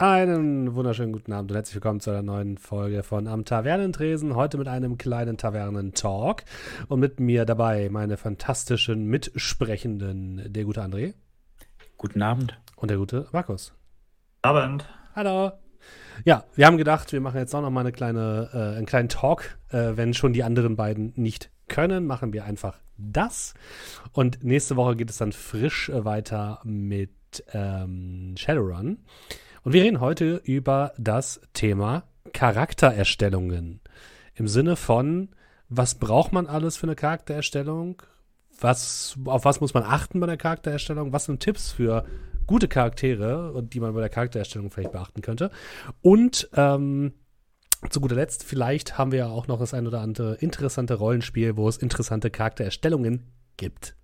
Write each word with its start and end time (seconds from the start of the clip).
Einen 0.00 0.74
wunderschönen 0.74 1.12
guten 1.12 1.30
Abend 1.34 1.50
und 1.50 1.56
herzlich 1.56 1.74
willkommen 1.74 2.00
zu 2.00 2.08
einer 2.08 2.22
neuen 2.22 2.56
Folge 2.56 3.02
von 3.02 3.28
Am 3.28 3.44
Tavernentresen. 3.44 4.34
Heute 4.34 4.56
mit 4.56 4.66
einem 4.66 4.96
kleinen 4.96 5.36
Tavernentalk 5.36 6.44
und 6.88 7.00
mit 7.00 7.20
mir 7.20 7.44
dabei 7.44 7.90
meine 7.90 8.16
fantastischen 8.16 9.04
Mitsprechenden, 9.08 10.54
der 10.54 10.64
gute 10.64 10.82
André. 10.82 11.12
Guten 11.98 12.22
Abend. 12.22 12.58
Und 12.76 12.90
der 12.90 12.96
gute 12.96 13.28
Markus. 13.32 13.74
Abend. 14.40 14.88
Hallo. 15.14 15.52
Ja, 16.24 16.44
wir 16.54 16.64
haben 16.64 16.78
gedacht, 16.78 17.12
wir 17.12 17.20
machen 17.20 17.36
jetzt 17.36 17.54
auch 17.54 17.60
noch 17.60 17.68
mal 17.68 17.80
eine 17.80 17.92
kleine, 17.92 18.48
äh, 18.54 18.78
einen 18.78 18.86
kleinen 18.86 19.10
Talk. 19.10 19.58
Äh, 19.68 19.98
wenn 19.98 20.14
schon 20.14 20.32
die 20.32 20.44
anderen 20.44 20.76
beiden 20.76 21.12
nicht 21.16 21.50
können, 21.68 22.06
machen 22.06 22.32
wir 22.32 22.46
einfach 22.46 22.78
das. 22.96 23.52
Und 24.12 24.42
nächste 24.42 24.76
Woche 24.76 24.96
geht 24.96 25.10
es 25.10 25.18
dann 25.18 25.32
frisch 25.32 25.90
äh, 25.90 26.06
weiter 26.06 26.62
mit 26.64 27.10
ähm, 27.52 28.34
Shadowrun. 28.38 28.96
Und 29.62 29.74
wir 29.74 29.82
reden 29.82 30.00
heute 30.00 30.40
über 30.44 30.92
das 30.96 31.40
Thema 31.52 32.04
Charaktererstellungen. 32.32 33.80
Im 34.34 34.48
Sinne 34.48 34.76
von, 34.76 35.28
was 35.68 35.96
braucht 35.96 36.32
man 36.32 36.46
alles 36.46 36.78
für 36.78 36.86
eine 36.86 36.96
Charaktererstellung? 36.96 38.02
Was, 38.58 39.16
auf 39.26 39.44
was 39.44 39.60
muss 39.60 39.74
man 39.74 39.82
achten 39.82 40.18
bei 40.20 40.26
der 40.26 40.38
Charaktererstellung? 40.38 41.12
Was 41.12 41.26
sind 41.26 41.40
Tipps 41.40 41.72
für 41.72 42.04
gute 42.46 42.68
Charaktere 42.68 43.62
die 43.62 43.80
man 43.80 43.94
bei 43.94 44.00
der 44.00 44.08
Charaktererstellung 44.08 44.70
vielleicht 44.70 44.92
beachten 44.92 45.20
könnte? 45.20 45.50
Und 46.00 46.48
ähm, 46.54 47.12
zu 47.88 48.00
guter 48.00 48.16
Letzt, 48.16 48.44
vielleicht 48.44 48.98
haben 48.98 49.12
wir 49.12 49.20
ja 49.20 49.28
auch 49.28 49.46
noch 49.46 49.58
das 49.58 49.74
ein 49.74 49.86
oder 49.86 50.00
andere 50.00 50.34
interessante 50.36 50.94
Rollenspiel, 50.94 51.56
wo 51.56 51.68
es 51.68 51.76
interessante 51.76 52.30
Charaktererstellungen 52.30 53.24
gibt. 53.56 53.94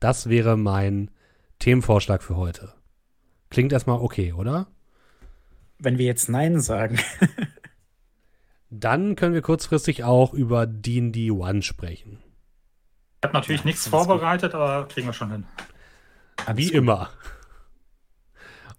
Das 0.00 0.28
wäre 0.28 0.56
mein 0.56 1.10
Themenvorschlag 1.60 2.22
für 2.22 2.36
heute. 2.36 2.72
Klingt 3.52 3.70
erstmal 3.70 4.00
okay, 4.00 4.32
oder? 4.32 4.66
Wenn 5.78 5.98
wir 5.98 6.06
jetzt 6.06 6.30
Nein 6.30 6.58
sagen. 6.60 6.98
Dann 8.70 9.14
können 9.14 9.34
wir 9.34 9.42
kurzfristig 9.42 10.04
auch 10.04 10.32
über 10.32 10.66
D&D 10.66 11.30
One 11.30 11.60
sprechen. 11.60 12.22
Ich 13.20 13.28
habe 13.28 13.34
natürlich 13.34 13.60
ja, 13.60 13.66
nichts 13.66 13.86
vorbereitet, 13.86 14.52
gut. 14.52 14.60
aber 14.60 14.88
kriegen 14.88 15.06
wir 15.06 15.12
schon 15.12 15.30
hin. 15.30 15.44
Wie 16.54 16.68
gut. 16.68 16.74
immer. 16.74 17.10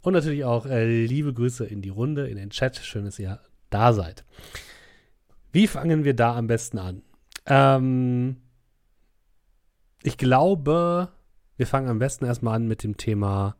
Und 0.02 0.14
natürlich 0.14 0.44
auch 0.44 0.66
äh, 0.66 1.06
liebe 1.06 1.36
Grüße 1.36 1.66
in 1.66 1.84
die 1.84 1.90
Runde, 1.90 2.28
in 2.28 2.38
den 2.38 2.50
Chat. 2.50 2.78
Schön, 2.78 3.06
dass 3.06 3.20
ihr 3.20 3.40
da 3.70 3.94
seid. 3.94 4.26
Wie 5.52 5.68
fangen 5.68 6.04
wir 6.04 6.16
da 6.16 6.36
am 6.36 6.48
besten 6.48 6.80
an? 6.80 7.04
Ähm, 7.46 8.38
ich 10.02 10.18
glaube, 10.18 11.10
wir 11.58 11.68
fangen 11.68 11.90
am 11.90 12.00
besten 12.00 12.26
erstmal 12.26 12.56
an 12.56 12.68
mit 12.68 12.82
dem 12.82 12.98
Thema 12.98 13.56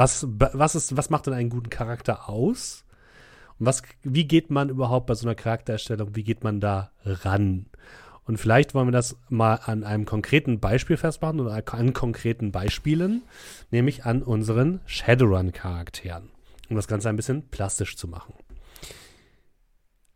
was, 0.00 0.26
was, 0.30 0.74
ist, 0.74 0.96
was 0.96 1.10
macht 1.10 1.26
denn 1.26 1.34
einen 1.34 1.50
guten 1.50 1.68
Charakter 1.68 2.30
aus? 2.30 2.84
Und 3.58 3.66
was, 3.66 3.82
wie 4.02 4.26
geht 4.26 4.50
man 4.50 4.70
überhaupt 4.70 5.06
bei 5.06 5.14
so 5.14 5.26
einer 5.26 5.34
Charaktererstellung, 5.34 6.16
wie 6.16 6.24
geht 6.24 6.42
man 6.42 6.58
da 6.58 6.90
ran? 7.04 7.66
Und 8.24 8.38
vielleicht 8.38 8.74
wollen 8.74 8.88
wir 8.88 8.92
das 8.92 9.18
mal 9.28 9.56
an 9.56 9.84
einem 9.84 10.06
konkreten 10.06 10.58
Beispiel 10.58 10.96
festmachen 10.96 11.38
oder 11.38 11.62
an 11.70 11.92
konkreten 11.92 12.50
Beispielen, 12.50 13.24
nämlich 13.70 14.06
an 14.06 14.22
unseren 14.22 14.80
Shadowrun-Charakteren, 14.86 16.30
um 16.70 16.76
das 16.76 16.88
Ganze 16.88 17.10
ein 17.10 17.16
bisschen 17.16 17.50
plastisch 17.50 17.98
zu 17.98 18.08
machen. 18.08 18.32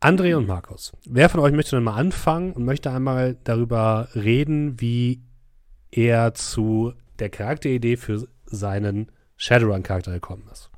André 0.00 0.34
und 0.34 0.47
Markus, 0.47 0.93
wer 1.05 1.28
von 1.28 1.41
euch 1.41 1.53
möchte 1.53 1.77
denn 1.77 1.84
mal 1.84 1.97
anfangen 1.97 2.53
und 2.53 2.65
möchte 2.65 2.91
einmal 2.91 3.37
darüber 3.44 4.09
reden, 4.15 4.81
wie 4.81 5.21
er 5.91 6.33
zu 6.33 6.94
der 7.19 7.28
Charakteridee 7.28 7.99
für 7.99 8.27
seinen 8.47 9.11
Shadowrun-Charakter 9.44 10.12
gekommen 10.12 10.49
ist. 10.50 10.71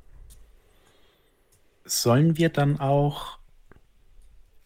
Sollen 1.85 2.37
wir 2.37 2.49
dann 2.49 2.79
auch, 2.81 3.39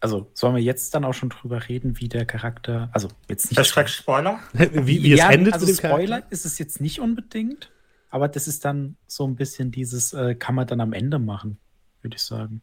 also 0.00 0.28
sollen 0.34 0.56
wir 0.56 0.62
jetzt 0.62 0.94
dann 0.94 1.04
auch 1.04 1.12
schon 1.12 1.28
drüber 1.28 1.68
reden, 1.68 2.00
wie 2.00 2.08
der 2.08 2.26
Charakter, 2.26 2.90
also 2.92 3.08
jetzt 3.28 3.50
nicht. 3.50 3.58
Hashtag 3.60 3.88
Spoiler? 3.88 4.40
wie, 4.52 5.04
wie 5.04 5.14
ja, 5.14 5.28
es 5.28 5.34
endet 5.34 5.54
also 5.54 5.66
mit 5.66 5.76
dem 5.76 5.78
Spoiler 5.78 6.06
Charakter? 6.16 6.32
ist 6.32 6.44
es 6.44 6.58
jetzt 6.58 6.80
nicht 6.80 6.98
unbedingt, 6.98 7.70
aber 8.10 8.26
das 8.26 8.48
ist 8.48 8.64
dann 8.64 8.96
so 9.06 9.24
ein 9.24 9.36
bisschen 9.36 9.70
dieses, 9.70 10.12
äh, 10.12 10.34
kann 10.34 10.56
man 10.56 10.66
dann 10.66 10.80
am 10.80 10.92
Ende 10.92 11.20
machen, 11.20 11.58
würde 12.00 12.16
ich 12.16 12.22
sagen. 12.22 12.60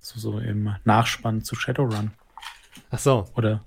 So, 0.00 0.18
so 0.18 0.38
im 0.38 0.74
Nachspann 0.84 1.42
zu 1.42 1.54
Shadowrun. 1.54 2.12
Ach 2.90 2.98
so. 2.98 3.26
Oder 3.36 3.64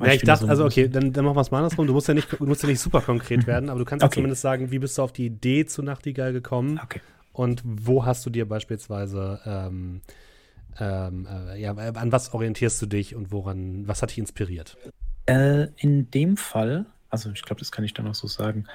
ja, 0.00 0.12
ich 0.12 0.22
dachte, 0.22 0.44
so 0.44 0.50
also 0.50 0.64
okay, 0.64 0.88
dann, 0.88 1.12
dann 1.12 1.24
machen 1.24 1.36
wir 1.36 1.40
es 1.40 1.50
mal 1.50 1.58
andersrum. 1.58 1.86
Du 1.86 1.92
musst 1.92 2.08
ja 2.08 2.14
nicht, 2.14 2.30
du 2.32 2.46
musst 2.46 2.62
ja 2.62 2.68
nicht 2.68 2.80
super 2.80 3.00
konkret 3.00 3.42
mhm. 3.42 3.46
werden, 3.46 3.70
aber 3.70 3.78
du 3.78 3.84
kannst 3.84 4.02
okay. 4.02 4.12
ja 4.12 4.14
zumindest 4.14 4.42
sagen, 4.42 4.70
wie 4.70 4.78
bist 4.78 4.98
du 4.98 5.02
auf 5.02 5.12
die 5.12 5.26
Idee 5.26 5.66
zu 5.66 5.82
Nachtigall 5.82 6.32
gekommen? 6.32 6.80
Okay. 6.82 7.00
Und 7.32 7.62
wo 7.64 8.04
hast 8.04 8.24
du 8.26 8.30
dir 8.30 8.48
beispielsweise, 8.48 9.40
ähm, 9.44 10.00
ähm, 10.78 11.26
äh, 11.30 11.60
ja, 11.60 11.72
an 11.72 12.12
was 12.12 12.32
orientierst 12.32 12.80
du 12.82 12.86
dich 12.86 13.14
und 13.14 13.32
woran, 13.32 13.86
was 13.86 14.02
hat 14.02 14.10
dich 14.10 14.18
inspiriert? 14.18 14.76
Äh, 15.26 15.68
in 15.76 16.10
dem 16.10 16.36
Fall, 16.36 16.86
also 17.10 17.30
ich 17.30 17.42
glaube, 17.42 17.60
das 17.60 17.72
kann 17.72 17.84
ich 17.84 17.94
dann 17.94 18.06
auch 18.06 18.14
so 18.14 18.28
sagen. 18.28 18.66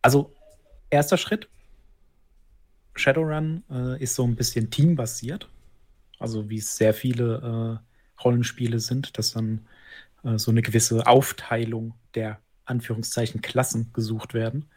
Also, 0.00 0.32
erster 0.90 1.16
Schritt, 1.16 1.48
Shadowrun 2.94 3.62
äh, 3.70 4.02
ist 4.02 4.14
so 4.14 4.24
ein 4.24 4.36
bisschen 4.36 4.70
teambasiert. 4.70 5.48
Also, 6.18 6.50
wie 6.50 6.58
es 6.58 6.76
sehr 6.76 6.94
viele 6.94 7.80
äh, 7.80 8.22
Rollenspiele 8.22 8.80
sind, 8.80 9.16
dass 9.18 9.32
dann 9.32 9.66
äh, 10.24 10.38
so 10.38 10.50
eine 10.50 10.62
gewisse 10.62 11.06
Aufteilung 11.06 11.94
der 12.14 12.38
Anführungszeichen 12.64 13.42
Klassen 13.42 13.92
gesucht 13.92 14.34
werden. 14.34 14.70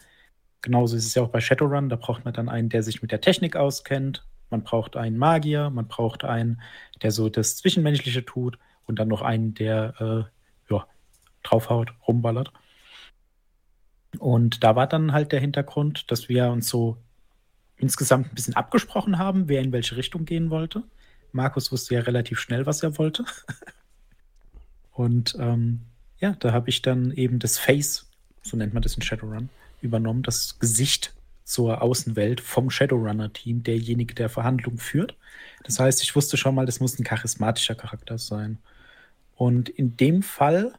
Genauso 0.61 0.95
ist 0.95 1.05
es 1.05 1.13
ja 1.13 1.21
auch 1.21 1.29
bei 1.29 1.41
Shadowrun, 1.41 1.89
da 1.89 1.95
braucht 1.95 2.25
man 2.25 2.33
dann 2.33 2.49
einen, 2.49 2.69
der 2.69 2.81
sich 2.81 3.01
mit 3.01 3.11
der 3.11 3.21
Technik 3.21 3.55
auskennt, 3.55 4.25
man 4.49 4.63
braucht 4.63 4.95
einen 4.95 5.17
Magier, 5.17 5.69
man 5.69 5.87
braucht 5.87 6.23
einen, 6.23 6.61
der 7.01 7.11
so 7.11 7.29
das 7.29 7.57
Zwischenmenschliche 7.57 8.25
tut 8.25 8.57
und 8.85 8.99
dann 8.99 9.07
noch 9.07 9.21
einen, 9.21 9.53
der 9.53 9.93
äh, 9.99 10.73
ja, 10.73 10.87
draufhaut, 11.43 11.93
rumballert. 12.07 12.51
Und 14.19 14.63
da 14.63 14.75
war 14.75 14.87
dann 14.87 15.11
halt 15.11 15.31
der 15.31 15.39
Hintergrund, 15.39 16.09
dass 16.09 16.29
wir 16.29 16.49
uns 16.49 16.69
so 16.69 16.97
insgesamt 17.75 18.31
ein 18.31 18.35
bisschen 18.35 18.55
abgesprochen 18.55 19.17
haben, 19.17 19.49
wer 19.49 19.61
in 19.61 19.71
welche 19.71 19.97
Richtung 19.97 20.25
gehen 20.25 20.49
wollte. 20.49 20.83
Markus 21.31 21.71
wusste 21.71 21.95
ja 21.95 22.01
relativ 22.01 22.39
schnell, 22.39 22.65
was 22.65 22.81
er 22.81 22.97
wollte. 22.97 23.25
Und 24.95 25.35
ähm, 25.37 25.81
ja, 26.19 26.35
da 26.39 26.53
habe 26.53 26.69
ich 26.69 26.81
dann 26.81 27.11
eben 27.11 27.37
das 27.37 27.57
Face, 27.57 28.09
so 28.41 28.55
nennt 28.55 28.73
man 28.73 28.81
das 28.81 28.95
in 28.95 29.01
Shadowrun, 29.01 29.49
übernommen, 29.81 30.23
das 30.23 30.57
Gesicht 30.57 31.13
zur 31.43 31.81
Außenwelt 31.81 32.39
vom 32.39 32.71
Shadowrunner-Team, 32.71 33.61
derjenige, 33.61 34.15
der 34.15 34.29
Verhandlungen 34.29 34.79
führt. 34.79 35.15
Das 35.63 35.79
heißt, 35.79 36.01
ich 36.01 36.15
wusste 36.15 36.37
schon 36.37 36.55
mal, 36.55 36.65
das 36.65 36.79
muss 36.79 36.97
ein 36.97 37.03
charismatischer 37.03 37.75
Charakter 37.75 38.17
sein. 38.17 38.57
Und 39.35 39.67
in 39.67 39.97
dem 39.97 40.23
Fall, 40.23 40.73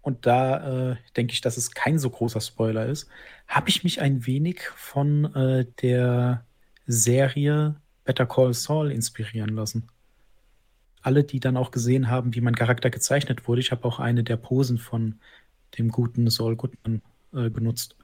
und 0.00 0.24
da 0.24 0.92
äh, 0.92 0.96
denke 1.16 1.34
ich, 1.34 1.42
dass 1.42 1.58
es 1.58 1.72
kein 1.72 1.98
so 1.98 2.08
großer 2.08 2.40
Spoiler 2.40 2.86
ist, 2.86 3.08
habe 3.46 3.68
ich 3.68 3.84
mich 3.84 4.00
ein 4.00 4.24
wenig 4.26 4.62
von 4.74 5.34
äh, 5.34 5.66
der 5.82 6.46
Serie 6.86 7.76
Better 8.04 8.24
Call 8.24 8.54
Saul 8.54 8.90
inspirieren 8.90 9.50
lassen 9.54 9.86
alle, 11.02 11.24
die 11.24 11.40
dann 11.40 11.56
auch 11.56 11.70
gesehen 11.70 12.08
haben, 12.08 12.34
wie 12.34 12.40
mein 12.40 12.54
Charakter 12.54 12.90
gezeichnet 12.90 13.48
wurde. 13.48 13.60
Ich 13.60 13.70
habe 13.70 13.84
auch 13.84 13.98
eine 13.98 14.24
der 14.24 14.36
Posen 14.36 14.78
von 14.78 15.18
dem 15.78 15.90
guten 15.90 16.28
Saul 16.30 16.56
Goodman 16.56 17.02
äh, 17.32 17.50
genutzt. 17.50 17.96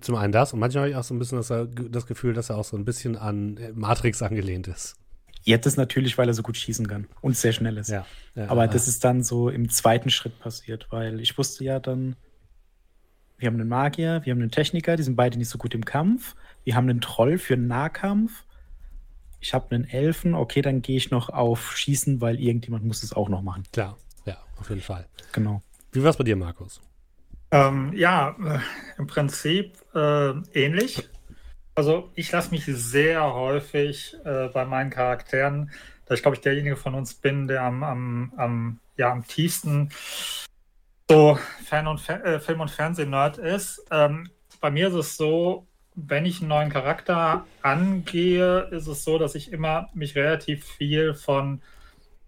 Zum 0.00 0.16
einen 0.16 0.32
das 0.32 0.52
und 0.52 0.60
manchmal 0.60 0.82
habe 0.82 0.90
ich 0.90 0.96
auch 0.96 1.04
so 1.04 1.14
ein 1.14 1.18
bisschen 1.18 1.38
das, 1.38 1.52
das, 1.90 2.06
Gefühl, 2.06 2.34
dass 2.34 2.50
er 2.50 2.58
auch 2.58 2.64
so 2.64 2.76
ein 2.76 2.84
bisschen 2.84 3.16
an 3.16 3.58
Matrix 3.74 4.20
angelehnt 4.20 4.68
ist. 4.68 4.96
Jetzt 5.42 5.64
ist 5.64 5.76
natürlich, 5.76 6.18
weil 6.18 6.28
er 6.28 6.34
so 6.34 6.42
gut 6.42 6.56
schießen 6.56 6.86
kann 6.86 7.06
und 7.22 7.36
sehr 7.36 7.52
schnell 7.52 7.78
ist. 7.78 7.88
Ja, 7.88 8.04
ja, 8.34 8.50
Aber 8.50 8.64
ja. 8.64 8.70
das 8.70 8.88
ist 8.88 9.04
dann 9.04 9.22
so 9.22 9.48
im 9.48 9.70
zweiten 9.70 10.10
Schritt 10.10 10.38
passiert, 10.38 10.88
weil 10.90 11.20
ich 11.20 11.38
wusste 11.38 11.64
ja 11.64 11.78
dann, 11.78 12.16
wir 13.38 13.46
haben 13.46 13.54
einen 13.54 13.68
Magier, 13.68 14.20
wir 14.24 14.32
haben 14.32 14.40
einen 14.40 14.50
Techniker, 14.50 14.96
die 14.96 15.02
sind 15.02 15.16
beide 15.16 15.38
nicht 15.38 15.48
so 15.48 15.56
gut 15.56 15.74
im 15.74 15.84
Kampf. 15.84 16.34
Wir 16.64 16.74
haben 16.74 16.90
einen 16.90 17.00
Troll 17.00 17.38
für 17.38 17.54
einen 17.54 17.68
Nahkampf 17.68 18.44
ich 19.40 19.54
habe 19.54 19.74
einen 19.74 19.84
Elfen, 19.84 20.34
okay, 20.34 20.62
dann 20.62 20.82
gehe 20.82 20.96
ich 20.96 21.10
noch 21.10 21.28
auf 21.28 21.76
Schießen, 21.76 22.20
weil 22.20 22.40
irgendjemand 22.40 22.84
muss 22.84 23.02
es 23.02 23.12
auch 23.12 23.28
noch 23.28 23.42
machen. 23.42 23.64
Klar, 23.72 23.96
ja, 24.24 24.36
auf 24.58 24.68
jeden 24.68 24.82
Fall. 24.82 25.06
Genau. 25.32 25.62
Wie 25.92 26.02
war 26.02 26.10
es 26.10 26.16
bei 26.16 26.24
dir, 26.24 26.36
Markus? 26.36 26.80
Ähm, 27.50 27.92
ja, 27.94 28.36
äh, 28.44 28.58
im 28.98 29.06
Prinzip 29.06 29.76
äh, 29.94 30.30
ähnlich. 30.52 31.08
Also 31.74 32.10
ich 32.14 32.32
lasse 32.32 32.50
mich 32.50 32.64
sehr 32.64 33.22
häufig 33.34 34.16
äh, 34.24 34.48
bei 34.48 34.64
meinen 34.64 34.90
Charakteren, 34.90 35.70
da 36.06 36.14
ich 36.14 36.22
glaube 36.22 36.36
ich 36.36 36.40
derjenige 36.40 36.76
von 36.76 36.94
uns 36.94 37.14
bin, 37.14 37.46
der 37.48 37.62
am, 37.62 37.82
am, 37.82 38.32
am, 38.36 38.80
ja, 38.96 39.12
am 39.12 39.26
tiefsten 39.26 39.90
so 41.08 41.38
Fan- 41.64 41.86
und 41.86 42.00
Fer 42.00 42.24
äh, 42.24 42.40
Film- 42.40 42.60
und 42.60 42.70
Fernsehen-Nerd 42.70 43.38
ist. 43.38 43.84
Ähm, 43.90 44.30
bei 44.60 44.70
mir 44.70 44.88
ist 44.88 44.94
es 44.94 45.16
so, 45.16 45.65
wenn 45.96 46.26
ich 46.26 46.40
einen 46.40 46.48
neuen 46.48 46.70
Charakter 46.70 47.46
angehe, 47.62 48.68
ist 48.70 48.86
es 48.86 49.02
so, 49.02 49.18
dass 49.18 49.34
ich 49.34 49.52
immer 49.52 49.88
mich 49.94 50.14
relativ 50.14 50.64
viel 50.64 51.14
von 51.14 51.62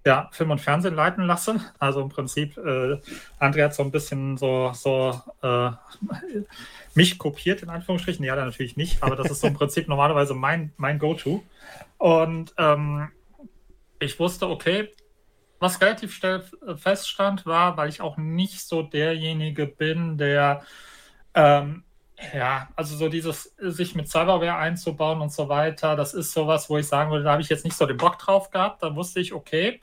ja, 0.07 0.31
Film 0.33 0.51
und 0.51 0.61
Fernsehen 0.61 0.95
leiten 0.95 1.25
lasse. 1.25 1.61
Also 1.79 2.01
im 2.01 2.09
Prinzip, 2.09 2.57
äh, 2.57 2.99
André 3.39 3.65
hat 3.65 3.75
so 3.75 3.83
ein 3.83 3.91
bisschen 3.91 4.39
so, 4.39 4.73
so 4.75 5.21
äh, 5.43 5.71
mich 6.95 7.19
kopiert, 7.19 7.63
in 7.63 7.69
Anführungsstrichen. 7.69 8.25
Ja, 8.25 8.35
natürlich 8.35 8.79
nicht, 8.79 9.03
aber 9.03 9.17
das 9.17 9.31
ist 9.31 9.41
so 9.41 9.47
im 9.47 9.55
Prinzip 9.59 9.87
normalerweise 9.87 10.33
mein, 10.33 10.73
mein 10.79 10.99
Go-To. 10.99 11.45
Und 11.99 12.55
ähm, 12.57 13.09
ich 13.99 14.19
wusste, 14.19 14.49
okay, 14.49 14.95
was 15.59 15.81
relativ 15.83 16.15
schnell 16.15 16.43
feststand, 16.77 17.45
war, 17.45 17.77
weil 17.77 17.91
ich 17.91 18.01
auch 18.01 18.17
nicht 18.17 18.61
so 18.61 18.83
derjenige 18.83 19.67
bin, 19.67 20.17
der 20.17 20.63
ähm, 21.35 21.85
ja, 22.35 22.69
also 22.75 22.97
so 22.97 23.09
dieses 23.09 23.55
sich 23.59 23.95
mit 23.95 24.09
Cyberware 24.09 24.57
einzubauen 24.57 25.21
und 25.21 25.33
so 25.33 25.49
weiter, 25.49 25.97
das 25.97 26.15
ist 26.15 26.33
sowas, 26.33 26.69
wo 26.69 26.79
ich 26.79 26.87
sagen 26.87 27.11
würde, 27.11 27.25
da 27.25 27.33
habe 27.33 27.43
ich 27.43 27.49
jetzt 27.49 27.65
nicht 27.65 27.77
so 27.77 27.87
den 27.87 27.97
Bock 27.97 28.19
drauf 28.19 28.51
gehabt. 28.51 28.83
Da 28.83 28.95
wusste 28.97 29.21
ich, 29.21 29.33
okay, 29.33 29.81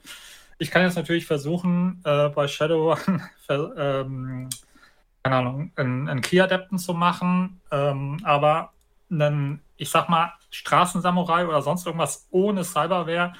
ich 0.58 0.70
kann 0.70 0.82
jetzt 0.82 0.96
natürlich 0.96 1.26
versuchen, 1.26 2.02
äh, 2.04 2.28
bei 2.28 2.46
Shadow 2.46 2.96
ähm, 3.48 4.48
keine 5.26 5.36
Ahnung, 5.36 5.72
einen, 5.74 6.20
Key-Adepten 6.20 6.78
zu 6.78 6.94
machen, 6.94 7.60
ähm, 7.72 8.20
aber 8.22 8.72
einen, 9.10 9.60
ich 9.76 9.90
sag 9.90 10.08
mal, 10.08 10.32
Straßensamurai 10.50 11.46
oder 11.46 11.62
sonst 11.62 11.84
irgendwas 11.84 12.28
ohne 12.30 12.62
Cyberware 12.62 13.32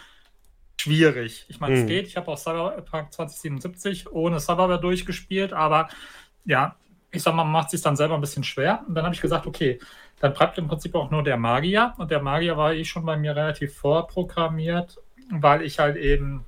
schwierig. 0.81 1.44
Ich 1.49 1.60
meine, 1.60 1.76
mhm. 1.76 1.82
es 1.82 1.87
geht. 1.87 2.06
Ich 2.08 2.16
habe 2.16 2.28
auch 2.28 2.38
Cyberpunk 2.38 3.12
2077 3.12 4.10
ohne 4.10 4.40
Cyberware 4.40 4.81
durchgespielt, 4.81 5.52
aber 5.52 5.88
ja, 6.44 6.75
ich 7.16 7.22
sag 7.22 7.34
mal, 7.34 7.44
man 7.44 7.52
macht 7.52 7.66
es 7.66 7.72
sich 7.72 7.82
dann 7.82 7.96
selber 7.96 8.14
ein 8.14 8.20
bisschen 8.20 8.44
schwer. 8.44 8.84
Und 8.86 8.94
dann 8.94 9.04
habe 9.04 9.14
ich 9.14 9.20
gesagt, 9.20 9.46
okay, 9.46 9.80
dann 10.20 10.32
bleibt 10.32 10.58
im 10.58 10.68
Prinzip 10.68 10.94
auch 10.94 11.10
nur 11.10 11.22
der 11.22 11.36
Magier. 11.36 11.94
Und 11.98 12.10
der 12.10 12.22
Magier 12.22 12.56
war 12.56 12.72
eh 12.72 12.84
schon 12.84 13.04
bei 13.04 13.16
mir 13.16 13.34
relativ 13.34 13.74
vorprogrammiert, 13.76 14.98
weil 15.30 15.62
ich 15.62 15.78
halt 15.78 15.96
eben 15.96 16.44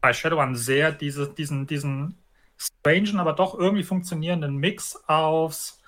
bei 0.00 0.12
Shadowrun 0.12 0.56
sehr 0.56 0.92
diese, 0.92 1.28
diesen, 1.32 1.66
diesen 1.66 2.18
strangen, 2.56 3.18
aber 3.18 3.32
doch 3.32 3.58
irgendwie 3.58 3.84
funktionierenden 3.84 4.56
Mix 4.56 4.96
aus. 5.06 5.80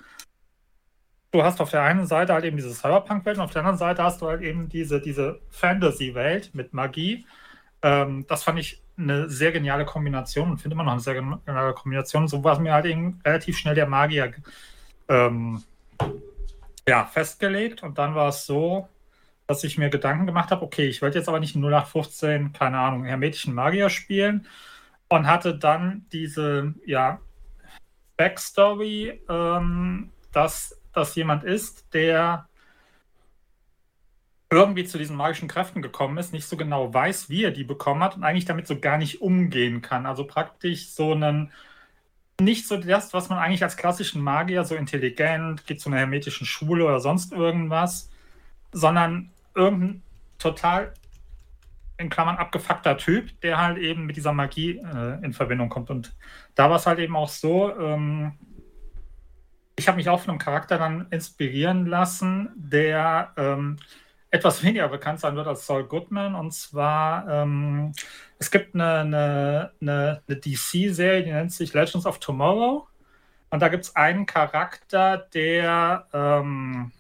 Du 1.31 1.43
hast 1.43 1.61
auf 1.61 1.70
der 1.70 1.82
einen 1.82 2.06
Seite 2.06 2.32
halt 2.32 2.44
eben 2.44 2.56
diese 2.56 2.73
Cyberpunk-Welt 2.73 3.38
und 3.38 3.44
auf 3.44 3.50
der 3.50 3.62
anderen 3.62 3.79
Seite 3.79 4.05
hast 4.05 4.23
du 4.23 4.29
halt 4.29 4.43
eben 4.43 4.69
diese, 4.69 5.00
diese 5.00 5.41
Fantasy-Welt 5.50 6.55
mit 6.55 6.73
Magie. 6.73 7.26
Ähm, 7.85 8.25
das 8.27 8.43
fand 8.43 8.59
ich 8.59 8.83
eine 8.97 9.29
sehr 9.29 9.53
geniale 9.53 9.85
Kombination 9.85 10.51
und 10.51 10.59
finde 10.59 10.75
immer 10.75 10.85
noch 10.85 10.93
eine 10.93 11.03
sehr 11.03 11.15
geniale 11.15 11.75
Kombination. 11.75 12.27
So 12.29 12.43
war 12.43 12.55
es 12.55 12.59
mir 12.59 12.73
halt 12.73 12.87
eben 12.87 13.21
relativ 13.25 13.59
schnell 13.59 13.75
der 13.75 13.87
Magier 13.87 14.33
ähm, 15.09 15.63
ja, 16.89 17.05
festgelegt 17.05 17.83
und 17.83 17.99
dann 17.99 18.15
war 18.15 18.31
es 18.31 18.47
so, 18.47 18.89
dass 19.47 19.65
ich 19.65 19.77
mir 19.77 19.91
Gedanken 19.91 20.25
gemacht 20.25 20.51
habe, 20.51 20.65
okay, 20.65 20.87
ich 20.87 21.03
wollte 21.03 21.19
jetzt 21.19 21.29
aber 21.29 21.41
nicht 21.41 21.57
0815, 21.57 22.55
keine 22.55 22.79
Ahnung, 22.79 23.05
hermetischen 23.05 23.53
Magier 23.53 23.91
spielen 23.91 24.47
und 25.09 25.27
hatte 25.27 25.55
dann 25.59 26.07
diese, 26.11 26.73
ja, 26.87 27.21
Backstory, 28.17 29.21
ähm, 29.29 30.11
dass 30.33 30.81
das 30.95 31.15
jemand 31.17 31.45
ist, 31.45 31.93
der 31.93 32.49
irgendwie 34.50 34.85
zu 34.85 34.99
diesen 34.99 35.17
magischen 35.17 35.49
Kräften 35.49 35.82
gekommen 35.82 36.19
ist, 36.19 36.32
nicht 36.32 36.46
so 36.46 36.56
genau 36.56 36.93
weiß, 36.93 37.29
wie 37.29 37.44
er 37.44 37.50
die 37.50 37.64
bekommen 37.64 38.02
hat 38.02 38.17
und 38.17 38.25
eigentlich 38.25 38.44
damit 38.44 38.67
so 38.67 38.79
gar 38.79 38.99
nicht 38.99 39.20
umgehen 39.20 39.82
kann. 39.82 40.06
Also 40.06 40.26
praktisch 40.26 40.91
so 40.91 41.12
einen, 41.12 41.50
nicht 42.41 42.67
so 42.69 42.76
das, 42.76 43.12
was 43.14 43.29
man 43.29 43.38
eigentlich 43.38 43.62
als 43.62 43.76
klassischen 43.76 44.23
Magier, 44.23 44.64
so 44.64 44.75
intelligent, 44.75 45.67
geht 45.67 45.81
zu 45.81 45.88
einer 45.88 45.99
hermetischen 45.99 46.46
Schule 46.46 46.85
oder 46.85 47.00
sonst 47.00 47.32
irgendwas, 47.32 48.11
sondern 48.73 49.31
irgendein 49.55 50.02
total 50.38 50.93
in 51.96 52.11
Klammern 52.11 52.37
abgefuckter 52.37 52.96
Typ, 52.99 53.41
der 53.41 53.58
halt 53.58 53.79
eben 53.79 54.06
mit 54.06 54.17
dieser 54.17 54.32
Magie 54.32 54.79
äh, 54.79 55.25
in 55.25 55.32
Verbindung 55.32 55.69
kommt. 55.69 55.91
Und 55.91 56.14
da 56.55 56.69
war 56.69 56.76
es 56.76 56.87
halt 56.87 56.99
eben 56.99 57.14
auch 57.17 57.29
so, 57.29 57.76
ähm, 57.79 58.32
ich 59.76 59.88
habe 59.88 59.96
mich 59.96 60.08
auch 60.08 60.20
von 60.20 60.31
einem 60.31 60.38
Charakter 60.38 60.79
dann 60.79 61.06
inspirieren 61.11 61.87
lassen, 61.87 62.50
der 62.56 63.32
ähm, 63.37 63.76
etwas 64.35 64.65
weniger 64.65 64.89
bekannt 64.89 65.21
sein 65.21 65.37
wird 65.37 65.47
als 65.47 65.65
Saul 65.65 65.85
Goodman. 65.85 66.35
Und 66.35 66.53
zwar, 66.53 67.29
ähm, 67.29 67.93
es 68.39 68.51
gibt 68.51 68.75
eine, 68.75 68.99
eine, 68.99 69.73
eine, 69.81 70.23
eine 70.27 70.37
DC-Serie, 70.41 71.23
die 71.23 71.31
nennt 71.31 71.53
sich 71.53 71.73
Legends 71.73 72.05
of 72.05 72.19
Tomorrow. 72.19 72.89
Und 73.51 73.61
da 73.61 73.69
gibt 73.69 73.85
es 73.85 73.95
einen 73.95 74.27
Charakter, 74.27 75.19
der, 75.19 76.09
ähm, 76.13 76.91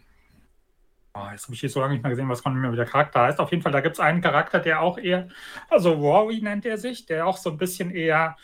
oh, 1.12 1.26
jetzt 1.32 1.44
habe 1.44 1.54
ich 1.54 1.60
hier 1.60 1.70
so 1.70 1.80
lange 1.80 1.94
nicht 1.94 2.04
mehr 2.04 2.10
gesehen, 2.10 2.28
was 2.28 2.44
kann 2.44 2.54
mir 2.54 2.70
wieder 2.70 2.84
Charakter 2.84 3.22
heißt. 3.22 3.40
Auf 3.40 3.50
jeden 3.50 3.64
Fall, 3.64 3.72
da 3.72 3.80
gibt 3.80 3.96
es 3.96 4.00
einen 4.00 4.20
Charakter, 4.20 4.60
der 4.60 4.80
auch 4.80 4.96
eher, 4.96 5.26
also 5.68 5.92
Rory 5.92 6.40
nennt 6.40 6.64
er 6.64 6.78
sich, 6.78 7.04
der 7.06 7.26
auch 7.26 7.36
so 7.36 7.50
ein 7.50 7.58
bisschen 7.58 7.90
eher, 7.90 8.36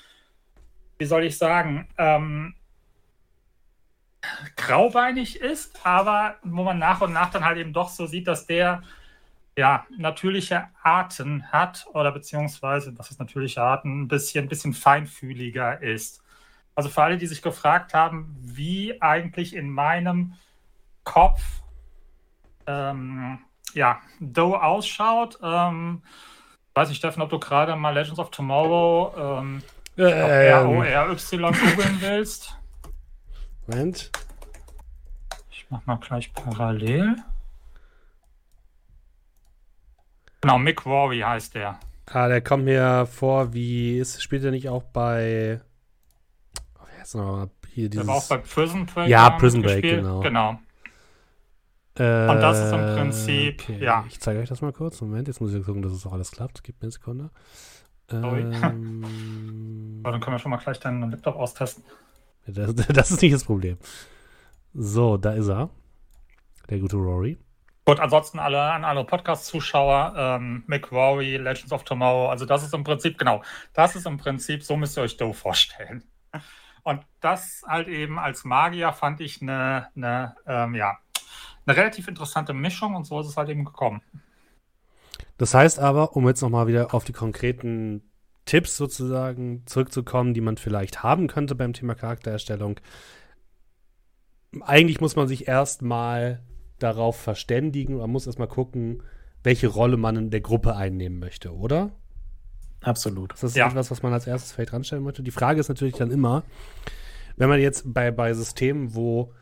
wie 0.99 1.05
soll 1.05 1.23
ich 1.23 1.39
sagen, 1.39 1.89
ähm, 1.97 2.57
graubeinig 4.57 5.41
ist, 5.41 5.85
aber 5.85 6.37
wo 6.43 6.63
man 6.63 6.79
nach 6.79 7.01
und 7.01 7.13
nach 7.13 7.31
dann 7.31 7.45
halt 7.45 7.59
eben 7.59 7.73
doch 7.73 7.89
so 7.89 8.07
sieht, 8.07 8.27
dass 8.27 8.47
der 8.47 8.83
ja 9.57 9.87
natürliche 9.97 10.69
Arten 10.83 11.51
hat 11.51 11.87
oder 11.93 12.13
beziehungsweise, 12.13 12.93
das 12.93 13.11
ist 13.11 13.19
natürliche 13.19 13.63
Arten, 13.63 14.03
ein 14.03 14.09
bisschen, 14.09 14.45
ein 14.45 14.49
bisschen 14.49 14.73
feinfühliger 14.73 15.83
ist. 15.83 16.23
Also 16.75 16.89
für 16.89 17.03
alle, 17.03 17.19
die 17.19 17.27
sich 17.27 17.43
gefragt 17.43 17.95
haben, 17.95 18.35
wie 18.41 19.01
eigentlich 19.03 19.55
in 19.55 19.71
meinem 19.71 20.35
Kopf 21.05 21.43
ähm, 22.67 23.39
ja, 23.75 24.01
Doe 24.21 24.63
ausschaut, 24.63 25.39
ähm, 25.43 26.03
weiß 26.75 26.89
nicht, 26.89 26.99
Steffen, 26.99 27.23
ob 27.23 27.31
du 27.31 27.39
gerade 27.39 27.77
mal 27.77 27.91
Legends 27.91 28.19
of 28.19 28.31
Tomorrow 28.31 29.41
ähm, 29.41 29.63
äh, 29.97 30.49
R-O-R-Y 30.49 31.53
googeln 31.53 32.01
willst. 32.01 32.60
Moment. 33.67 34.11
Ich 35.51 35.67
mach 35.71 35.85
mal 35.87 35.97
gleich 35.97 36.33
parallel. 36.33 37.17
Genau, 40.41 40.59
Mick 40.59 40.87
Rory 40.87 41.21
heißt 41.21 41.55
der. 41.55 41.79
Ah, 42.07 42.29
der 42.29 42.41
kommt 42.41 42.65
mir 42.65 43.07
vor, 43.07 43.53
wie 43.53 43.99
ist, 43.99 44.23
spielt 44.23 44.43
er 44.45 44.51
nicht 44.51 44.69
auch 44.69 44.83
bei. 44.83 45.61
Oh, 46.79 46.85
wer 46.93 47.03
ist 47.03 47.15
noch 47.15 47.49
hier 47.69 47.89
dieses. 47.89 48.05
Der 48.05 48.13
war 48.13 48.21
auch 48.21 48.29
bei 48.29 48.39
Prison 48.39 48.87
Break. 48.87 49.09
Ja, 49.09 49.31
Prison 49.31 49.63
Break, 49.63 49.83
gespielt. 49.83 50.03
genau. 50.03 50.21
Genau. 50.21 50.59
Äh, 51.99 52.31
Und 52.31 52.41
das 52.41 52.59
ist 52.59 52.73
im 52.73 52.81
Prinzip, 52.97 53.63
okay. 53.63 53.85
ja. 53.85 54.05
Ich 54.09 54.21
zeige 54.21 54.41
euch 54.41 54.49
das 54.49 54.63
mal 54.63 54.73
kurz. 54.73 55.01
Moment, 55.03 55.29
jetzt 55.29 55.41
muss 55.41 55.53
ich 55.53 55.65
gucken, 55.65 55.83
dass 55.83 55.93
es 55.93 56.07
auch 56.07 56.13
alles 56.13 56.31
klappt. 56.31 56.65
Gib 56.65 56.77
mir 56.81 56.85
eine 56.85 56.93
Sekunde. 56.93 57.31
Ähm, 58.11 60.01
dann 60.03 60.21
können 60.21 60.35
wir 60.35 60.39
schon 60.39 60.51
mal 60.51 60.57
gleich 60.57 60.81
deinen 60.81 61.11
Laptop 61.11 61.37
austesten. 61.37 61.85
Das, 62.53 62.75
das, 62.89 63.11
ist 63.11 63.23
nicht 63.23 63.35
das 63.35 63.45
Problem. 63.45 63.79
So, 64.75 65.17
da 65.17 65.33
ist 65.33 65.49
er. 65.49 65.71
Der 66.69 66.79
gute 66.79 66.97
Rory. 66.97 67.39
Gut, 67.85 67.99
ansonsten 67.99 68.39
alle 68.39 68.61
an 68.61 68.85
alle 68.85 69.05
Podcast-Zuschauer, 69.05 70.15
ähm, 70.17 70.65
Rory, 70.93 71.39
Legends 71.39 71.73
of 71.73 71.83
Tomorrow, 71.83 72.29
also 72.29 72.45
das 72.45 72.63
ist 72.63 72.73
im 72.75 72.85
Prinzip, 72.85 73.19
genau, 73.19 73.43
das 73.73 73.97
ist 73.97 74.07
im 74.07 74.17
Prinzip, 74.17 74.63
so 74.63 74.77
müsst 74.77 74.97
ihr 74.97 75.03
euch 75.03 75.17
Doe 75.17 75.35
vorstellen. 75.35 76.05
Und 76.83 77.03
das 77.21 77.65
halt 77.67 77.89
eben 77.89 78.19
als 78.19 78.45
Magier 78.45 78.93
fand 78.93 79.21
ich 79.21 79.43
eine, 79.43 79.89
eine 79.97 80.37
ähm, 80.47 80.75
ja, 80.75 80.99
eine 81.67 81.77
relativ 81.77 82.07
interessante 82.09 82.53
Mischung 82.53 82.95
und 82.95 83.05
so 83.05 83.21
ist 83.21 83.27
es 83.27 83.37
halt 83.37 83.49
eben 83.49 83.65
gekommen. 83.65 84.03
Das 85.39 85.55
heißt 85.55 85.79
aber, 85.79 86.17
um 86.17 86.29
jetzt 86.29 86.43
nochmal 86.43 86.67
wieder 86.67 86.95
auf 86.95 87.05
die 87.05 87.13
konkreten 87.13 88.10
Tipps 88.51 88.77
sozusagen 88.77 89.63
zurückzukommen, 89.67 90.35
die 90.35 90.41
man 90.41 90.57
vielleicht 90.57 91.05
haben 91.05 91.29
könnte 91.29 91.55
beim 91.55 91.73
Thema 91.73 91.95
Charaktererstellung. 91.95 92.81
Eigentlich 94.63 95.01
muss 95.01 95.15
man 95.15 95.29
sich 95.29 95.47
erstmal 95.47 96.43
darauf 96.81 97.15
verständigen, 97.15 97.99
man 97.99 98.11
muss 98.11 98.27
erstmal 98.27 98.49
gucken, 98.49 99.05
welche 99.45 99.69
Rolle 99.69 99.97
man 99.97 100.17
in 100.17 100.31
der 100.31 100.41
Gruppe 100.41 100.75
einnehmen 100.75 101.21
möchte, 101.21 101.55
oder? 101.55 101.93
Absolut. 102.81 103.35
Das 103.35 103.45
ist 103.45 103.57
ja. 103.57 103.69
etwas, 103.69 103.93
was 103.93 104.03
man 104.03 104.13
als 104.13 104.27
erstes 104.27 104.51
vielleicht 104.51 104.73
ranstellen 104.73 105.05
möchte. 105.05 105.23
Die 105.23 105.31
Frage 105.31 105.61
ist 105.61 105.69
natürlich 105.69 105.95
dann 105.95 106.11
immer, 106.11 106.43
wenn 107.37 107.49
man 107.49 107.61
jetzt 107.61 107.95
bei, 107.95 108.11
bei 108.11 108.35
Systemen, 108.35 108.97
wo 108.97 109.33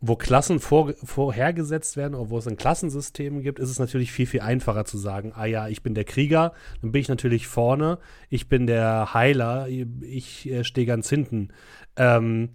wo 0.00 0.16
Klassen 0.16 0.60
vor, 0.60 0.94
vorhergesetzt 1.02 1.96
werden 1.96 2.14
oder 2.14 2.30
wo 2.30 2.38
es 2.38 2.46
ein 2.46 2.56
Klassensystem 2.56 3.42
gibt, 3.42 3.58
ist 3.58 3.70
es 3.70 3.78
natürlich 3.78 4.12
viel, 4.12 4.26
viel 4.26 4.40
einfacher 4.40 4.84
zu 4.84 4.96
sagen, 4.96 5.32
ah 5.34 5.46
ja, 5.46 5.68
ich 5.68 5.82
bin 5.82 5.94
der 5.94 6.04
Krieger, 6.04 6.52
dann 6.80 6.92
bin 6.92 7.00
ich 7.00 7.08
natürlich 7.08 7.48
vorne, 7.48 7.98
ich 8.28 8.48
bin 8.48 8.66
der 8.66 9.12
Heiler, 9.14 9.68
ich 9.68 10.48
äh, 10.48 10.62
stehe 10.62 10.86
ganz 10.86 11.08
hinten. 11.08 11.48
Ähm, 11.96 12.50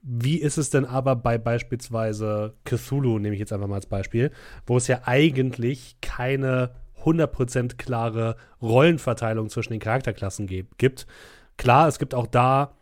wie 0.00 0.36
ist 0.38 0.58
es 0.58 0.70
denn 0.70 0.84
aber 0.84 1.16
bei 1.16 1.38
beispielsweise 1.38 2.54
Cthulhu, 2.64 3.18
nehme 3.18 3.34
ich 3.34 3.40
jetzt 3.40 3.52
einfach 3.52 3.68
mal 3.68 3.76
als 3.76 3.86
Beispiel, 3.86 4.30
wo 4.66 4.76
es 4.76 4.86
ja 4.86 5.02
eigentlich 5.04 5.96
keine 6.00 6.74
100% 7.04 7.76
klare 7.76 8.36
Rollenverteilung 8.62 9.48
zwischen 9.50 9.72
den 9.72 9.80
Charakterklassen 9.80 10.46
gibt. 10.46 11.06
Klar, 11.56 11.88
es 11.88 11.98
gibt 11.98 12.14
auch 12.14 12.26
da 12.26 12.74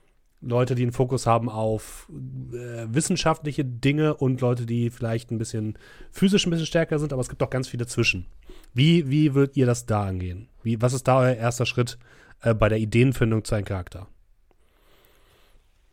Leute, 0.42 0.74
die 0.74 0.82
einen 0.82 0.92
Fokus 0.92 1.26
haben 1.26 1.48
auf 1.48 2.08
äh, 2.10 2.86
wissenschaftliche 2.88 3.64
Dinge 3.64 4.14
und 4.14 4.40
Leute, 4.40 4.66
die 4.66 4.90
vielleicht 4.90 5.30
ein 5.30 5.38
bisschen 5.38 5.78
physisch 6.10 6.46
ein 6.46 6.50
bisschen 6.50 6.66
stärker 6.66 6.98
sind, 6.98 7.12
aber 7.12 7.22
es 7.22 7.28
gibt 7.28 7.42
auch 7.42 7.50
ganz 7.50 7.68
viele 7.68 7.86
zwischen. 7.86 8.26
Wie, 8.74 9.08
wie 9.08 9.34
würdet 9.34 9.56
ihr 9.56 9.66
das 9.66 9.86
da 9.86 10.04
angehen? 10.04 10.48
Wie, 10.62 10.80
was 10.82 10.92
ist 10.92 11.06
da 11.06 11.18
euer 11.20 11.34
erster 11.34 11.64
Schritt 11.64 11.98
äh, 12.42 12.54
bei 12.54 12.68
der 12.68 12.78
Ideenfindung 12.78 13.44
zu 13.44 13.54
einem 13.54 13.64
Charakter? 13.64 14.08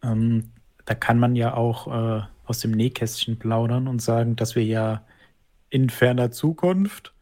Ähm, 0.02 0.52
da 0.86 0.96
kann 0.96 1.20
man 1.20 1.36
ja 1.36 1.54
auch 1.54 1.88
äh, 1.88 2.24
aus 2.46 2.60
dem 2.60 2.72
Nähkästchen 2.72 3.38
plaudern 3.38 3.88
und 3.88 4.02
sagen, 4.02 4.36
dass 4.36 4.56
wir 4.56 4.66
ja 4.66 5.06
in 5.70 5.90
ferner 5.90 6.32
Zukunft 6.32 7.14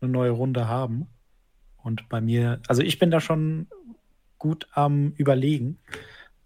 eine 0.00 0.12
neue 0.12 0.30
Runde 0.30 0.68
haben. 0.68 1.06
Und 1.82 2.08
bei 2.10 2.20
mir, 2.20 2.60
also 2.68 2.82
ich 2.82 2.98
bin 2.98 3.10
da 3.10 3.20
schon 3.20 3.68
gut 4.38 4.66
am 4.72 5.14
Überlegen. 5.16 5.78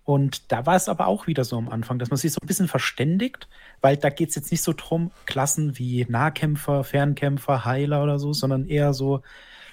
Und 0.08 0.50
da 0.50 0.64
war 0.64 0.74
es 0.74 0.88
aber 0.88 1.06
auch 1.06 1.26
wieder 1.26 1.44
so 1.44 1.58
am 1.58 1.68
Anfang, 1.68 1.98
dass 1.98 2.08
man 2.08 2.16
sich 2.16 2.32
so 2.32 2.38
ein 2.40 2.46
bisschen 2.46 2.66
verständigt, 2.66 3.46
weil 3.82 3.98
da 3.98 4.08
geht 4.08 4.30
es 4.30 4.36
jetzt 4.36 4.50
nicht 4.50 4.62
so 4.62 4.72
drum, 4.74 5.10
Klassen 5.26 5.76
wie 5.76 6.06
Nahkämpfer, 6.08 6.82
Fernkämpfer, 6.82 7.66
Heiler 7.66 8.02
oder 8.02 8.18
so, 8.18 8.32
sondern 8.32 8.66
eher 8.66 8.94
so, 8.94 9.20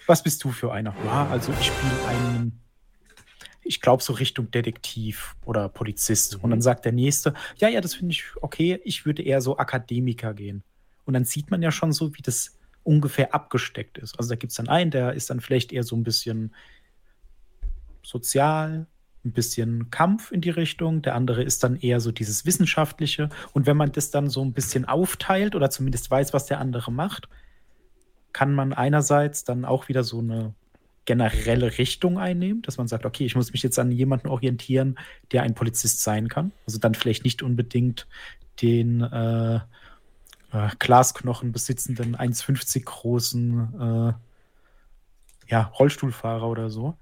was 0.07 0.23
bist 0.23 0.43
du 0.43 0.51
für 0.51 0.73
einer? 0.73 0.93
Ja, 1.05 1.29
also 1.29 1.53
ich 1.57 1.67
spiele 1.67 2.07
einen 2.09 2.59
ich 3.63 3.79
glaube, 3.79 4.03
so 4.03 4.11
Richtung 4.11 4.51
Detektiv 4.51 5.37
oder 5.45 5.69
Polizist. 5.69 6.35
Mhm. 6.35 6.43
Und 6.43 6.49
dann 6.49 6.59
mhm. 6.59 6.63
sagt 6.63 6.83
der 6.83 6.91
Nächste, 6.91 7.33
ja, 7.55 7.69
ja, 7.69 7.79
das 7.79 7.95
finde 7.95 8.11
ich 8.11 8.25
okay, 8.41 8.81
ich 8.83 9.05
würde 9.05 9.23
eher 9.23 9.39
so 9.39 9.57
Akademiker 9.57 10.33
gehen. 10.33 10.63
Und 11.05 11.13
dann 11.13 11.23
sieht 11.23 11.49
man 11.49 11.61
ja 11.61 11.71
schon 11.71 11.93
so, 11.93 12.13
wie 12.13 12.21
das 12.21 12.59
ungefähr 12.83 13.33
abgesteckt 13.33 13.97
ist. 13.97 14.19
Also 14.19 14.31
da 14.31 14.35
gibt 14.35 14.51
es 14.51 14.57
dann 14.57 14.67
einen, 14.67 14.91
der 14.91 15.13
ist 15.13 15.29
dann 15.29 15.39
vielleicht 15.39 15.71
eher 15.71 15.83
so 15.83 15.95
ein 15.95 16.03
bisschen 16.03 16.53
sozial, 18.03 18.87
ein 19.25 19.31
bisschen 19.31 19.89
Kampf 19.89 20.31
in 20.31 20.41
die 20.41 20.49
Richtung. 20.49 21.01
Der 21.01 21.15
andere 21.15 21.43
ist 21.43 21.63
dann 21.63 21.75
eher 21.75 21.99
so 21.99 22.11
dieses 22.11 22.45
Wissenschaftliche. 22.45 23.29
Und 23.53 23.65
wenn 23.65 23.77
man 23.77 23.91
das 23.91 24.11
dann 24.11 24.29
so 24.29 24.43
ein 24.43 24.53
bisschen 24.53 24.85
aufteilt 24.85 25.55
oder 25.55 25.69
zumindest 25.69 26.09
weiß, 26.11 26.33
was 26.33 26.45
der 26.45 26.59
andere 26.59 26.91
macht, 26.91 27.27
kann 28.33 28.53
man 28.53 28.73
einerseits 28.73 29.43
dann 29.43 29.65
auch 29.65 29.87
wieder 29.87 30.03
so 30.03 30.19
eine 30.19 30.53
generelle 31.05 31.77
Richtung 31.77 32.17
einnehmen, 32.17 32.61
dass 32.63 32.77
man 32.77 32.87
sagt, 32.87 33.05
okay, 33.05 33.25
ich 33.25 33.35
muss 33.35 33.53
mich 33.53 33.63
jetzt 33.63 33.79
an 33.79 33.91
jemanden 33.91 34.27
orientieren, 34.27 34.97
der 35.31 35.43
ein 35.43 35.53
Polizist 35.53 36.01
sein 36.01 36.27
kann. 36.27 36.51
Also 36.65 36.79
dann 36.79 36.95
vielleicht 36.95 37.23
nicht 37.23 37.43
unbedingt 37.43 38.07
den 38.61 39.01
äh, 39.01 39.55
äh, 39.55 40.69
Glasknochen 40.79 41.51
besitzenden 41.51 42.15
1,50 42.15 42.83
großen 42.83 43.79
äh, 43.79 44.13
ja, 45.47 45.61
Rollstuhlfahrer 45.61 46.47
oder 46.47 46.69
so, 46.69 46.97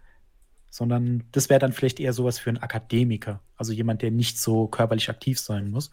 sondern 0.74 1.24
das 1.34 1.52
wäre 1.52 1.60
dann 1.60 1.72
vielleicht 1.72 2.00
eher 2.00 2.14
sowas 2.14 2.40
für 2.40 2.50
einen 2.50 2.58
Akademiker, 2.58 3.42
also 3.58 3.72
jemand, 3.72 4.02
der 4.02 4.10
nicht 4.10 4.40
so 4.40 4.66
körperlich 4.68 5.08
aktiv 5.08 5.40
sein 5.40 5.70
muss. 5.70 5.92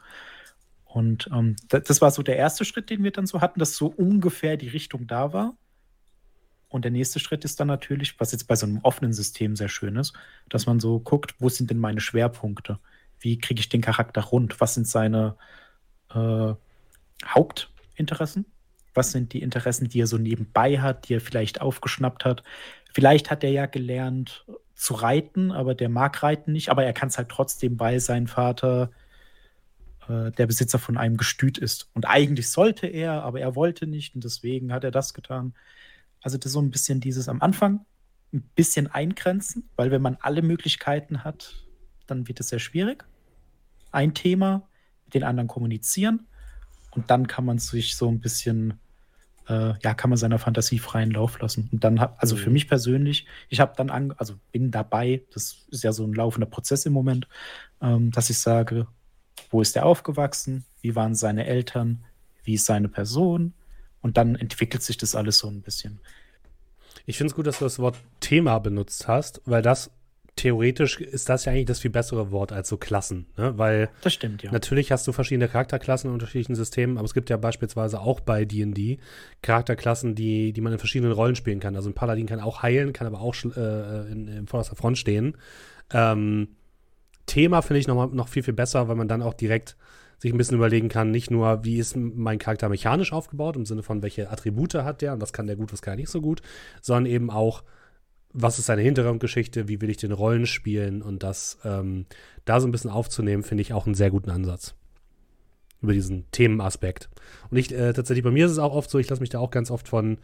Und 0.86 1.28
ähm, 1.34 1.56
das, 1.68 1.82
das 1.82 2.00
war 2.00 2.10
so 2.10 2.22
der 2.22 2.36
erste 2.36 2.64
Schritt, 2.64 2.88
den 2.88 3.04
wir 3.04 3.10
dann 3.10 3.26
so 3.26 3.42
hatten, 3.42 3.60
dass 3.60 3.76
so 3.76 3.88
ungefähr 3.88 4.56
die 4.56 4.68
Richtung 4.68 5.06
da 5.06 5.34
war. 5.34 5.54
Und 6.70 6.86
der 6.86 6.92
nächste 6.92 7.20
Schritt 7.20 7.44
ist 7.44 7.60
dann 7.60 7.68
natürlich, 7.68 8.18
was 8.20 8.32
jetzt 8.32 8.44
bei 8.44 8.56
so 8.56 8.64
einem 8.64 8.78
offenen 8.78 9.12
System 9.12 9.54
sehr 9.54 9.68
schön 9.68 9.96
ist, 9.96 10.14
dass 10.48 10.64
man 10.64 10.80
so 10.80 10.98
guckt, 10.98 11.34
wo 11.40 11.50
sind 11.50 11.68
denn 11.68 11.78
meine 11.78 12.00
Schwerpunkte? 12.00 12.78
Wie 13.18 13.36
kriege 13.36 13.60
ich 13.60 13.68
den 13.68 13.82
Charakter 13.82 14.22
rund? 14.22 14.62
Was 14.62 14.72
sind 14.72 14.88
seine 14.88 15.36
äh, 16.14 16.54
Hauptinteressen? 17.26 18.46
Was 18.94 19.12
sind 19.12 19.34
die 19.34 19.42
Interessen, 19.42 19.90
die 19.90 20.00
er 20.00 20.06
so 20.06 20.16
nebenbei 20.16 20.80
hat, 20.80 21.10
die 21.10 21.16
er 21.16 21.20
vielleicht 21.20 21.60
aufgeschnappt 21.60 22.24
hat? 22.24 22.44
Vielleicht 22.94 23.30
hat 23.30 23.44
er 23.44 23.50
ja 23.50 23.66
gelernt 23.66 24.46
zu 24.80 24.94
reiten, 24.94 25.52
aber 25.52 25.74
der 25.74 25.90
mag 25.90 26.22
reiten 26.22 26.52
nicht, 26.52 26.70
aber 26.70 26.84
er 26.84 26.94
kann 26.94 27.10
es 27.10 27.18
halt 27.18 27.28
trotzdem, 27.28 27.78
weil 27.78 28.00
sein 28.00 28.26
Vater 28.26 28.90
äh, 30.08 30.30
der 30.32 30.46
Besitzer 30.46 30.78
von 30.78 30.96
einem 30.96 31.18
Gestüt 31.18 31.58
ist. 31.58 31.90
Und 31.92 32.08
eigentlich 32.08 32.48
sollte 32.48 32.86
er, 32.86 33.22
aber 33.22 33.40
er 33.40 33.54
wollte 33.56 33.86
nicht 33.86 34.14
und 34.14 34.24
deswegen 34.24 34.72
hat 34.72 34.82
er 34.82 34.90
das 34.90 35.12
getan. 35.12 35.52
Also 36.22 36.38
das 36.38 36.46
ist 36.46 36.52
so 36.54 36.62
ein 36.62 36.70
bisschen 36.70 36.98
dieses 36.98 37.28
am 37.28 37.42
Anfang 37.42 37.84
ein 38.32 38.40
bisschen 38.54 38.86
eingrenzen, 38.86 39.68
weil 39.76 39.90
wenn 39.90 40.00
man 40.00 40.16
alle 40.22 40.40
Möglichkeiten 40.40 41.24
hat, 41.24 41.66
dann 42.06 42.26
wird 42.26 42.40
es 42.40 42.48
sehr 42.48 42.58
schwierig. 42.58 43.04
Ein 43.92 44.14
Thema, 44.14 44.66
mit 45.04 45.14
den 45.14 45.24
anderen 45.24 45.48
kommunizieren 45.48 46.26
und 46.92 47.10
dann 47.10 47.26
kann 47.26 47.44
man 47.44 47.58
sich 47.58 47.96
so 47.96 48.08
ein 48.08 48.20
bisschen, 48.20 48.80
äh, 49.48 49.74
ja, 49.82 49.94
kann 49.94 50.10
man 50.10 50.16
seiner 50.16 50.38
Fantasie 50.38 50.78
freien 50.78 51.10
Lauf 51.10 51.38
lassen. 51.40 51.68
Und 51.72 51.84
dann, 51.84 52.00
hab, 52.00 52.20
also 52.20 52.36
für 52.36 52.48
mhm. 52.48 52.54
mich 52.54 52.68
persönlich, 52.68 53.26
ich 53.48 53.60
habe 53.60 53.74
dann, 53.76 53.90
an, 53.90 54.12
also 54.16 54.34
bin 54.52 54.70
dabei, 54.70 55.22
das 55.32 55.66
ist 55.70 55.84
ja 55.84 55.92
so 55.92 56.04
ein 56.04 56.12
laufender 56.12 56.46
Prozess 56.46 56.86
im 56.86 56.92
Moment, 56.92 57.28
ähm, 57.80 58.10
dass 58.10 58.30
ich 58.30 58.38
sage, 58.38 58.86
wo 59.50 59.60
ist 59.60 59.76
er 59.76 59.86
aufgewachsen? 59.86 60.64
Wie 60.80 60.94
waren 60.94 61.14
seine 61.14 61.46
Eltern? 61.46 62.04
Wie 62.44 62.54
ist 62.54 62.66
seine 62.66 62.88
Person? 62.88 63.54
Und 64.02 64.16
dann 64.16 64.34
entwickelt 64.34 64.82
sich 64.82 64.96
das 64.96 65.14
alles 65.14 65.38
so 65.38 65.48
ein 65.48 65.62
bisschen. 65.62 66.00
Ich 67.06 67.16
finde 67.16 67.30
es 67.30 67.36
gut, 67.36 67.46
dass 67.46 67.58
du 67.58 67.64
das 67.64 67.78
Wort 67.78 67.98
Thema 68.20 68.58
benutzt 68.58 69.08
hast, 69.08 69.42
weil 69.44 69.62
das 69.62 69.90
theoretisch 70.36 71.00
ist 71.00 71.28
das 71.28 71.44
ja 71.44 71.52
eigentlich 71.52 71.66
das 71.66 71.80
viel 71.80 71.90
bessere 71.90 72.30
Wort 72.30 72.52
als 72.52 72.68
so 72.68 72.76
Klassen, 72.76 73.26
ne? 73.36 73.58
Weil 73.58 73.90
das 74.02 74.14
stimmt, 74.14 74.42
ja. 74.42 74.52
Natürlich 74.52 74.92
hast 74.92 75.06
du 75.06 75.12
verschiedene 75.12 75.48
Charakterklassen 75.48 76.08
in 76.08 76.14
unterschiedlichen 76.14 76.54
Systemen, 76.54 76.98
aber 76.98 77.04
es 77.04 77.14
gibt 77.14 77.30
ja 77.30 77.36
beispielsweise 77.36 78.00
auch 78.00 78.20
bei 78.20 78.44
D&D 78.44 78.98
Charakterklassen, 79.42 80.14
die, 80.14 80.52
die 80.52 80.60
man 80.60 80.72
in 80.72 80.78
verschiedenen 80.78 81.12
Rollen 81.12 81.36
spielen 81.36 81.60
kann. 81.60 81.76
Also 81.76 81.90
ein 81.90 81.94
Paladin 81.94 82.26
kann 82.26 82.40
auch 82.40 82.62
heilen, 82.62 82.92
kann 82.92 83.06
aber 83.06 83.20
auch 83.20 83.34
äh, 83.56 84.12
in, 84.12 84.28
in 84.28 84.46
vorderster 84.46 84.76
Front 84.76 84.98
stehen. 84.98 85.36
Ähm, 85.92 86.48
Thema 87.26 87.62
finde 87.62 87.80
ich 87.80 87.88
noch, 87.88 88.12
noch 88.12 88.28
viel, 88.28 88.42
viel 88.42 88.54
besser, 88.54 88.88
weil 88.88 88.96
man 88.96 89.08
dann 89.08 89.22
auch 89.22 89.34
direkt 89.34 89.76
sich 90.18 90.32
ein 90.32 90.38
bisschen 90.38 90.56
überlegen 90.56 90.88
kann, 90.90 91.10
nicht 91.10 91.30
nur, 91.30 91.64
wie 91.64 91.78
ist 91.78 91.96
mein 91.96 92.38
Charakter 92.38 92.68
mechanisch 92.68 93.12
aufgebaut, 93.12 93.56
im 93.56 93.64
Sinne 93.64 93.82
von, 93.82 94.02
welche 94.02 94.30
Attribute 94.30 94.74
hat 94.74 95.00
der 95.00 95.14
und 95.14 95.22
was 95.22 95.32
kann 95.32 95.46
der 95.46 95.56
gut, 95.56 95.72
was 95.72 95.80
kann 95.80 95.94
er 95.94 95.96
nicht 95.96 96.10
so 96.10 96.20
gut, 96.20 96.42
sondern 96.82 97.06
eben 97.06 97.30
auch, 97.30 97.62
was 98.32 98.58
ist 98.58 98.66
seine 98.66 98.82
Hintergrundgeschichte, 98.82 99.68
wie 99.68 99.80
will 99.80 99.90
ich 99.90 99.96
den 99.96 100.12
Rollen 100.12 100.46
spielen 100.46 101.02
und 101.02 101.22
das 101.22 101.58
ähm, 101.64 102.06
da 102.44 102.60
so 102.60 102.68
ein 102.68 102.72
bisschen 102.72 102.90
aufzunehmen, 102.90 103.42
finde 103.42 103.62
ich 103.62 103.72
auch 103.72 103.86
einen 103.86 103.94
sehr 103.94 104.10
guten 104.10 104.30
Ansatz. 104.30 104.74
Über 105.82 105.92
diesen 105.92 106.30
Themenaspekt. 106.30 107.08
Und 107.50 107.56
ich, 107.56 107.72
äh, 107.72 107.92
tatsächlich, 107.92 108.24
bei 108.24 108.30
mir 108.30 108.46
ist 108.46 108.52
es 108.52 108.58
auch 108.58 108.74
oft 108.74 108.90
so, 108.90 108.98
ich 108.98 109.08
lasse 109.08 109.22
mich 109.22 109.30
da 109.30 109.38
auch 109.38 109.50
ganz 109.50 109.70
oft 109.70 109.88
von, 109.88 110.18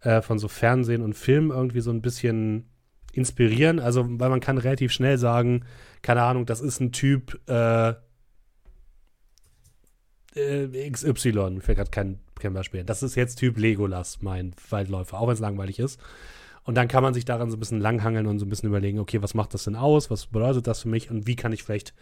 äh, 0.00 0.20
von 0.20 0.38
so 0.38 0.46
Fernsehen 0.46 1.02
und 1.02 1.14
Film 1.14 1.50
irgendwie 1.50 1.80
so 1.80 1.90
ein 1.90 2.02
bisschen 2.02 2.66
inspirieren. 3.12 3.78
Also, 3.78 4.06
weil 4.06 4.28
man 4.28 4.40
kann 4.40 4.58
relativ 4.58 4.92
schnell 4.92 5.16
sagen, 5.16 5.64
keine 6.02 6.22
Ahnung, 6.22 6.44
das 6.44 6.60
ist 6.60 6.80
ein 6.80 6.92
Typ, 6.92 7.40
äh, 7.48 7.94
äh, 10.34 10.90
XY, 10.90 11.60
fällt 11.60 11.78
gerade 11.78 11.90
kein, 11.90 12.20
kein 12.38 12.52
Beispiel. 12.52 12.84
Das 12.84 13.02
ist 13.02 13.14
jetzt 13.14 13.36
Typ 13.36 13.58
Legolas, 13.58 14.20
mein 14.20 14.52
Waldläufer, 14.68 15.18
auch 15.18 15.26
wenn 15.26 15.34
es 15.34 15.40
langweilig 15.40 15.78
ist. 15.78 15.98
Und 16.64 16.74
dann 16.76 16.88
kann 16.88 17.02
man 17.02 17.14
sich 17.14 17.24
daran 17.24 17.50
so 17.50 17.56
ein 17.56 17.60
bisschen 17.60 17.80
langhangeln 17.80 18.26
und 18.26 18.38
so 18.38 18.46
ein 18.46 18.48
bisschen 18.48 18.68
überlegen, 18.68 18.98
okay, 18.98 19.22
was 19.22 19.34
macht 19.34 19.54
das 19.54 19.64
denn 19.64 19.76
aus? 19.76 20.10
Was 20.10 20.26
bedeutet 20.26 20.66
das 20.66 20.82
für 20.82 20.88
mich? 20.88 21.10
Und 21.10 21.26
wie 21.26 21.36
kann 21.36 21.52
ich 21.52 21.62
vielleicht 21.62 21.94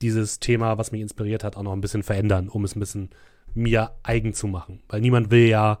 dieses 0.00 0.40
Thema, 0.40 0.78
was 0.78 0.92
mich 0.92 1.00
inspiriert 1.00 1.44
hat, 1.44 1.56
auch 1.56 1.62
noch 1.62 1.72
ein 1.72 1.80
bisschen 1.80 2.02
verändern, 2.02 2.48
um 2.48 2.64
es 2.64 2.76
ein 2.76 2.80
bisschen 2.80 3.10
mir 3.54 3.92
eigen 4.02 4.34
zu 4.34 4.46
machen. 4.46 4.82
Weil 4.88 5.00
niemand 5.00 5.30
will 5.30 5.48
ja 5.48 5.78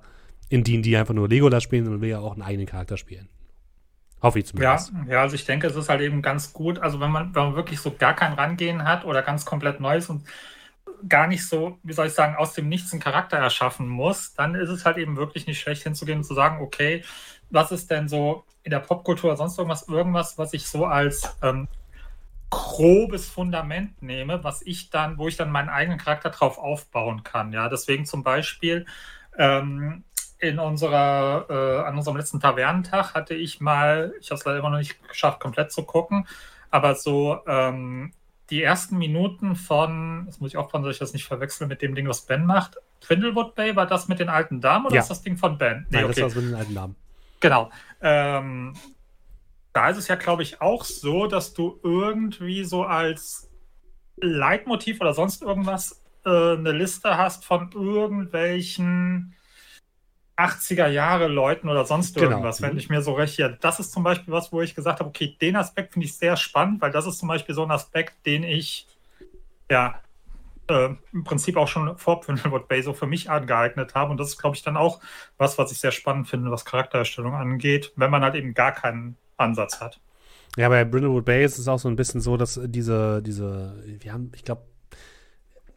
in 0.48 0.64
D&D 0.64 0.96
einfach 0.96 1.14
nur 1.14 1.28
Legolas 1.28 1.62
spielen, 1.62 1.84
sondern 1.84 2.00
will 2.00 2.08
ja 2.08 2.20
auch 2.20 2.32
einen 2.32 2.42
eigenen 2.42 2.66
Charakter 2.66 2.96
spielen. 2.96 3.28
Hoffe 4.20 4.40
ich 4.40 4.46
zumindest. 4.46 4.92
Ja, 5.06 5.12
ja, 5.12 5.22
also 5.22 5.36
ich 5.36 5.44
denke, 5.44 5.68
es 5.68 5.76
ist 5.76 5.88
halt 5.88 6.00
eben 6.00 6.22
ganz 6.22 6.52
gut, 6.52 6.78
also 6.80 6.98
wenn 6.98 7.10
man, 7.10 7.34
wenn 7.34 7.44
man 7.44 7.54
wirklich 7.54 7.80
so 7.80 7.94
gar 7.96 8.16
kein 8.16 8.32
Rangehen 8.32 8.84
hat 8.84 9.04
oder 9.04 9.22
ganz 9.22 9.44
komplett 9.44 9.78
Neues 9.78 10.08
und 10.08 10.24
gar 11.08 11.28
nicht 11.28 11.46
so, 11.46 11.78
wie 11.84 11.92
soll 11.92 12.08
ich 12.08 12.14
sagen, 12.14 12.34
aus 12.34 12.54
dem 12.54 12.68
Nichts 12.68 12.92
einen 12.92 13.00
Charakter 13.00 13.36
erschaffen 13.36 13.86
muss, 13.86 14.34
dann 14.34 14.56
ist 14.56 14.70
es 14.70 14.84
halt 14.84 14.96
eben 14.96 15.16
wirklich 15.16 15.46
nicht 15.46 15.60
schlecht 15.60 15.84
hinzugehen 15.84 16.18
und 16.18 16.24
zu 16.24 16.34
sagen, 16.34 16.60
okay, 16.60 17.04
was 17.50 17.72
ist 17.72 17.90
denn 17.90 18.08
so 18.08 18.44
in 18.62 18.70
der 18.70 18.80
Popkultur 18.80 19.30
oder 19.30 19.36
sonst 19.36 19.58
irgendwas, 19.58 19.88
irgendwas, 19.88 20.38
was 20.38 20.52
ich 20.52 20.66
so 20.66 20.84
als 20.84 21.36
ähm, 21.42 21.68
grobes 22.50 23.28
Fundament 23.28 24.02
nehme, 24.02 24.42
was 24.44 24.62
ich 24.62 24.90
dann, 24.90 25.18
wo 25.18 25.28
ich 25.28 25.36
dann 25.36 25.50
meinen 25.50 25.68
eigenen 25.68 25.98
Charakter 25.98 26.30
drauf 26.30 26.58
aufbauen 26.58 27.22
kann. 27.22 27.52
Ja, 27.52 27.68
deswegen 27.68 28.06
zum 28.06 28.22
Beispiel 28.22 28.86
ähm, 29.36 30.04
in 30.38 30.58
unserer, 30.58 31.46
äh, 31.48 31.86
an 31.86 31.96
unserem 31.96 32.16
letzten 32.16 32.40
Tavernentag 32.40 33.14
hatte 33.14 33.34
ich 33.34 33.60
mal, 33.60 34.14
ich 34.20 34.30
habe 34.30 34.38
es 34.38 34.44
leider 34.44 34.58
immer 34.58 34.70
noch 34.70 34.78
nicht 34.78 34.96
geschafft, 35.08 35.40
komplett 35.40 35.72
zu 35.72 35.82
gucken, 35.82 36.26
aber 36.70 36.94
so 36.94 37.40
ähm, 37.46 38.12
die 38.50 38.62
ersten 38.62 38.96
Minuten 38.96 39.56
von, 39.56 40.24
das 40.26 40.40
muss 40.40 40.50
ich 40.50 40.56
aufpassen, 40.56 40.84
dass 40.84 40.94
ich 40.94 41.00
das 41.00 41.12
nicht 41.12 41.26
verwechsel 41.26 41.66
mit 41.66 41.82
dem 41.82 41.94
Ding, 41.94 42.08
was 42.08 42.22
Ben 42.22 42.46
macht. 42.46 42.78
Twindlewood 43.00 43.54
Bay, 43.54 43.76
war 43.76 43.86
das 43.86 44.08
mit 44.08 44.20
den 44.20 44.28
alten 44.28 44.60
Damen 44.60 44.86
oder 44.86 44.94
ja. 44.94 45.02
ist 45.02 45.10
das 45.10 45.22
Ding 45.22 45.36
von 45.36 45.58
Ben? 45.58 45.86
Nee, 45.90 45.98
Nein, 45.98 46.04
okay. 46.06 46.20
das 46.22 46.34
war 46.34 46.42
mit 46.42 46.52
den 46.52 46.58
alten 46.58 46.74
Damen. 46.74 46.96
Genau. 47.40 47.70
Ähm, 48.00 48.74
da 49.72 49.90
ist 49.90 49.96
es 49.96 50.08
ja, 50.08 50.16
glaube 50.16 50.42
ich, 50.42 50.60
auch 50.60 50.84
so, 50.84 51.26
dass 51.26 51.54
du 51.54 51.78
irgendwie 51.82 52.64
so 52.64 52.84
als 52.84 53.50
Leitmotiv 54.16 55.00
oder 55.00 55.14
sonst 55.14 55.42
irgendwas 55.42 56.02
äh, 56.24 56.28
eine 56.28 56.72
Liste 56.72 57.16
hast 57.16 57.44
von 57.44 57.70
irgendwelchen 57.72 59.34
80er 60.36 60.88
Jahre 60.88 61.26
Leuten 61.26 61.68
oder 61.68 61.84
sonst 61.84 62.14
genau. 62.14 62.30
irgendwas, 62.30 62.58
genau. 62.58 62.68
wenn 62.68 62.74
mhm. 62.74 62.80
ich 62.80 62.88
mir 62.88 63.02
so 63.02 63.12
recht 63.12 63.34
hier. 63.34 63.50
Das 63.60 63.80
ist 63.80 63.92
zum 63.92 64.04
Beispiel 64.04 64.32
was, 64.32 64.52
wo 64.52 64.60
ich 64.62 64.74
gesagt 64.74 65.00
habe, 65.00 65.08
okay, 65.08 65.36
den 65.40 65.56
Aspekt 65.56 65.92
finde 65.92 66.06
ich 66.06 66.16
sehr 66.16 66.36
spannend, 66.36 66.80
weil 66.80 66.92
das 66.92 67.06
ist 67.06 67.18
zum 67.18 67.28
Beispiel 67.28 67.54
so 67.54 67.64
ein 67.64 67.70
Aspekt, 67.70 68.24
den 68.24 68.44
ich 68.44 68.86
ja 69.70 70.00
äh, 70.68 70.90
im 71.12 71.24
Prinzip 71.24 71.56
auch 71.56 71.68
schon 71.68 71.96
vor 71.98 72.20
Brindlewood 72.20 72.68
Bay 72.68 72.82
so 72.82 72.92
für 72.92 73.06
mich 73.06 73.30
angeeignet 73.30 73.94
habe. 73.94 74.10
Und 74.10 74.18
das 74.18 74.28
ist, 74.28 74.38
glaube 74.38 74.56
ich, 74.56 74.62
dann 74.62 74.76
auch 74.76 75.00
was, 75.36 75.58
was 75.58 75.72
ich 75.72 75.80
sehr 75.80 75.92
spannend 75.92 76.28
finde, 76.28 76.50
was 76.50 76.64
Charaktererstellung 76.64 77.34
angeht, 77.34 77.92
wenn 77.96 78.10
man 78.10 78.22
halt 78.22 78.34
eben 78.34 78.54
gar 78.54 78.72
keinen 78.72 79.16
Ansatz 79.36 79.80
hat. 79.80 80.00
Ja, 80.56 80.68
bei 80.68 80.84
Brindlewood 80.84 81.24
Bay 81.24 81.44
ist 81.44 81.58
es 81.58 81.68
auch 81.68 81.78
so 81.78 81.88
ein 81.88 81.96
bisschen 81.96 82.20
so, 82.20 82.36
dass 82.36 82.60
diese, 82.64 83.22
diese, 83.22 83.82
wir 83.84 84.12
haben, 84.12 84.32
ich 84.34 84.44
glaube, 84.44 84.62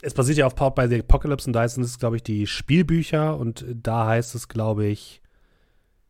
es 0.02 0.14
basiert 0.14 0.40
ja 0.40 0.48
auf 0.48 0.56
Powered 0.56 0.76
by 0.76 0.88
the 0.88 1.00
Apocalypse 1.00 1.48
und 1.48 1.54
da 1.54 1.68
sind 1.68 1.84
es, 1.84 2.00
glaube 2.00 2.16
ich, 2.16 2.24
die 2.24 2.48
Spielbücher 2.48 3.38
und 3.38 3.66
da 3.68 4.08
heißt 4.08 4.34
es, 4.34 4.48
glaube 4.48 4.88
ich, 4.88 5.22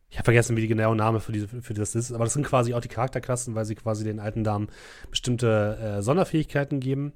ich 0.08 0.18
habe 0.18 0.24
vergessen, 0.24 0.56
wie 0.56 0.62
die 0.62 0.68
genaue 0.68 0.96
Name 0.96 1.20
für, 1.20 1.32
diese, 1.32 1.48
für 1.48 1.74
das 1.74 1.94
ist, 1.94 2.12
aber 2.12 2.24
das 2.24 2.34
sind 2.34 2.46
quasi 2.46 2.74
auch 2.74 2.80
die 2.80 2.88
Charakterklassen, 2.88 3.54
weil 3.54 3.64
sie 3.64 3.74
quasi 3.74 4.04
den 4.04 4.20
alten 4.20 4.44
Damen 4.44 4.68
bestimmte 5.10 5.78
äh, 5.98 6.02
Sonderfähigkeiten 6.02 6.80
geben. 6.80 7.12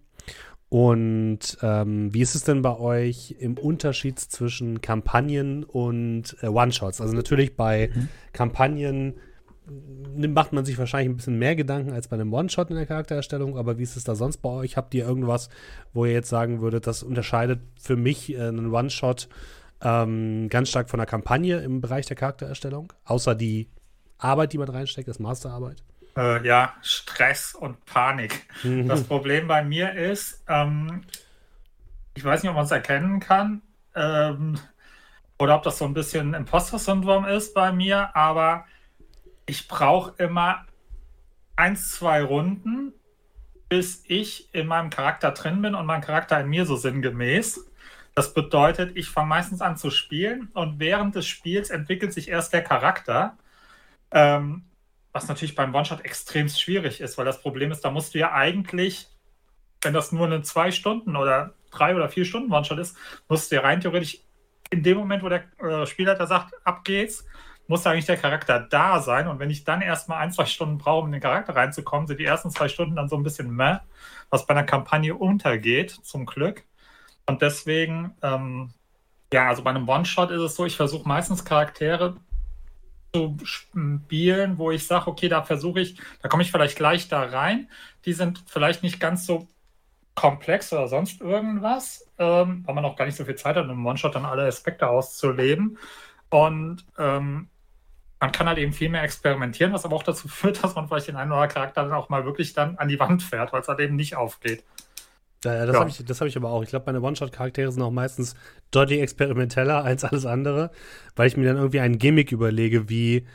Und 0.76 1.56
ähm, 1.62 2.12
wie 2.12 2.20
ist 2.20 2.34
es 2.34 2.44
denn 2.44 2.60
bei 2.60 2.78
euch 2.78 3.34
im 3.38 3.56
Unterschied 3.56 4.20
zwischen 4.20 4.82
Kampagnen 4.82 5.64
und 5.64 6.36
äh, 6.42 6.48
One-Shots? 6.48 7.00
Also 7.00 7.14
natürlich 7.14 7.56
bei 7.56 7.88
mhm. 7.94 8.08
Kampagnen 8.34 9.14
macht 10.18 10.52
man 10.52 10.66
sich 10.66 10.76
wahrscheinlich 10.76 11.08
ein 11.08 11.16
bisschen 11.16 11.38
mehr 11.38 11.56
Gedanken 11.56 11.92
als 11.92 12.08
bei 12.08 12.16
einem 12.16 12.30
One-Shot 12.30 12.68
in 12.68 12.76
der 12.76 12.84
Charaktererstellung, 12.84 13.56
aber 13.56 13.78
wie 13.78 13.84
ist 13.84 13.96
es 13.96 14.04
da 14.04 14.14
sonst 14.14 14.42
bei 14.42 14.50
euch? 14.50 14.76
Habt 14.76 14.92
ihr 14.92 15.06
irgendwas, 15.06 15.48
wo 15.94 16.04
ihr 16.04 16.12
jetzt 16.12 16.28
sagen 16.28 16.60
würdet, 16.60 16.86
das 16.86 17.02
unterscheidet 17.02 17.60
für 17.80 17.96
mich 17.96 18.34
äh, 18.34 18.42
einen 18.42 18.70
One-Shot 18.70 19.30
ähm, 19.80 20.50
ganz 20.50 20.68
stark 20.68 20.90
von 20.90 20.98
der 20.98 21.06
Kampagne 21.06 21.56
im 21.60 21.80
Bereich 21.80 22.04
der 22.04 22.16
Charaktererstellung? 22.16 22.92
Außer 23.06 23.34
die 23.34 23.70
Arbeit, 24.18 24.52
die 24.52 24.58
man 24.58 24.68
reinsteckt, 24.68 25.08
das 25.08 25.20
Masterarbeit? 25.20 25.82
Äh, 26.16 26.46
ja, 26.46 26.74
Stress 26.82 27.54
und 27.54 27.84
Panik. 27.84 28.46
Mhm. 28.62 28.88
Das 28.88 29.04
Problem 29.04 29.46
bei 29.46 29.62
mir 29.62 29.92
ist, 29.94 30.42
ähm, 30.48 31.02
ich 32.14 32.24
weiß 32.24 32.42
nicht, 32.42 32.50
ob 32.50 32.56
man 32.56 32.64
es 32.64 32.70
erkennen 32.70 33.20
kann, 33.20 33.62
ähm, 33.94 34.58
oder 35.38 35.56
ob 35.56 35.62
das 35.62 35.78
so 35.78 35.84
ein 35.84 35.94
bisschen 35.94 36.32
Imposter-Syndrom 36.32 37.26
ist 37.26 37.52
bei 37.52 37.72
mir, 37.72 38.16
aber 38.16 38.64
ich 39.44 39.68
brauche 39.68 40.14
immer 40.22 40.64
eins, 41.56 41.90
zwei 41.90 42.22
Runden, 42.22 42.92
bis 43.68 44.02
ich 44.06 44.54
in 44.54 44.66
meinem 44.66 44.90
Charakter 44.90 45.32
drin 45.32 45.60
bin 45.60 45.74
und 45.74 45.86
mein 45.86 46.00
Charakter 46.00 46.40
in 46.40 46.48
mir 46.48 46.64
so 46.64 46.76
sinngemäß. 46.76 47.68
Das 48.14 48.32
bedeutet, 48.32 48.96
ich 48.96 49.10
fange 49.10 49.28
meistens 49.28 49.60
an 49.60 49.76
zu 49.76 49.90
spielen 49.90 50.48
und 50.54 50.78
während 50.78 51.14
des 51.14 51.26
Spiels 51.26 51.68
entwickelt 51.68 52.14
sich 52.14 52.28
erst 52.28 52.52
der 52.52 52.62
Charakter. 52.62 53.36
Ähm, 54.10 54.64
was 55.16 55.28
natürlich 55.28 55.54
beim 55.54 55.74
One-Shot 55.74 56.04
extrem 56.04 56.46
schwierig 56.46 57.00
ist, 57.00 57.16
weil 57.16 57.24
das 57.24 57.40
Problem 57.40 57.72
ist, 57.72 57.80
da 57.80 57.90
musst 57.90 58.14
du 58.14 58.18
ja 58.18 58.32
eigentlich, 58.32 59.08
wenn 59.80 59.94
das 59.94 60.12
nur 60.12 60.26
eine 60.26 60.42
zwei 60.42 60.70
Stunden 60.70 61.16
oder 61.16 61.54
drei 61.70 61.96
oder 61.96 62.10
vier 62.10 62.26
Stunden 62.26 62.52
One-Shot 62.52 62.78
ist, 62.78 62.98
musst 63.26 63.50
du 63.50 63.56
ja 63.56 63.62
rein 63.62 63.80
theoretisch 63.80 64.18
in 64.68 64.82
dem 64.82 64.98
Moment, 64.98 65.22
wo 65.22 65.30
der 65.30 65.44
äh, 65.58 65.86
Spielleiter 65.86 66.26
sagt, 66.26 66.54
ab 66.66 66.84
geht's, 66.84 67.24
muss 67.66 67.86
eigentlich 67.86 68.04
der 68.04 68.18
Charakter 68.18 68.60
da 68.60 69.00
sein. 69.00 69.26
Und 69.26 69.38
wenn 69.38 69.48
ich 69.48 69.64
dann 69.64 69.80
erstmal 69.80 70.18
ein, 70.18 70.32
zwei 70.32 70.44
Stunden 70.44 70.76
brauche, 70.76 71.00
um 71.00 71.06
in 71.06 71.12
den 71.12 71.22
Charakter 71.22 71.56
reinzukommen, 71.56 72.06
sind 72.06 72.20
die 72.20 72.26
ersten 72.26 72.50
zwei 72.50 72.68
Stunden 72.68 72.96
dann 72.96 73.08
so 73.08 73.16
ein 73.16 73.22
bisschen 73.22 73.50
meh, 73.50 73.78
was 74.28 74.44
bei 74.44 74.54
einer 74.54 74.64
Kampagne 74.64 75.14
untergeht, 75.14 75.92
zum 75.92 76.26
Glück. 76.26 76.64
Und 77.24 77.40
deswegen, 77.40 78.14
ähm, 78.22 78.74
ja, 79.32 79.48
also 79.48 79.62
bei 79.62 79.70
einem 79.70 79.88
One-Shot 79.88 80.30
ist 80.30 80.42
es 80.42 80.56
so, 80.56 80.66
ich 80.66 80.76
versuche 80.76 81.08
meistens 81.08 81.42
Charaktere 81.42 82.16
zu 83.16 83.36
spielen, 83.44 84.58
wo 84.58 84.70
ich 84.70 84.86
sage, 84.86 85.06
okay, 85.06 85.28
da 85.28 85.42
versuche 85.42 85.80
ich, 85.80 85.98
da 86.20 86.28
komme 86.28 86.42
ich 86.42 86.50
vielleicht 86.50 86.76
gleich 86.76 87.08
da 87.08 87.22
rein. 87.22 87.70
Die 88.04 88.12
sind 88.12 88.44
vielleicht 88.46 88.82
nicht 88.82 89.00
ganz 89.00 89.24
so 89.26 89.48
komplex 90.14 90.72
oder 90.72 90.88
sonst 90.88 91.20
irgendwas, 91.20 92.06
ähm, 92.18 92.62
weil 92.66 92.74
man 92.74 92.84
auch 92.84 92.96
gar 92.96 93.06
nicht 93.06 93.16
so 93.16 93.24
viel 93.24 93.34
Zeit 93.36 93.56
hat, 93.56 93.68
im 93.68 93.86
One-Shot 93.86 94.14
dann 94.14 94.26
alle 94.26 94.46
Aspekte 94.46 94.88
auszuleben. 94.88 95.78
Und 96.28 96.84
ähm, 96.98 97.48
man 98.20 98.32
kann 98.32 98.48
halt 98.48 98.58
eben 98.58 98.72
viel 98.72 98.88
mehr 98.88 99.02
experimentieren, 99.02 99.72
was 99.72 99.84
aber 99.84 99.96
auch 99.96 100.02
dazu 100.02 100.28
führt, 100.28 100.62
dass 100.62 100.74
man 100.74 100.88
vielleicht 100.88 101.08
den 101.08 101.16
einen 101.16 101.30
oder 101.30 101.40
anderen 101.40 101.54
Charakter 101.54 101.82
dann 101.82 101.92
auch 101.94 102.10
mal 102.10 102.24
wirklich 102.26 102.52
dann 102.52 102.76
an 102.76 102.88
die 102.88 103.00
Wand 103.00 103.22
fährt, 103.22 103.52
weil 103.52 103.62
es 103.62 103.68
halt 103.68 103.80
eben 103.80 103.96
nicht 103.96 104.16
aufgeht. 104.16 104.62
Ja, 105.54 105.66
das 105.66 105.74
ja. 105.74 105.80
habe 105.80 105.90
ich, 105.90 105.98
hab 105.98 106.26
ich 106.26 106.36
aber 106.36 106.50
auch. 106.50 106.62
Ich 106.62 106.70
glaube, 106.70 106.86
meine 106.86 107.00
One-Shot-Charaktere 107.00 107.70
sind 107.72 107.82
auch 107.82 107.90
meistens 107.90 108.34
deutlich 108.70 109.00
experimenteller 109.00 109.84
als 109.84 110.04
alles 110.04 110.26
andere, 110.26 110.70
weil 111.14 111.28
ich 111.28 111.36
mir 111.36 111.46
dann 111.46 111.56
irgendwie 111.56 111.80
einen 111.80 111.98
Gimmick 111.98 112.32
überlege, 112.32 112.88
wie 112.88 113.26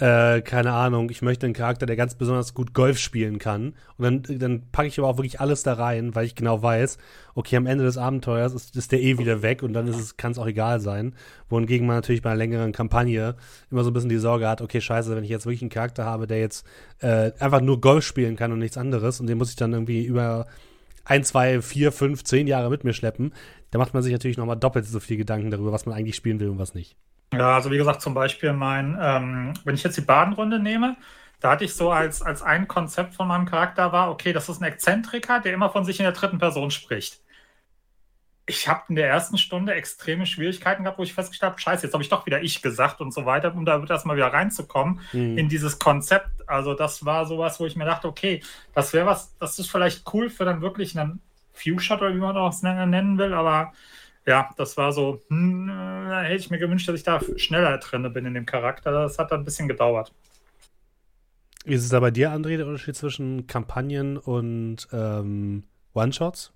äh, 0.00 0.42
keine 0.42 0.72
Ahnung, 0.72 1.10
ich 1.10 1.22
möchte 1.22 1.44
einen 1.44 1.54
Charakter, 1.54 1.84
der 1.84 1.96
ganz 1.96 2.14
besonders 2.14 2.54
gut 2.54 2.72
Golf 2.72 2.98
spielen 2.98 3.40
kann. 3.40 3.74
Und 3.96 4.28
dann, 4.28 4.38
dann 4.38 4.62
packe 4.70 4.86
ich 4.86 4.98
aber 4.98 5.08
auch 5.08 5.16
wirklich 5.16 5.40
alles 5.40 5.64
da 5.64 5.72
rein, 5.72 6.14
weil 6.14 6.24
ich 6.24 6.36
genau 6.36 6.62
weiß, 6.62 6.98
okay, 7.34 7.56
am 7.56 7.66
Ende 7.66 7.82
des 7.82 7.98
Abenteuers 7.98 8.54
ist, 8.54 8.76
ist 8.76 8.92
der 8.92 9.02
eh 9.02 9.18
wieder 9.18 9.42
weg 9.42 9.64
und 9.64 9.72
dann 9.72 9.92
kann 10.16 10.32
es 10.32 10.38
auch 10.38 10.46
egal 10.46 10.78
sein. 10.78 11.14
Wohingegen 11.48 11.86
man 11.86 11.96
natürlich 11.96 12.22
bei 12.22 12.30
einer 12.30 12.38
längeren 12.38 12.70
Kampagne 12.70 13.34
immer 13.72 13.82
so 13.82 13.90
ein 13.90 13.92
bisschen 13.92 14.08
die 14.08 14.18
Sorge 14.18 14.48
hat, 14.48 14.62
okay, 14.62 14.80
scheiße, 14.80 15.16
wenn 15.16 15.24
ich 15.24 15.30
jetzt 15.30 15.46
wirklich 15.46 15.62
einen 15.62 15.70
Charakter 15.70 16.04
habe, 16.04 16.28
der 16.28 16.38
jetzt 16.38 16.64
äh, 17.00 17.32
einfach 17.40 17.60
nur 17.60 17.80
Golf 17.80 18.04
spielen 18.04 18.36
kann 18.36 18.52
und 18.52 18.60
nichts 18.60 18.78
anderes 18.78 19.18
und 19.18 19.26
den 19.26 19.36
muss 19.36 19.50
ich 19.50 19.56
dann 19.56 19.72
irgendwie 19.72 20.04
über 20.04 20.46
ein, 21.08 21.24
zwei, 21.24 21.60
vier, 21.62 21.90
fünf, 21.90 22.22
zehn 22.22 22.46
Jahre 22.46 22.70
mit 22.70 22.84
mir 22.84 22.92
schleppen, 22.92 23.32
da 23.70 23.78
macht 23.78 23.94
man 23.94 24.02
sich 24.02 24.12
natürlich 24.12 24.36
nochmal 24.36 24.56
doppelt 24.56 24.86
so 24.86 25.00
viel 25.00 25.16
Gedanken 25.16 25.50
darüber, 25.50 25.72
was 25.72 25.86
man 25.86 25.94
eigentlich 25.96 26.16
spielen 26.16 26.38
will 26.38 26.50
und 26.50 26.58
was 26.58 26.74
nicht. 26.74 26.96
Ja, 27.32 27.56
also 27.56 27.70
wie 27.70 27.76
gesagt, 27.76 28.00
zum 28.00 28.14
Beispiel 28.14 28.52
mein, 28.52 28.96
ähm, 29.00 29.54
wenn 29.64 29.74
ich 29.74 29.82
jetzt 29.82 29.96
die 29.96 30.02
Badenrunde 30.02 30.58
nehme, 30.58 30.96
da 31.40 31.52
hatte 31.52 31.64
ich 31.64 31.74
so 31.74 31.90
als, 31.90 32.22
als 32.22 32.42
ein 32.42 32.68
Konzept 32.68 33.14
von 33.14 33.28
meinem 33.28 33.46
Charakter 33.46 33.92
war, 33.92 34.10
okay, 34.10 34.32
das 34.32 34.48
ist 34.48 34.60
ein 34.60 34.64
Exzentriker, 34.64 35.40
der 35.40 35.54
immer 35.54 35.70
von 35.70 35.84
sich 35.84 35.98
in 35.98 36.04
der 36.04 36.12
dritten 36.12 36.38
Person 36.38 36.70
spricht. 36.70 37.20
Ich 38.48 38.66
habe 38.66 38.82
in 38.88 38.96
der 38.96 39.08
ersten 39.08 39.36
Stunde 39.36 39.74
extreme 39.74 40.24
Schwierigkeiten 40.24 40.84
gehabt, 40.84 40.98
wo 40.98 41.02
ich 41.02 41.12
festgestellt 41.12 41.52
habe, 41.52 41.60
scheiße, 41.60 41.84
jetzt 41.84 41.92
habe 41.92 42.02
ich 42.02 42.08
doch 42.08 42.24
wieder 42.24 42.42
ich 42.42 42.62
gesagt 42.62 43.00
und 43.00 43.12
so 43.12 43.26
weiter, 43.26 43.54
um 43.54 43.64
da 43.64 43.82
erstmal 43.88 44.16
wieder 44.16 44.32
reinzukommen 44.32 45.00
mhm. 45.12 45.36
in 45.36 45.48
dieses 45.48 45.78
Konzept. 45.78 46.48
Also 46.48 46.74
das 46.74 47.04
war 47.04 47.26
sowas, 47.26 47.60
wo 47.60 47.66
ich 47.66 47.76
mir 47.76 47.84
dachte, 47.84 48.08
okay, 48.08 48.42
das 48.74 48.92
wäre 48.94 49.06
was, 49.06 49.36
das 49.38 49.58
ist 49.58 49.70
vielleicht 49.70 50.02
cool 50.12 50.30
für 50.30 50.46
dann 50.46 50.62
wirklich 50.62 50.98
einen 50.98 51.20
Few-Shot 51.52 52.00
oder 52.00 52.14
wie 52.14 52.18
man 52.18 52.34
das 52.34 52.62
nennen 52.62 53.18
will, 53.18 53.34
aber 53.34 53.72
ja, 54.26 54.50
das 54.56 54.76
war 54.76 54.92
so, 54.92 55.22
hm, 55.28 55.70
äh, 55.70 56.24
hätte 56.24 56.36
ich 56.36 56.50
mir 56.50 56.58
gewünscht, 56.58 56.88
dass 56.88 56.96
ich 56.96 57.02
da 57.02 57.20
schneller 57.36 57.78
drin 57.78 58.12
bin 58.12 58.26
in 58.26 58.34
dem 58.34 58.44
Charakter. 58.44 58.92
Das 58.92 59.18
hat 59.18 59.32
dann 59.32 59.40
ein 59.40 59.44
bisschen 59.44 59.68
gedauert. 59.68 60.12
Wie 61.64 61.74
ist 61.74 61.84
es 61.84 61.88
da 61.88 62.00
bei 62.00 62.10
dir, 62.10 62.30
André, 62.30 62.56
der 62.56 62.66
Unterschied 62.66 62.96
zwischen 62.96 63.46
Kampagnen 63.46 64.18
und 64.18 64.86
ähm, 64.92 65.64
One-Shots? 65.94 66.52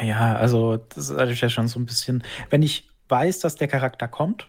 Ja, 0.00 0.36
also 0.36 0.76
das 0.76 1.10
ist 1.10 1.40
ja 1.40 1.48
schon 1.48 1.68
so 1.68 1.78
ein 1.80 1.86
bisschen, 1.86 2.22
wenn 2.50 2.62
ich 2.62 2.88
weiß, 3.08 3.40
dass 3.40 3.56
der 3.56 3.68
Charakter 3.68 4.06
kommt 4.06 4.48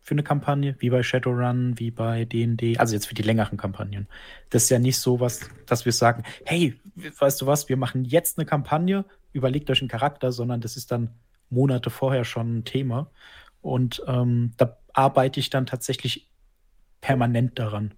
für 0.00 0.12
eine 0.12 0.22
Kampagne, 0.22 0.74
wie 0.78 0.88
bei 0.88 1.02
Shadowrun, 1.02 1.78
wie 1.78 1.90
bei 1.90 2.24
D&D, 2.24 2.78
also 2.78 2.94
jetzt 2.94 3.06
für 3.06 3.14
die 3.14 3.22
längeren 3.22 3.58
Kampagnen. 3.58 4.08
Das 4.48 4.64
ist 4.64 4.70
ja 4.70 4.78
nicht 4.78 4.98
so 4.98 5.20
was, 5.20 5.40
dass 5.66 5.84
wir 5.84 5.92
sagen, 5.92 6.22
hey, 6.46 6.80
weißt 6.96 7.42
du 7.42 7.46
was, 7.46 7.68
wir 7.68 7.76
machen 7.76 8.06
jetzt 8.06 8.38
eine 8.38 8.46
Kampagne, 8.46 9.04
überlegt 9.34 9.68
euch 9.70 9.82
einen 9.82 9.90
Charakter, 9.90 10.32
sondern 10.32 10.62
das 10.62 10.78
ist 10.78 10.90
dann 10.90 11.10
Monate 11.50 11.90
vorher 11.90 12.24
schon 12.24 12.58
ein 12.58 12.64
Thema. 12.64 13.10
Und 13.60 14.02
ähm, 14.06 14.52
da 14.56 14.78
arbeite 14.94 15.40
ich 15.40 15.50
dann 15.50 15.66
tatsächlich 15.66 16.26
permanent 17.02 17.58
daran. 17.58 17.92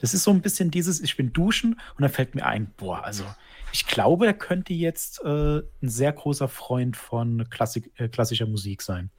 Das 0.00 0.14
ist 0.14 0.24
so 0.24 0.32
ein 0.32 0.42
bisschen 0.42 0.72
dieses, 0.72 1.00
ich 1.00 1.16
bin 1.16 1.32
duschen 1.32 1.74
und 1.74 2.02
dann 2.02 2.10
fällt 2.10 2.34
mir 2.34 2.44
ein, 2.44 2.72
boah, 2.76 3.04
also 3.04 3.24
ich 3.72 3.86
glaube, 3.86 4.26
er 4.26 4.34
könnte 4.34 4.74
jetzt 4.74 5.22
äh, 5.24 5.58
ein 5.58 5.88
sehr 5.88 6.12
großer 6.12 6.48
Freund 6.48 6.96
von 6.96 7.48
Klassik, 7.50 7.90
äh, 7.96 8.08
klassischer 8.08 8.46
Musik 8.46 8.82
sein. 8.82 9.10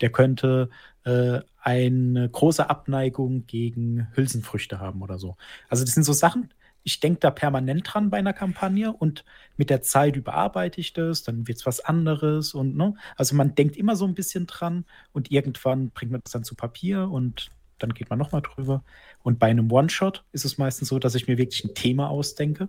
Der 0.00 0.10
könnte 0.10 0.68
äh, 1.04 1.40
eine 1.60 2.28
große 2.28 2.68
Abneigung 2.68 3.46
gegen 3.46 4.08
Hülsenfrüchte 4.14 4.80
haben 4.80 5.02
oder 5.02 5.18
so. 5.18 5.36
Also 5.68 5.84
das 5.84 5.94
sind 5.94 6.04
so 6.04 6.12
Sachen, 6.12 6.52
ich 6.82 7.00
denke 7.00 7.20
da 7.20 7.30
permanent 7.30 7.82
dran 7.92 8.10
bei 8.10 8.18
einer 8.18 8.32
Kampagne 8.32 8.92
und 8.92 9.24
mit 9.56 9.70
der 9.70 9.82
Zeit 9.82 10.16
überarbeite 10.16 10.80
ich 10.80 10.92
das, 10.92 11.22
dann 11.22 11.46
wird 11.46 11.58
es 11.58 11.66
was 11.66 11.80
anderes 11.80 12.54
und 12.54 12.76
ne, 12.76 12.94
also 13.16 13.36
man 13.36 13.54
denkt 13.54 13.76
immer 13.76 13.96
so 13.96 14.06
ein 14.06 14.14
bisschen 14.14 14.46
dran 14.46 14.86
und 15.12 15.30
irgendwann 15.30 15.90
bringt 15.90 16.12
man 16.12 16.22
das 16.22 16.32
dann 16.32 16.44
zu 16.44 16.54
Papier 16.54 17.10
und 17.10 17.50
dann 17.78 17.94
geht 17.94 18.10
man 18.10 18.18
nochmal 18.18 18.42
drüber. 18.42 18.84
Und 19.22 19.38
bei 19.38 19.48
einem 19.48 19.70
One-Shot 19.72 20.24
ist 20.32 20.44
es 20.44 20.58
meistens 20.58 20.88
so, 20.88 20.98
dass 20.98 21.14
ich 21.14 21.28
mir 21.28 21.38
wirklich 21.38 21.64
ein 21.64 21.74
Thema 21.74 22.10
ausdenke. 22.10 22.68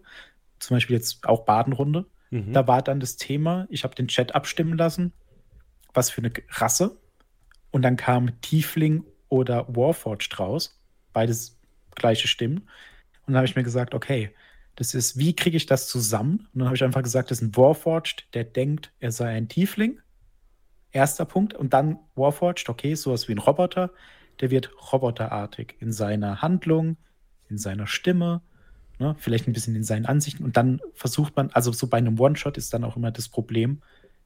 Zum 0.61 0.75
Beispiel 0.75 0.95
jetzt 0.95 1.27
auch 1.27 1.43
Badenrunde. 1.43 2.05
Mhm. 2.29 2.53
Da 2.53 2.67
war 2.67 2.81
dann 2.81 2.99
das 2.99 3.17
Thema, 3.17 3.67
ich 3.69 3.83
habe 3.83 3.95
den 3.95 4.07
Chat 4.07 4.35
abstimmen 4.35 4.77
lassen, 4.77 5.11
was 5.93 6.09
für 6.09 6.21
eine 6.21 6.31
Rasse. 6.49 6.97
Und 7.71 7.81
dann 7.81 7.97
kam 7.97 8.39
Tiefling 8.41 9.03
oder 9.27 9.65
Warforged 9.75 10.39
raus. 10.39 10.79
Beides 11.13 11.59
gleiche 11.95 12.27
Stimmen. 12.27 12.69
Und 13.25 13.33
dann 13.33 13.37
habe 13.37 13.47
ich 13.47 13.55
mir 13.55 13.63
gesagt, 13.63 13.93
okay, 13.93 14.33
das 14.75 14.93
ist, 14.93 15.17
wie 15.17 15.35
kriege 15.35 15.57
ich 15.57 15.65
das 15.65 15.87
zusammen? 15.87 16.47
Und 16.53 16.59
dann 16.59 16.65
habe 16.65 16.75
ich 16.75 16.83
einfach 16.83 17.03
gesagt, 17.03 17.31
das 17.31 17.41
ist 17.41 17.47
ein 17.47 17.57
Warforged, 17.57 18.27
der 18.33 18.43
denkt, 18.43 18.91
er 18.99 19.11
sei 19.11 19.29
ein 19.29 19.49
Tiefling. 19.49 19.99
Erster 20.91 21.25
Punkt. 21.25 21.53
Und 21.53 21.73
dann 21.73 21.99
Warforged, 22.15 22.69
okay, 22.69 22.95
sowas 22.95 23.27
wie 23.27 23.33
ein 23.33 23.39
Roboter, 23.39 23.91
der 24.39 24.51
wird 24.51 24.71
roboterartig 24.91 25.75
in 25.79 25.91
seiner 25.91 26.41
Handlung, 26.41 26.97
in 27.49 27.57
seiner 27.57 27.87
Stimme, 27.87 28.41
ne, 29.01 29.15
vielleicht 29.19 29.47
ein 29.47 29.53
bisschen 29.53 29.75
in 29.75 29.83
seinen 29.83 30.05
Ansichten. 30.05 30.43
Und 30.43 30.55
dann 30.55 30.79
versucht 30.93 31.35
man, 31.35 31.49
also 31.51 31.71
so 31.73 31.87
bei 31.87 31.97
einem 31.97 32.19
One-Shot 32.19 32.55
ist 32.57 32.73
dann 32.73 32.83
auch 32.83 32.95
immer 32.95 33.11
das 33.11 33.27
Problem, 33.27 33.81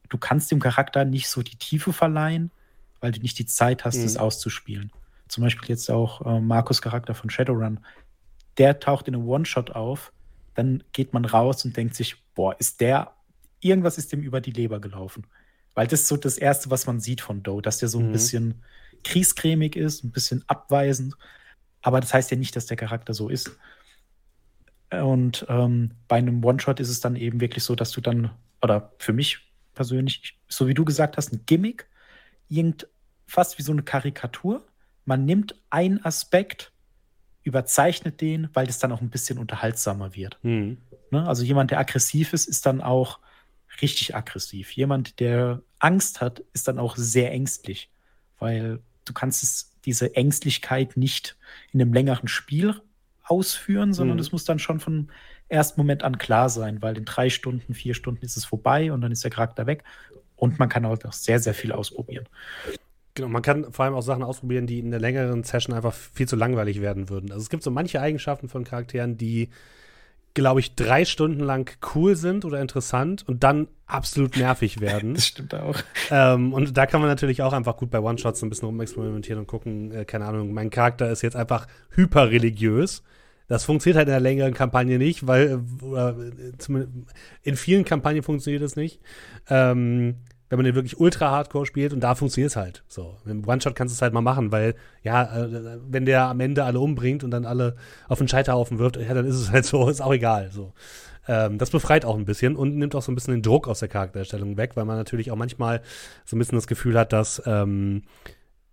du 0.08 0.18
kannst 0.18 0.50
dem 0.50 0.60
Charakter 0.60 1.04
nicht 1.04 1.28
so 1.28 1.42
die 1.42 1.56
Tiefe 1.56 1.92
verleihen, 1.92 2.52
weil 3.00 3.10
du 3.10 3.20
nicht 3.20 3.38
die 3.38 3.46
Zeit 3.46 3.84
hast, 3.84 3.96
es 4.04 4.14
Mhm. 4.14 4.20
auszuspielen. 4.20 4.92
Zum 5.28 5.42
Beispiel 5.42 5.68
jetzt 5.70 5.90
auch 5.90 6.24
äh, 6.24 6.40
Markus 6.40 6.80
Charakter 6.80 7.14
von 7.14 7.30
Shadowrun. 7.30 7.80
Der 8.58 8.78
taucht 8.78 9.08
in 9.08 9.14
einem 9.14 9.26
One-Shot 9.26 9.70
auf, 9.72 10.12
dann 10.54 10.84
geht 10.92 11.12
man 11.12 11.24
raus 11.24 11.64
und 11.64 11.76
denkt 11.76 11.94
sich, 11.94 12.22
boah, 12.34 12.54
ist 12.58 12.80
der, 12.80 13.12
irgendwas 13.60 13.98
ist 13.98 14.12
dem 14.12 14.22
über 14.22 14.40
die 14.40 14.52
Leber 14.52 14.78
gelaufen. 14.80 15.26
Weil 15.74 15.86
das 15.86 16.02
ist 16.02 16.08
so 16.08 16.16
das 16.16 16.38
Erste, 16.38 16.70
was 16.70 16.86
man 16.86 17.00
sieht 17.00 17.20
von 17.20 17.42
Doe, 17.42 17.60
dass 17.60 17.78
der 17.78 17.88
so 17.88 17.98
ein 17.98 18.08
Mhm. 18.08 18.12
bisschen 18.12 18.62
kriescremig 19.04 19.74
ist, 19.76 20.04
ein 20.04 20.12
bisschen 20.12 20.44
abweisend. 20.48 21.16
Aber 21.82 22.00
das 22.00 22.14
heißt 22.14 22.30
ja 22.30 22.36
nicht, 22.36 22.56
dass 22.56 22.66
der 22.66 22.76
Charakter 22.76 23.12
so 23.14 23.28
ist. 23.28 23.50
Und 24.90 25.46
ähm, 25.48 25.92
bei 26.08 26.16
einem 26.16 26.44
One-Shot 26.44 26.80
ist 26.80 26.88
es 26.88 27.00
dann 27.00 27.16
eben 27.16 27.40
wirklich 27.40 27.64
so, 27.64 27.74
dass 27.74 27.90
du 27.90 28.00
dann, 28.00 28.30
oder 28.62 28.92
für 28.98 29.12
mich 29.12 29.38
persönlich, 29.74 30.38
so 30.48 30.68
wie 30.68 30.74
du 30.74 30.84
gesagt 30.84 31.16
hast, 31.16 31.32
ein 31.32 31.42
Gimmick, 31.46 31.86
irgend, 32.48 32.86
fast 33.26 33.58
wie 33.58 33.62
so 33.62 33.72
eine 33.72 33.82
Karikatur. 33.82 34.64
Man 35.04 35.24
nimmt 35.24 35.56
einen 35.70 36.04
Aspekt, 36.04 36.72
überzeichnet 37.42 38.20
den, 38.20 38.48
weil 38.54 38.66
das 38.66 38.80
dann 38.80 38.90
auch 38.90 39.00
ein 39.00 39.10
bisschen 39.10 39.38
unterhaltsamer 39.38 40.14
wird. 40.16 40.38
Hm. 40.42 40.78
Ne? 41.10 41.28
Also 41.28 41.44
jemand, 41.44 41.70
der 41.70 41.78
aggressiv 41.78 42.32
ist, 42.32 42.48
ist 42.48 42.66
dann 42.66 42.80
auch 42.80 43.20
richtig 43.80 44.16
aggressiv. 44.16 44.72
Jemand, 44.72 45.20
der 45.20 45.62
Angst 45.78 46.20
hat, 46.20 46.40
ist 46.52 46.66
dann 46.66 46.78
auch 46.78 46.96
sehr 46.96 47.30
ängstlich, 47.30 47.90
weil 48.38 48.80
du 49.04 49.12
kannst 49.12 49.42
es, 49.42 49.72
diese 49.84 50.16
Ängstlichkeit 50.16 50.96
nicht 50.96 51.36
in 51.72 51.80
einem 51.80 51.92
längeren 51.92 52.26
Spiel 52.26 52.80
ausführen, 53.26 53.92
sondern 53.92 54.16
Mhm. 54.16 54.20
es 54.22 54.32
muss 54.32 54.44
dann 54.44 54.58
schon 54.58 54.80
von 54.80 55.08
ersten 55.48 55.80
Moment 55.80 56.02
an 56.02 56.18
klar 56.18 56.48
sein, 56.48 56.82
weil 56.82 56.96
in 56.98 57.04
drei 57.04 57.30
Stunden, 57.30 57.74
vier 57.74 57.94
Stunden 57.94 58.24
ist 58.24 58.36
es 58.36 58.44
vorbei 58.44 58.92
und 58.92 59.00
dann 59.00 59.12
ist 59.12 59.22
der 59.24 59.30
Charakter 59.30 59.66
weg. 59.66 59.84
Und 60.36 60.58
man 60.58 60.68
kann 60.68 60.86
halt 60.86 61.06
auch 61.06 61.12
sehr, 61.12 61.38
sehr 61.38 61.54
viel 61.54 61.72
ausprobieren. 61.72 62.26
Genau, 63.14 63.28
man 63.28 63.40
kann 63.42 63.72
vor 63.72 63.86
allem 63.86 63.94
auch 63.94 64.02
Sachen 64.02 64.22
ausprobieren, 64.22 64.66
die 64.66 64.78
in 64.80 64.90
der 64.90 65.00
längeren 65.00 65.42
Session 65.44 65.74
einfach 65.74 65.94
viel 65.94 66.28
zu 66.28 66.36
langweilig 66.36 66.82
werden 66.82 67.08
würden. 67.08 67.30
Also 67.32 67.42
es 67.42 67.48
gibt 67.48 67.62
so 67.62 67.70
manche 67.70 68.00
Eigenschaften 68.02 68.50
von 68.50 68.64
Charakteren, 68.64 69.16
die, 69.16 69.48
glaube 70.34 70.60
ich, 70.60 70.74
drei 70.74 71.06
Stunden 71.06 71.40
lang 71.40 71.70
cool 71.94 72.14
sind 72.16 72.44
oder 72.44 72.60
interessant 72.60 73.26
und 73.26 73.42
dann 73.42 73.68
absolut 73.86 74.36
nervig 74.36 74.80
werden. 74.82 75.14
Das 75.14 75.28
stimmt 75.28 75.54
auch. 75.54 75.78
ähm, 76.10 76.52
und 76.52 76.76
da 76.76 76.84
kann 76.84 77.00
man 77.00 77.08
natürlich 77.08 77.40
auch 77.40 77.54
einfach 77.54 77.78
gut 77.78 77.90
bei 77.90 78.00
One-Shots 78.00 78.42
ein 78.42 78.50
bisschen 78.50 78.66
rumexperimentieren 78.66 79.40
und 79.40 79.46
gucken, 79.46 79.92
äh, 79.92 80.04
keine 80.04 80.26
Ahnung, 80.26 80.52
mein 80.52 80.68
Charakter 80.68 81.10
ist 81.10 81.22
jetzt 81.22 81.36
einfach 81.36 81.66
hyperreligiös. 81.92 83.02
Das 83.48 83.64
funktioniert 83.64 83.96
halt 83.96 84.08
in 84.08 84.12
der 84.12 84.20
längeren 84.20 84.54
Kampagne 84.54 84.98
nicht, 84.98 85.26
weil 85.26 85.62
äh, 85.82 85.98
äh, 85.98 86.86
in 87.42 87.56
vielen 87.56 87.84
Kampagnen 87.84 88.22
funktioniert 88.22 88.62
es 88.62 88.76
nicht. 88.76 89.00
Ähm, 89.48 90.16
wenn 90.48 90.58
man 90.58 90.64
den 90.64 90.74
wirklich 90.74 91.00
ultra 91.00 91.30
hardcore 91.30 91.66
spielt 91.66 91.92
und 91.92 92.00
da 92.00 92.14
funktioniert 92.14 92.50
es 92.50 92.56
halt. 92.56 92.84
So, 92.86 93.16
im 93.26 93.46
One-Shot 93.46 93.74
kannst 93.74 93.92
du 93.92 93.96
es 93.96 94.02
halt 94.02 94.12
mal 94.12 94.20
machen, 94.20 94.52
weil, 94.52 94.74
ja, 95.02 95.44
äh, 95.44 95.78
wenn 95.88 96.06
der 96.06 96.26
am 96.26 96.38
Ende 96.40 96.64
alle 96.64 96.78
umbringt 96.78 97.24
und 97.24 97.32
dann 97.32 97.44
alle 97.44 97.76
auf 98.08 98.18
den 98.18 98.28
Scheiterhaufen 98.28 98.78
wirft, 98.78 98.96
ja, 98.96 99.12
dann 99.12 99.26
ist 99.26 99.36
es 99.36 99.50
halt 99.50 99.64
so, 99.64 99.88
ist 99.88 100.00
auch 100.00 100.12
egal. 100.12 100.50
So. 100.52 100.72
Ähm, 101.26 101.58
das 101.58 101.70
befreit 101.70 102.04
auch 102.04 102.16
ein 102.16 102.24
bisschen 102.24 102.54
und 102.54 102.76
nimmt 102.76 102.94
auch 102.94 103.02
so 103.02 103.10
ein 103.10 103.16
bisschen 103.16 103.34
den 103.34 103.42
Druck 103.42 103.66
aus 103.66 103.80
der 103.80 103.88
Charaktererstellung 103.88 104.56
weg, 104.56 104.72
weil 104.76 104.84
man 104.84 104.96
natürlich 104.96 105.32
auch 105.32 105.36
manchmal 105.36 105.82
so 106.24 106.36
ein 106.36 106.38
bisschen 106.38 106.56
das 106.56 106.68
Gefühl 106.68 106.96
hat, 106.96 107.12
dass 107.12 107.42
ähm, 107.46 108.02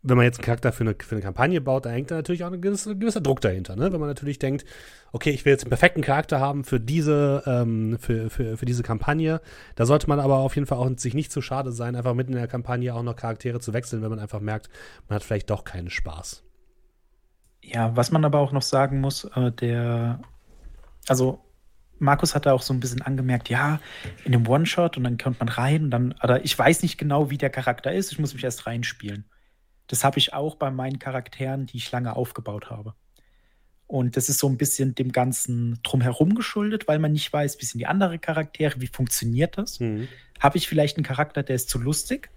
wenn 0.03 0.17
man 0.17 0.25
jetzt 0.25 0.39
einen 0.39 0.45
Charakter 0.45 0.73
für 0.73 0.83
eine, 0.83 0.95
für 0.99 1.15
eine 1.15 1.23
Kampagne 1.23 1.61
baut, 1.61 1.85
da 1.85 1.89
hängt 1.89 2.11
da 2.11 2.15
natürlich 2.15 2.43
auch 2.43 2.51
ein 2.51 2.61
gewisser, 2.61 2.93
gewisser 2.93 3.21
Druck 3.21 3.39
dahinter. 3.39 3.77
Ne? 3.77 3.93
Wenn 3.93 3.99
man 4.01 4.09
natürlich 4.09 4.37
denkt, 4.37 4.65
okay, 5.13 5.29
ich 5.29 5.45
will 5.45 5.53
jetzt 5.53 5.63
einen 5.63 5.69
perfekten 5.69 6.01
Charakter 6.01 6.41
haben 6.41 6.65
für 6.65 6.79
diese, 6.79 7.41
ähm, 7.45 7.97
für, 7.99 8.29
für, 8.29 8.57
für 8.57 8.65
diese 8.65 8.83
Kampagne, 8.83 9.39
da 9.75 9.85
sollte 9.85 10.09
man 10.09 10.19
aber 10.19 10.37
auf 10.39 10.55
jeden 10.55 10.67
Fall 10.67 10.77
auch 10.77 10.89
sich 10.97 11.13
nicht 11.13 11.31
zu 11.31 11.41
schade 11.41 11.71
sein, 11.71 11.95
einfach 11.95 12.13
mitten 12.13 12.33
in 12.33 12.37
der 12.37 12.47
Kampagne 12.47 12.93
auch 12.93 13.03
noch 13.03 13.15
Charaktere 13.15 13.61
zu 13.61 13.71
wechseln, 13.71 14.01
wenn 14.01 14.09
man 14.09 14.19
einfach 14.19 14.41
merkt, 14.41 14.69
man 15.07 15.15
hat 15.15 15.23
vielleicht 15.23 15.49
doch 15.49 15.63
keinen 15.63 15.89
Spaß. 15.89 16.43
Ja, 17.61 17.95
was 17.95 18.11
man 18.11 18.25
aber 18.25 18.39
auch 18.39 18.51
noch 18.51 18.61
sagen 18.61 18.99
muss, 18.99 19.23
äh, 19.23 19.53
der, 19.53 20.19
also 21.07 21.39
Markus 21.97 22.35
hat 22.35 22.45
da 22.45 22.51
auch 22.51 22.61
so 22.61 22.73
ein 22.73 22.81
bisschen 22.81 23.01
angemerkt, 23.01 23.47
ja, 23.47 23.79
in 24.25 24.33
dem 24.33 24.45
One-Shot 24.45 24.97
und 24.97 25.05
dann 25.05 25.17
kommt 25.17 25.39
man 25.39 25.47
rein 25.47 25.85
und 25.85 25.91
dann, 25.91 26.13
oder 26.21 26.43
ich 26.43 26.59
weiß 26.59 26.81
nicht 26.81 26.97
genau, 26.97 27.29
wie 27.29 27.37
der 27.37 27.49
Charakter 27.49 27.93
ist, 27.93 28.11
ich 28.11 28.19
muss 28.19 28.33
mich 28.33 28.43
erst 28.43 28.67
reinspielen. 28.67 29.23
Das 29.87 30.03
habe 30.03 30.17
ich 30.17 30.33
auch 30.33 30.55
bei 30.55 30.71
meinen 30.71 30.99
Charakteren, 30.99 31.65
die 31.65 31.77
ich 31.77 31.91
lange 31.91 32.15
aufgebaut 32.15 32.69
habe. 32.69 32.93
Und 33.87 34.17
das 34.17 34.29
ist 34.29 34.39
so 34.39 34.47
ein 34.47 34.57
bisschen 34.57 34.95
dem 34.95 35.11
Ganzen 35.11 35.79
drumherum 35.83 36.35
geschuldet, 36.35 36.87
weil 36.87 36.99
man 36.99 37.11
nicht 37.11 37.31
weiß, 37.31 37.59
wie 37.59 37.65
sind 37.65 37.79
die 37.79 37.85
anderen 37.85 38.19
Charaktere, 38.19 38.81
wie 38.81 38.87
funktioniert 38.87 39.57
das. 39.57 39.79
Mhm. 39.79 40.07
Habe 40.39 40.57
ich 40.57 40.67
vielleicht 40.67 40.97
einen 40.97 41.05
Charakter, 41.05 41.43
der 41.43 41.55
ist 41.55 41.69
zu 41.69 41.79
lustig 41.79 42.29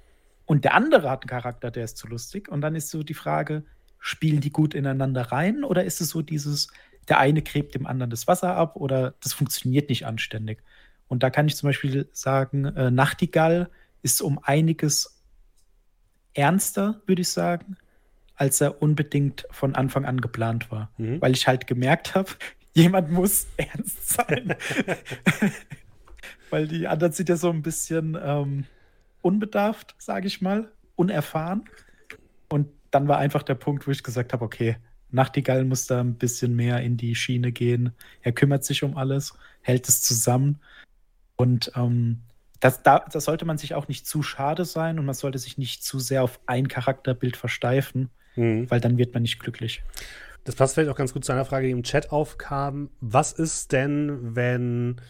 und 0.45 0.65
der 0.65 0.75
andere 0.75 1.09
hat 1.11 1.23
einen 1.23 1.31
Charakter, 1.31 1.71
der 1.71 1.85
ist 1.85 1.97
zu 1.97 2.09
lustig. 2.09 2.49
Und 2.49 2.61
dann 2.61 2.75
ist 2.75 2.91
so 2.91 3.03
die 3.03 3.15
Frage, 3.15 3.65
spielen 3.99 4.41
die 4.41 4.51
gut 4.51 4.75
ineinander 4.75 5.33
rein 5.33 5.65
oder 5.65 5.85
ist 5.85 6.01
es 6.01 6.11
so 6.11 6.23
dieses, 6.23 6.69
der 7.09 7.19
eine 7.19 7.43
gräbt 7.43 7.75
dem 7.75 7.87
anderen 7.87 8.11
das 8.11 8.27
Wasser 8.27 8.55
ab 8.55 8.77
oder 8.77 9.15
das 9.23 9.33
funktioniert 9.33 9.89
nicht 9.89 10.07
anständig? 10.07 10.63
Und 11.09 11.23
da 11.23 11.31
kann 11.31 11.47
ich 11.47 11.57
zum 11.57 11.69
Beispiel 11.69 12.09
sagen, 12.13 12.65
äh, 12.65 12.91
Nachtigall 12.91 13.71
ist 14.03 14.21
um 14.23 14.39
einiges 14.43 15.16
ernster, 16.37 17.01
würde 17.07 17.23
ich 17.23 17.31
sagen, 17.31 17.77
als 18.37 18.61
er 18.61 18.83
unbedingt 18.83 19.47
von 19.51 19.75
Anfang 19.75 20.05
an 20.05 20.21
geplant 20.21 20.71
war. 20.71 20.91
Mhm. 20.99 21.21
Weil 21.21 21.33
ich 21.33 21.49
halt 21.49 21.67
gemerkt 21.67 22.15
habe, 22.15 22.31
jemand 22.75 23.11
muss 23.11 23.47
ernst 23.57 24.09
sein. 24.09 24.55
Weil 26.51 26.69
die 26.69 26.87
anderen 26.87 27.13
sind 27.13 27.29
ja 27.29 27.37
so 27.37 27.51
ein 27.51 27.63
bisschen 27.63 28.17
ähm, 28.23 28.65
unbedarft, 29.23 29.97
sage 29.99 30.29
ich 30.29 30.41
mal, 30.41 30.71
unerfahren. 30.95 31.65
Und 32.49 32.69
dann 32.91 33.09
war 33.09 33.19
einfach 33.19 33.43
der 33.43 33.57
Punkt, 33.57 33.87
wo 33.87 33.91
ich 33.91 34.03
gesagt 34.03 34.33
habe, 34.33 34.45
okay, 34.45 34.77
Nachtigall 35.11 35.65
muss 35.65 35.87
da 35.87 36.01
ein 36.01 36.15
bisschen 36.15 36.55
mehr 36.55 36.81
in 36.83 36.97
die 36.97 37.15
Schiene 37.15 37.53
gehen. 37.53 37.93
Er 38.23 38.33
kümmert 38.33 38.65
sich 38.65 38.83
um 38.83 38.97
alles, 38.97 39.35
hält 39.63 39.89
es 39.89 40.03
zusammen. 40.03 40.61
Und 41.37 41.73
ähm, 41.75 42.21
das, 42.61 42.83
da, 42.83 43.05
das 43.11 43.25
sollte 43.25 43.45
man 43.45 43.59
sich 43.59 43.75
auch 43.75 43.89
nicht 43.89 44.07
zu 44.07 44.23
schade 44.23 44.65
sein 44.65 44.99
und 44.99 45.05
man 45.07 45.15
sollte 45.15 45.39
sich 45.39 45.59
nicht 45.59 45.85
zu 45.85 45.99
sehr 45.99 46.23
auf 46.23 46.41
ein 46.47 46.69
Charakterbild 46.69 47.37
versteifen, 47.37 48.11
Mhm. 48.37 48.71
weil 48.71 48.81
dann 48.81 48.99
wird 48.99 49.15
man 49.15 49.23
nicht 49.23 49.39
glücklich. 49.39 49.83
Das 50.45 50.55
passt 50.55 50.75
vielleicht 50.75 50.91
auch 50.91 50.97
ganz 50.97 51.13
gut 51.13 51.25
zu 51.25 51.33
einer 51.33 51.45
Frage, 51.45 51.67
die 51.67 51.73
im 51.73 51.83
Chat 51.83 52.13
aufkam. 52.13 52.91
Was 53.01 53.33
ist 53.33 53.73
denn, 53.73 54.37
wenn 54.37 55.01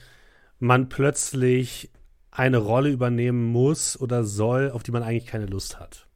man 0.59 0.89
plötzlich 0.89 1.91
eine 2.31 2.59
Rolle 2.59 2.91
übernehmen 2.91 3.45
muss 3.45 4.01
oder 4.01 4.25
soll, 4.25 4.71
auf 4.71 4.83
die 4.83 4.93
man 4.93 5.03
eigentlich 5.03 5.27
keine 5.27 5.47
Lust 5.47 5.79
hat? 5.81 6.07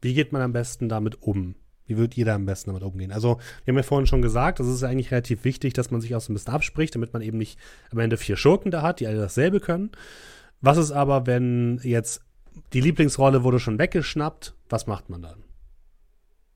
Wie 0.00 0.14
geht 0.14 0.32
man 0.32 0.42
am 0.42 0.52
besten 0.52 0.88
damit 0.88 1.22
um? 1.22 1.54
Wie 1.86 1.96
wird 1.96 2.14
jeder 2.14 2.34
am 2.34 2.46
besten 2.46 2.70
damit 2.70 2.84
umgehen? 2.84 3.12
Also, 3.12 3.38
wir 3.64 3.72
haben 3.72 3.78
ja 3.78 3.82
vorhin 3.82 4.06
schon 4.06 4.22
gesagt, 4.22 4.60
es 4.60 4.68
ist 4.68 4.82
eigentlich 4.82 5.10
relativ 5.10 5.44
wichtig, 5.44 5.74
dass 5.74 5.90
man 5.90 6.00
sich 6.00 6.14
auch 6.14 6.20
so 6.20 6.32
ein 6.32 6.34
bisschen 6.34 6.54
abspricht, 6.54 6.94
damit 6.94 7.12
man 7.12 7.20
eben 7.22 7.36
nicht 7.36 7.58
am 7.90 7.98
Ende 7.98 8.16
vier 8.16 8.36
Schurken 8.36 8.70
da 8.70 8.82
hat, 8.82 9.00
die 9.00 9.06
alle 9.06 9.18
dasselbe 9.18 9.60
können. 9.60 9.90
Was 10.60 10.76
ist 10.76 10.92
aber, 10.92 11.26
wenn 11.26 11.80
jetzt 11.82 12.22
die 12.72 12.80
Lieblingsrolle 12.80 13.44
wurde 13.44 13.60
schon 13.60 13.78
weggeschnappt? 13.78 14.54
Was 14.68 14.86
macht 14.86 15.08
man 15.08 15.22
dann? 15.22 15.44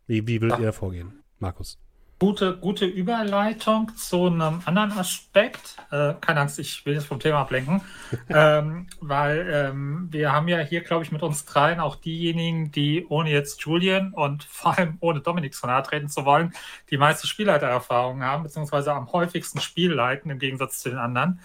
Wie, 0.07 0.27
wie 0.27 0.41
würdet 0.43 0.59
Ja. 0.59 0.65
ihr 0.67 0.73
vorgehen, 0.73 1.23
Markus? 1.39 1.79
Gute, 2.21 2.57
gute 2.57 2.87
Überleitung 2.87 3.91
zu 3.97 4.27
einem 4.27 4.61
anderen 4.67 4.93
Aspekt. 4.93 5.77
Äh, 5.91 6.15
keine 6.21 6.41
Angst, 6.43 6.59
ich 6.59 6.87
will 6.87 6.95
jetzt 6.95 7.07
vom 7.07 7.19
Thema 7.19 7.41
ablenken. 7.41 7.83
ähm, 8.29 8.87
weil 9.01 9.47
ähm, 9.51 10.09
wir 10.11 10.33
haben 10.33 10.47
ja 10.49 10.59
hier, 10.59 10.83
glaube 10.83 11.03
ich, 11.03 11.11
mit 11.11 11.23
uns 11.23 11.45
dreien 11.45 11.81
auch 11.81 11.97
diejenigen, 11.97 12.71
die 12.71 13.05
ohne 13.09 13.31
jetzt 13.31 13.61
Julian 13.63 14.13
und 14.13 14.45
vor 14.51 14.79
allem 14.79 14.97
ohne 15.01 15.21
Dominik 15.21 15.55
so 15.55 15.67
nahe 15.67 15.83
treten 15.83 16.09
zu 16.09 16.25
wollen, 16.25 16.53
die 16.91 16.99
meiste 16.99 17.27
Spielleitererfahrung 17.27 18.23
haben, 18.23 18.45
beziehungsweise 18.45 18.93
am 18.93 19.11
häufigsten 19.13 19.61
Spiel 19.61 19.93
leiten, 19.93 20.31
im 20.31 20.39
Gegensatz 20.39 20.79
zu 20.81 20.91
den 20.91 20.99
anderen. 20.99 21.41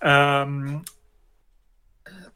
Ähm, 0.00 0.82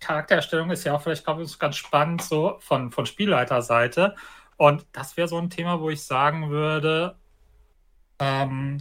Charaktererstellung 0.00 0.70
ist 0.70 0.84
ja 0.84 0.94
auch 0.94 1.02
vielleicht, 1.02 1.26
ich, 1.42 1.58
ganz 1.58 1.76
spannend 1.76 2.22
so 2.22 2.56
von, 2.60 2.92
von 2.92 3.06
Spielleiterseite. 3.06 4.14
Und 4.56 4.86
das 4.92 5.16
wäre 5.16 5.28
so 5.28 5.38
ein 5.38 5.50
Thema, 5.50 5.80
wo 5.80 5.90
ich 5.90 6.02
sagen 6.02 6.50
würde, 6.50 7.16
ähm, 8.18 8.78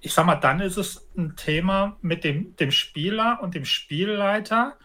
ich 0.00 0.12
sag 0.12 0.26
mal, 0.26 0.36
dann 0.36 0.60
ist 0.60 0.76
es 0.76 1.08
ein 1.16 1.36
Thema 1.36 1.96
mit 2.00 2.24
dem, 2.24 2.56
dem 2.56 2.70
Spieler 2.70 3.40
und 3.42 3.54
dem 3.54 3.64
Spielleiter 3.64 4.76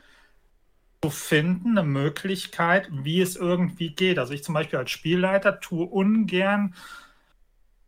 zu 1.02 1.10
finden, 1.10 1.78
eine 1.78 1.88
Möglichkeit, 1.88 2.90
wie 2.92 3.22
es 3.22 3.36
irgendwie 3.36 3.92
geht. 3.92 4.20
Also 4.20 4.34
ich 4.34 4.44
zum 4.44 4.54
Beispiel 4.54 4.80
als 4.80 4.92
Spielleiter 4.92 5.60
tue 5.60 5.86
ungern 5.86 6.74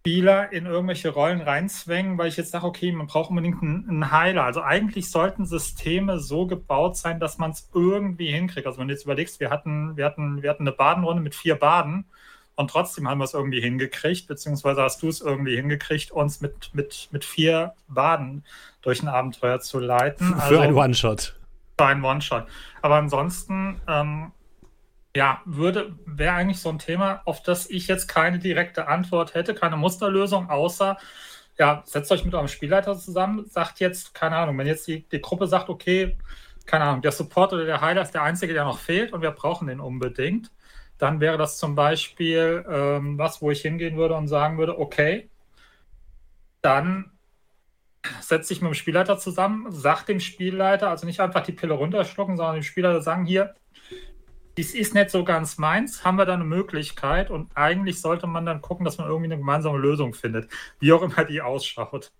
Spieler 0.08 0.54
in 0.54 0.66
irgendwelche 0.66 1.10
Rollen 1.10 1.42
reinzwängen, 1.42 2.18
weil 2.18 2.30
ich 2.30 2.38
jetzt 2.38 2.52
sage, 2.52 2.66
okay, 2.66 2.94
man 2.94 3.08
braucht 3.08 3.30
unbedingt 3.30 3.62
einen, 3.62 3.90
einen 3.90 4.12
Heiler. 4.12 4.46
Also 4.46 4.62
eigentlich 4.62 5.12
sollten 5.12 5.46
Systeme 5.46 6.22
so 6.22 6.48
gebaut 6.48 6.96
sein, 6.96 7.20
dass 7.20 7.38
man 7.38 7.52
es 7.52 7.70
irgendwie 7.74 8.32
hinkriegt. 8.32 8.66
Also 8.68 8.80
wenn 8.80 8.88
du 8.88 8.94
jetzt 8.94 9.04
überlegst, 9.04 9.42
wir 9.42 9.50
hatten, 9.50 9.98
wir 9.98 10.06
hatten, 10.06 10.42
wir 10.42 10.50
hatten 10.50 10.64
eine 10.64 10.72
Badenrunde 10.72 11.22
mit 11.22 11.36
vier 11.36 11.56
Baden 11.56 12.06
Und 12.56 12.72
trotzdem 12.72 13.08
haben 13.08 13.20
wir 13.20 13.26
es 13.26 13.34
irgendwie 13.34 13.60
hingekriegt, 13.60 14.28
beziehungsweise 14.28 14.82
hast 14.82 15.04
du 15.04 15.10
es 15.10 15.20
irgendwie 15.20 15.58
hingekriegt, 15.58 16.12
uns 16.12 16.40
mit, 16.40 16.74
mit, 16.74 17.10
mit 17.12 17.26
vier 17.26 17.74
Baden 17.90 18.46
durch 18.82 19.04
ein 19.04 19.10
Abenteuer 19.10 19.60
zu 19.60 19.80
leiten. 19.80 20.36
Für 20.36 20.42
also, 20.42 20.60
ein 20.60 20.74
One-Shot. 20.74 21.36
Für 21.78 21.86
ein 21.86 22.04
One-Shot. 22.04 22.48
Aber 22.82 22.96
ansonsten, 22.96 23.82
ähm, 23.90 24.32
ja, 25.18 25.42
würde, 25.46 25.96
wäre 26.06 26.34
eigentlich 26.34 26.60
so 26.60 26.70
ein 26.70 26.80
Thema, 26.80 27.22
auf 27.26 27.44
das 27.44 27.70
ich 27.70 27.88
jetzt 27.88 28.08
keine 28.08 28.40
direkte 28.40 28.88
Antwort 28.88 29.34
hätte, 29.34 29.54
keine 29.54 29.78
Musterlösung, 29.78 30.50
außer, 30.50 30.98
ja, 31.58 31.84
setzt 31.86 32.12
euch 32.12 32.24
mit 32.24 32.34
eurem 32.36 32.48
Spielleiter 32.48 32.98
zusammen, 32.98 33.46
sagt 33.50 33.80
jetzt, 33.80 34.14
keine 34.14 34.38
Ahnung, 34.38 34.58
wenn 34.58 34.68
jetzt 34.68 34.88
die, 34.88 35.08
die 35.10 35.22
Gruppe 35.22 35.48
sagt, 35.48 35.70
okay, 35.70 36.18
keine 36.66 36.86
Ahnung, 36.86 37.02
der 37.02 37.12
Support 37.12 37.54
oder 37.54 37.66
der 37.66 37.82
Heiler 37.82 38.02
ist 38.02 38.14
der 38.14 38.24
einzige, 38.24 38.54
der 38.54 38.66
noch 38.66 38.80
fehlt 38.80 39.14
und 39.14 39.22
wir 39.22 39.32
brauchen 39.32 39.68
den 39.68 39.80
unbedingt 39.80 40.52
dann 40.98 41.20
wäre 41.20 41.38
das 41.38 41.58
zum 41.58 41.76
Beispiel 41.76 42.66
ähm, 42.68 43.18
was, 43.18 43.42
wo 43.42 43.52
ich 43.52 43.62
hingehen 43.62 43.98
würde 43.98 44.16
und 44.16 44.28
sagen 44.28 44.58
würde, 44.58 44.80
okay, 44.80 45.30
dann 46.62 47.12
setze 48.22 48.54
ich 48.54 48.62
mit 48.62 48.72
dem 48.72 48.74
Spielleiter 48.74 49.18
zusammen, 49.18 49.68
sag 49.70 50.06
dem 50.06 50.20
Spielleiter, 50.20 50.90
also 50.90 51.06
nicht 51.06 51.20
einfach 51.20 51.44
die 51.44 51.52
Pille 51.52 51.74
runterschlucken, 51.74 52.38
sondern 52.38 52.56
dem 52.56 52.64
Spielleiter 52.64 53.02
sagen, 53.02 53.26
hier, 53.26 53.56
dies 54.58 54.74
ist 54.74 54.96
nicht 54.96 55.12
so 55.12 55.24
ganz 55.24 55.58
meins, 55.58 56.04
haben 56.04 56.18
wir 56.18 56.26
da 56.26 56.34
eine 56.34 56.44
Möglichkeit 56.44 57.30
und 57.30 57.56
eigentlich 57.56 58.02
sollte 58.02 58.26
man 58.28 58.46
dann 58.46 58.62
gucken, 58.62 58.86
dass 58.86 58.98
man 58.98 59.08
irgendwie 59.08 59.28
eine 59.28 59.38
gemeinsame 59.38 59.78
Lösung 59.78 60.14
findet, 60.14 60.50
wie 60.80 60.92
auch 60.94 61.04
immer 61.04 61.24
die 61.24 61.42
ausschaut. 61.42 62.12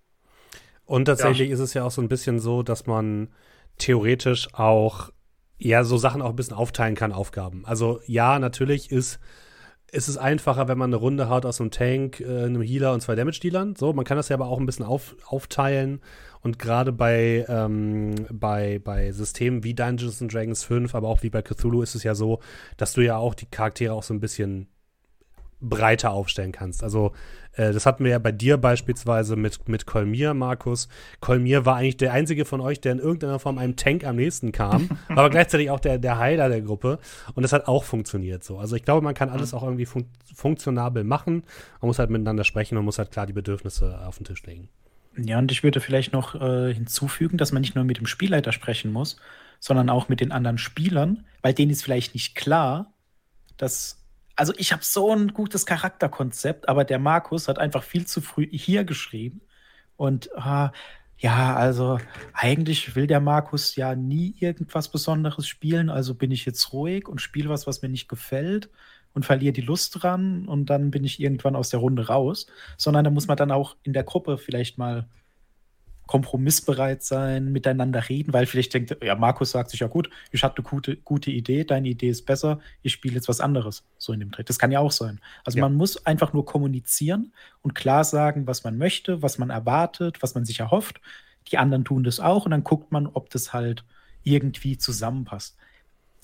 Und 0.86 1.06
tatsächlich 1.06 1.48
ja. 1.48 1.54
ist 1.54 1.60
es 1.60 1.74
ja 1.74 1.84
auch 1.84 1.90
so 1.90 2.00
ein 2.00 2.08
bisschen 2.08 2.38
so, 2.38 2.62
dass 2.62 2.86
man 2.86 3.28
theoretisch 3.76 4.54
auch 4.54 5.10
ja 5.58 5.82
so 5.82 5.96
Sachen 5.98 6.22
auch 6.22 6.30
ein 6.30 6.36
bisschen 6.36 6.56
aufteilen 6.56 6.94
kann, 6.94 7.12
Aufgaben. 7.12 7.66
Also 7.66 8.00
ja, 8.06 8.38
natürlich 8.38 8.92
ist, 8.92 9.18
ist 9.90 10.08
es 10.08 10.16
einfacher, 10.16 10.68
wenn 10.68 10.78
man 10.78 10.90
eine 10.90 10.96
Runde 10.96 11.28
hat 11.28 11.46
aus 11.46 11.60
einem 11.60 11.70
Tank, 11.70 12.20
äh, 12.20 12.44
einem 12.44 12.62
Healer 12.62 12.92
und 12.92 13.00
zwei 13.00 13.14
Damage-Dealern. 13.14 13.74
So, 13.76 13.92
man 13.92 14.04
kann 14.04 14.16
das 14.16 14.28
ja 14.28 14.36
aber 14.36 14.48
auch 14.48 14.58
ein 14.58 14.66
bisschen 14.66 14.84
auf, 14.84 15.16
aufteilen. 15.26 16.00
Und 16.40 16.58
gerade 16.58 16.92
bei, 16.92 17.44
ähm, 17.48 18.14
bei, 18.30 18.80
bei 18.82 19.10
Systemen 19.12 19.64
wie 19.64 19.74
Dungeons 19.74 20.18
Dragons 20.18 20.62
5, 20.62 20.94
aber 20.94 21.08
auch 21.08 21.22
wie 21.22 21.30
bei 21.30 21.42
Cthulhu 21.42 21.82
ist 21.82 21.94
es 21.94 22.04
ja 22.04 22.14
so, 22.14 22.40
dass 22.76 22.92
du 22.92 23.00
ja 23.00 23.16
auch 23.16 23.34
die 23.34 23.46
Charaktere 23.46 23.92
auch 23.92 24.02
so 24.02 24.14
ein 24.14 24.20
bisschen 24.20 24.68
breiter 25.60 26.12
aufstellen 26.12 26.52
kannst. 26.52 26.82
Also 26.82 27.12
äh, 27.52 27.72
das 27.72 27.84
hatten 27.84 28.04
wir 28.04 28.12
ja 28.12 28.18
bei 28.18 28.32
dir 28.32 28.56
beispielsweise 28.56 29.36
mit, 29.36 29.68
mit 29.68 29.86
Kolmir, 29.86 30.34
Markus. 30.34 30.88
Kolmir 31.20 31.66
war 31.66 31.76
eigentlich 31.76 31.96
der 31.96 32.12
einzige 32.12 32.44
von 32.44 32.60
euch, 32.60 32.80
der 32.80 32.92
in 32.92 32.98
irgendeiner 32.98 33.38
Form 33.38 33.58
einem 33.58 33.76
Tank 33.76 34.04
am 34.04 34.16
nächsten 34.16 34.52
kam, 34.52 34.88
aber 35.08 35.30
gleichzeitig 35.30 35.70
auch 35.70 35.80
der, 35.80 35.98
der 35.98 36.18
Heiler 36.18 36.48
der 36.48 36.62
Gruppe. 36.62 36.98
Und 37.34 37.42
das 37.42 37.52
hat 37.52 37.66
auch 37.66 37.84
funktioniert 37.84 38.44
so. 38.44 38.58
Also 38.58 38.76
ich 38.76 38.84
glaube, 38.84 39.02
man 39.02 39.14
kann 39.14 39.28
alles 39.28 39.52
auch 39.52 39.62
irgendwie 39.62 39.86
fun 39.86 40.06
funktionabel 40.34 41.02
machen. 41.02 41.42
Man 41.80 41.88
muss 41.88 41.98
halt 41.98 42.10
miteinander 42.10 42.44
sprechen 42.44 42.78
und 42.78 42.84
muss 42.84 42.98
halt 42.98 43.10
klar 43.10 43.26
die 43.26 43.32
Bedürfnisse 43.32 44.06
auf 44.06 44.18
den 44.18 44.24
Tisch 44.24 44.44
legen. 44.44 44.68
Ja, 45.16 45.38
und 45.38 45.50
ich 45.50 45.64
würde 45.64 45.80
vielleicht 45.80 46.12
noch 46.12 46.40
äh, 46.40 46.72
hinzufügen, 46.72 47.38
dass 47.38 47.50
man 47.50 47.62
nicht 47.62 47.74
nur 47.74 47.82
mit 47.82 47.98
dem 47.98 48.06
Spielleiter 48.06 48.52
sprechen 48.52 48.92
muss, 48.92 49.16
sondern 49.58 49.90
auch 49.90 50.08
mit 50.08 50.20
den 50.20 50.30
anderen 50.30 50.58
Spielern, 50.58 51.24
weil 51.42 51.54
denen 51.54 51.72
ist 51.72 51.82
vielleicht 51.82 52.14
nicht 52.14 52.36
klar, 52.36 52.92
dass 53.56 53.98
also 54.38 54.52
ich 54.56 54.72
habe 54.72 54.84
so 54.84 55.12
ein 55.12 55.34
gutes 55.34 55.66
Charakterkonzept, 55.66 56.68
aber 56.68 56.84
der 56.84 57.00
Markus 57.00 57.48
hat 57.48 57.58
einfach 57.58 57.82
viel 57.82 58.06
zu 58.06 58.20
früh 58.20 58.46
hier 58.48 58.84
geschrieben. 58.84 59.40
Und 59.96 60.30
äh, 60.36 60.68
ja, 61.18 61.56
also 61.56 61.98
eigentlich 62.34 62.94
will 62.94 63.08
der 63.08 63.18
Markus 63.18 63.74
ja 63.74 63.96
nie 63.96 64.36
irgendwas 64.38 64.92
Besonderes 64.92 65.48
spielen, 65.48 65.90
also 65.90 66.14
bin 66.14 66.30
ich 66.30 66.46
jetzt 66.46 66.72
ruhig 66.72 67.08
und 67.08 67.20
spiele 67.20 67.48
was, 67.48 67.66
was 67.66 67.82
mir 67.82 67.88
nicht 67.88 68.08
gefällt 68.08 68.70
und 69.12 69.26
verliere 69.26 69.52
die 69.52 69.60
Lust 69.60 70.00
dran 70.00 70.46
und 70.46 70.66
dann 70.70 70.92
bin 70.92 71.02
ich 71.02 71.18
irgendwann 71.18 71.56
aus 71.56 71.70
der 71.70 71.80
Runde 71.80 72.06
raus, 72.06 72.46
sondern 72.76 73.02
da 73.02 73.10
muss 73.10 73.26
man 73.26 73.36
dann 73.36 73.50
auch 73.50 73.76
in 73.82 73.92
der 73.92 74.04
Gruppe 74.04 74.38
vielleicht 74.38 74.78
mal 74.78 75.08
kompromissbereit 76.08 77.04
sein, 77.04 77.52
miteinander 77.52 78.08
reden, 78.08 78.32
weil 78.32 78.46
vielleicht 78.46 78.74
denkt, 78.74 78.96
ja, 79.04 79.14
Markus 79.14 79.52
sagt 79.52 79.70
sich, 79.70 79.80
ja 79.80 79.86
gut, 79.86 80.10
ich 80.32 80.42
hatte 80.42 80.56
eine 80.62 80.68
gute, 80.68 80.96
gute 80.96 81.30
Idee, 81.30 81.64
deine 81.64 81.88
Idee 81.88 82.08
ist 82.08 82.26
besser, 82.26 82.60
ich 82.82 82.94
spiele 82.94 83.14
jetzt 83.14 83.28
was 83.28 83.40
anderes, 83.40 83.84
so 83.98 84.12
in 84.12 84.20
dem 84.20 84.30
Dreh. 84.30 84.42
Das 84.42 84.58
kann 84.58 84.72
ja 84.72 84.80
auch 84.80 84.90
sein. 84.90 85.20
Also 85.44 85.58
ja. 85.58 85.64
man 85.64 85.74
muss 85.74 86.04
einfach 86.06 86.32
nur 86.32 86.46
kommunizieren 86.46 87.32
und 87.60 87.74
klar 87.74 88.04
sagen, 88.04 88.46
was 88.46 88.64
man 88.64 88.78
möchte, 88.78 89.22
was 89.22 89.38
man 89.38 89.50
erwartet, 89.50 90.22
was 90.22 90.34
man 90.34 90.46
sich 90.46 90.60
erhofft. 90.60 91.00
Die 91.52 91.58
anderen 91.58 91.84
tun 91.84 92.02
das 92.04 92.20
auch 92.20 92.46
und 92.46 92.52
dann 92.52 92.64
guckt 92.64 92.90
man, 92.90 93.06
ob 93.06 93.28
das 93.30 93.52
halt 93.52 93.84
irgendwie 94.24 94.78
zusammenpasst. 94.78 95.56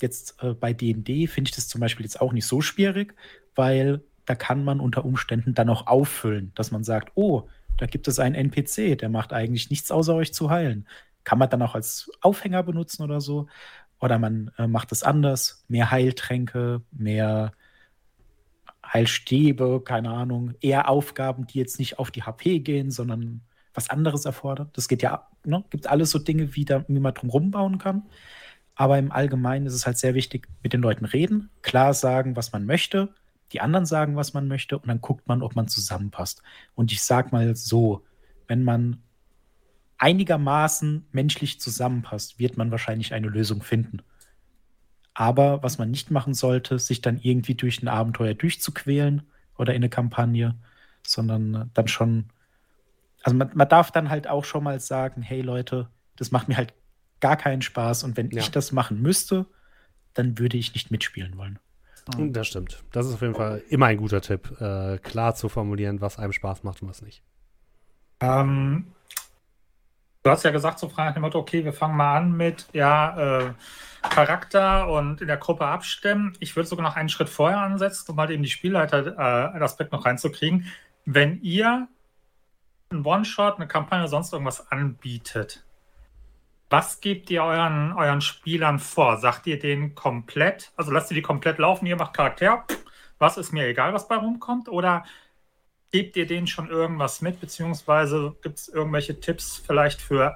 Jetzt 0.01 0.41
äh, 0.41 0.53
bei 0.53 0.73
D&D 0.73 1.27
finde 1.27 1.49
ich 1.49 1.55
das 1.55 1.67
zum 1.67 1.79
Beispiel 1.79 2.05
jetzt 2.05 2.19
auch 2.19 2.33
nicht 2.33 2.47
so 2.47 2.59
schwierig, 2.61 3.13
weil 3.53 4.01
da 4.25 4.33
kann 4.33 4.63
man 4.63 4.79
unter 4.79 5.05
Umständen 5.05 5.53
dann 5.53 5.69
auch 5.69 5.85
auffüllen, 5.85 6.51
dass 6.55 6.71
man 6.71 6.83
sagt, 6.83 7.11
oh, 7.13 7.47
da 7.77 7.85
gibt 7.85 8.07
es 8.07 8.19
einen 8.19 8.35
NPC, 8.35 8.97
der 8.97 9.09
macht 9.09 9.33
eigentlich 9.33 9.69
nichts 9.69 9.91
außer 9.91 10.15
euch 10.15 10.33
zu 10.33 10.49
heilen. 10.49 10.87
Kann 11.23 11.39
man 11.39 11.49
dann 11.49 11.61
auch 11.61 11.75
als 11.75 12.11
Aufhänger 12.21 12.63
benutzen 12.63 13.03
oder 13.03 13.21
so. 13.21 13.47
Oder 13.99 14.19
man 14.19 14.51
äh, 14.57 14.67
macht 14.67 14.91
es 14.91 15.03
anders. 15.03 15.65
Mehr 15.67 15.91
Heiltränke, 15.91 16.81
mehr 16.91 17.53
Heilstäbe, 18.85 19.81
keine 19.83 20.11
Ahnung. 20.11 20.53
Eher 20.61 20.89
Aufgaben, 20.89 21.47
die 21.47 21.59
jetzt 21.59 21.79
nicht 21.79 21.97
auf 21.99 22.11
die 22.11 22.23
HP 22.23 22.59
gehen, 22.59 22.91
sondern 22.91 23.41
was 23.73 23.89
anderes 23.89 24.25
erfordert. 24.25 24.77
Das 24.77 24.87
geht 24.87 25.01
ja, 25.01 25.27
ne? 25.43 25.63
gibt 25.69 25.87
alles 25.87 26.11
so 26.11 26.19
Dinge, 26.19 26.55
wie, 26.55 26.65
da, 26.65 26.85
wie 26.87 26.99
man 26.99 27.13
drum 27.13 27.29
rumbauen 27.29 27.77
kann. 27.77 28.03
Aber 28.75 28.97
im 28.99 29.11
Allgemeinen 29.11 29.65
ist 29.65 29.73
es 29.73 29.85
halt 29.85 29.97
sehr 29.97 30.13
wichtig, 30.13 30.47
mit 30.61 30.73
den 30.73 30.81
Leuten 30.81 31.05
reden, 31.05 31.49
klar 31.61 31.93
sagen, 31.93 32.35
was 32.35 32.51
man 32.51 32.65
möchte 32.65 33.13
die 33.51 33.61
anderen 33.61 33.85
sagen, 33.85 34.15
was 34.15 34.33
man 34.33 34.47
möchte 34.47 34.77
und 34.77 34.87
dann 34.87 35.01
guckt 35.01 35.27
man, 35.27 35.41
ob 35.41 35.55
man 35.55 35.67
zusammenpasst. 35.67 36.41
Und 36.73 36.91
ich 36.91 37.03
sag 37.03 37.31
mal 37.31 37.55
so, 37.55 38.03
wenn 38.47 38.63
man 38.63 39.01
einigermaßen 39.97 41.07
menschlich 41.11 41.59
zusammenpasst, 41.59 42.39
wird 42.39 42.57
man 42.57 42.71
wahrscheinlich 42.71 43.13
eine 43.13 43.27
Lösung 43.27 43.61
finden. 43.61 44.01
Aber 45.13 45.63
was 45.63 45.77
man 45.77 45.89
nicht 45.89 46.11
machen 46.11 46.33
sollte, 46.33 46.77
sich 46.79 47.01
dann 47.01 47.17
irgendwie 47.17 47.55
durch 47.55 47.81
ein 47.81 47.87
Abenteuer 47.87 48.33
durchzuquälen 48.33 49.23
oder 49.57 49.73
in 49.73 49.77
eine 49.77 49.89
Kampagne, 49.89 50.55
sondern 51.07 51.71
dann 51.73 51.87
schon, 51.87 52.25
also 53.23 53.37
man, 53.37 53.51
man 53.53 53.69
darf 53.69 53.91
dann 53.91 54.09
halt 54.09 54.27
auch 54.27 54.43
schon 54.43 54.63
mal 54.63 54.79
sagen, 54.79 55.21
hey 55.21 55.41
Leute, 55.41 55.87
das 56.17 56.31
macht 56.31 56.49
mir 56.49 56.57
halt 56.57 56.73
gar 57.21 57.37
keinen 57.37 57.61
Spaß 57.61 58.03
und 58.03 58.17
wenn 58.17 58.29
ja. 58.31 58.41
ich 58.41 58.51
das 58.51 58.73
machen 58.73 59.01
müsste, 59.01 59.45
dann 60.13 60.37
würde 60.37 60.57
ich 60.57 60.73
nicht 60.73 60.91
mitspielen 60.91 61.37
wollen. 61.37 61.59
Mhm. 62.15 62.33
Das 62.33 62.47
stimmt. 62.47 62.83
Das 62.91 63.05
ist 63.05 63.15
auf 63.15 63.21
jeden 63.21 63.35
Fall 63.35 63.63
immer 63.69 63.87
ein 63.87 63.97
guter 63.97 64.21
Tipp, 64.21 64.59
äh, 64.61 64.97
klar 64.99 65.35
zu 65.35 65.49
formulieren, 65.49 66.01
was 66.01 66.19
einem 66.19 66.33
Spaß 66.33 66.63
macht 66.63 66.81
und 66.81 66.89
was 66.89 67.01
nicht. 67.01 67.23
Ähm, 68.19 68.87
du 70.23 70.29
hast 70.29 70.43
ja 70.43 70.51
gesagt, 70.51 70.79
so 70.79 70.89
frei 70.89 71.05
nach 71.05 71.13
dem 71.13 71.21
Motto, 71.21 71.39
okay, 71.39 71.65
wir 71.65 71.73
fangen 71.73 71.97
mal 71.97 72.17
an 72.17 72.37
mit 72.37 72.67
ja, 72.73 73.39
äh, 73.39 73.53
Charakter 74.09 74.87
und 74.89 75.21
in 75.21 75.27
der 75.27 75.37
Gruppe 75.37 75.65
abstimmen. 75.65 76.33
Ich 76.39 76.55
würde 76.55 76.69
sogar 76.69 76.83
noch 76.83 76.95
einen 76.95 77.09
Schritt 77.09 77.29
vorher 77.29 77.59
ansetzen, 77.59 78.11
um 78.11 78.19
halt 78.19 78.29
eben 78.29 78.43
die 78.43 78.49
Spielleiter-Aspekt 78.49 79.91
äh, 79.91 79.95
noch 79.95 80.05
reinzukriegen. 80.05 80.71
Wenn 81.05 81.41
ihr 81.41 81.87
einen 82.89 83.05
One-Shot, 83.05 83.55
eine 83.55 83.67
Kampagne, 83.67 84.07
sonst 84.07 84.31
irgendwas 84.31 84.71
anbietet, 84.71 85.65
was 86.75 86.99
gebt 86.99 87.29
ihr 87.29 87.41
euren, 87.41 87.93
euren 87.93 88.19
Spielern 88.19 88.79
vor? 88.79 89.15
Sagt 89.15 89.47
ihr 89.47 89.57
denen 89.57 89.95
komplett, 89.95 90.73
also 90.75 90.91
lasst 90.91 91.09
ihr 91.09 91.15
die 91.15 91.21
komplett 91.21 91.57
laufen, 91.57 91.85
ihr 91.85 91.95
macht 91.95 92.13
Charakter, 92.13 92.65
was 93.17 93.37
ist 93.37 93.53
mir 93.53 93.65
egal, 93.65 93.93
was 93.93 94.09
bei 94.09 94.17
rumkommt? 94.17 94.67
Oder 94.67 95.05
gebt 95.93 96.17
ihr 96.17 96.27
denen 96.27 96.47
schon 96.47 96.69
irgendwas 96.69 97.21
mit, 97.21 97.39
beziehungsweise 97.39 98.35
gibt 98.41 98.57
es 98.57 98.67
irgendwelche 98.67 99.21
Tipps 99.21 99.55
vielleicht 99.65 100.01
für 100.01 100.35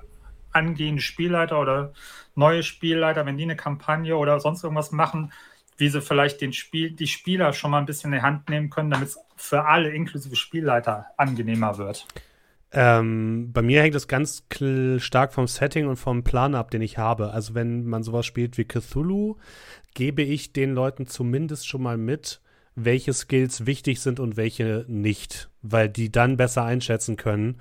angehende 0.54 1.02
Spielleiter 1.02 1.60
oder 1.60 1.92
neue 2.36 2.64
Spielleiter, 2.64 3.26
wenn 3.26 3.36
die 3.36 3.44
eine 3.44 3.58
Kampagne 3.58 4.16
oder 4.16 4.40
sonst 4.40 4.64
irgendwas 4.64 4.94
machen, 4.94 5.34
wie 5.76 5.90
sie 5.90 6.02
vielleicht 6.02 6.40
den 6.40 6.54
Spiel, 6.54 6.92
die 6.92 7.08
Spieler 7.08 7.52
schon 7.52 7.72
mal 7.72 7.80
ein 7.80 7.86
bisschen 7.86 8.14
in 8.14 8.20
die 8.20 8.26
Hand 8.26 8.48
nehmen 8.48 8.70
können, 8.70 8.92
damit 8.92 9.10
es 9.10 9.20
für 9.36 9.66
alle 9.66 9.90
inklusive 9.90 10.38
Spielleiter 10.38 11.08
angenehmer 11.18 11.78
wird? 11.78 12.08
Ähm, 12.72 13.52
bei 13.52 13.62
mir 13.62 13.82
hängt 13.82 13.96
es 13.96 14.08
ganz 14.08 14.44
stark 14.98 15.34
vom 15.34 15.48
Setting 15.48 15.88
und 15.88 15.98
vom 15.98 16.24
Plan 16.24 16.54
ab, 16.54 16.70
den 16.72 16.82
ich 16.82 16.98
habe. 16.98 17.32
Also 17.32 17.56
wenn 17.56 17.86
man 17.86 18.04
sowas 18.04 18.26
spielt 18.26 18.58
wie 18.58 18.66
Cthulhu, 18.66 19.38
gebe 19.96 20.22
ich 20.22 20.54
den 20.54 20.74
Leuten 20.74 21.08
zumindest 21.08 21.68
schon 21.68 21.82
mal 21.82 21.98
mit, 21.98 22.42
welche 22.76 23.14
Skills 23.14 23.66
wichtig 23.66 24.00
sind 24.00 24.20
und 24.20 24.38
welche 24.38 24.86
nicht, 24.88 25.50
weil 25.62 25.90
die 25.90 26.12
dann 26.12 26.38
besser 26.38 26.64
einschätzen 26.64 27.18
können, 27.18 27.60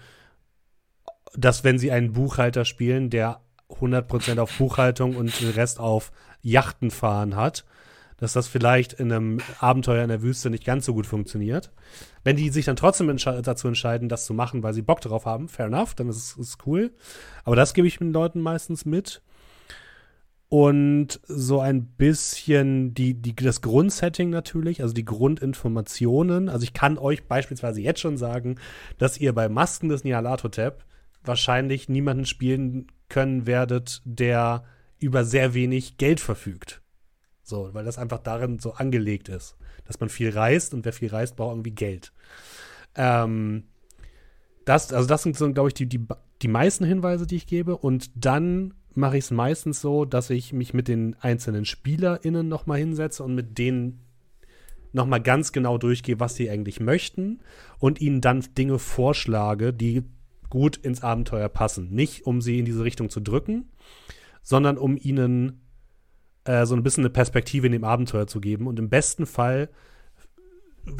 dass 1.35 1.64
wenn 1.64 1.79
sie 1.79 1.90
einen 1.90 2.12
Buchhalter 2.12 2.64
spielen, 2.64 3.11
der 3.11 3.40
100% 3.71 4.38
auf 4.38 4.57
Buchhaltung 4.57 5.16
und 5.16 5.40
den 5.40 5.51
Rest 5.51 5.81
auf 5.81 6.12
Yachten 6.42 6.90
fahren 6.90 7.37
hat, 7.37 7.64
dass 8.18 8.33
das 8.33 8.49
vielleicht 8.49 8.94
in 8.94 9.12
einem 9.12 9.38
Abenteuer 9.61 10.03
in 10.03 10.09
der 10.09 10.23
Wüste 10.23 10.51
nicht 10.51 10.64
ganz 10.64 10.85
so 10.87 10.94
gut 10.94 11.07
funktioniert. 11.07 11.71
Wenn 12.29 12.37
die 12.37 12.51
sich 12.51 12.67
dann 12.67 12.77
trotzdem 12.77 13.09
entsche 13.09 13.41
dazu 13.41 13.69
entscheiden, 13.69 14.11
das 14.11 14.27
zu 14.27 14.35
machen, 14.35 14.62
weil 14.62 14.75
sie 14.75 14.83
Bock 14.83 15.01
darauf 15.01 15.25
haben, 15.25 15.49
fair 15.49 15.64
enough, 15.64 15.95
dann 15.95 16.11
ist 16.11 16.37
es 16.37 16.59
cool. 16.67 16.93
Aber 17.45 17.57
das 17.57 17.73
gebe 17.73 17.88
ich 17.88 17.97
den 17.97 18.12
Leuten 18.12 18.43
meistens 18.43 18.85
mit. 18.85 19.23
und 20.51 21.21
so 21.27 21.61
ein 21.61 21.87
bisschen 21.87 22.93
die, 22.93 23.14
die, 23.14 23.35
das 23.35 23.62
Grundsetting 23.62 24.29
natürlich, 24.29 24.83
also 24.83 24.93
die 24.93 25.07
Grundinformationen. 25.07 26.51
Also 26.51 26.64
ich 26.64 26.75
kann 26.75 26.99
euch 26.99 27.27
beispielsweise 27.27 27.81
jetzt 27.81 28.01
schon 28.01 28.19
sagen, 28.19 28.57
dass 28.99 29.17
ihr 29.17 29.35
bei 29.35 29.49
Masken 29.49 29.88
des 29.88 30.05
Nihalatotep 30.05 30.85
wahrscheinlich 31.25 31.88
niemanden 31.88 32.27
spielen 32.27 32.88
können 33.09 33.47
werdet, 33.47 34.03
der 34.05 34.64
über 34.99 35.25
sehr 35.25 35.55
wenig 35.55 35.97
Geld 35.97 36.21
verfügt. 36.21 36.83
So, 37.43 37.71
weil 37.73 37.87
das 37.87 37.97
einfach 37.97 38.19
darin 38.19 38.59
so 38.59 38.75
angelegt 38.75 39.31
ist, 39.31 39.57
dass 39.88 39.98
man 39.98 40.09
viel 40.09 40.31
reist 40.31 40.72
und 40.74 40.85
wer 40.85 40.92
viel 40.92 41.09
reist, 41.09 41.35
braucht 41.35 41.53
irgendwie 41.53 41.72
Geld. 41.72 42.12
Ähm, 42.94 43.64
das, 44.64 44.92
also 44.92 45.09
das 45.09 45.22
sind 45.22 45.37
so, 45.37 45.51
glaube 45.53 45.70
ich, 45.70 45.74
die, 45.74 45.87
die, 45.87 46.07
die 46.42 46.48
meisten 46.48 46.85
Hinweise, 46.85 47.27
die 47.27 47.37
ich 47.37 47.46
gebe. 47.46 47.77
Und 47.77 48.11
dann 48.14 48.74
mache 48.94 49.16
ich 49.16 49.24
es 49.24 49.31
meistens 49.31 49.81
so, 49.81 50.05
dass 50.05 50.31
ich 50.31 50.53
mich 50.53 50.74
mit 50.74 50.88
den 50.88 51.16
einzelnen 51.20 51.64
SpielerInnen 51.64 52.48
nochmal 52.48 52.79
hinsetze 52.79 53.24
und 53.24 53.35
mit 53.35 53.59
denen 53.59 54.05
nochmal 54.92 55.22
ganz 55.22 55.53
genau 55.53 55.79
durchgehe, 55.79 56.20
was 56.20 56.35
sie 56.35 56.51
eigentlich 56.51 56.81
möchten 56.81 57.40
und 57.79 58.01
ihnen 58.01 58.20
dann 58.20 58.44
Dinge 58.57 58.79
vorschlage, 58.79 59.72
die 59.72 60.05
gut 60.51 60.77
ins 60.77 61.03
Abenteuer 61.03 61.48
passen. 61.48 61.90
Nicht, 61.90 62.27
um 62.27 62.40
sie 62.40 62.59
in 62.59 62.64
diese 62.64 62.85
Richtung 62.85 63.11
zu 63.11 63.20
drücken, 63.20 63.70
sondern 64.42 64.79
um 64.79 64.96
ihnen 64.96 65.61
äh, 66.49 66.65
so 66.65 66.75
ein 66.75 66.83
bisschen 66.83 67.03
eine 67.03 67.11
Perspektive 67.11 67.67
in 67.67 67.73
dem 67.73 67.85
Abenteuer 67.85 68.27
zu 68.27 68.41
geben. 68.41 68.67
Und 68.67 68.79
im 68.79 68.89
besten 68.89 69.27
Fall 69.27 69.69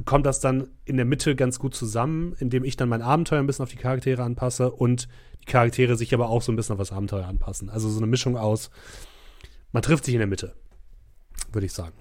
kommt 0.05 0.27
das 0.27 0.41
dann 0.41 0.69
in 0.85 0.97
der 0.97 1.07
Mitte 1.07 1.35
ganz 1.35 1.59
gut 1.59 1.75
zusammen, 1.75 2.37
indem 2.39 2.65
ich 2.65 2.77
dann 2.77 2.91
mein 2.91 3.01
Abenteuer 3.01 3.39
ein 3.39 3.47
bisschen 3.47 3.63
auf 3.63 3.71
die 3.71 3.77
Charaktere 3.77 4.23
anpasse 4.23 4.71
und 4.71 5.09
die 5.41 5.51
Charaktere 5.51 5.97
sich 5.97 6.13
aber 6.13 6.29
auch 6.29 6.43
so 6.43 6.53
ein 6.53 6.57
bisschen 6.57 6.75
auf 6.75 6.79
das 6.79 6.93
Abenteuer 6.93 7.27
anpassen. 7.27 7.71
Also 7.71 7.89
so 7.89 7.99
eine 7.99 8.07
Mischung 8.07 8.37
aus, 8.37 8.71
man 9.73 9.83
trifft 9.83 10.05
sich 10.05 10.15
in 10.15 10.21
der 10.21 10.27
Mitte, 10.27 10.55
würde 11.51 11.65
ich 11.65 11.73
sagen. 11.73 11.97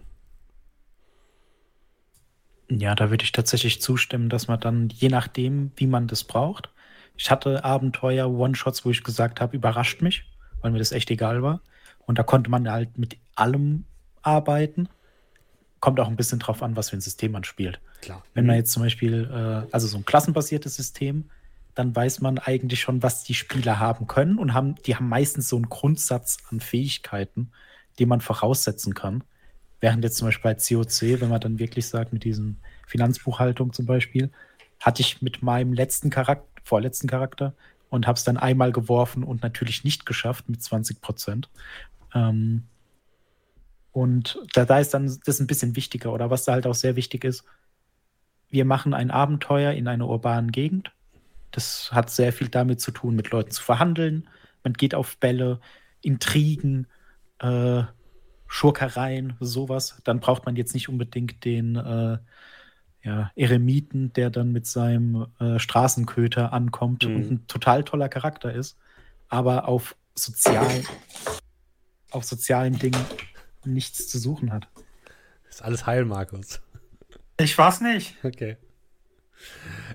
Ja, 2.70 2.96
da 2.96 3.10
würde 3.10 3.24
ich 3.24 3.32
tatsächlich 3.32 3.82
zustimmen, 3.82 4.28
dass 4.28 4.50
man 4.50 4.60
dann, 4.60 4.90
je 4.90 5.08
nachdem, 5.08 5.72
wie 5.78 5.88
man 5.88 6.08
das 6.08 6.26
braucht, 6.26 6.70
ich 7.16 7.32
hatte 7.32 7.64
Abenteuer, 7.64 8.30
One-Shots, 8.30 8.84
wo 8.84 8.90
ich 8.90 9.06
gesagt 9.06 9.40
habe, 9.40 9.56
überrascht 9.56 10.02
mich, 10.02 10.26
weil 10.62 10.72
mir 10.72 10.80
das 10.80 10.92
echt 10.92 11.10
egal 11.10 11.42
war. 11.42 11.62
Und 12.06 12.20
da 12.20 12.24
konnte 12.24 12.50
man 12.52 12.70
halt 12.70 12.98
mit 12.98 13.18
allem 13.38 13.86
arbeiten 14.22 14.90
kommt 15.80 16.00
auch 16.00 16.08
ein 16.08 16.16
bisschen 16.16 16.40
drauf 16.40 16.64
an, 16.64 16.76
was 16.76 16.90
für 16.90 16.98
ein 16.98 17.02
System 17.02 17.32
man 17.32 17.44
spielt. 17.44 17.80
Klar. 18.02 18.24
Wenn 18.34 18.46
man 18.46 18.56
mhm. 18.56 18.60
jetzt 18.60 18.72
zum 18.72 18.84
Beispiel, 18.84 19.30
äh, 19.32 19.72
also 19.72 19.88
so 19.88 19.98
ein 19.98 20.06
klassenbasiertes 20.06 20.76
System, 20.76 21.26
dann 21.76 21.96
weiß 21.96 22.22
man 22.22 22.40
eigentlich 22.40 22.82
schon, 22.82 23.04
was 23.04 23.24
die 23.24 23.36
Spieler 23.36 23.80
haben 23.80 24.08
können 24.08 24.40
und 24.40 24.54
haben, 24.54 24.76
die 24.86 24.96
haben 24.96 25.08
meistens 25.08 25.50
so 25.50 25.56
einen 25.56 25.70
Grundsatz 25.70 26.38
an 26.50 26.60
Fähigkeiten, 26.60 27.52
den 28.00 28.10
man 28.10 28.22
voraussetzen 28.22 28.96
kann. 28.96 29.24
Während 29.80 30.04
jetzt 30.04 30.18
zum 30.18 30.28
Beispiel 30.28 30.54
bei 30.54 30.56
COC, 30.56 31.22
wenn 31.22 31.30
man 31.30 31.40
dann 31.40 31.60
wirklich 31.60 31.88
sagt, 31.88 32.14
mit 32.14 32.24
diesem 32.24 32.58
Finanzbuchhaltung 32.88 33.74
zum 33.74 33.86
Beispiel, 33.86 34.32
hatte 34.80 35.02
ich 35.02 35.22
mit 35.22 35.44
meinem 35.44 35.74
letzten 35.74 36.10
Charakter, 36.10 36.48
vorletzten 36.64 37.08
Charakter 37.08 37.54
und 37.90 38.08
habe 38.08 38.18
es 38.18 38.24
dann 38.24 38.38
einmal 38.38 38.72
geworfen 38.72 39.24
und 39.24 39.44
natürlich 39.44 39.84
nicht 39.84 40.06
geschafft 40.06 40.50
mit 40.50 40.62
20 40.62 41.00
Prozent. 41.00 41.50
Ähm, 42.14 42.64
und 43.98 44.38
da, 44.54 44.64
da 44.64 44.78
ist 44.78 44.94
dann 44.94 45.20
das 45.26 45.40
ein 45.40 45.48
bisschen 45.48 45.76
wichtiger. 45.76 46.14
Oder 46.14 46.30
was 46.30 46.46
da 46.46 46.52
halt 46.52 46.68
auch 46.68 46.76
sehr 46.76 46.96
wichtig 46.96 47.24
ist, 47.24 47.44
wir 48.48 48.64
machen 48.64 48.94
ein 48.94 49.10
Abenteuer 49.10 49.72
in 49.72 49.88
einer 49.88 50.08
urbanen 50.08 50.52
Gegend. 50.52 50.92
Das 51.50 51.92
hat 51.92 52.12
sehr 52.12 52.32
viel 52.32 52.48
damit 52.48 52.80
zu 52.80 52.92
tun, 52.92 53.16
mit 53.16 53.32
Leuten 53.32 53.50
zu 53.50 53.64
verhandeln. 53.64 54.30
Man 54.64 54.74
geht 54.74 54.94
auf 54.94 55.18
Bälle, 55.18 55.60
Intrigen, 56.02 56.86
äh, 57.40 57.86
Schurkereien, 58.46 59.34
sowas. 59.40 60.00
Dann 60.04 60.20
braucht 60.20 60.46
man 60.46 60.56
jetzt 60.56 60.76
nicht 60.76 60.90
unbedingt 60.90 61.44
den 61.44 61.76
äh, 61.76 62.20
ja, 63.02 63.32
Eremiten, 63.36 64.14
der 64.14 64.30
dann 64.30 64.52
mit 64.52 64.68
seinem 64.68 65.26
äh, 65.40 65.58
Straßenköter 65.58 66.54
ankommt 66.54 67.04
mhm. 67.04 67.16
und 67.16 67.32
ein 67.32 67.48
total 67.48 67.84
toller 67.84 68.10
Charakter 68.10 68.54
ist. 68.54 68.78
Aber 69.28 69.68
auf 69.68 69.96
sozialen, 70.14 70.86
auf 72.12 72.26
sozialen 72.26 72.78
Dingen 72.78 73.04
nichts 73.68 74.08
zu 74.08 74.20
suchen 74.20 74.52
hat. 74.52 74.68
Ist 75.50 75.64
alles 75.64 75.86
heil, 75.86 76.06
Markus. 76.06 76.62
Ich 77.40 77.58
weiß 77.58 77.82
nicht. 77.82 78.16
Okay. 78.24 78.58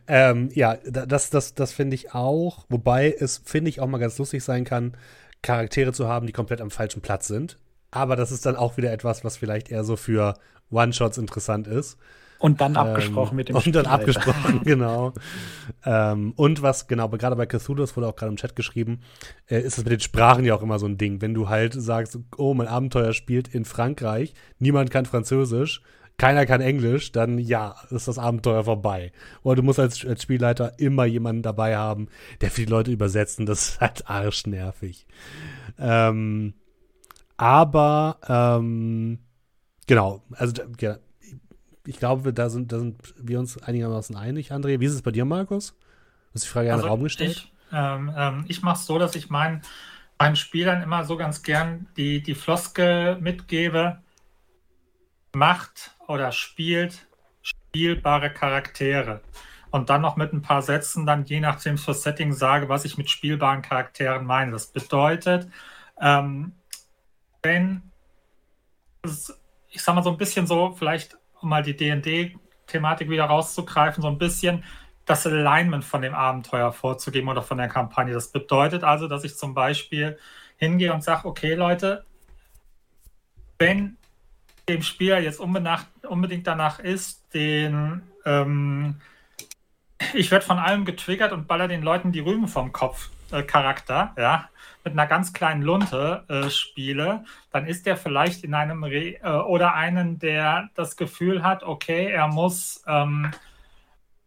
Ähm, 0.07 0.51
ja, 0.55 0.77
das, 0.85 1.31
das, 1.31 1.55
das 1.55 1.73
finde 1.73 1.95
ich 1.95 2.15
auch. 2.15 2.65
Wobei 2.69 3.13
es, 3.19 3.43
finde 3.45 3.69
ich, 3.69 3.81
auch 3.81 3.87
mal 3.87 3.99
ganz 3.99 4.19
lustig 4.19 4.43
sein 4.45 4.65
kann, 4.65 4.97
Charaktere 5.43 5.93
zu 5.93 6.09
haben, 6.09 6.27
die 6.27 6.33
komplett 6.33 6.61
am 6.61 6.71
falschen 6.71 7.03
Platz 7.03 7.27
sind. 7.27 7.59
Aber 7.91 8.17
das 8.17 8.33
ist 8.33 8.47
dann 8.47 8.57
auch 8.57 8.77
wieder 8.77 8.93
etwas, 8.93 9.25
was 9.25 9.37
vielleicht 9.37 9.71
eher 9.71 9.85
so 9.85 9.97
für 9.97 10.35
One-Shots 10.71 11.19
interessant 11.19 11.67
ist. 11.67 11.99
Und 12.43 12.61
dann 12.61 12.77
abgesprochen 12.77 13.35
ähm, 13.35 13.37
mit 13.37 13.49
dem 13.49 13.57
Und 13.57 13.73
dann 13.73 13.87
abgesprochen, 13.87 14.61
genau. 14.65 15.13
ähm, 15.85 16.33
und 16.35 16.61
was, 16.61 16.89
genau, 16.89 17.09
gerade 17.09 17.37
bei 17.37 17.47
Cthulhu, 17.47 17.81
das 17.81 17.97
wurde 17.97 18.09
auch 18.09 18.17
gerade 18.17 18.31
im 18.31 18.37
Chat 18.37 18.57
geschrieben, 18.57 19.01
äh, 19.47 19.61
ist 19.61 19.79
es 19.79 19.85
mit 19.85 19.93
den 19.93 20.01
Sprachen 20.01 20.45
ja 20.45 20.57
auch 20.57 20.63
immer 20.63 20.81
so 20.81 20.87
ein 20.87 20.99
Ding. 20.99 21.23
Wenn 21.23 21.35
du 21.35 21.49
halt 21.49 21.73
sagst, 21.73 22.19
oh, 22.37 22.53
mein 22.53 22.67
Abenteuer 22.67 23.13
spielt 23.13 23.47
in 23.47 23.65
Frankreich, 23.65 24.35
niemand 24.59 24.91
kann 24.91 25.07
Französisch, 25.07 25.83
keiner 26.19 26.45
kann 26.45 26.61
Englisch, 26.61 27.13
dann 27.13 27.39
ja, 27.39 27.77
ist 27.91 28.09
das 28.09 28.19
Abenteuer 28.19 28.65
vorbei. 28.65 29.13
Oder 29.45 29.57
du 29.57 29.63
musst 29.63 29.79
als, 29.79 30.05
als 30.05 30.25
Spielleiter 30.25 30.81
immer 30.81 31.05
jemanden 31.05 31.43
dabei 31.43 31.77
haben, 31.77 32.09
der 32.41 32.51
für 32.51 32.63
die 32.63 32.71
Leute 32.71 32.91
übersetzt 32.91 33.39
und 33.39 33.47
das 33.47 33.69
ist 33.69 33.81
halt 33.81 34.11
arschnervig. 34.11 35.07
Ähm, 35.79 36.55
aber, 37.37 38.19
ähm, 38.29 39.21
genau, 39.87 40.23
also 40.33 40.61
ja, 40.81 40.97
ich 41.87 41.99
glaube, 41.99 42.33
da 42.33 42.49
sind, 42.49 42.73
da 42.73 42.79
sind 42.79 43.15
wir 43.17 43.39
uns 43.39 43.61
einigermaßen 43.63 44.17
einig, 44.17 44.53
André. 44.53 44.81
Wie 44.81 44.87
ist 44.87 44.95
es 44.95 45.03
bei 45.03 45.11
dir, 45.11 45.25
Markus? 45.25 45.71
Du 45.71 46.35
hast 46.35 46.45
die 46.45 46.49
Frage 46.49 46.73
also 46.73 46.83
in 46.83 46.87
den 46.87 46.91
Raum 46.91 47.03
gestellt. 47.03 47.31
Ich, 47.31 47.53
ähm, 47.73 48.13
ähm, 48.17 48.45
ich 48.49 48.63
mache 48.63 48.79
es 48.79 48.87
so, 48.87 48.99
dass 48.99 49.15
ich 49.15 49.31
meinen, 49.31 49.63
meinen 50.19 50.37
Spielern 50.37 50.83
immer 50.83 51.05
so 51.05 51.17
ganz 51.17 51.43
gern 51.43 51.89
die, 51.97 52.23
die 52.23 52.35
Floskel 52.35 53.21
mitgebe, 53.21 53.99
macht 55.35 55.97
oder 56.07 56.31
spielt 56.31 57.07
spielbare 57.43 58.33
Charaktere. 58.33 59.23
Und 59.71 59.89
dann 59.89 60.03
noch 60.03 60.17
mit 60.17 60.33
ein 60.33 60.43
paar 60.43 60.61
Sätzen, 60.61 61.07
dann 61.07 61.25
je 61.25 61.41
nachdem 61.41 61.79
fürs 61.79 62.03
Setting 62.03 62.33
sage, 62.35 62.69
was 62.69 62.85
ich 62.85 62.99
mit 62.99 63.09
spielbaren 63.09 63.63
Charakteren 63.63 64.27
meine. 64.27 64.53
Das 64.53 64.67
bedeutet, 64.67 65.49
ähm, 65.99 66.53
wenn, 67.43 67.83
ich 69.71 69.83
sag 69.83 69.95
mal 69.95 70.05
so 70.05 70.11
ein 70.11 70.19
bisschen 70.19 70.47
so, 70.47 70.73
vielleicht 70.79 71.17
um 71.43 71.49
mal 71.49 71.63
die 71.63 71.77
DD-Thematik 71.77 73.11
wieder 73.11 73.25
rauszugreifen, 73.25 74.03
so 74.03 74.09
ein 74.09 74.19
bisschen 74.19 74.65
das 75.05 75.27
Alignment 75.27 75.85
von 75.85 76.03
dem 76.03 76.15
Abenteuer 76.15 76.73
vorzugeben 76.73 77.29
oder 77.29 77.43
von 77.43 77.59
der 77.59 77.69
Kampagne. 77.69 78.15
Das 78.15 78.31
bedeutet 78.31 78.85
also, 78.85 79.09
dass 79.09 79.25
ich 79.25 79.37
zum 79.37 79.55
Beispiel 79.55 80.19
hingehe 80.57 80.93
und 80.93 81.03
sage, 81.03 81.27
okay 81.27 81.55
Leute, 81.55 82.05
wenn 83.59 83.97
dem 84.69 84.83
Spieler 84.83 85.19
jetzt 85.19 85.41
unbedingt 85.41 86.47
danach 86.47 86.79
ist, 86.79 87.35
den 87.35 88.03
ähm, 88.25 89.01
ich 90.15 90.31
werde 90.31 90.45
von 90.45 90.59
allem 90.59 90.85
getriggert 90.85 91.33
und 91.33 91.47
baller 91.47 91.69
den 91.69 91.83
Leuten 91.83 92.13
die 92.13 92.21
Rüben 92.21 92.49
vom 92.49 92.73
Kopf 92.73 93.11
äh, 93.31 93.43
Charakter, 93.43 94.15
ja, 94.17 94.49
mit 94.85 94.93
einer 94.93 95.07
ganz 95.07 95.33
kleinen 95.33 95.63
Lunte 95.63 96.25
äh, 96.29 96.51
spiele, 96.51 97.25
dann 97.51 97.67
ist 97.67 97.87
der 97.87 97.97
vielleicht 97.97 98.45
in 98.45 98.55
einem 98.55 98.85
Re 98.85 99.17
äh, 99.23 99.29
oder 99.29 99.75
einen, 99.75 100.19
der 100.19 100.71
das 100.75 100.97
Gefühl 100.97 101.43
hat, 101.43 101.63
okay, 101.63 102.11
er 102.11 102.29
muss 102.29 102.83
ähm, 102.87 103.31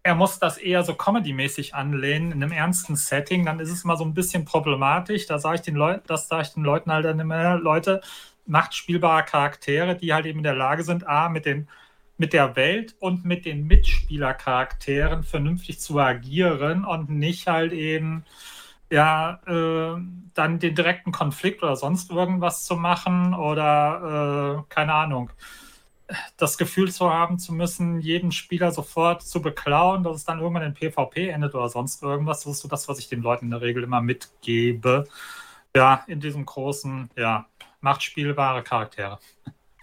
er 0.05 0.13
muss 0.13 0.37
das 0.37 0.59
eher 0.59 0.83
so 0.83 0.93
comedy-mäßig 0.93 1.73
anlehnen 1.73 2.31
in 2.31 2.43
einem 2.43 2.51
ernsten 2.51 2.95
Setting, 2.95 3.43
dann 3.43 3.59
ist 3.59 3.71
es 3.71 3.83
mal 3.85 3.97
so 3.97 4.05
ein 4.05 4.13
bisschen 4.13 4.45
problematisch. 4.45 5.25
Da 5.25 5.39
sage 5.39 5.55
ich 5.55 5.61
den 5.61 5.75
Leuten, 5.75 6.03
das 6.05 6.27
sage 6.27 6.43
ich 6.43 6.53
den 6.53 6.63
Leuten 6.63 6.91
halt 6.91 7.05
dann 7.05 7.19
immer, 7.19 7.57
Leute, 7.57 8.01
macht 8.45 8.75
spielbare 8.75 9.23
Charaktere, 9.23 9.95
die 9.95 10.13
halt 10.13 10.27
eben 10.27 10.39
in 10.39 10.43
der 10.43 10.53
Lage 10.53 10.83
sind, 10.83 11.07
A, 11.07 11.29
mit 11.29 11.45
den 11.45 11.67
mit 12.17 12.33
der 12.33 12.55
Welt 12.55 12.95
und 12.99 13.25
mit 13.25 13.45
den 13.45 13.67
Mitspielercharakteren 13.67 15.23
vernünftig 15.23 15.79
zu 15.79 15.99
agieren 15.99 16.85
und 16.85 17.09
nicht 17.09 17.47
halt 17.47 17.73
eben 17.73 18.23
ja, 18.91 19.39
äh, 19.47 20.01
dann 20.33 20.59
den 20.59 20.75
direkten 20.75 21.11
Konflikt 21.11 21.63
oder 21.63 21.75
sonst 21.75 22.11
irgendwas 22.11 22.65
zu 22.65 22.75
machen 22.75 23.33
oder 23.33 24.63
äh, 24.67 24.73
keine 24.73 24.93
Ahnung, 24.93 25.31
das 26.37 26.57
Gefühl 26.57 26.91
zu 26.91 27.09
haben 27.11 27.39
zu 27.39 27.53
müssen, 27.53 27.99
jeden 27.99 28.31
Spieler 28.31 28.71
sofort 28.71 29.23
zu 29.23 29.41
beklauen, 29.41 30.03
dass 30.03 30.17
es 30.17 30.25
dann 30.25 30.39
irgendwann 30.39 30.63
in 30.63 30.73
PvP 30.73 31.29
endet 31.29 31.55
oder 31.55 31.69
sonst 31.69 32.03
irgendwas. 32.03 32.43
Das 32.43 32.53
ist 32.53 32.59
so 32.59 32.67
das, 32.67 32.87
was 32.87 32.99
ich 32.99 33.09
den 33.09 33.21
Leuten 33.21 33.45
in 33.45 33.51
der 33.51 33.61
Regel 33.61 33.83
immer 33.83 34.01
mitgebe. 34.01 35.05
Ja, 35.75 36.03
in 36.07 36.19
diesem 36.19 36.45
großen, 36.45 37.09
ja, 37.15 37.47
macht 37.81 38.03
spielbare 38.03 38.61
Charaktere. 38.63 39.19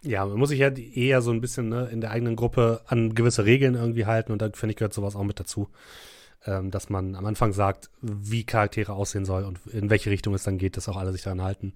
Ja, 0.03 0.25
man 0.25 0.39
muss 0.39 0.49
sich 0.49 0.61
ja 0.61 0.69
eher 0.69 1.23
so 1.23 1.33
ein 1.33 1.41
bisschen 1.41 1.69
ne, 1.69 1.89
in 1.93 2.01
der 2.01 2.11
eigenen 2.11 2.37
Gruppe 2.37 2.83
an 2.87 3.15
gewisse 3.15 3.45
Regeln 3.45 3.75
irgendwie 3.75 4.07
halten 4.07 4.33
und 4.33 4.43
da 4.43 4.51
finde 4.53 4.73
ich 4.73 4.77
gehört 4.77 4.95
sowas 4.95 5.15
auch 5.17 5.23
mit 5.23 5.39
dazu 5.39 5.69
dass 6.45 6.91
man 6.91 7.15
am 7.15 7.27
Anfang 7.27 7.53
sagt, 7.53 7.91
wie 8.01 8.45
Charaktere 8.45 8.93
aussehen 8.93 9.25
soll 9.25 9.45
und 9.45 9.61
in 9.67 9.91
welche 9.91 10.11
Richtung 10.11 10.35
es 10.35 10.43
dann 10.43 10.59
geht, 10.59 10.77
dass 10.77 10.89
auch 10.89 10.97
alle 10.97 11.13
sich 11.13 11.23
daran 11.23 11.43
halten. 11.43 11.75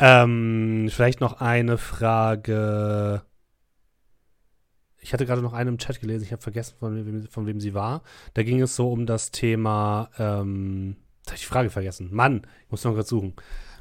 Ähm, 0.00 0.88
vielleicht 0.90 1.20
noch 1.20 1.40
eine 1.40 1.78
Frage. 1.78 3.22
Ich 5.00 5.12
hatte 5.12 5.26
gerade 5.26 5.42
noch 5.42 5.52
eine 5.52 5.70
im 5.70 5.78
Chat 5.78 6.00
gelesen, 6.00 6.24
ich 6.24 6.32
habe 6.32 6.42
vergessen, 6.42 6.74
von 6.78 6.94
wem, 6.94 7.28
von 7.28 7.46
wem, 7.46 7.60
sie 7.60 7.74
war. 7.74 8.02
Da 8.34 8.42
ging 8.42 8.60
es 8.60 8.76
so 8.76 8.92
um 8.92 9.06
das 9.06 9.30
Thema, 9.30 10.10
ähm, 10.18 10.96
habe 11.26 11.36
ich 11.36 11.42
die 11.42 11.46
Frage 11.46 11.70
vergessen. 11.70 12.08
Mann, 12.12 12.42
ich 12.64 12.70
muss 12.70 12.84
noch 12.84 12.94
gerade 12.94 13.08
suchen. 13.08 13.34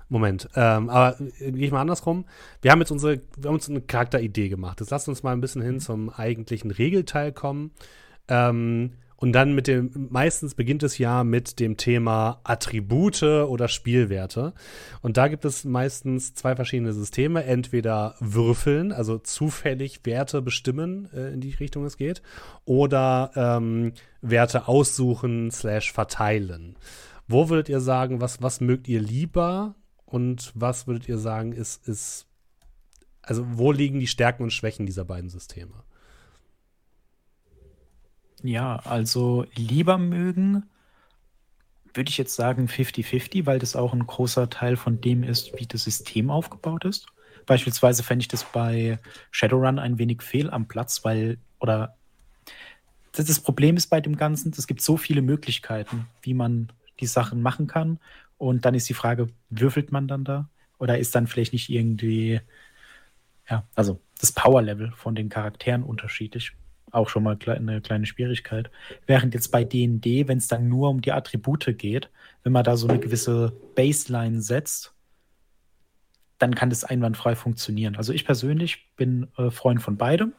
Moment, 0.10 0.48
ähm, 0.56 0.90
aber 0.90 1.20
äh, 1.20 1.52
gehe 1.52 1.66
ich 1.66 1.72
mal 1.72 1.82
andersrum. 1.82 2.26
Wir 2.62 2.72
haben 2.72 2.80
jetzt 2.80 2.92
unsere, 2.92 3.20
wir 3.36 3.50
haben 3.50 3.56
uns 3.56 3.70
eine 3.70 3.82
Charakteridee 3.82 4.48
gemacht. 4.48 4.80
Jetzt 4.80 4.90
lasst 4.90 5.10
uns 5.10 5.22
mal 5.22 5.34
ein 5.34 5.42
bisschen 5.42 5.62
hin 5.62 5.82
zum 5.82 6.10
eigentlichen 6.10 6.72
Regelteil 6.72 7.34
kommen. 7.34 7.72
Ähm, 8.30 8.94
und 9.18 9.34
dann 9.34 9.56
mit 9.56 9.68
dem, 9.68 10.08
meistens 10.12 10.54
beginnt 10.54 10.84
das 10.84 11.00
Jahr 11.00 11.24
mit 11.24 11.60
dem 11.60 11.76
Thema 11.76 12.40
Attribute 12.44 13.24
oder 13.24 13.68
Spielwerte. 13.68 14.54
Und 15.02 15.18
da 15.18 15.28
gibt 15.28 15.44
es 15.44 15.66
meistens 15.66 16.36
zwei 16.36 16.56
verschiedene 16.56 16.94
Systeme. 16.94 17.44
Entweder 17.44 18.16
würfeln, 18.20 18.92
also 18.92 19.18
zufällig 19.18 20.02
Werte 20.04 20.44
bestimmen, 20.44 21.10
äh, 21.14 21.34
in 21.34 21.42
die 21.42 21.56
Richtung 21.56 21.84
es 21.86 21.98
geht, 21.98 22.22
oder 22.64 23.32
ähm, 23.36 23.94
Werte 24.22 24.68
aussuchen 24.68 25.50
slash 25.50 25.92
verteilen. 25.92 26.78
Wo 27.28 27.50
würdet 27.50 27.70
ihr 27.70 27.82
sagen, 27.82 28.22
was, 28.22 28.44
was 28.44 28.62
mögt 28.62 28.88
ihr 28.88 29.02
lieber? 29.02 29.74
Und 30.06 30.52
was 30.54 30.86
würdet 30.86 31.10
ihr 31.10 31.18
sagen, 31.18 31.54
ist, 31.54 31.88
ist, 31.88 32.28
also 33.24 33.44
wo 33.50 33.72
liegen 33.72 34.00
die 34.00 34.08
Stärken 34.08 34.44
und 34.44 34.54
Schwächen 34.54 34.86
dieser 34.86 35.06
beiden 35.06 35.32
Systeme? 35.32 35.74
Ja, 38.44 38.78
also 38.78 39.46
lieber 39.56 39.98
mögen, 39.98 40.64
würde 41.94 42.10
ich 42.10 42.18
jetzt 42.18 42.36
sagen 42.36 42.68
50-50, 42.68 43.46
weil 43.46 43.60
das 43.60 43.76
auch 43.76 43.94
ein 43.94 44.06
großer 44.06 44.50
Teil 44.50 44.78
von 44.78 45.02
dem 45.02 45.24
ist, 45.24 45.60
wie 45.60 45.66
das 45.66 45.84
System 45.84 46.30
aufgebaut 46.30 46.86
ist. 46.86 47.08
Beispielsweise 47.46 48.04
fände 48.04 48.22
ich 48.22 48.28
das 48.28 48.44
bei 48.44 49.00
Shadowrun 49.32 49.80
ein 49.80 49.98
wenig 49.98 50.22
fehl 50.22 50.50
am 50.50 50.68
Platz, 50.68 51.04
weil, 51.04 51.40
oder 51.60 51.96
das 53.14 53.40
Problem 53.40 53.78
ist 53.78 53.88
bei 53.88 54.02
dem 54.02 54.16
Ganzen, 54.16 54.54
es 54.56 54.68
gibt 54.68 54.82
so 54.82 54.98
viele 54.98 55.22
Möglichkeiten, 55.22 56.08
wie 56.22 56.36
man 56.36 56.72
die 57.00 57.08
Sachen 57.08 57.42
machen 57.42 57.66
kann. 57.66 58.00
Und 58.38 58.66
dann 58.66 58.76
ist 58.76 58.88
die 58.90 58.94
Frage, 58.94 59.28
würfelt 59.50 59.92
man 59.92 60.08
dann 60.08 60.24
da? 60.24 60.50
Oder 60.78 61.00
ist 61.00 61.16
dann 61.16 61.26
vielleicht 61.26 61.54
nicht 61.54 61.70
irgendwie, 61.70 62.40
ja, 63.50 63.64
also 63.74 64.00
das 64.20 64.32
Power-Level 64.32 64.92
von 64.92 65.16
den 65.16 65.30
Charakteren 65.30 65.82
unterschiedlich? 65.82 66.52
Auch 66.92 67.10
schon 67.10 67.24
mal 67.24 67.38
eine 67.46 67.82
kleine 67.82 68.06
Schwierigkeit. 68.06 68.72
Während 69.06 69.34
jetzt 69.34 69.52
bei 69.52 69.64
DD, 69.64 70.28
wenn 70.28 70.38
es 70.38 70.48
dann 70.48 70.68
nur 70.68 70.90
um 70.90 71.02
die 71.02 71.12
Attribute 71.12 71.78
geht, 71.78 72.10
wenn 72.44 72.54
man 72.54 72.64
da 72.64 72.78
so 72.78 72.88
eine 72.88 73.00
gewisse 73.00 73.54
Baseline 73.76 74.42
setzt, 74.42 74.94
dann 76.38 76.56
kann 76.56 76.70
das 76.70 76.84
einwandfrei 76.84 77.36
funktionieren. 77.36 77.96
Also 77.96 78.14
ich 78.14 78.26
persönlich 78.26 78.88
bin 78.96 79.28
äh, 79.38 79.50
Freund 79.50 79.82
von 79.82 79.98
beidem. 79.98 80.34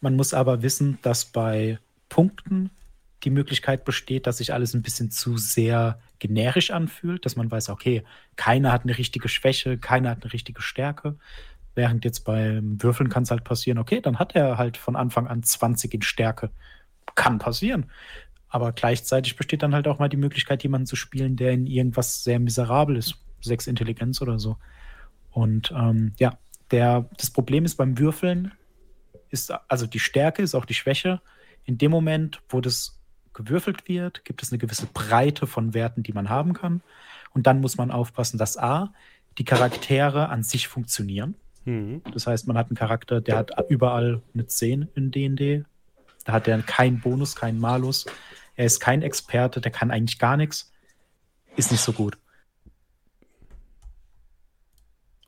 Man 0.00 0.16
muss 0.16 0.32
aber 0.32 0.62
wissen, 0.62 0.98
dass 1.02 1.24
bei 1.24 1.78
Punkten 2.08 2.70
die 3.24 3.30
Möglichkeit 3.30 3.84
besteht, 3.84 4.26
dass 4.26 4.38
sich 4.38 4.54
alles 4.54 4.74
ein 4.74 4.82
bisschen 4.82 5.10
zu 5.10 5.36
sehr 5.36 6.00
generisch 6.18 6.70
anfühlt, 6.70 7.26
dass 7.26 7.36
man 7.36 7.50
weiß, 7.50 7.68
okay, 7.68 8.04
keiner 8.36 8.72
hat 8.72 8.84
eine 8.84 8.96
richtige 8.96 9.28
Schwäche, 9.28 9.76
keiner 9.76 10.10
hat 10.10 10.22
eine 10.22 10.32
richtige 10.32 10.62
Stärke, 10.62 11.16
Während 11.74 12.04
jetzt 12.04 12.20
beim 12.24 12.82
Würfeln 12.82 13.08
kann 13.08 13.22
es 13.22 13.30
halt 13.30 13.44
passieren, 13.44 13.78
okay, 13.78 14.00
dann 14.00 14.18
hat 14.18 14.34
er 14.34 14.58
halt 14.58 14.76
von 14.76 14.96
Anfang 14.96 15.26
an 15.26 15.42
20 15.42 15.94
in 15.94 16.02
Stärke. 16.02 16.50
Kann 17.14 17.38
passieren. 17.38 17.86
Aber 18.48 18.72
gleichzeitig 18.72 19.36
besteht 19.36 19.62
dann 19.62 19.74
halt 19.74 19.86
auch 19.86 20.00
mal 20.00 20.08
die 20.08 20.16
Möglichkeit, 20.16 20.62
jemanden 20.62 20.86
zu 20.86 20.96
spielen, 20.96 21.36
der 21.36 21.52
in 21.52 21.66
irgendwas 21.66 22.24
sehr 22.24 22.40
miserabel 22.40 22.96
ist. 22.96 23.16
Sechs 23.40 23.66
Intelligenz 23.66 24.20
oder 24.20 24.38
so. 24.38 24.56
Und 25.30 25.70
ähm, 25.70 26.12
ja, 26.18 26.36
der, 26.72 27.08
das 27.16 27.30
Problem 27.30 27.64
ist 27.64 27.76
beim 27.76 27.98
Würfeln, 27.98 28.52
ist, 29.30 29.52
also 29.68 29.86
die 29.86 30.00
Stärke 30.00 30.42
ist 30.42 30.54
auch 30.54 30.64
die 30.64 30.74
Schwäche. 30.74 31.20
In 31.64 31.78
dem 31.78 31.90
Moment, 31.90 32.42
wo 32.48 32.60
das 32.60 33.00
gewürfelt 33.32 33.88
wird, 33.88 34.24
gibt 34.24 34.42
es 34.42 34.50
eine 34.50 34.58
gewisse 34.58 34.86
Breite 34.86 35.46
von 35.46 35.72
Werten, 35.72 36.02
die 36.02 36.12
man 36.12 36.28
haben 36.28 36.52
kann. 36.52 36.82
Und 37.32 37.46
dann 37.46 37.60
muss 37.60 37.76
man 37.76 37.90
aufpassen, 37.90 38.38
dass 38.38 38.58
A, 38.58 38.92
die 39.38 39.44
Charaktere 39.44 40.28
an 40.28 40.42
sich 40.42 40.68
funktionieren. 40.68 41.36
Mhm. 41.64 42.02
Das 42.12 42.26
heißt, 42.26 42.46
man 42.46 42.56
hat 42.56 42.68
einen 42.68 42.76
Charakter, 42.76 43.20
der 43.20 43.36
hat 43.36 43.52
überall 43.68 44.22
eine 44.34 44.46
10 44.46 44.88
in 44.94 45.10
D&D. 45.10 45.64
Da 46.24 46.32
hat 46.32 46.48
er 46.48 46.60
keinen 46.62 47.00
Bonus, 47.00 47.36
keinen 47.36 47.58
Malus. 47.58 48.06
Er 48.56 48.66
ist 48.66 48.80
kein 48.80 49.02
Experte, 49.02 49.60
der 49.60 49.72
kann 49.72 49.90
eigentlich 49.90 50.18
gar 50.18 50.36
nichts. 50.36 50.72
Ist 51.56 51.70
nicht 51.70 51.80
so 51.80 51.92
gut. 51.92 52.18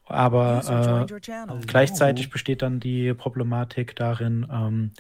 Aber 0.05 1.07
äh, 1.09 1.61
gleichzeitig 1.67 2.29
besteht 2.29 2.61
dann 2.61 2.81
die 2.81 3.15
Problematik 3.15 3.97
darin, 3.97 4.47
ähm, 4.53 4.91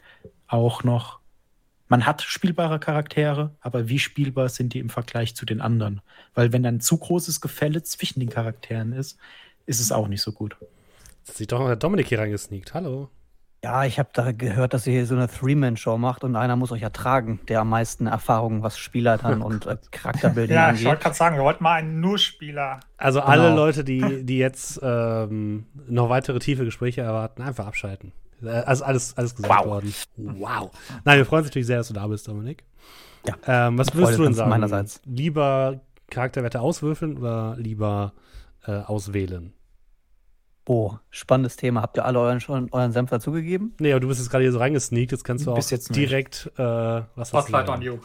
auch 0.47 0.85
noch, 0.85 1.21
man 1.89 2.07
hat 2.07 2.23
spielbare 2.23 2.81
Charaktere, 2.81 3.55
aber 3.61 3.89
wie 3.89 3.99
spielbar 3.99 4.49
sind 4.49 4.73
die 4.73 4.79
im 4.79 4.89
Vergleich 4.89 5.37
zu 5.37 5.45
den 5.45 5.61
anderen? 5.61 6.01
Weil 6.35 6.53
wenn 6.55 6.63
dann 6.63 6.81
zu 6.81 6.97
großes 6.97 7.43
Gefälle 7.43 7.83
zwischen 7.83 8.21
den 8.21 8.31
Charakteren 8.31 8.93
ist, 8.93 9.19
ist 9.67 9.81
es 9.81 9.93
auch 9.93 10.09
nicht 10.09 10.23
so 10.23 10.33
gut. 10.33 10.57
Jetzt 11.25 11.37
sieht 11.37 11.53
doch 11.53 11.61
mal 11.61 11.69
der 11.69 11.77
Dominik 11.77 12.09
hier 12.09 12.19
reingesneakt. 12.19 12.75
Hallo. 12.75 13.09
Ja, 13.63 13.85
ich 13.85 14.01
habe 14.01 14.09
da 14.13 14.33
gehört, 14.33 14.75
dass 14.75 14.89
ihr 14.89 14.93
hier 14.93 15.07
so 15.07 15.15
eine 15.15 15.29
Three-Man-Show 15.29 15.97
macht 15.97 16.25
und 16.25 16.35
einer 16.35 16.57
muss 16.57 16.73
euch 16.73 16.83
ertragen, 16.83 17.39
der 17.47 17.61
am 17.61 17.69
meisten 17.69 18.09
Erfahrung, 18.09 18.65
was 18.65 18.77
Spielertern 18.77 19.41
und 19.43 19.67
äh, 19.67 19.77
Charakterbildung 19.93 20.57
ja, 20.57 20.67
angeht. 20.67 20.81
Ja, 20.81 20.83
ich 20.83 20.89
wollte 20.89 21.03
gerade 21.05 21.15
sagen, 21.15 21.37
wir 21.37 21.45
wollten 21.45 21.63
mal 21.63 21.75
einen 21.75 22.01
Nur-Spieler. 22.01 22.81
Also 22.97 23.21
genau. 23.21 23.31
alle 23.31 23.55
Leute, 23.55 23.85
die, 23.85 24.25
die 24.25 24.39
jetzt 24.39 24.81
ähm, 24.83 25.67
noch 25.87 26.09
weitere 26.09 26.41
tiefe 26.41 26.65
Gespräche 26.65 27.03
erwarten, 27.03 27.43
einfach 27.43 27.67
abschalten. 27.67 28.13
Also 28.43 28.83
alles, 28.83 29.17
alles 29.17 29.37
gesagt 29.37 29.55
wow. 29.55 29.67
worden. 29.67 29.95
Wow. 30.17 30.73
Nein, 31.05 31.19
wir 31.19 31.25
freuen 31.25 31.43
uns 31.43 31.51
natürlich 31.51 31.69
sehr, 31.69 31.79
dass 31.79 31.87
du 31.87 31.95
da 31.95 32.05
bist, 32.09 32.27
Dominik. 32.27 32.65
Ja. 33.25 33.69
Ähm, 33.69 33.79
was 33.79 33.95
würdest 33.95 34.19
du 34.19 34.25
denn 34.25 34.35
sagen? 34.35 34.51
Meinerseits. 34.51 35.01
Lieber 35.05 35.83
Charakterwerte 36.11 36.61
auswürfeln 36.61 37.17
oder 37.17 37.55
lieber 37.57 38.13
äh, 38.67 38.73
auswählen? 38.73 39.53
Oh, 40.65 40.93
spannendes 41.11 41.57
Thema. 41.57 41.83
Habt 41.83 41.97
ihr 41.97 42.05
alle 42.05 42.21
euren, 42.21 42.41
schon 42.41 42.69
euren 42.73 42.93
Senf 42.93 43.11
dazugegeben? 43.11 43.75
Nee, 43.81 43.93
aber 43.93 44.01
du 44.01 44.09
bist 44.09 44.21
jetzt 44.21 44.31
gerade 44.31 44.45
hier 44.45 44.53
so 44.53 44.59
reingesneakt. 44.59 45.11
Jetzt 45.11 45.25
kannst 45.25 45.47
du 45.47 45.53
auch 45.53 45.59
jetzt 45.59 45.95
direkt 45.95 46.53
äh, 46.57 47.03
was 47.17 47.31
Spotlight 47.31 47.69
on 47.69 47.83
you. 47.83 47.99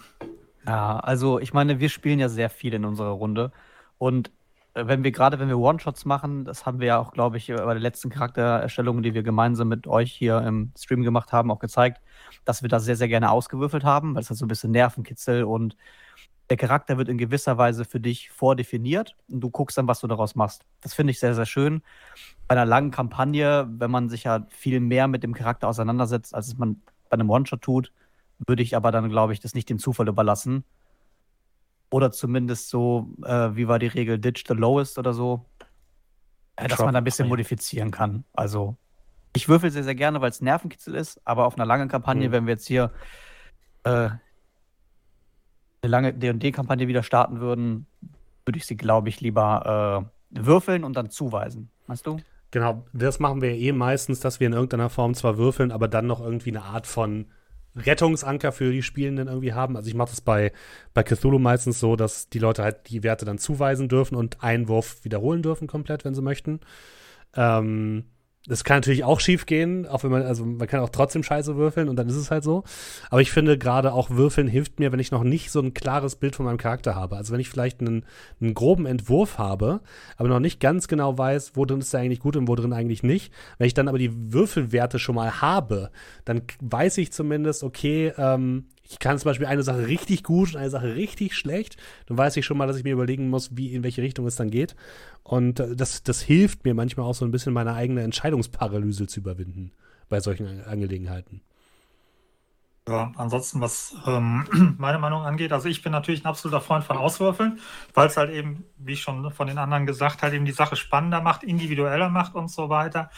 Ja, 0.66 1.00
also 1.00 1.40
ich 1.40 1.54
meine, 1.54 1.80
wir 1.80 1.90
spielen 1.90 2.20
ja 2.20 2.30
sehr 2.30 2.50
viel 2.50 2.74
in 2.74 2.84
unserer 2.84 3.12
Runde. 3.12 3.52
Und 4.00 4.32
äh, 4.74 4.88
wenn 4.88 5.04
wir 5.04 5.12
gerade, 5.12 5.40
wenn 5.40 5.50
wir 5.50 5.60
One-Shots 5.60 6.06
machen, 6.06 6.46
das 6.46 6.66
haben 6.66 6.80
wir 6.80 6.88
ja 6.88 6.98
auch, 6.98 7.12
glaube 7.12 7.38
ich, 7.38 7.48
bei 7.48 7.74
der 7.74 7.80
letzten 7.80 8.10
Charaktererstellung, 8.10 9.04
die 9.04 9.14
wir 9.14 9.24
gemeinsam 9.24 9.68
mit 9.68 9.86
euch 9.86 10.12
hier 10.12 10.42
im 10.42 10.72
Stream 10.78 11.04
gemacht 11.04 11.32
haben, 11.32 11.52
auch 11.52 11.60
gezeigt, 11.60 12.02
dass 12.44 12.64
wir 12.64 12.70
das 12.70 12.86
sehr, 12.86 12.96
sehr 12.96 13.08
gerne 13.08 13.32
ausgewürfelt 13.32 13.84
haben, 13.84 14.16
weil 14.16 14.24
es 14.24 14.30
hat 14.30 14.38
so 14.38 14.46
ein 14.46 14.50
bisschen 14.50 14.72
Nervenkitzel 14.72 15.44
und 15.44 15.78
der 16.50 16.58
Charakter 16.58 16.98
wird 16.98 17.10
in 17.10 17.18
gewisser 17.18 17.58
Weise 17.58 17.84
für 17.84 18.00
dich 18.00 18.30
vordefiniert 18.32 19.16
und 19.30 19.42
du 19.42 19.50
guckst 19.50 19.78
dann, 19.78 19.88
was 19.88 20.00
du 20.00 20.08
daraus 20.08 20.36
machst. 20.36 20.64
Das 20.82 20.94
finde 20.94 21.12
ich 21.12 21.20
sehr, 21.20 21.34
sehr 21.34 21.46
schön. 21.46 21.82
Bei 22.48 22.56
einer 22.56 22.66
langen 22.66 22.92
Kampagne, 22.92 23.68
wenn 23.70 23.92
man 23.92 24.10
sich 24.10 24.24
ja 24.24 24.46
viel 24.50 24.80
mehr 24.80 25.08
mit 25.08 25.24
dem 25.24 25.34
Charakter 25.34 25.68
auseinandersetzt, 25.68 26.34
als 26.34 26.48
es 26.48 26.58
man 26.58 26.82
bei 27.10 27.16
einem 27.16 27.30
One-Shot 27.30 27.62
tut, 27.62 27.92
würde 28.46 28.64
ich 28.64 28.76
aber 28.76 28.92
dann, 28.92 29.10
glaube 29.10 29.34
ich, 29.34 29.40
das 29.40 29.54
nicht 29.56 29.70
dem 29.70 29.80
Zufall 29.80 30.08
überlassen. 30.08 30.64
Oder 31.90 32.12
zumindest 32.12 32.70
so, 32.70 33.14
äh, 33.24 33.56
wie 33.56 33.68
war 33.68 33.80
die 33.80 33.88
Regel, 33.88 34.20
Ditch 34.20 34.44
the 34.48 34.54
Lowest 34.54 34.98
oder 34.98 35.14
so, 35.14 35.46
äh, 36.56 36.68
dass 36.68 36.80
man 36.80 36.94
da 36.94 37.00
ein 37.00 37.04
bisschen 37.04 37.28
modifizieren 37.28 37.92
kann. 37.92 38.26
Also, 38.34 38.76
ich 39.36 39.48
würfel 39.48 39.72
sehr, 39.72 39.84
sehr 39.84 39.96
gerne, 39.96 40.22
weil 40.22 40.30
es 40.30 40.42
Nervenkitzel 40.42 40.96
ist, 40.96 41.22
aber 41.26 41.46
auf 41.46 41.56
einer 41.56 41.66
langen 41.66 41.88
Kampagne, 41.88 42.28
mhm. 42.28 42.32
wenn 42.34 42.46
wir 42.46 42.54
jetzt 42.54 42.68
hier 42.68 42.92
äh, 43.84 44.10
eine 45.82 45.92
lange 45.92 46.14
DD-Kampagne 46.14 46.88
wieder 46.88 47.04
starten 47.04 47.40
würden, 47.40 47.86
würde 48.46 48.58
ich 48.58 48.66
sie, 48.66 48.78
glaube 48.78 49.10
ich, 49.10 49.22
lieber 49.22 50.08
äh, 50.32 50.40
würfeln 50.42 50.84
und 50.84 50.96
dann 50.96 51.10
zuweisen. 51.10 51.70
Meinst 51.86 52.06
du? 52.08 52.18
Genau, 52.52 52.86
das 52.94 53.20
machen 53.20 53.42
wir 53.42 53.52
eh 53.52 53.72
meistens, 53.72 54.20
dass 54.20 54.40
wir 54.40 54.48
in 54.48 54.54
irgendeiner 54.54 54.90
Form 54.90 55.14
zwar 55.14 55.38
würfeln, 55.38 55.72
aber 55.72 55.88
dann 55.88 56.08
noch 56.08 56.22
irgendwie 56.22 56.50
eine 56.50 56.64
Art 56.64 56.88
von 56.88 57.28
Rettungsanker 57.76 58.52
für 58.52 58.72
die 58.72 58.82
Spielenden 58.82 59.28
irgendwie 59.28 59.54
haben. 59.54 59.76
Also 59.76 59.90
ich 59.90 59.96
mache 59.96 60.10
das 60.10 60.22
bei, 60.22 60.52
bei 60.94 61.04
Cthulhu 61.04 61.40
meistens 61.40 61.80
so, 61.80 61.96
dass 61.96 62.30
die 62.30 62.40
Leute 62.40 62.64
halt 62.64 62.90
die 62.90 63.04
Werte 63.04 63.26
dann 63.26 63.38
zuweisen 63.38 63.90
dürfen 63.90 64.16
und 64.16 64.44
einen 64.44 64.68
Wurf 64.68 65.04
wiederholen 65.04 65.44
dürfen 65.44 65.68
komplett, 65.68 66.06
wenn 66.06 66.16
sie 66.16 66.22
möchten. 66.22 66.62
Ähm, 67.36 68.06
das 68.48 68.64
kann 68.64 68.78
natürlich 68.78 69.04
auch 69.04 69.20
schief 69.20 69.46
gehen, 69.46 69.86
auch 69.86 70.04
wenn 70.04 70.12
man, 70.12 70.24
also 70.24 70.46
man 70.46 70.68
kann 70.68 70.80
auch 70.80 70.90
trotzdem 70.90 71.22
Scheiße 71.22 71.58
würfeln 71.58 71.90
und 71.90 71.98
dann 71.98 72.08
ist 72.08 72.16
es 72.16 72.32
halt 72.32 72.44
so. 72.44 72.64
Aber 73.10 73.22
ich 73.22 73.32
finde 73.32 73.58
gerade 73.58 73.92
auch 73.92 74.10
Würfeln 74.10 74.48
hilft 74.48 74.80
mir, 74.80 74.92
wenn 74.92 75.00
ich 75.00 75.12
noch 75.12 75.24
nicht 75.24 75.52
so 75.52 75.60
ein 75.60 75.74
klares 75.74 76.16
Bild 76.16 76.36
von 76.36 76.46
meinem 76.46 76.58
Charakter 76.58 76.96
habe. 76.96 77.18
Also 77.18 77.34
wenn 77.34 77.42
ich 77.42 77.50
vielleicht 77.50 77.82
einen, 77.82 78.06
einen 78.40 78.54
groben 78.54 78.86
Entwurf 78.86 79.38
habe, 79.38 79.82
aber 80.16 80.30
noch 80.30 80.40
nicht 80.40 80.60
ganz 80.60 80.88
genau 80.88 81.18
weiß, 81.18 81.52
wo 81.56 81.66
drin 81.66 81.80
ist 81.80 81.94
er 81.94 82.00
eigentlich 82.00 82.22
gut 82.22 82.38
und 82.38 82.48
wo 82.48 82.56
drin 82.56 82.74
eigentlich 82.74 83.04
nicht. 83.04 83.34
Wenn 83.58 83.68
ich 83.68 83.74
dann 83.74 83.90
aber 83.90 83.98
die 83.98 84.34
Würfelwerte 84.34 84.98
schon 84.98 85.16
mal 85.16 85.42
habe, 85.42 85.92
dann 86.24 86.42
weiß 86.62 86.98
ich 87.00 87.12
zumindest, 87.12 87.64
okay, 87.64 88.14
ähm, 88.18 88.66
ich 88.90 89.00
kann 89.00 89.18
zum 89.20 89.30
Beispiel 89.30 89.48
eine 89.48 89.64
Sache 89.64 89.88
richtig 89.88 90.24
gut 90.24 90.54
und 90.54 90.60
eine 90.60 90.70
Sache 90.70 90.96
richtig 90.96 91.36
schlecht. 91.36 91.76
Dann 92.06 92.18
weiß 92.18 92.38
ich 92.38 92.46
schon 92.46 92.58
mal, 92.58 92.68
dass 92.68 92.78
ich 92.78 92.84
mir 92.84 92.94
überlegen 92.94 93.30
muss, 93.30 93.58
wie, 93.58 93.74
in 93.74 93.84
welche 93.84 94.02
Richtung 94.02 94.26
es 94.26 94.38
dann 94.38 94.50
geht. 94.50 94.76
Und 95.28 95.62
das, 95.76 96.04
das 96.04 96.22
hilft 96.22 96.64
mir 96.64 96.74
manchmal 96.74 97.06
auch 97.06 97.14
so 97.14 97.26
ein 97.26 97.32
bisschen 97.32 97.52
meine 97.52 97.74
eigene 97.74 98.02
Entscheidungsparalyse 98.02 99.08
zu 99.08 99.20
überwinden 99.20 99.74
bei 100.08 100.22
solchen 100.22 100.64
Angelegenheiten. 100.64 101.42
Ja, 102.88 103.12
ansonsten, 103.18 103.60
was 103.60 103.94
ähm, 104.06 104.76
meine 104.78 105.00
Meinung 105.00 105.24
angeht, 105.24 105.52
also 105.52 105.68
ich 105.68 105.84
bin 105.84 105.92
natürlich 105.92 106.24
ein 106.24 106.30
absoluter 106.30 106.62
Freund 106.62 106.86
von 106.86 106.96
Auswürfeln, 106.96 107.60
weil 107.94 108.08
es 108.08 108.16
halt 108.16 108.30
eben, 108.30 108.64
wie 108.78 108.96
schon 108.96 109.30
von 109.32 109.48
den 109.48 109.58
anderen 109.58 109.86
gesagt, 109.86 110.24
halt 110.24 110.34
eben 110.34 110.46
die 110.46 110.54
Sache 110.54 110.78
spannender 110.78 111.20
macht, 111.20 111.44
individueller 111.44 112.08
macht 112.08 112.36
und 112.36 112.50
so 112.50 112.70
weiter. 112.70 113.10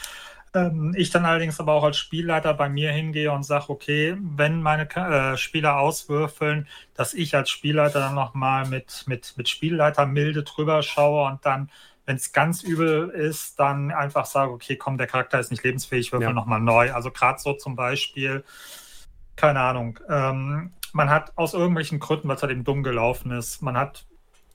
Ähm, 0.52 0.92
ich 0.96 1.10
dann 1.10 1.24
allerdings 1.24 1.60
aber 1.60 1.74
auch 1.74 1.84
als 1.84 1.96
Spielleiter 1.98 2.54
bei 2.54 2.68
mir 2.68 2.90
hingehe 2.90 3.30
und 3.30 3.44
sage, 3.44 3.70
okay, 3.70 4.16
wenn 4.18 4.62
meine 4.62 4.90
äh, 4.96 5.36
Spieler 5.36 5.78
auswürfeln, 5.78 6.66
dass 6.94 7.14
ich 7.14 7.36
als 7.36 7.50
Spielleiter 7.50 8.00
dann 8.00 8.16
nochmal 8.16 8.66
mit, 8.66 9.04
mit, 9.06 9.34
mit 9.36 9.48
Spielleiter 9.48 10.06
milde 10.06 10.42
drüber 10.42 10.82
schaue 10.82 11.30
und 11.30 11.46
dann, 11.46 11.70
wenn 12.06 12.16
es 12.16 12.32
ganz 12.32 12.62
übel 12.62 13.08
ist, 13.10 13.58
dann 13.58 13.90
einfach 13.90 14.26
sage, 14.26 14.52
okay, 14.52 14.76
komm, 14.76 14.98
der 14.98 15.06
Charakter 15.06 15.38
ist 15.38 15.50
nicht 15.50 15.62
lebensfähig, 15.62 16.12
würfel 16.12 16.28
ja. 16.28 16.32
nochmal 16.32 16.60
neu. 16.60 16.92
Also 16.92 17.10
gerade 17.10 17.38
so 17.38 17.52
zum 17.54 17.76
Beispiel, 17.76 18.44
keine 19.36 19.60
Ahnung, 19.60 19.98
ähm, 20.08 20.72
man 20.92 21.10
hat 21.10 21.36
aus 21.36 21.54
irgendwelchen 21.54 22.00
Gründen, 22.00 22.30
es 22.30 22.42
halt 22.42 22.52
eben 22.52 22.64
dumm 22.64 22.82
gelaufen 22.82 23.30
ist, 23.30 23.62
man 23.62 23.76
hat 23.76 24.06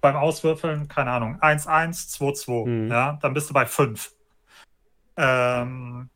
beim 0.01 0.15
Auswürfeln, 0.15 0.87
keine 0.87 1.11
Ahnung, 1.11 1.39
1-1, 1.41 2.17
2-2, 2.19 2.67
mhm. 2.67 2.91
ja, 2.91 3.17
dann 3.21 3.33
bist 3.33 3.49
du 3.49 3.53
bei 3.53 3.65
5. 3.65 4.11
Ähm, 5.17 6.09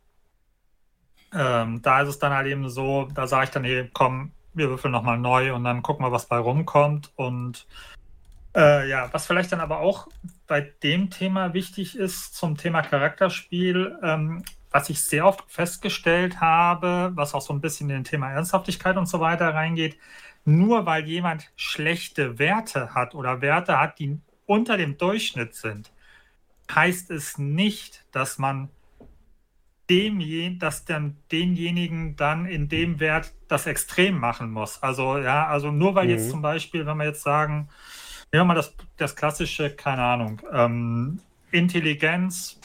ähm, 1.33 1.81
da 1.81 2.01
ist 2.01 2.09
es 2.09 2.19
dann 2.19 2.33
halt 2.33 2.47
eben 2.47 2.69
so, 2.69 3.07
da 3.13 3.27
sage 3.27 3.45
ich 3.45 3.49
dann, 3.51 3.63
hey, 3.63 3.89
komm, 3.93 4.31
wir 4.53 4.69
würfeln 4.69 4.91
nochmal 4.91 5.17
neu 5.17 5.53
und 5.53 5.63
dann 5.63 5.81
gucken 5.81 6.05
wir, 6.05 6.11
was 6.11 6.27
bei 6.27 6.37
rumkommt. 6.37 7.11
Und 7.15 7.67
äh, 8.55 8.89
ja, 8.89 9.09
was 9.11 9.27
vielleicht 9.27 9.51
dann 9.51 9.59
aber 9.59 9.79
auch 9.79 10.07
bei 10.49 10.61
dem 10.83 11.09
Thema 11.09 11.53
wichtig 11.53 11.95
ist, 11.95 12.35
zum 12.35 12.57
Thema 12.57 12.81
Charakterspiel, 12.81 13.97
ähm, 14.03 14.43
was 14.71 14.89
ich 14.89 15.01
sehr 15.01 15.25
oft 15.25 15.45
festgestellt 15.47 16.41
habe, 16.41 17.11
was 17.15 17.33
auch 17.33 17.41
so 17.41 17.53
ein 17.53 17.61
bisschen 17.61 17.89
in 17.89 17.97
den 17.97 18.03
Thema 18.03 18.31
Ernsthaftigkeit 18.31 18.97
und 18.97 19.05
so 19.05 19.19
weiter 19.19 19.53
reingeht, 19.53 19.97
nur 20.45 20.85
weil 20.85 21.07
jemand 21.07 21.51
schlechte 21.55 22.39
Werte 22.39 22.93
hat 22.93 23.15
oder 23.15 23.41
Werte 23.41 23.79
hat, 23.79 23.99
die 23.99 24.19
unter 24.47 24.75
dem 24.75 24.97
Durchschnitt 24.97 25.53
sind, 25.53 25.91
heißt 26.73 27.11
es 27.11 27.37
nicht, 27.37 28.05
dass 28.11 28.39
man 28.39 28.69
dem, 29.89 30.59
dass 30.59 30.85
dann 30.85 31.17
denjenigen 31.31 32.15
dann 32.15 32.45
in 32.45 32.69
dem 32.69 32.99
Wert 32.99 33.33
das 33.47 33.67
Extrem 33.67 34.17
machen 34.17 34.51
muss. 34.51 34.81
Also 34.81 35.17
ja, 35.19 35.47
also 35.47 35.71
nur 35.71 35.95
weil 35.95 36.05
mhm. 36.05 36.11
jetzt 36.11 36.29
zum 36.29 36.41
Beispiel, 36.41 36.85
wenn 36.85 36.97
wir 36.97 37.05
jetzt 37.05 37.23
sagen, 37.23 37.69
nehmen 38.31 38.41
wir 38.41 38.45
mal 38.45 38.55
das, 38.55 38.73
das 38.97 39.15
klassische, 39.15 39.69
keine 39.75 40.03
Ahnung, 40.03 40.41
ähm, 40.51 41.19
Intelligenz 41.51 42.59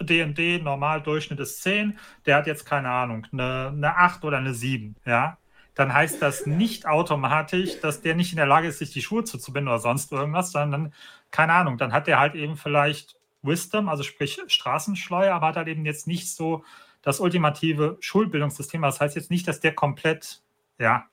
D&D, 0.00 0.60
Normaldurchschnitt 0.62 1.40
ist 1.40 1.62
10, 1.62 1.98
der 2.24 2.36
hat 2.36 2.46
jetzt 2.46 2.64
keine 2.64 2.90
Ahnung, 2.90 3.26
eine, 3.32 3.68
eine 3.68 3.96
8 3.96 4.24
oder 4.24 4.38
eine 4.38 4.54
7, 4.54 4.96
ja, 5.04 5.38
dann 5.74 5.92
heißt 5.92 6.22
das 6.22 6.46
nicht 6.46 6.86
automatisch, 6.86 7.80
dass 7.80 8.00
der 8.00 8.14
nicht 8.14 8.32
in 8.32 8.36
der 8.36 8.46
Lage 8.46 8.68
ist, 8.68 8.78
sich 8.78 8.92
die 8.92 9.02
Schuhe 9.02 9.24
zuzubinden 9.24 9.68
oder 9.68 9.80
sonst 9.80 10.12
irgendwas, 10.12 10.52
sondern, 10.52 10.92
keine 11.30 11.52
Ahnung, 11.52 11.78
dann 11.78 11.92
hat 11.92 12.06
der 12.06 12.18
halt 12.18 12.34
eben 12.34 12.56
vielleicht 12.56 13.16
Wisdom, 13.42 13.88
also 13.88 14.02
sprich 14.02 14.40
Straßenschleuer, 14.46 15.34
aber 15.34 15.48
hat 15.48 15.56
halt 15.56 15.68
eben 15.68 15.84
jetzt 15.84 16.06
nicht 16.06 16.30
so 16.34 16.64
das 17.02 17.20
ultimative 17.20 17.96
Schulbildungssystem. 18.00 18.82
Das 18.82 19.00
heißt 19.00 19.16
jetzt 19.16 19.30
nicht, 19.30 19.46
dass 19.46 19.60
der 19.60 19.74
komplett, 19.74 20.42
ja, 20.78 21.06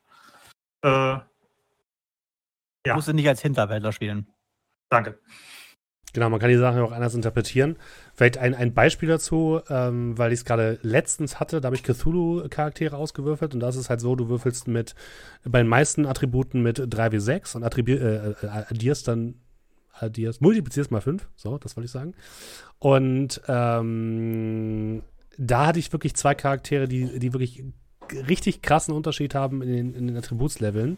äh, 0.81 1.17
ja. 2.85 2.95
Musst 2.95 3.07
du 3.07 3.13
nicht 3.13 3.27
als 3.27 3.41
Hinterwäldler 3.41 3.91
spielen. 3.91 4.27
Danke. 4.89 5.19
Genau, 6.15 6.29
man 6.29 6.39
kann 6.39 6.49
die 6.49 6.55
Sachen 6.55 6.79
auch 6.79 6.93
anders 6.93 7.13
interpretieren. 7.13 7.75
Vielleicht 8.13 8.37
ein, 8.37 8.55
ein 8.55 8.73
Beispiel 8.73 9.09
dazu, 9.09 9.59
ähm, 9.69 10.17
weil 10.17 10.31
ich 10.31 10.39
es 10.39 10.45
gerade 10.45 10.79
letztens 10.81 11.41
hatte, 11.41 11.59
da 11.59 11.65
habe 11.65 11.75
ich 11.75 11.83
Cthulhu-Charaktere 11.83 12.95
ausgewürfelt 12.95 13.53
und 13.53 13.59
da 13.59 13.67
ist 13.67 13.75
es 13.75 13.89
halt 13.89 13.99
so, 13.99 14.15
du 14.15 14.29
würfelst 14.29 14.69
mit 14.69 14.95
bei 15.43 15.59
den 15.59 15.67
meisten 15.67 16.05
Attributen 16.05 16.63
mit 16.63 16.79
3w6 16.79 17.57
und 17.57 17.63
attribu 17.65 17.91
äh, 17.91 18.29
äh, 18.29 18.47
addierst 18.47 19.09
dann 19.09 19.41
addierst, 19.91 20.41
multiplizierst 20.41 20.89
mal 20.89 21.01
5, 21.01 21.27
so, 21.35 21.57
das 21.57 21.75
wollte 21.75 21.85
ich 21.85 21.91
sagen. 21.91 22.13
Und 22.79 23.41
ähm, 23.49 25.03
da 25.37 25.67
hatte 25.67 25.79
ich 25.79 25.91
wirklich 25.91 26.15
zwei 26.15 26.33
Charaktere, 26.33 26.87
die, 26.87 27.19
die 27.19 27.33
wirklich 27.33 27.61
richtig 28.27 28.61
krassen 28.61 28.93
Unterschied 28.93 29.35
haben 29.35 29.61
in 29.61 29.69
den, 29.69 29.93
in 29.93 30.07
den 30.07 30.17
Attributsleveln. 30.17 30.97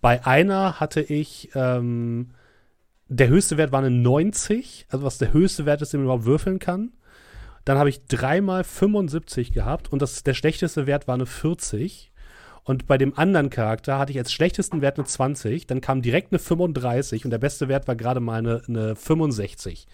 Bei 0.00 0.24
einer 0.26 0.80
hatte 0.80 1.00
ich 1.00 1.50
ähm, 1.54 2.30
der 3.08 3.28
höchste 3.28 3.56
Wert 3.56 3.72
war 3.72 3.80
eine 3.80 3.90
90, 3.90 4.86
also 4.88 5.04
was 5.04 5.18
der 5.18 5.32
höchste 5.32 5.66
Wert 5.66 5.82
ist, 5.82 5.92
den 5.92 6.00
man 6.00 6.06
überhaupt 6.06 6.24
würfeln 6.24 6.58
kann. 6.58 6.92
Dann 7.64 7.78
habe 7.78 7.88
ich 7.88 8.04
dreimal 8.06 8.64
75 8.64 9.52
gehabt 9.52 9.92
und 9.92 10.02
das, 10.02 10.22
der 10.22 10.34
schlechteste 10.34 10.86
Wert 10.86 11.08
war 11.08 11.14
eine 11.14 11.26
40. 11.26 12.12
Und 12.66 12.88
bei 12.88 12.98
dem 12.98 13.16
anderen 13.16 13.48
Charakter 13.48 13.96
hatte 13.96 14.10
ich 14.10 14.18
als 14.18 14.32
schlechtesten 14.32 14.80
Wert 14.82 14.98
eine 14.98 15.06
20, 15.06 15.68
dann 15.68 15.80
kam 15.80 16.02
direkt 16.02 16.32
eine 16.32 16.40
35 16.40 17.24
und 17.24 17.30
der 17.30 17.38
beste 17.38 17.68
Wert 17.68 17.86
war 17.86 17.94
gerade 17.94 18.18
mal 18.18 18.40
eine, 18.40 18.60
eine 18.66 18.96
65. 18.96 19.86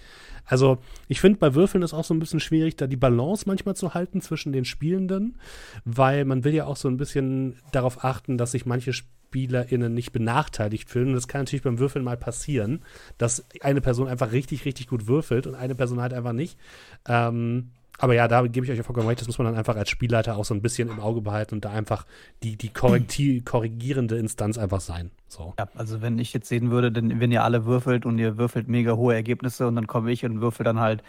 Also, 0.47 0.79
ich 1.07 1.21
finde, 1.21 1.39
bei 1.39 1.55
Würfeln 1.55 1.85
ist 1.85 1.93
auch 1.93 2.03
so 2.03 2.15
ein 2.15 2.19
bisschen 2.19 2.41
schwierig, 2.41 2.77
da 2.77 2.87
die 2.87 2.97
Balance 2.97 3.45
manchmal 3.47 3.77
zu 3.77 3.93
halten 3.93 4.23
zwischen 4.23 4.55
den 4.55 4.65
Spielenden, 4.65 5.37
weil 5.85 6.25
man 6.25 6.45
will 6.45 6.55
ja 6.55 6.65
auch 6.65 6.77
so 6.77 6.89
ein 6.89 6.97
bisschen 6.97 7.59
darauf 7.73 8.05
achten, 8.05 8.39
dass 8.39 8.53
sich 8.53 8.65
manche 8.65 8.95
SpielerInnen 8.95 9.93
nicht 9.93 10.13
benachteiligt 10.13 10.89
fühlen. 10.89 11.09
Und 11.09 11.15
das 11.15 11.29
kann 11.29 11.43
natürlich 11.43 11.63
beim 11.63 11.79
Würfeln 11.79 12.05
mal 12.05 12.17
passieren, 12.17 12.81
dass 13.19 13.45
eine 13.61 13.83
Person 13.83 14.09
einfach 14.09 14.33
richtig, 14.33 14.65
richtig 14.65 14.89
gut 14.89 15.07
würfelt 15.07 15.47
und 15.47 15.55
eine 15.57 15.75
Person 15.75 16.01
halt 16.01 16.15
einfach 16.15 16.33
nicht. 16.33 16.59
Ähm, 17.07 17.69
aber 17.99 18.15
ja, 18.15 18.27
da 18.27 18.43
gebe 18.47 18.67
ich 18.67 18.73
euch 18.73 18.79
ja 18.79 18.83
vollkommen 18.83 19.07
recht, 19.07 19.21
das 19.21 19.29
muss 19.29 19.39
man 19.39 19.47
dann 19.47 19.57
einfach 19.57 19.77
als 19.77 19.91
Spielleiter 19.91 20.37
auch 20.37 20.45
so 20.45 20.55
ein 20.55 20.63
bisschen 20.63 20.89
im 20.89 20.99
Auge 20.99 21.21
behalten 21.21 21.57
und 21.57 21.65
da 21.65 21.71
einfach 21.71 22.05
die, 22.43 22.57
die 22.57 22.69
korrigierende 23.45 24.17
Instanz 24.17 24.59
einfach 24.59 24.81
sein. 24.81 25.11
So. 25.29 25.55
Ja, 25.59 25.69
also 25.75 26.03
wenn 26.03 26.19
ich 26.19 26.33
jetzt 26.33 26.49
sehen 26.49 26.71
würde, 26.71 26.91
denn 26.91 27.21
wenn 27.21 27.31
ihr 27.31 27.45
alle 27.45 27.65
würfelt 27.65 28.05
und 28.05 28.19
ihr 28.19 28.39
würfelt 28.39 28.69
mega 28.69 28.97
hohe 28.97 29.15
Ergebnisse 29.15 29.67
und 29.67 29.77
dann 29.77 29.87
komme 29.87 30.11
ich 30.11 30.25
und 30.25 30.41
würfel 30.41 30.65
dann 30.65 30.81
halt 30.81 31.03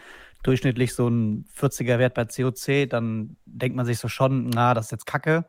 durchschnittlich 0.44 0.94
so 0.94 1.08
ein 1.08 1.46
40er 1.58 2.00
Wert 2.00 2.14
bei 2.14 2.26
COC, 2.26 2.90
dann 2.90 3.38
denkt 3.46 3.76
man 3.76 3.86
sich 3.86 3.98
so 3.98 4.08
schon, 4.08 4.50
na, 4.50 4.74
das 4.74 4.86
ist 4.86 4.92
jetzt 4.92 5.06
Kacke. 5.06 5.46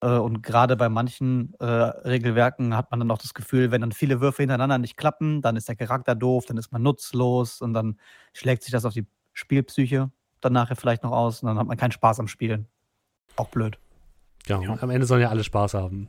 Äh, 0.00 0.08
und 0.08 0.42
gerade 0.42 0.76
bei 0.76 0.88
manchen 0.88 1.54
äh, 1.60 1.64
Regelwerken 1.64 2.76
hat 2.76 2.90
man 2.90 2.98
dann 2.98 3.10
auch 3.10 3.18
das 3.18 3.34
Gefühl, 3.34 3.70
wenn 3.70 3.82
dann 3.82 3.92
viele 3.92 4.20
Würfe 4.20 4.42
hintereinander 4.42 4.78
nicht 4.78 4.96
klappen, 4.96 5.42
dann 5.42 5.56
ist 5.56 5.68
der 5.68 5.76
Charakter 5.76 6.14
doof, 6.14 6.46
dann 6.46 6.56
ist 6.56 6.72
man 6.72 6.82
nutzlos 6.82 7.60
und 7.60 7.72
dann 7.72 7.98
schlägt 8.32 8.64
sich 8.64 8.72
das 8.72 8.84
auf 8.84 8.94
die 8.94 9.06
Spielpsyche 9.32 10.10
dann 10.44 10.52
nachher 10.52 10.76
vielleicht 10.76 11.02
noch 11.02 11.12
aus 11.12 11.42
und 11.42 11.48
dann 11.48 11.58
hat 11.58 11.66
man 11.66 11.76
keinen 11.76 11.92
Spaß 11.92 12.20
am 12.20 12.28
Spielen. 12.28 12.66
Auch 13.36 13.48
blöd. 13.48 13.78
Ja, 14.46 14.60
ja. 14.60 14.76
am 14.80 14.90
Ende 14.90 15.06
sollen 15.06 15.22
ja 15.22 15.30
alle 15.30 15.44
Spaß 15.44 15.74
haben. 15.74 16.08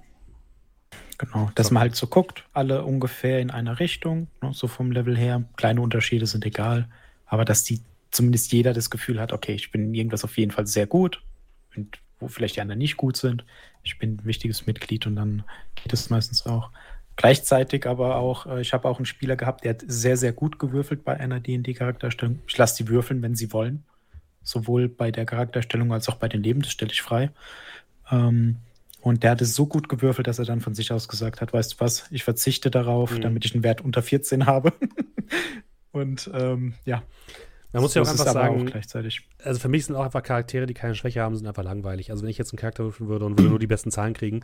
Genau, 1.18 1.52
dass 1.56 1.68
so. 1.68 1.74
man 1.74 1.82
halt 1.82 1.96
so 1.96 2.08
guckt, 2.08 2.44
alle 2.54 2.84
ungefähr 2.84 3.40
in 3.40 3.52
einer 3.52 3.80
Richtung, 3.80 4.28
ne, 4.42 4.52
so 4.54 4.68
vom 4.68 4.92
Level 4.92 5.16
her. 5.16 5.44
Kleine 5.56 5.82
Unterschiede 5.82 6.26
sind 6.26 6.46
egal, 6.46 6.90
aber 7.26 7.46
dass 7.46 7.64
die 7.64 7.82
zumindest 8.12 8.52
jeder 8.52 8.74
das 8.74 8.90
Gefühl 8.90 9.20
hat, 9.20 9.32
okay, 9.34 9.54
ich 9.54 9.72
bin 9.72 9.86
in 9.86 9.94
irgendwas 9.94 10.24
auf 10.24 10.38
jeden 10.38 10.52
Fall 10.52 10.68
sehr 10.68 10.88
gut 10.88 11.24
und 11.76 12.00
wo 12.20 12.28
vielleicht 12.28 12.56
die 12.56 12.62
anderen 12.62 12.80
nicht 12.80 12.98
gut 12.98 13.18
sind. 13.18 13.46
Ich 13.84 14.00
bin 14.00 14.16
ein 14.16 14.26
wichtiges 14.26 14.66
Mitglied 14.66 15.08
und 15.08 15.16
dann 15.16 15.44
geht 15.76 15.94
es 15.94 16.10
meistens 16.10 16.46
auch. 16.46 16.72
Gleichzeitig 17.16 17.86
aber 17.86 18.16
auch, 18.16 18.46
äh, 18.48 18.62
ich 18.62 18.74
habe 18.74 18.88
auch 18.88 18.98
einen 18.98 19.06
Spieler 19.06 19.36
gehabt, 19.36 19.64
der 19.64 19.72
hat 19.72 19.84
sehr, 19.86 20.18
sehr 20.18 20.34
gut 20.34 20.58
gewürfelt 20.58 21.04
bei 21.04 21.20
einer 21.20 21.40
D&D-Charakterstellung. 21.40 22.40
Ich 22.48 22.58
lasse 22.58 22.84
die 22.84 22.90
würfeln, 22.90 23.22
wenn 23.22 23.36
sie 23.36 23.52
wollen 23.54 23.84
sowohl 24.44 24.90
bei 24.90 25.12
der 25.12 25.26
Charakterstellung 25.26 25.92
als 25.92 26.10
auch 26.10 26.16
bei 26.16 26.28
den 26.28 26.44
Leben, 26.44 26.62
das 26.62 26.72
stelle 26.72 26.92
ich 26.92 27.02
frei. 27.02 27.32
Ähm, 28.12 28.58
und 29.02 29.24
der 29.24 29.32
hat 29.32 29.42
es 29.42 29.54
so 29.54 29.66
gut 29.66 29.90
gewürfelt, 29.90 30.28
dass 30.28 30.40
er 30.40 30.46
dann 30.46 30.62
von 30.62 30.76
sich 30.76 30.92
aus 30.92 31.10
gesagt 31.10 31.42
hat, 31.42 31.52
weißt 31.52 31.74
du 31.74 31.80
was, 31.80 32.06
ich 32.10 32.24
verzichte 32.24 32.72
darauf, 32.72 33.12
mhm. 33.12 33.22
damit 33.22 33.46
ich 33.46 33.54
einen 33.54 33.64
Wert 33.64 33.82
unter 33.82 34.02
14 34.02 34.46
habe. 34.46 34.72
und 35.92 36.32
ähm, 36.34 36.74
ja. 36.86 37.04
Man 37.74 37.82
muss 37.82 37.96
ja 37.96 38.04
auch 38.04 38.08
einfach 38.08 38.28
sagen, 38.28 38.70
auch 38.70 39.46
also 39.46 39.60
für 39.60 39.68
mich 39.68 39.88
sind 39.88 39.96
auch 39.96 40.04
einfach 40.04 40.22
Charaktere, 40.22 40.68
die 40.68 40.76
keine 40.76 40.94
Schwäche 40.94 41.22
haben, 41.22 41.36
sind 41.36 41.48
einfach 41.48 41.64
langweilig. 41.64 42.12
Also 42.12 42.22
wenn 42.22 42.30
ich 42.30 42.38
jetzt 42.38 42.54
einen 42.54 42.60
Charakter 42.60 42.84
würfeln 42.84 43.10
würde 43.10 43.26
und 43.26 43.38
würde 43.38 43.50
nur 43.50 43.58
die 43.58 43.68
besten 43.68 43.90
Zahlen 43.90 44.14
kriegen, 44.14 44.42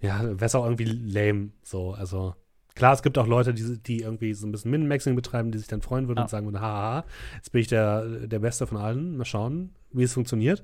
ja, 0.00 0.20
wäre 0.20 0.44
es 0.44 0.54
auch 0.56 0.64
irgendwie 0.64 0.84
lame. 0.84 1.50
So, 1.62 1.92
also 1.92 2.34
Klar, 2.74 2.94
es 2.94 3.02
gibt 3.02 3.18
auch 3.18 3.26
Leute, 3.26 3.54
die, 3.54 3.78
die 3.78 4.00
irgendwie 4.00 4.34
so 4.34 4.46
ein 4.46 4.52
bisschen 4.52 4.70
Min-Maxing 4.70 5.14
betreiben, 5.14 5.50
die 5.52 5.58
sich 5.58 5.68
dann 5.68 5.82
freuen 5.82 6.08
würden 6.08 6.18
ja. 6.18 6.22
und 6.24 6.30
sagen 6.30 6.46
würden, 6.46 6.60
haha, 6.60 7.04
jetzt 7.36 7.52
bin 7.52 7.60
ich 7.60 7.68
der, 7.68 8.26
der 8.26 8.38
Beste 8.38 8.66
von 8.66 8.78
allen. 8.78 9.16
Mal 9.16 9.24
schauen, 9.24 9.74
wie 9.92 10.02
es 10.02 10.14
funktioniert. 10.14 10.62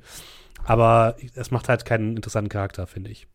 Aber 0.64 1.16
es 1.34 1.50
macht 1.50 1.68
halt 1.68 1.84
keinen 1.84 2.16
interessanten 2.16 2.48
Charakter, 2.48 2.86
finde 2.86 3.10
ich. 3.10 3.28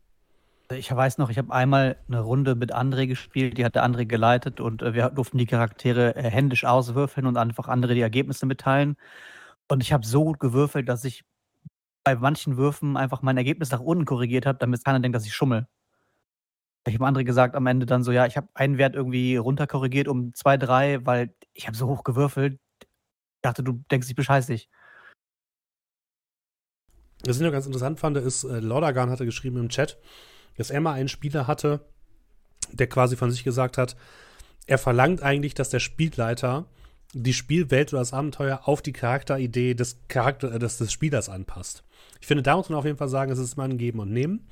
Ich 0.72 0.94
weiß 0.94 1.18
noch, 1.18 1.30
ich 1.30 1.38
habe 1.38 1.54
einmal 1.54 1.98
eine 2.08 2.22
Runde 2.22 2.56
mit 2.56 2.74
André 2.74 3.06
gespielt, 3.06 3.58
die 3.58 3.66
hat 3.66 3.76
der 3.76 3.86
André 3.86 4.06
geleitet 4.06 4.60
und 4.60 4.82
äh, 4.82 4.94
wir 4.94 5.10
durften 5.10 5.38
die 5.38 5.46
Charaktere 5.46 6.16
äh, 6.16 6.24
händisch 6.24 6.66
auswürfeln 6.66 7.28
und 7.28 7.38
einfach 7.38 7.68
andere 7.68 7.94
die 7.94 8.02
Ergebnisse 8.02 8.46
mitteilen. 8.46 8.96
Und 9.68 9.84
ich 9.84 9.94
habe 9.94 10.06
so 10.06 10.24
gut 10.24 10.40
gewürfelt, 10.40 10.90
dass 10.90 11.04
ich 11.04 11.24
bei 12.04 12.16
manchen 12.16 12.58
Würfen 12.58 12.98
einfach 12.98 13.22
mein 13.22 13.38
Ergebnis 13.38 13.72
nach 13.72 13.80
unten 13.80 14.06
korrigiert 14.06 14.46
habe, 14.46 14.60
damit 14.60 14.84
keiner 14.84 15.00
denkt, 15.00 15.16
dass 15.16 15.26
ich 15.26 15.34
schummel. 15.34 15.68
Ich 16.86 16.96
habe 16.96 17.06
andere 17.06 17.24
gesagt 17.24 17.56
am 17.56 17.68
Ende 17.68 17.86
dann 17.86 18.04
so, 18.04 18.12
ja, 18.12 18.26
ich 18.26 18.36
habe 18.36 18.50
einen 18.54 18.78
Wert 18.78 18.96
irgendwie 18.96 19.38
runterkorrigiert 19.38 20.08
um 20.08 20.34
zwei, 20.34 20.58
drei, 20.58 21.06
weil 21.06 21.34
ich 21.54 21.68
habe 21.68 21.78
so 21.78 21.88
hoch 21.88 22.04
gewürfelt. 22.04 22.60
Ich 22.82 23.42
dachte, 23.42 23.64
du 23.64 23.84
denkst, 23.90 24.10
ich 24.10 24.16
bescheiß 24.16 24.48
dich. 24.48 24.70
Was 27.26 27.38
ich 27.38 27.42
noch 27.42 27.52
ganz 27.52 27.66
interessant 27.66 28.00
fand, 28.00 28.18
ist, 28.18 28.44
äh, 28.44 28.60
Lordagan 28.60 29.10
hatte 29.10 29.26
geschrieben 29.26 29.58
im 29.58 29.70
Chat, 29.70 29.98
dass 30.58 30.72
er 30.72 30.82
mal 30.82 30.94
einen 30.94 31.08
Spieler 31.08 31.48
hatte, 31.48 31.86
der 32.72 32.88
quasi 32.88 33.16
von 33.16 33.32
sich 33.32 33.46
gesagt 33.46 33.78
hat, 33.78 33.96
er 34.68 34.78
verlangt 34.78 35.24
eigentlich, 35.24 35.54
dass 35.54 35.70
der 35.70 35.80
Spielleiter 35.80 36.66
die 37.14 37.34
Spielwelt 37.34 37.94
oder 37.94 38.02
das 38.02 38.14
Abenteuer 38.14 38.62
auf 38.64 38.82
die 38.82 38.94
Charakteridee 38.94 39.74
des, 39.74 40.00
Charakter, 40.08 40.54
äh, 40.54 40.60
des, 40.60 40.78
des 40.78 40.92
Spielers 40.92 41.30
anpasst. 41.30 41.84
Ich 42.20 42.28
finde, 42.28 42.44
da 42.44 42.58
muss 42.58 42.70
man 42.70 42.80
auf 42.80 42.86
jeden 42.86 42.98
Fall 42.98 43.10
sagen, 43.10 43.32
es 43.32 43.40
ist 43.40 43.54
immer 43.54 43.64
ein 43.64 43.78
Geben 43.78 44.00
und 44.00 44.12
Nehmen. 44.12 44.48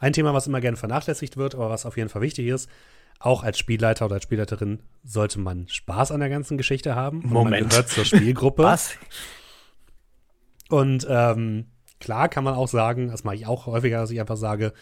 Ein 0.00 0.12
Thema, 0.12 0.34
was 0.34 0.48
immer 0.48 0.60
gerne 0.60 0.76
vernachlässigt 0.76 1.36
wird, 1.36 1.54
aber 1.54 1.70
was 1.70 1.86
auf 1.86 1.96
jeden 1.96 2.08
Fall 2.08 2.22
wichtig 2.22 2.48
ist, 2.48 2.68
auch 3.20 3.44
als 3.44 3.58
Spielleiter 3.58 4.06
oder 4.06 4.14
als 4.14 4.24
Spielleiterin 4.24 4.80
sollte 5.04 5.38
man 5.38 5.68
Spaß 5.68 6.10
an 6.10 6.20
der 6.20 6.30
ganzen 6.30 6.56
Geschichte 6.56 6.96
haben. 6.96 7.22
Moment. 7.24 7.60
Man 7.60 7.68
gehört 7.68 7.88
zur 7.90 8.06
Spielgruppe. 8.06 8.62
Was? 8.64 8.96
Und 10.70 11.06
ähm, 11.08 11.66
klar 12.00 12.28
kann 12.28 12.44
man 12.44 12.54
auch 12.54 12.68
sagen, 12.68 13.08
das 13.08 13.24
mache 13.24 13.34
ich 13.36 13.46
auch 13.46 13.66
häufiger, 13.66 13.98
dass 13.98 14.10
ich 14.10 14.20
einfach 14.20 14.38
sage, 14.38 14.72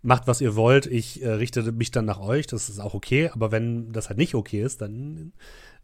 macht, 0.00 0.26
was 0.26 0.40
ihr 0.40 0.56
wollt, 0.56 0.86
ich 0.86 1.22
äh, 1.22 1.28
richte 1.28 1.70
mich 1.72 1.90
dann 1.90 2.04
nach 2.04 2.20
euch, 2.20 2.46
das 2.46 2.68
ist 2.68 2.80
auch 2.80 2.94
okay, 2.94 3.30
aber 3.32 3.52
wenn 3.52 3.92
das 3.92 4.08
halt 4.08 4.18
nicht 4.18 4.34
okay 4.34 4.62
ist, 4.62 4.80
dann 4.80 5.32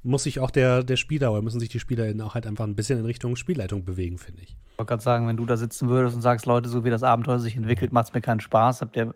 muss 0.03 0.23
sich 0.23 0.41
auch 0.41 0.51
der, 0.51 0.85
der 0.85 0.97
Spieler 0.97 1.33
oder 1.33 1.43
müssen 1.43 1.61
sich 1.61 1.69
die 1.69 1.81
SpielerInnen 1.81 2.21
auch 2.23 2.35
halt 2.35 2.47
einfach 2.47 2.65
ein 2.65 2.77
bisschen 2.77 2.99
in 2.99 3.05
Richtung 3.05 3.37
Spielleitung 3.37 3.85
bewegen, 3.85 4.19
finde 4.19 4.43
ich. 4.43 4.51
Ich 4.51 4.79
wollte 4.79 4.91
gerade 4.91 5.03
sagen, 5.03 5.27
wenn 5.27 5.37
du 5.37 5.45
da 5.45 5.57
sitzen 5.57 5.89
würdest 5.89 6.15
und 6.15 6.23
sagst, 6.23 6.47
Leute, 6.47 6.69
so 6.69 6.85
wie 6.85 6.91
das 6.91 7.03
Abenteuer 7.03 7.39
sich 7.41 7.57
entwickelt, 7.57 7.93
macht 7.93 8.09
es 8.09 8.15
mir 8.15 8.21
keinen 8.21 8.41
Spaß. 8.41 8.81
Habt 8.81 8.97
ihr 8.97 9.15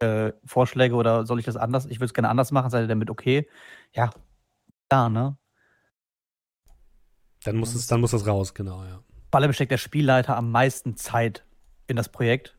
äh, 0.00 0.32
Vorschläge 0.44 0.94
oder 0.94 1.26
soll 1.26 1.38
ich 1.38 1.44
das 1.44 1.56
anders? 1.56 1.86
Ich 1.86 1.98
würde 1.98 2.06
es 2.06 2.14
gerne 2.14 2.28
anders 2.28 2.50
machen, 2.50 2.70
seid 2.70 2.84
ihr 2.84 2.88
damit 2.88 3.10
okay? 3.10 3.48
Ja, 3.92 4.10
da, 4.88 5.08
ne? 5.08 5.36
Dann 7.44 7.56
muss, 7.56 7.74
es, 7.74 7.86
dann 7.86 8.00
muss 8.00 8.10
das 8.10 8.26
raus, 8.26 8.54
genau, 8.54 8.84
ja. 8.84 9.00
Vor 9.30 9.40
allem 9.40 9.52
steckt 9.52 9.72
der 9.72 9.78
Spielleiter 9.78 10.36
am 10.36 10.50
meisten 10.50 10.96
Zeit 10.96 11.44
in 11.86 11.96
das 11.96 12.08
Projekt, 12.08 12.56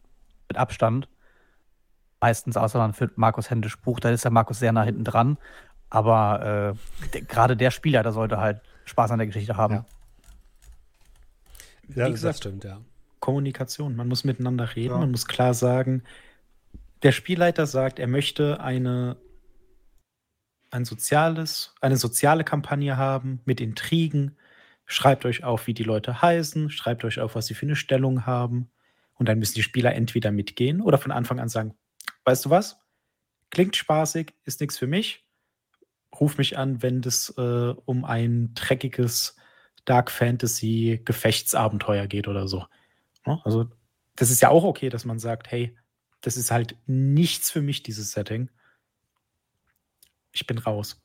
mit 0.47 0.57
Abstand. 0.57 1.09
Meistens, 2.21 2.57
außer 2.57 2.79
man 2.79 2.93
führt 2.93 3.17
Markus 3.17 3.49
händisch 3.49 3.79
Buch, 3.79 3.99
da 3.99 4.09
ist 4.09 4.23
der 4.23 4.31
Markus 4.31 4.59
sehr 4.59 4.71
nah 4.71 4.83
hinten 4.83 5.03
dran. 5.03 5.37
Aber 5.95 6.75
äh, 7.03 7.09
der- 7.13 7.21
gerade 7.21 7.55
der 7.55 7.71
Spielleiter 7.71 8.11
sollte 8.11 8.37
halt 8.37 8.61
Spaß 8.85 9.11
an 9.11 9.19
der 9.19 9.27
Geschichte 9.27 9.55
haben. 9.55 9.73
Ja. 9.75 9.85
Wie 11.87 11.99
Ja, 11.99 12.05
das 12.05 12.13
gesagt, 12.15 12.37
stimmt, 12.37 12.63
ja. 12.63 12.81
Kommunikation. 13.19 13.95
Man 13.95 14.07
muss 14.07 14.23
miteinander 14.23 14.75
reden, 14.75 14.93
Ja. 14.93 14.97
man 14.99 15.11
muss 15.11 15.25
klar 15.25 15.53
sagen, 15.53 16.03
der 17.03 17.11
Spielleiter 17.11 17.65
sagt, 17.65 17.99
er 17.99 18.07
möchte 18.07 18.59
eine, 18.59 19.17
ein 20.71 20.85
soziales, 20.85 21.73
eine 21.81 21.97
soziale 21.97 22.43
Kampagne 22.43 22.97
haben 22.97 23.41
mit 23.45 23.61
Intrigen. 23.61 24.37
Schreibt 24.85 25.25
euch 25.25 25.43
auf, 25.43 25.65
wie 25.67 25.73
die 25.73 25.83
Leute 25.83 26.21
heißen, 26.21 26.69
schreibt 26.69 27.05
euch 27.05 27.19
auf, 27.19 27.35
was 27.35 27.47
sie 27.47 27.53
für 27.53 27.65
eine 27.65 27.75
Stellung 27.75 28.25
haben. 28.25 28.69
Und 29.15 29.29
dann 29.29 29.39
müssen 29.39 29.55
die 29.55 29.63
Spieler 29.63 29.95
entweder 29.95 30.31
mitgehen 30.31 30.81
oder 30.81 30.97
von 30.97 31.11
Anfang 31.11 31.39
an 31.39 31.47
sagen, 31.49 31.73
weißt 32.25 32.45
du 32.45 32.49
was? 32.49 32.79
Klingt 33.49 33.75
spaßig, 33.75 34.33
ist 34.43 34.59
nichts 34.59 34.77
für 34.77 34.87
mich. 34.87 35.24
Ruf 36.19 36.37
mich 36.37 36.57
an, 36.57 36.81
wenn 36.81 37.01
es 37.01 37.29
äh, 37.37 37.73
um 37.85 38.05
ein 38.05 38.53
dreckiges 38.53 39.35
Dark 39.85 40.11
Fantasy 40.11 41.01
Gefechtsabenteuer 41.03 42.07
geht 42.07 42.27
oder 42.27 42.47
so. 42.47 42.65
Also, 43.43 43.65
das 44.15 44.31
ist 44.31 44.41
ja 44.41 44.49
auch 44.49 44.63
okay, 44.63 44.89
dass 44.89 45.05
man 45.05 45.19
sagt, 45.19 45.51
hey, 45.51 45.75
das 46.21 46.37
ist 46.37 46.51
halt 46.51 46.75
nichts 46.85 47.51
für 47.51 47.61
mich, 47.61 47.83
dieses 47.83 48.11
Setting. 48.11 48.49
Ich 50.31 50.47
bin 50.47 50.57
raus. 50.57 51.04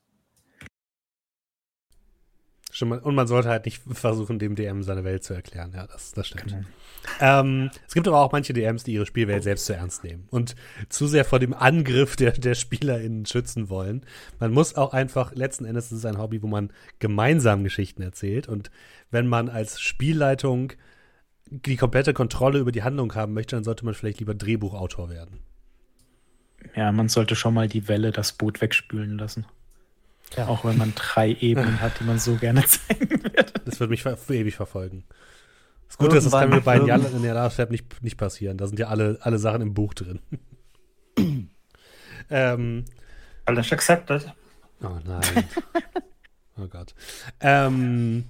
Stimmt, 2.81 3.03
Und 3.03 3.13
man 3.13 3.27
sollte 3.27 3.49
halt 3.49 3.65
nicht 3.65 3.83
versuchen, 3.91 4.39
dem 4.39 4.55
DM 4.55 4.81
seine 4.81 5.03
Welt 5.03 5.23
zu 5.23 5.35
erklären. 5.35 5.71
Ja, 5.75 5.85
das, 5.85 6.13
das 6.13 6.27
stimmt. 6.27 6.45
Genau. 6.45 6.61
Ähm, 7.19 7.69
es 7.87 7.93
gibt 7.93 8.07
aber 8.07 8.19
auch 8.21 8.31
manche 8.31 8.53
DMs, 8.53 8.83
die 8.83 8.93
ihre 8.93 9.05
Spielwelt 9.05 9.43
selbst 9.43 9.67
zu 9.67 9.73
ernst 9.73 10.03
nehmen 10.03 10.27
und 10.31 10.55
zu 10.89 11.05
sehr 11.05 11.23
vor 11.23 11.37
dem 11.37 11.53
Angriff 11.53 12.15
der, 12.15 12.31
der 12.31 12.55
SpielerInnen 12.55 13.27
schützen 13.27 13.69
wollen. 13.69 14.03
Man 14.39 14.51
muss 14.51 14.73
auch 14.73 14.93
einfach, 14.93 15.35
letzten 15.35 15.65
Endes 15.65 15.91
ist 15.91 15.99
es 15.99 16.05
ein 16.05 16.17
Hobby, 16.17 16.41
wo 16.41 16.47
man 16.47 16.71
gemeinsam 16.97 17.63
Geschichten 17.63 18.01
erzählt. 18.01 18.47
Und 18.47 18.71
wenn 19.11 19.27
man 19.27 19.47
als 19.47 19.79
Spielleitung 19.79 20.73
die 21.51 21.77
komplette 21.77 22.15
Kontrolle 22.15 22.57
über 22.57 22.71
die 22.71 22.81
Handlung 22.81 23.13
haben 23.13 23.33
möchte, 23.33 23.55
dann 23.55 23.63
sollte 23.63 23.85
man 23.85 23.93
vielleicht 23.93 24.19
lieber 24.19 24.33
Drehbuchautor 24.33 25.11
werden. 25.11 25.37
Ja, 26.75 26.91
man 26.91 27.09
sollte 27.09 27.35
schon 27.35 27.53
mal 27.53 27.67
die 27.67 27.87
Welle 27.87 28.11
das 28.11 28.33
Boot 28.33 28.59
wegspülen 28.59 29.19
lassen. 29.19 29.45
Ja. 30.35 30.47
Auch 30.47 30.63
wenn 30.63 30.77
man 30.77 30.93
drei 30.95 31.33
Ebenen 31.33 31.81
hat, 31.81 31.99
die 31.99 32.05
man 32.05 32.19
so 32.19 32.35
gerne 32.35 32.63
zeigen 32.65 33.23
wird. 33.23 33.53
Das 33.65 33.79
wird 33.79 33.89
mich 33.89 34.03
für 34.03 34.17
ewig 34.29 34.55
verfolgen. 34.55 35.03
Das 35.87 35.97
Gute 35.97 36.17
ist, 36.17 36.23
das 36.25 36.31
kann 36.31 36.49
mir 36.49 36.61
bei 36.61 36.77
Jan 36.77 37.05
in 37.13 37.21
der 37.21 37.33
Last 37.33 37.59
nicht, 37.69 38.01
nicht 38.01 38.17
passieren. 38.17 38.57
Da 38.57 38.65
sind 38.65 38.79
ja 38.79 38.87
alle, 38.87 39.17
alle 39.21 39.39
Sachen 39.39 39.61
im 39.61 39.73
Buch 39.73 39.93
drin. 39.93 40.19
ähm, 42.29 42.85
Challenge 43.45 43.71
accepted. 43.71 44.33
Oh 44.81 44.97
nein. 45.05 45.21
oh 46.57 46.67
Gott. 46.67 46.95
Ähm, 47.41 48.25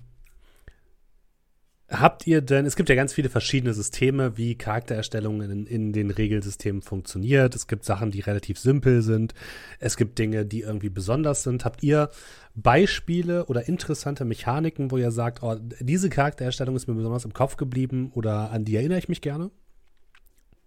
habt 1.91 2.25
ihr 2.25 2.41
denn, 2.41 2.65
es 2.65 2.75
gibt 2.75 2.89
ja 2.89 2.95
ganz 2.95 3.13
viele 3.13 3.29
verschiedene 3.29 3.73
Systeme, 3.73 4.37
wie 4.37 4.55
Charaktererstellung 4.55 5.41
in, 5.41 5.65
in 5.65 5.93
den 5.93 6.09
Regelsystemen 6.09 6.81
funktioniert. 6.81 7.53
Es 7.55 7.67
gibt 7.67 7.85
Sachen, 7.85 8.11
die 8.11 8.21
relativ 8.21 8.57
simpel 8.57 9.01
sind. 9.01 9.33
Es 9.79 9.97
gibt 9.97 10.17
Dinge, 10.17 10.45
die 10.45 10.61
irgendwie 10.61 10.89
besonders 10.89 11.43
sind. 11.43 11.65
Habt 11.65 11.83
ihr 11.83 12.09
Beispiele 12.55 13.45
oder 13.45 13.67
interessante 13.67 14.25
Mechaniken, 14.25 14.91
wo 14.91 14.97
ihr 14.97 15.11
sagt, 15.11 15.43
oh, 15.43 15.55
diese 15.79 16.09
Charaktererstellung 16.09 16.75
ist 16.75 16.87
mir 16.87 16.95
besonders 16.95 17.25
im 17.25 17.33
Kopf 17.33 17.57
geblieben 17.57 18.11
oder 18.13 18.51
an 18.51 18.65
die 18.65 18.75
erinnere 18.75 18.99
ich 18.99 19.09
mich 19.09 19.21
gerne? 19.21 19.51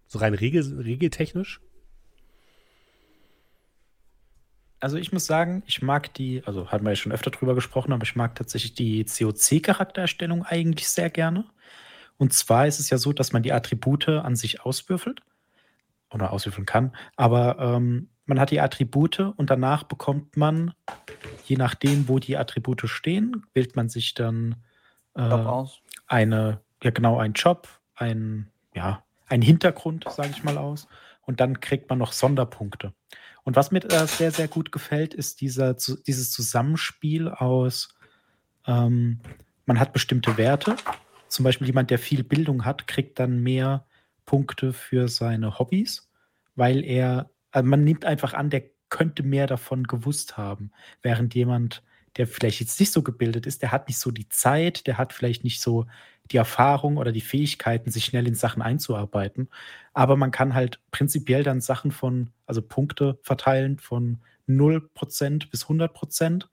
So 0.07 0.19
rein 0.19 0.35
regel, 0.35 0.81
regeltechnisch? 0.81 1.61
Also 4.85 4.99
ich 4.99 5.15
muss 5.15 5.25
sagen, 5.25 5.63
ich 5.65 5.81
mag 5.81 6.13
die, 6.13 6.43
also 6.45 6.71
hatten 6.71 6.85
wir 6.85 6.91
ja 6.91 6.97
schon 6.97 7.11
öfter 7.11 7.31
drüber 7.31 7.55
gesprochen, 7.55 7.95
aber 7.95 8.03
ich 8.03 8.17
mag 8.17 8.35
tatsächlich 8.35 8.75
die 8.75 9.07
COC-Charaktererstellung 9.07 10.45
eigentlich 10.45 10.91
sehr 10.91 11.09
gerne. 11.09 11.47
Und 12.19 12.35
zwar 12.35 12.67
ist 12.67 12.81
es 12.81 12.91
ja 12.91 12.99
so, 12.99 13.15
dass 13.15 13.33
man 13.33 13.43
die 13.43 13.55
Attribute 13.55 14.11
an 14.11 14.37
sich 14.37 14.61
auswürfelt 14.61 15.23
oder 16.11 16.35
auswürfeln 16.35 16.67
kann, 16.67 16.95
aber 17.17 17.59
ähm, 17.59 18.11
man 18.27 18.39
hat 18.39 18.51
die 18.51 18.61
Attribute 18.61 19.21
und 19.21 19.49
danach 19.49 19.85
bekommt 19.85 20.37
man, 20.37 20.75
je 21.47 21.57
nachdem, 21.57 22.07
wo 22.07 22.19
die 22.19 22.37
Attribute 22.37 22.87
stehen, 22.87 23.47
wählt 23.55 23.77
man 23.77 23.89
sich 23.89 24.13
dann 24.13 24.57
äh, 25.15 25.65
eine, 26.09 26.61
ja 26.83 26.91
genau, 26.91 27.19
ein 27.19 27.33
Job, 27.33 27.69
ein, 27.95 28.51
ja, 28.75 29.03
ein 29.29 29.41
Hintergrund, 29.41 30.05
sage 30.11 30.29
ich 30.33 30.45
mal 30.45 30.59
aus. 30.59 30.89
Und 31.23 31.41
dann 31.41 31.61
kriegt 31.61 31.89
man 31.89 31.99
noch 31.99 32.13
Sonderpunkte. 32.13 32.93
Und 33.45 33.57
was 33.57 33.71
mir 33.71 33.85
äh, 33.85 34.07
sehr, 34.07 34.31
sehr 34.31 34.49
gut 34.49 34.73
gefällt, 34.73 35.15
ist 35.15 35.41
dieser, 35.41 35.75
dieses 35.75 36.31
Zusammenspiel 36.33 37.29
aus, 37.29 37.95
ähm, 38.67 39.21
man 39.67 39.79
hat 39.79 39.93
bestimmte 39.93 40.37
Werte. 40.37 40.77
Zum 41.29 41.45
Beispiel 41.45 41.67
jemand, 41.67 41.91
der 41.91 41.99
viel 41.99 42.25
Bildung 42.25 42.65
hat, 42.65 42.87
kriegt 42.87 43.19
dann 43.19 43.43
mehr 43.43 43.87
Punkte 44.25 44.73
für 44.73 45.09
seine 45.09 45.59
Hobbys, 45.59 46.11
weil 46.55 46.85
er, 46.85 47.31
also 47.51 47.69
man 47.69 47.85
nimmt 47.85 48.05
einfach 48.05 48.33
an, 48.33 48.51
der 48.51 48.65
könnte 48.89 49.23
mehr 49.23 49.47
davon 49.47 49.85
gewusst 49.85 50.37
haben, 50.37 50.71
während 51.03 51.35
jemand, 51.35 51.83
der 52.17 52.27
vielleicht 52.27 52.61
jetzt 52.61 52.79
nicht 52.81 52.93
so 52.93 53.03
gebildet 53.03 53.47
ist, 53.47 53.63
der 53.63 53.73
hat 53.73 53.89
nicht 53.89 53.99
so 53.99 54.11
die 54.11 54.29
Zeit, 54.29 54.87
der 54.87 54.99
hat 54.99 55.13
vielleicht 55.13 55.45
nicht 55.45 55.61
so 55.61 55.87
die 56.31 56.37
Erfahrung 56.37 56.97
oder 56.97 57.13
die 57.13 57.21
Fähigkeiten, 57.21 57.91
sich 57.91 58.07
schnell 58.07 58.27
in 58.27 58.35
Sachen 58.35 58.63
einzuarbeiten. 58.63 59.49
Aber 59.93 60.17
man 60.17 60.31
kann 60.31 60.55
halt 60.55 60.81
prinzipiell 60.91 61.43
dann 61.43 61.61
Sachen 61.61 61.93
von, 61.93 62.31
also 62.47 62.63
Punkte 62.63 63.19
verteilen 63.23 63.79
von 63.79 64.19
0% 64.49 65.51
bis 65.51 65.67
100%. 65.67 66.47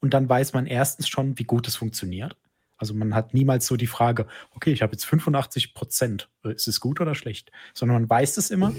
Und 0.00 0.14
dann 0.14 0.28
weiß 0.28 0.52
man 0.52 0.66
erstens 0.66 1.08
schon, 1.08 1.38
wie 1.38 1.44
gut 1.44 1.66
es 1.68 1.76
funktioniert. 1.76 2.36
Also 2.76 2.92
man 2.92 3.14
hat 3.14 3.32
niemals 3.32 3.66
so 3.66 3.76
die 3.76 3.86
Frage, 3.86 4.26
okay, 4.50 4.72
ich 4.72 4.82
habe 4.82 4.92
jetzt 4.92 5.06
85 5.06 5.74
Prozent, 5.74 6.28
ist 6.42 6.68
es 6.68 6.80
gut 6.80 7.00
oder 7.00 7.14
schlecht? 7.14 7.50
Sondern 7.72 8.02
man 8.02 8.10
weiß 8.10 8.36
es 8.36 8.50
immer. 8.50 8.74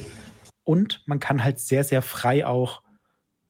Und 0.64 1.02
man 1.08 1.20
kann 1.20 1.44
halt 1.44 1.60
sehr, 1.60 1.84
sehr 1.84 2.02
frei 2.02 2.46
auch 2.46 2.82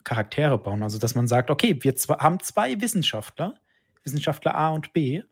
Charaktere 0.06 0.58
bauen. 0.58 0.84
Also 0.84 0.98
dass 0.98 1.16
man 1.16 1.28
sagt, 1.28 1.50
okay, 1.50 1.78
wir 1.82 1.96
zwar 1.98 2.20
haben 2.20 2.40
zwei 2.40 2.80
Wissenschaftler, 2.80 3.56
Wissenschaftler 4.04 4.56
A 4.56 4.70
und 4.70 4.94
B, 4.94 5.24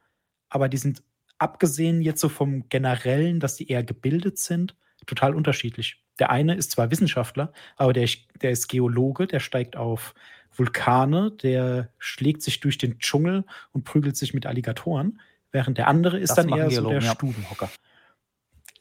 aber 0.49 0.67
die 0.67 0.77
sind 0.77 1.01
abgesehen 1.37 2.01
jetzt 2.01 2.19
so 2.19 2.27
vom 2.27 2.67
generellen, 2.67 3.39
dass 3.39 3.55
die 3.55 3.69
eher 3.69 3.83
gebildet 3.83 4.37
sind, 4.37 4.75
total 5.05 5.35
unterschiedlich. 5.35 6.03
Der 6.19 6.29
eine 6.29 6.55
ist 6.55 6.71
zwar 6.71 6.91
Wissenschaftler, 6.91 7.53
aber 7.75 7.93
der, 7.93 8.07
der 8.41 8.51
ist 8.51 8.67
Geologe, 8.67 9.27
der 9.27 9.39
steigt 9.39 9.75
auf 9.75 10.13
Vulkane, 10.55 11.31
der 11.31 11.89
schlägt 11.97 12.43
sich 12.43 12.59
durch 12.59 12.77
den 12.77 12.99
Dschungel 12.99 13.45
und 13.71 13.83
prügelt 13.83 14.15
sich 14.15 14.33
mit 14.33 14.45
Alligatoren, 14.45 15.19
während 15.51 15.77
der 15.77 15.87
andere 15.87 16.19
ist 16.19 16.29
Das 16.29 16.37
dann 16.45 16.49
eher 16.49 16.69
so 16.69 16.81
Geologen, 16.81 16.99
der 16.99 17.07
ja. 17.07 17.13
Stubenhocker. 17.13 17.69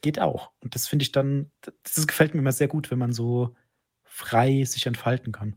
Geht 0.01 0.19
auch. 0.19 0.51
Und 0.59 0.75
das 0.75 0.87
finde 0.87 1.03
ich 1.03 1.11
dann, 1.11 1.49
das 1.83 2.05
gefällt 2.07 2.33
mir 2.33 2.41
immer 2.41 2.51
sehr 2.51 2.67
gut, 2.67 2.91
wenn 2.91 2.99
man 2.99 3.13
so 3.13 3.55
frei 4.03 4.63
sich 4.65 4.85
entfalten 4.85 5.31
kann. 5.31 5.55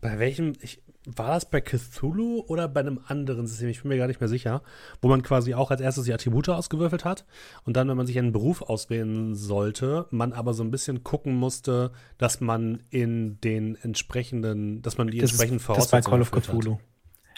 Bei 0.00 0.18
welchem, 0.18 0.52
ich, 0.60 0.80
war 1.06 1.30
das 1.30 1.50
bei 1.50 1.60
Cthulhu 1.60 2.44
oder 2.46 2.68
bei 2.68 2.80
einem 2.80 3.00
anderen 3.06 3.46
System? 3.46 3.68
Ich 3.68 3.82
bin 3.82 3.88
mir 3.88 3.98
gar 3.98 4.06
nicht 4.06 4.20
mehr 4.20 4.28
sicher, 4.28 4.62
wo 5.02 5.08
man 5.08 5.22
quasi 5.22 5.54
auch 5.54 5.70
als 5.70 5.80
erstes 5.80 6.04
die 6.04 6.12
Attribute 6.12 6.48
ausgewürfelt 6.50 7.04
hat 7.04 7.24
und 7.64 7.76
dann, 7.76 7.88
wenn 7.88 7.96
man 7.96 8.06
sich 8.06 8.18
einen 8.18 8.32
Beruf 8.32 8.62
auswählen 8.62 9.34
sollte, 9.34 10.06
man 10.10 10.32
aber 10.32 10.54
so 10.54 10.62
ein 10.62 10.70
bisschen 10.70 11.02
gucken 11.02 11.34
musste, 11.34 11.92
dass 12.18 12.40
man 12.40 12.82
in 12.90 13.40
den 13.40 13.76
entsprechenden, 13.76 14.82
dass 14.82 14.98
man 14.98 15.10
die 15.10 15.18
Das 15.18 15.30
entsprechenden 15.30 15.58
ist, 15.60 15.68
das 15.76 15.84
ist 15.86 15.90
bei 15.90 16.00
Call 16.00 16.20
of 16.20 16.30
erfüllt 16.30 16.48
hat. 16.48 16.52
Cthulhu. 16.52 16.78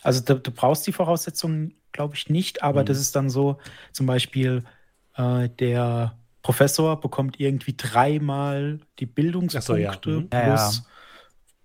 Also 0.03 0.21
du, 0.23 0.41
du 0.41 0.51
brauchst 0.51 0.87
die 0.87 0.93
Voraussetzungen, 0.93 1.75
glaube 1.93 2.15
ich, 2.17 2.29
nicht, 2.31 2.63
aber 2.63 2.83
Mhm. 2.83 2.87
das 2.87 2.99
ist 3.01 3.17
dann 3.17 3.31
so, 3.31 3.59
zum 3.93 4.07
Beispiel 4.07 4.65
äh, 5.17 5.49
der 5.49 6.19
Professor 6.43 7.01
bekommt 7.01 7.39
irgendwie 7.41 7.75
dreimal 7.77 8.81
die 8.99 9.07
Bildungspunkte 9.07 9.63
so, 9.63 9.77
ja. 9.77 9.93
Mhm. 10.23 10.29
plus, 10.31 10.33
Ja, 10.33 10.41
ja. 10.79 10.87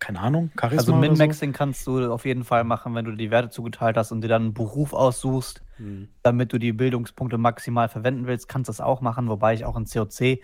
Keine 0.05 0.19
Ahnung, 0.19 0.51
Charisma 0.59 0.77
Also 0.79 0.91
oder 0.93 1.01
so. 1.01 1.01
Min-Maxing 1.01 1.53
kannst 1.53 1.85
du 1.87 2.11
auf 2.11 2.25
jeden 2.25 2.43
Fall 2.43 2.63
machen, 2.63 2.93
wenn 2.95 3.05
du 3.05 3.15
die 3.15 3.31
Werte 3.31 3.49
zugeteilt 3.49 3.97
hast 3.97 4.11
und 4.11 4.21
dir 4.21 4.27
dann 4.27 4.43
einen 4.43 4.53
Beruf 4.53 4.93
aussuchst, 4.93 5.61
Mhm. 5.77 6.09
damit 6.23 6.53
du 6.53 6.57
die 6.59 6.73
Bildungspunkte 6.73 7.37
maximal 7.37 7.89
verwenden 7.89 8.27
willst, 8.27 8.47
kannst 8.47 8.69
du 8.69 8.71
das 8.71 8.81
auch 8.81 9.01
machen, 9.01 9.27
wobei 9.29 9.53
ich 9.53 9.65
auch 9.65 9.75
in 9.77 9.85
COC, 9.85 10.39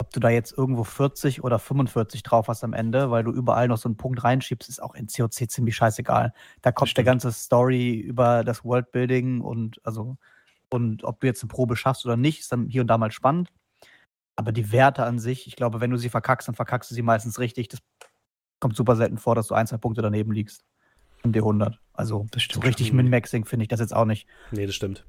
ob 0.00 0.12
du 0.12 0.20
da 0.20 0.30
jetzt 0.30 0.56
irgendwo 0.56 0.84
40 0.84 1.42
oder 1.44 1.58
45 1.58 2.22
drauf 2.22 2.48
hast 2.48 2.64
am 2.64 2.72
Ende, 2.72 3.10
weil 3.10 3.24
du 3.24 3.32
überall 3.32 3.68
noch 3.68 3.78
so 3.78 3.88
einen 3.88 3.96
Punkt 3.96 4.22
reinschiebst, 4.24 4.68
ist 4.68 4.82
auch 4.82 4.94
in 4.94 5.08
COC 5.08 5.48
ziemlich 5.50 5.76
scheißegal. 5.76 6.32
Da 6.62 6.72
kommt 6.72 6.96
der 6.96 7.04
ganze 7.04 7.32
Story 7.32 7.94
über 7.98 8.44
das 8.44 8.64
Worldbuilding 8.64 9.40
und 9.40 9.80
also 9.84 10.16
und 10.70 11.04
ob 11.04 11.20
du 11.20 11.26
jetzt 11.26 11.42
eine 11.42 11.48
Probe 11.48 11.76
schaffst 11.76 12.04
oder 12.06 12.16
nicht, 12.16 12.40
ist 12.40 12.52
dann 12.52 12.68
hier 12.68 12.82
und 12.82 12.88
da 12.88 12.98
mal 12.98 13.10
spannend. 13.12 13.50
Aber 14.36 14.52
die 14.52 14.70
Werte 14.72 15.04
an 15.04 15.18
sich, 15.18 15.46
ich 15.48 15.56
glaube, 15.56 15.80
wenn 15.80 15.90
du 15.90 15.96
sie 15.96 16.10
verkackst, 16.10 16.46
dann 16.48 16.54
verkackst 16.54 16.90
du 16.90 16.94
sie 16.94 17.02
meistens 17.02 17.38
richtig. 17.40 17.68
Das 17.68 17.80
kommt 18.60 18.76
super 18.76 18.96
selten 18.96 19.18
vor, 19.18 19.34
dass 19.34 19.48
du 19.48 19.54
ein, 19.54 19.66
zwei 19.66 19.76
Punkte 19.76 20.02
daneben 20.02 20.32
liegst. 20.32 20.64
Im 21.24 21.32
D100. 21.32 21.74
Also 21.92 22.26
Das 22.30 22.42
so 22.42 22.44
stimmt 22.44 22.64
richtig. 22.64 22.92
Min-Maxing 22.92 23.44
finde 23.44 23.64
ich 23.64 23.68
das 23.68 23.80
jetzt 23.80 23.94
auch 23.94 24.04
nicht. 24.04 24.26
Nee, 24.52 24.66
das 24.66 24.74
stimmt. 24.74 25.04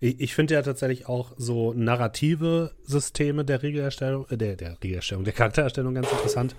Ich, 0.00 0.20
ich 0.20 0.34
finde 0.34 0.54
ja 0.54 0.62
tatsächlich 0.62 1.08
auch 1.08 1.32
so 1.36 1.72
narrative 1.74 2.72
Systeme 2.84 3.44
der 3.44 3.62
Regelerstellung, 3.62 4.26
äh, 4.30 4.36
der, 4.36 4.56
der 4.56 4.82
Regelerstellung, 4.82 5.24
der 5.24 5.32
Charaktererstellung 5.32 5.94
ganz 5.94 6.10
interessant, 6.10 6.54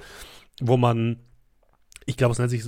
wo 0.62 0.78
man, 0.78 1.22
ich 2.06 2.18
glaube, 2.18 2.34
es 2.34 2.40
nennt 2.40 2.52
sich 2.52 2.64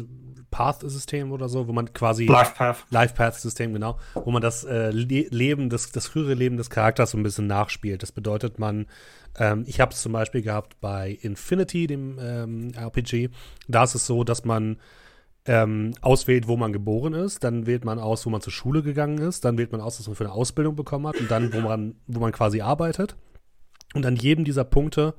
Path-System 0.51 1.31
oder 1.31 1.49
so, 1.49 1.67
wo 1.67 1.71
man 1.71 1.93
quasi 1.93 2.25
Life 2.25 2.53
Path. 2.55 2.85
Life 2.91 3.15
Path 3.15 3.35
System, 3.35 3.73
genau, 3.73 3.97
wo 4.13 4.29
man 4.31 4.41
das 4.41 4.63
äh, 4.63 4.91
Le 4.91 5.27
Leben, 5.29 5.69
das, 5.69 5.91
das 5.91 6.07
frühere 6.07 6.33
Leben 6.33 6.57
des 6.57 6.69
Charakters 6.69 7.11
so 7.11 7.17
ein 7.17 7.23
bisschen 7.23 7.47
nachspielt. 7.47 8.03
Das 8.03 8.11
bedeutet, 8.11 8.59
man, 8.59 8.85
ähm, 9.39 9.63
ich 9.65 9.79
habe 9.79 9.93
es 9.93 10.01
zum 10.01 10.11
Beispiel 10.11 10.41
gehabt 10.41 10.79
bei 10.81 11.17
Infinity, 11.21 11.87
dem 11.87 12.19
ähm, 12.21 12.71
RPG. 12.75 13.29
Da 13.67 13.83
ist 13.83 13.95
es 13.95 14.05
so, 14.05 14.23
dass 14.23 14.45
man 14.45 14.77
ähm, 15.45 15.93
auswählt, 16.01 16.47
wo 16.47 16.55
man 16.55 16.71
geboren 16.71 17.13
ist, 17.13 17.43
dann 17.43 17.65
wählt 17.65 17.83
man 17.83 17.97
aus, 17.97 18.25
wo 18.25 18.29
man 18.29 18.41
zur 18.41 18.53
Schule 18.53 18.83
gegangen 18.83 19.17
ist, 19.17 19.43
dann 19.43 19.57
wählt 19.57 19.71
man 19.71 19.81
aus, 19.81 19.99
was 19.99 20.07
man 20.07 20.15
für 20.15 20.25
eine 20.25 20.33
Ausbildung 20.33 20.75
bekommen 20.75 21.07
hat 21.07 21.19
und 21.19 21.31
dann, 21.31 21.51
wo 21.53 21.61
man, 21.61 21.95
wo 22.07 22.19
man 22.19 22.31
quasi 22.31 22.61
arbeitet. 22.61 23.15
Und 23.93 24.05
an 24.05 24.15
jedem 24.15 24.45
dieser 24.45 24.63
Punkte, 24.63 25.15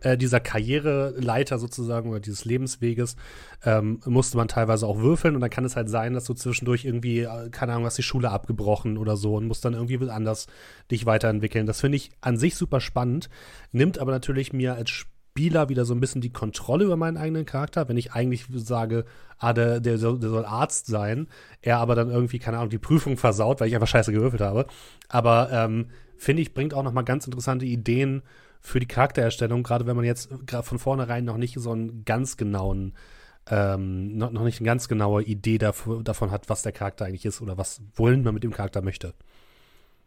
äh, 0.00 0.16
dieser 0.16 0.40
Karriereleiter 0.40 1.58
sozusagen 1.58 2.10
oder 2.10 2.20
dieses 2.20 2.44
Lebensweges, 2.44 3.16
ähm, 3.64 4.00
musste 4.04 4.36
man 4.36 4.48
teilweise 4.48 4.86
auch 4.86 4.98
würfeln 4.98 5.34
und 5.34 5.40
dann 5.40 5.50
kann 5.50 5.64
es 5.64 5.76
halt 5.76 5.88
sein, 5.88 6.14
dass 6.14 6.24
du 6.24 6.34
zwischendurch 6.34 6.84
irgendwie, 6.84 7.20
äh, 7.20 7.50
keine 7.50 7.72
Ahnung, 7.72 7.86
hast 7.86 7.98
die 7.98 8.02
Schule 8.02 8.30
abgebrochen 8.30 8.98
oder 8.98 9.16
so 9.16 9.36
und 9.36 9.46
musst 9.46 9.64
dann 9.64 9.74
irgendwie 9.74 9.98
anders 10.10 10.46
dich 10.90 11.06
weiterentwickeln. 11.06 11.66
Das 11.66 11.80
finde 11.80 11.96
ich 11.96 12.10
an 12.20 12.36
sich 12.36 12.56
super 12.56 12.80
spannend, 12.80 13.28
nimmt 13.70 13.98
aber 13.98 14.12
natürlich 14.12 14.52
mir 14.52 14.74
als 14.74 14.90
Spieler 14.90 15.70
wieder 15.70 15.86
so 15.86 15.94
ein 15.94 16.00
bisschen 16.00 16.20
die 16.20 16.32
Kontrolle 16.32 16.84
über 16.84 16.96
meinen 16.96 17.16
eigenen 17.16 17.46
Charakter, 17.46 17.88
wenn 17.88 17.96
ich 17.96 18.12
eigentlich 18.12 18.46
sage, 18.54 19.06
ah, 19.38 19.54
der, 19.54 19.80
der, 19.80 19.96
soll, 19.96 20.18
der 20.18 20.28
soll 20.28 20.44
Arzt 20.44 20.86
sein, 20.86 21.26
er 21.62 21.78
aber 21.78 21.94
dann 21.94 22.10
irgendwie, 22.10 22.38
keine 22.38 22.58
Ahnung, 22.58 22.68
die 22.68 22.78
Prüfung 22.78 23.16
versaut, 23.16 23.60
weil 23.60 23.68
ich 23.68 23.74
einfach 23.74 23.88
scheiße 23.88 24.12
gewürfelt 24.12 24.42
habe. 24.42 24.66
Aber 25.08 25.48
ähm, 25.50 25.86
finde 26.22 26.42
ich, 26.42 26.54
bringt 26.54 26.72
auch 26.72 26.82
noch 26.82 26.92
mal 26.92 27.02
ganz 27.02 27.26
interessante 27.26 27.66
Ideen 27.66 28.22
für 28.60 28.78
die 28.78 28.86
Charaktererstellung, 28.86 29.64
gerade 29.64 29.86
wenn 29.86 29.96
man 29.96 30.04
jetzt 30.04 30.30
von 30.62 30.78
vornherein 30.78 31.24
noch 31.24 31.36
nicht 31.36 31.56
so 31.58 31.72
einen 31.72 32.04
ganz 32.04 32.36
genauen, 32.36 32.94
ähm, 33.50 34.16
noch, 34.16 34.30
noch 34.30 34.44
nicht 34.44 34.60
eine 34.60 34.66
ganz 34.66 34.86
genaue 34.86 35.24
Idee 35.24 35.58
dafür, 35.58 36.02
davon 36.04 36.30
hat, 36.30 36.48
was 36.48 36.62
der 36.62 36.70
Charakter 36.70 37.06
eigentlich 37.06 37.24
ist 37.24 37.40
oder 37.40 37.58
was, 37.58 37.82
wohin 37.96 38.22
man 38.22 38.34
mit 38.34 38.44
dem 38.44 38.52
Charakter 38.52 38.82
möchte. 38.82 39.14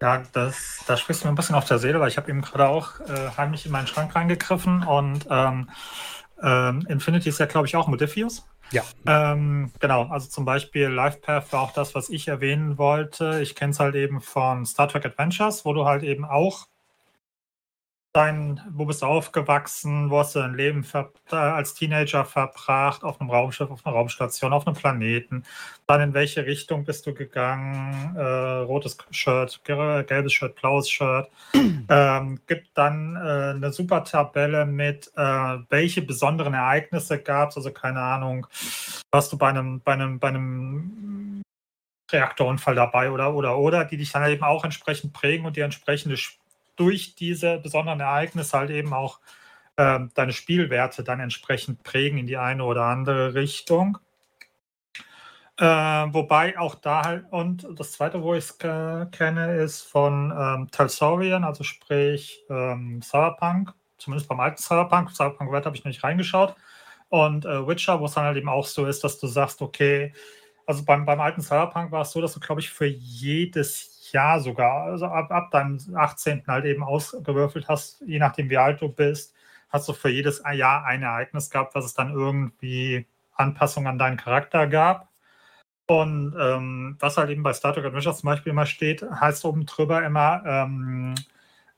Ja, 0.01 0.23
das, 0.31 0.83
da 0.87 0.95
sprichst 0.95 1.23
du 1.23 1.27
mir 1.27 1.33
ein 1.33 1.35
bisschen 1.35 1.55
auf 1.55 1.65
der 1.65 1.79
Seele, 1.79 1.99
weil 1.99 2.07
ich 2.07 2.17
habe 2.17 2.29
eben 2.29 2.41
gerade 2.41 2.67
auch 2.67 3.01
äh, 3.01 3.31
heimlich 3.37 3.65
in 3.65 3.73
meinen 3.73 3.87
Schrank 3.87 4.15
reingegriffen 4.15 4.83
und 4.83 5.27
ähm, 5.29 5.69
ähm, 6.41 6.85
Infinity 6.87 7.29
ist 7.29 7.39
ja, 7.39 7.45
glaube 7.45 7.67
ich, 7.67 7.75
auch 7.75 7.87
Modifius. 7.87 8.45
Ja. 8.71 8.83
Ähm, 9.05 9.71
genau, 9.79 10.07
also 10.09 10.27
zum 10.27 10.45
Beispiel 10.45 10.87
LifePath 10.87 11.51
war 11.53 11.61
auch 11.61 11.71
das, 11.71 11.95
was 11.95 12.09
ich 12.09 12.27
erwähnen 12.27 12.77
wollte. 12.77 13.39
Ich 13.41 13.55
kenne 13.55 13.71
es 13.71 13.79
halt 13.79 13.95
eben 13.95 14.21
von 14.21 14.65
Star 14.65 14.87
Trek 14.87 15.05
Adventures, 15.05 15.65
wo 15.65 15.73
du 15.73 15.85
halt 15.85 16.03
eben 16.03 16.25
auch 16.25 16.67
dein, 18.15 18.61
wo 18.71 18.85
bist 18.85 19.01
du 19.01 19.07
aufgewachsen, 19.07 20.09
wo 20.09 20.19
hast 20.19 20.35
du 20.35 20.39
dein 20.39 20.55
Leben 20.55 20.83
ver 20.83 21.11
äh, 21.31 21.35
als 21.35 21.73
Teenager 21.73 22.23
verbracht, 22.23 23.03
auf 23.03 23.19
einem 23.19 23.29
Raumschiff, 23.29 23.69
auf 23.69 23.85
einer 23.85 23.95
Raumstation, 23.95 24.53
auf 24.53 24.65
einem 24.65 24.75
Planeten. 24.75 25.43
Dann 25.85 26.01
in 26.01 26.13
welche 26.13 26.45
Richtung 26.45 26.85
bist 26.85 27.05
du 27.05 27.13
gegangen? 27.13 28.15
Äh, 28.15 28.21
rotes 28.21 28.97
Shirt, 29.11 29.59
ge- 29.65 30.03
gelbes 30.05 30.33
Shirt, 30.33 30.55
blaues 30.55 30.89
Shirt. 30.89 31.29
ähm, 31.89 32.39
gibt 32.47 32.69
dann 32.75 33.17
äh, 33.17 33.19
eine 33.55 33.73
super 33.73 34.03
Tabelle 34.05 34.65
mit, 34.65 35.11
äh, 35.17 35.21
welche 35.69 36.01
besonderen 36.01 36.53
Ereignisse 36.53 37.19
gab 37.21 37.49
es. 37.49 37.57
Also 37.57 37.71
keine 37.71 37.99
Ahnung, 37.99 38.47
warst 39.11 39.33
du 39.33 39.37
bei 39.37 39.49
einem, 39.49 39.81
bei 39.81 39.93
einem, 39.93 40.19
bei 40.19 40.29
einem 40.29 41.41
Reaktorunfall 42.11 42.75
dabei 42.75 43.11
oder 43.11 43.33
oder 43.33 43.57
oder, 43.57 43.83
die 43.83 43.97
dich 43.97 44.11
dann 44.11 44.29
eben 44.29 44.43
auch 44.43 44.63
entsprechend 44.63 45.11
prägen 45.11 45.45
und 45.45 45.57
die 45.57 45.61
entsprechende 45.61 46.15
Sp- 46.15 46.39
durch 46.75 47.15
diese 47.15 47.57
besonderen 47.59 47.99
Ereignisse 47.99 48.57
halt 48.57 48.69
eben 48.69 48.93
auch 48.93 49.19
ähm, 49.77 50.11
deine 50.13 50.33
Spielwerte 50.33 51.03
dann 51.03 51.19
entsprechend 51.19 51.83
prägen 51.83 52.17
in 52.17 52.27
die 52.27 52.37
eine 52.37 52.63
oder 52.63 52.83
andere 52.83 53.33
Richtung. 53.33 53.97
Äh, 55.57 55.65
wobei 55.65 56.57
auch 56.59 56.75
da 56.75 57.03
halt, 57.03 57.25
und 57.31 57.65
das 57.75 57.93
zweite, 57.93 58.21
wo 58.21 58.33
ich 58.33 58.43
es 58.43 58.57
kenne, 58.57 59.55
ist 59.55 59.83
von 59.83 60.33
ähm, 60.37 60.67
Talsorian, 60.69 61.45
also 61.45 61.63
sprich 61.63 62.43
ähm, 62.49 63.01
Cyberpunk, 63.01 63.73
zumindest 63.97 64.27
beim 64.27 64.41
alten 64.41 64.61
Cyberpunk. 64.61 65.11
Cyberpunk 65.11 65.51
Red 65.51 65.65
habe 65.65 65.75
ich 65.77 65.83
noch 65.83 65.89
nicht 65.89 66.03
reingeschaut. 66.03 66.55
Und 67.07 67.45
äh, 67.45 67.65
Witcher, 67.67 67.99
wo 68.01 68.05
es 68.05 68.13
dann 68.13 68.25
halt 68.25 68.37
eben 68.37 68.49
auch 68.49 68.65
so 68.65 68.85
ist, 68.85 69.03
dass 69.03 69.19
du 69.19 69.27
sagst, 69.27 69.61
okay, 69.61 70.13
also 70.65 70.83
beim, 70.83 71.05
beim 71.05 71.21
alten 71.21 71.41
Cyberpunk 71.41 71.91
war 71.91 72.01
es 72.01 72.11
so, 72.11 72.19
dass 72.19 72.33
du, 72.33 72.39
glaube 72.39 72.59
ich, 72.59 72.69
für 72.69 72.87
jedes 72.87 73.94
Jahr 74.11 74.39
sogar, 74.39 74.83
also 74.83 75.05
ab, 75.07 75.31
ab 75.31 75.51
deinem 75.51 75.79
18. 75.95 76.43
halt 76.47 76.65
eben 76.65 76.83
ausgewürfelt 76.83 77.67
hast, 77.67 78.01
je 78.05 78.19
nachdem 78.19 78.49
wie 78.49 78.57
alt 78.57 78.81
du 78.81 78.89
bist, 78.89 79.33
hast 79.69 79.87
du 79.89 79.93
für 79.93 80.09
jedes 80.09 80.43
Jahr 80.53 80.85
ein 80.85 81.03
Ereignis 81.03 81.49
gehabt, 81.49 81.75
was 81.75 81.85
es 81.85 81.93
dann 81.93 82.11
irgendwie 82.13 83.07
Anpassungen 83.33 83.87
an 83.87 83.97
deinen 83.99 84.17
Charakter 84.17 84.67
gab. 84.67 85.09
Und 85.87 86.35
ähm, 86.39 86.97
was 86.99 87.17
halt 87.17 87.29
eben 87.29 87.43
bei 87.43 87.53
Star 87.53 87.73
Trek 87.73 87.85
Adventures 87.85 88.19
zum 88.19 88.27
Beispiel 88.27 88.51
immer 88.51 88.65
steht, 88.65 89.03
heißt 89.03 89.45
oben 89.45 89.65
drüber 89.67 90.03
immer 90.03 90.41
ähm, 90.45 91.15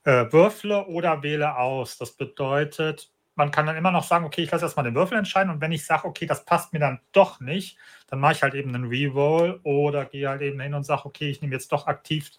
äh, 0.04 0.32
Würfle 0.32 0.86
oder 0.86 1.22
wähle 1.22 1.56
aus. 1.56 1.98
Das 1.98 2.12
bedeutet, 2.12 3.10
man 3.38 3.52
kann 3.52 3.66
dann 3.66 3.76
immer 3.76 3.92
noch 3.92 4.02
sagen, 4.02 4.24
okay, 4.24 4.42
ich 4.42 4.50
lasse 4.50 4.64
erstmal 4.64 4.84
den 4.84 4.96
Würfel 4.96 5.16
entscheiden 5.16 5.50
und 5.50 5.60
wenn 5.60 5.70
ich 5.70 5.86
sage, 5.86 6.06
okay, 6.06 6.26
das 6.26 6.44
passt 6.44 6.72
mir 6.72 6.80
dann 6.80 7.00
doch 7.12 7.40
nicht, 7.40 7.78
dann 8.08 8.18
mache 8.18 8.32
ich 8.32 8.42
halt 8.42 8.54
eben 8.54 8.74
einen 8.74 8.88
Reroll 8.88 9.60
oder 9.62 10.04
gehe 10.04 10.28
halt 10.28 10.42
eben 10.42 10.60
hin 10.60 10.74
und 10.74 10.84
sage, 10.84 11.06
okay, 11.06 11.30
ich 11.30 11.40
nehme 11.40 11.54
jetzt 11.54 11.70
doch 11.70 11.86
aktiv 11.86 12.32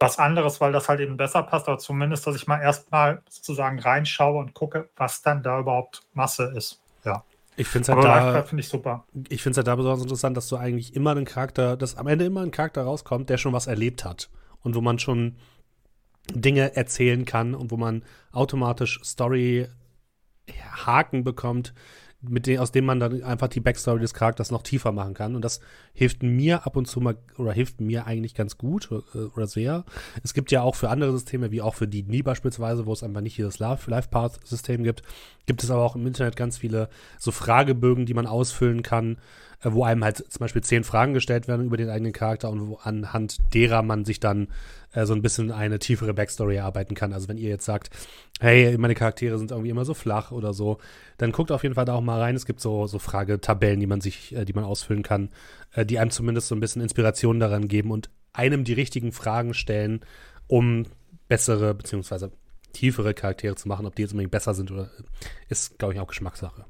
was 0.00 0.18
anderes, 0.18 0.58
weil 0.62 0.72
das 0.72 0.88
halt 0.88 1.00
eben 1.00 1.18
besser 1.18 1.42
passt, 1.42 1.68
aber 1.68 1.76
zumindest, 1.76 2.26
dass 2.26 2.34
ich 2.34 2.46
mal 2.46 2.62
erstmal 2.62 3.20
sozusagen 3.28 3.78
reinschaue 3.78 4.38
und 4.38 4.54
gucke, 4.54 4.88
was 4.96 5.20
dann 5.20 5.42
da 5.42 5.60
überhaupt 5.60 6.02
Masse 6.14 6.44
ist. 6.56 6.80
Ja. 7.04 7.22
Ich 7.56 7.68
finde 7.68 7.92
es 7.92 7.94
halt 7.94 8.04
da, 8.04 8.42
finde 8.42 8.60
ich 8.62 8.68
super. 8.68 9.04
ich 9.28 9.44
halt 9.44 9.66
da 9.66 9.76
besonders 9.76 10.00
interessant, 10.00 10.34
dass 10.34 10.48
du 10.48 10.56
eigentlich 10.56 10.96
immer 10.96 11.10
einen 11.10 11.26
Charakter, 11.26 11.76
dass 11.76 11.96
am 11.96 12.06
Ende 12.06 12.24
immer 12.24 12.40
ein 12.40 12.52
Charakter 12.52 12.84
rauskommt, 12.84 13.28
der 13.28 13.36
schon 13.36 13.52
was 13.52 13.66
erlebt 13.66 14.02
hat 14.06 14.30
und 14.62 14.74
wo 14.74 14.80
man 14.80 14.98
schon 14.98 15.36
Dinge 16.32 16.74
erzählen 16.74 17.26
kann 17.26 17.54
und 17.54 17.70
wo 17.70 17.76
man 17.76 18.02
automatisch 18.32 19.00
Story 19.04 19.68
Haken 20.86 21.24
bekommt, 21.24 21.74
mit 22.22 22.46
denen, 22.46 22.60
aus 22.60 22.70
dem 22.70 22.84
man 22.84 23.00
dann 23.00 23.22
einfach 23.22 23.48
die 23.48 23.60
Backstory 23.60 24.00
des 24.00 24.12
Charakters 24.12 24.50
noch 24.50 24.62
tiefer 24.62 24.92
machen 24.92 25.14
kann. 25.14 25.34
Und 25.34 25.42
das 25.42 25.60
hilft 25.94 26.22
mir 26.22 26.66
ab 26.66 26.76
und 26.76 26.86
zu 26.86 27.00
mal, 27.00 27.16
oder 27.38 27.52
hilft 27.52 27.80
mir 27.80 28.06
eigentlich 28.06 28.34
ganz 28.34 28.58
gut 28.58 28.90
äh, 28.90 29.18
oder 29.18 29.46
sehr. 29.46 29.84
Es 30.22 30.34
gibt 30.34 30.50
ja 30.50 30.62
auch 30.62 30.74
für 30.74 30.90
andere 30.90 31.12
Systeme, 31.12 31.50
wie 31.50 31.62
auch 31.62 31.74
für 31.74 31.88
die 31.88 32.02
Nie 32.02 32.22
beispielsweise, 32.22 32.84
wo 32.84 32.92
es 32.92 33.02
einfach 33.02 33.22
nicht 33.22 33.38
dieses 33.38 33.58
Life-Path-System 33.58 34.84
gibt, 34.84 35.02
gibt 35.46 35.62
es 35.62 35.70
aber 35.70 35.82
auch 35.82 35.96
im 35.96 36.06
Internet 36.06 36.36
ganz 36.36 36.58
viele 36.58 36.90
so 37.18 37.30
Fragebögen, 37.30 38.04
die 38.04 38.14
man 38.14 38.26
ausfüllen 38.26 38.82
kann, 38.82 39.16
wo 39.62 39.84
einem 39.84 40.04
halt 40.04 40.16
zum 40.16 40.40
Beispiel 40.40 40.62
zehn 40.62 40.84
Fragen 40.84 41.12
gestellt 41.12 41.48
werden 41.48 41.66
über 41.66 41.76
den 41.76 41.90
eigenen 41.90 42.12
Charakter 42.12 42.50
und 42.50 42.68
wo 42.68 42.76
anhand 42.76 43.38
derer 43.52 43.82
man 43.82 44.04
sich 44.04 44.20
dann 44.20 44.48
äh, 44.92 45.04
so 45.04 45.14
ein 45.14 45.22
bisschen 45.22 45.52
eine 45.52 45.78
tiefere 45.78 46.14
Backstory 46.14 46.56
erarbeiten 46.56 46.94
kann. 46.94 47.12
Also 47.12 47.28
wenn 47.28 47.38
ihr 47.38 47.50
jetzt 47.50 47.66
sagt, 47.66 47.90
hey, 48.40 48.76
meine 48.78 48.94
Charaktere 48.94 49.38
sind 49.38 49.50
irgendwie 49.50 49.70
immer 49.70 49.84
so 49.84 49.94
flach 49.94 50.32
oder 50.32 50.54
so, 50.54 50.78
dann 51.18 51.32
guckt 51.32 51.52
auf 51.52 51.62
jeden 51.62 51.74
Fall 51.74 51.84
da 51.84 51.94
auch 51.94 52.00
mal 52.00 52.20
rein. 52.20 52.36
Es 52.36 52.46
gibt 52.46 52.60
so, 52.60 52.86
so 52.86 52.98
Fragetabellen, 52.98 53.80
die 53.80 53.86
man 53.86 54.00
sich, 54.00 54.34
äh, 54.34 54.44
die 54.44 54.54
man 54.54 54.64
ausfüllen 54.64 55.02
kann, 55.02 55.28
äh, 55.74 55.84
die 55.84 55.98
einem 55.98 56.10
zumindest 56.10 56.48
so 56.48 56.54
ein 56.54 56.60
bisschen 56.60 56.82
Inspiration 56.82 57.38
daran 57.38 57.68
geben 57.68 57.90
und 57.90 58.10
einem 58.32 58.64
die 58.64 58.72
richtigen 58.72 59.12
Fragen 59.12 59.54
stellen, 59.54 60.00
um 60.46 60.86
bessere 61.28 61.74
beziehungsweise 61.74 62.32
tiefere 62.72 63.14
Charaktere 63.14 63.56
zu 63.56 63.68
machen. 63.68 63.86
Ob 63.86 63.94
die 63.94 64.02
jetzt 64.02 64.12
unbedingt 64.12 64.32
besser 64.32 64.54
sind 64.54 64.70
oder 64.70 64.90
ist, 65.48 65.78
glaube 65.78 65.94
ich, 65.94 66.00
auch 66.00 66.06
Geschmackssache. 66.06 66.64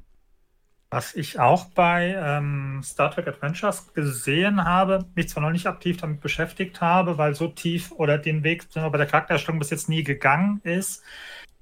Was 0.93 1.14
ich 1.14 1.38
auch 1.38 1.66
bei 1.66 2.16
ähm, 2.18 2.80
Star 2.82 3.12
Trek 3.12 3.28
Adventures 3.28 3.95
gesehen 3.95 4.64
habe, 4.64 5.07
mich 5.14 5.28
zwar 5.28 5.45
noch 5.45 5.53
nicht 5.53 5.68
aktiv 5.68 5.99
damit 5.99 6.20
beschäftigt 6.20 6.80
habe, 6.80 7.16
weil 7.16 7.36
so 7.36 7.47
tief 7.47 7.93
oder 7.93 8.18
den 8.18 8.43
Weg 8.43 8.66
bei 8.74 8.99
der 8.99 9.07
Charaktererstellung 9.07 9.61
bis 9.61 9.70
jetzt 9.70 9.88
nie 9.88 10.03
gegangen 10.03 10.61
ist. 10.64 11.05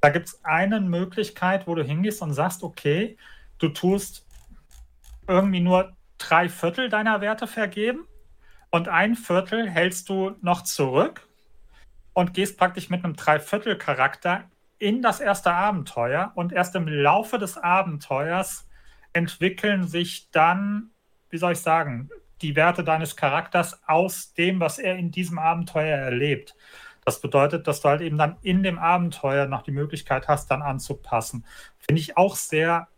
Da 0.00 0.08
gibt 0.08 0.28
es 0.28 0.44
eine 0.44 0.80
Möglichkeit, 0.80 1.66
wo 1.66 1.74
du 1.74 1.84
hingehst 1.84 2.22
und 2.22 2.32
sagst, 2.32 2.62
okay, 2.62 3.18
du 3.58 3.68
tust 3.68 4.26
irgendwie 5.26 5.60
nur 5.60 5.94
drei 6.16 6.48
Viertel 6.48 6.88
deiner 6.88 7.20
Werte 7.20 7.46
vergeben 7.46 8.06
und 8.70 8.88
ein 8.88 9.14
Viertel 9.14 9.68
hältst 9.68 10.08
du 10.08 10.36
noch 10.40 10.62
zurück 10.62 11.28
und 12.14 12.32
gehst 12.32 12.56
praktisch 12.58 12.88
mit 12.88 13.04
einem 13.04 13.14
Dreiviertel-Charakter 13.14 14.44
in 14.78 15.02
das 15.02 15.20
erste 15.20 15.52
Abenteuer 15.52 16.32
und 16.34 16.52
erst 16.52 16.74
im 16.76 16.88
Laufe 16.88 17.38
des 17.38 17.58
Abenteuers 17.58 18.67
entwickeln 19.18 19.86
sich 19.86 20.30
dann, 20.30 20.90
wie 21.30 21.38
soll 21.38 21.52
ich 21.52 21.60
sagen, 21.60 22.08
die 22.40 22.56
Werte 22.56 22.84
deines 22.84 23.16
Charakters 23.16 23.80
aus 23.86 24.32
dem, 24.32 24.60
was 24.60 24.78
er 24.78 24.96
in 24.96 25.10
diesem 25.10 25.38
Abenteuer 25.38 25.98
erlebt. 25.98 26.54
Das 27.04 27.20
bedeutet, 27.20 27.66
dass 27.66 27.80
du 27.80 27.88
halt 27.88 28.00
eben 28.00 28.18
dann 28.18 28.36
in 28.42 28.62
dem 28.62 28.78
Abenteuer 28.78 29.46
noch 29.46 29.62
die 29.62 29.72
Möglichkeit 29.72 30.28
hast, 30.28 30.50
dann 30.50 30.62
anzupassen. 30.62 31.44
Finde 31.78 32.00
ich 32.00 32.16
auch 32.16 32.36
sehr 32.36 32.88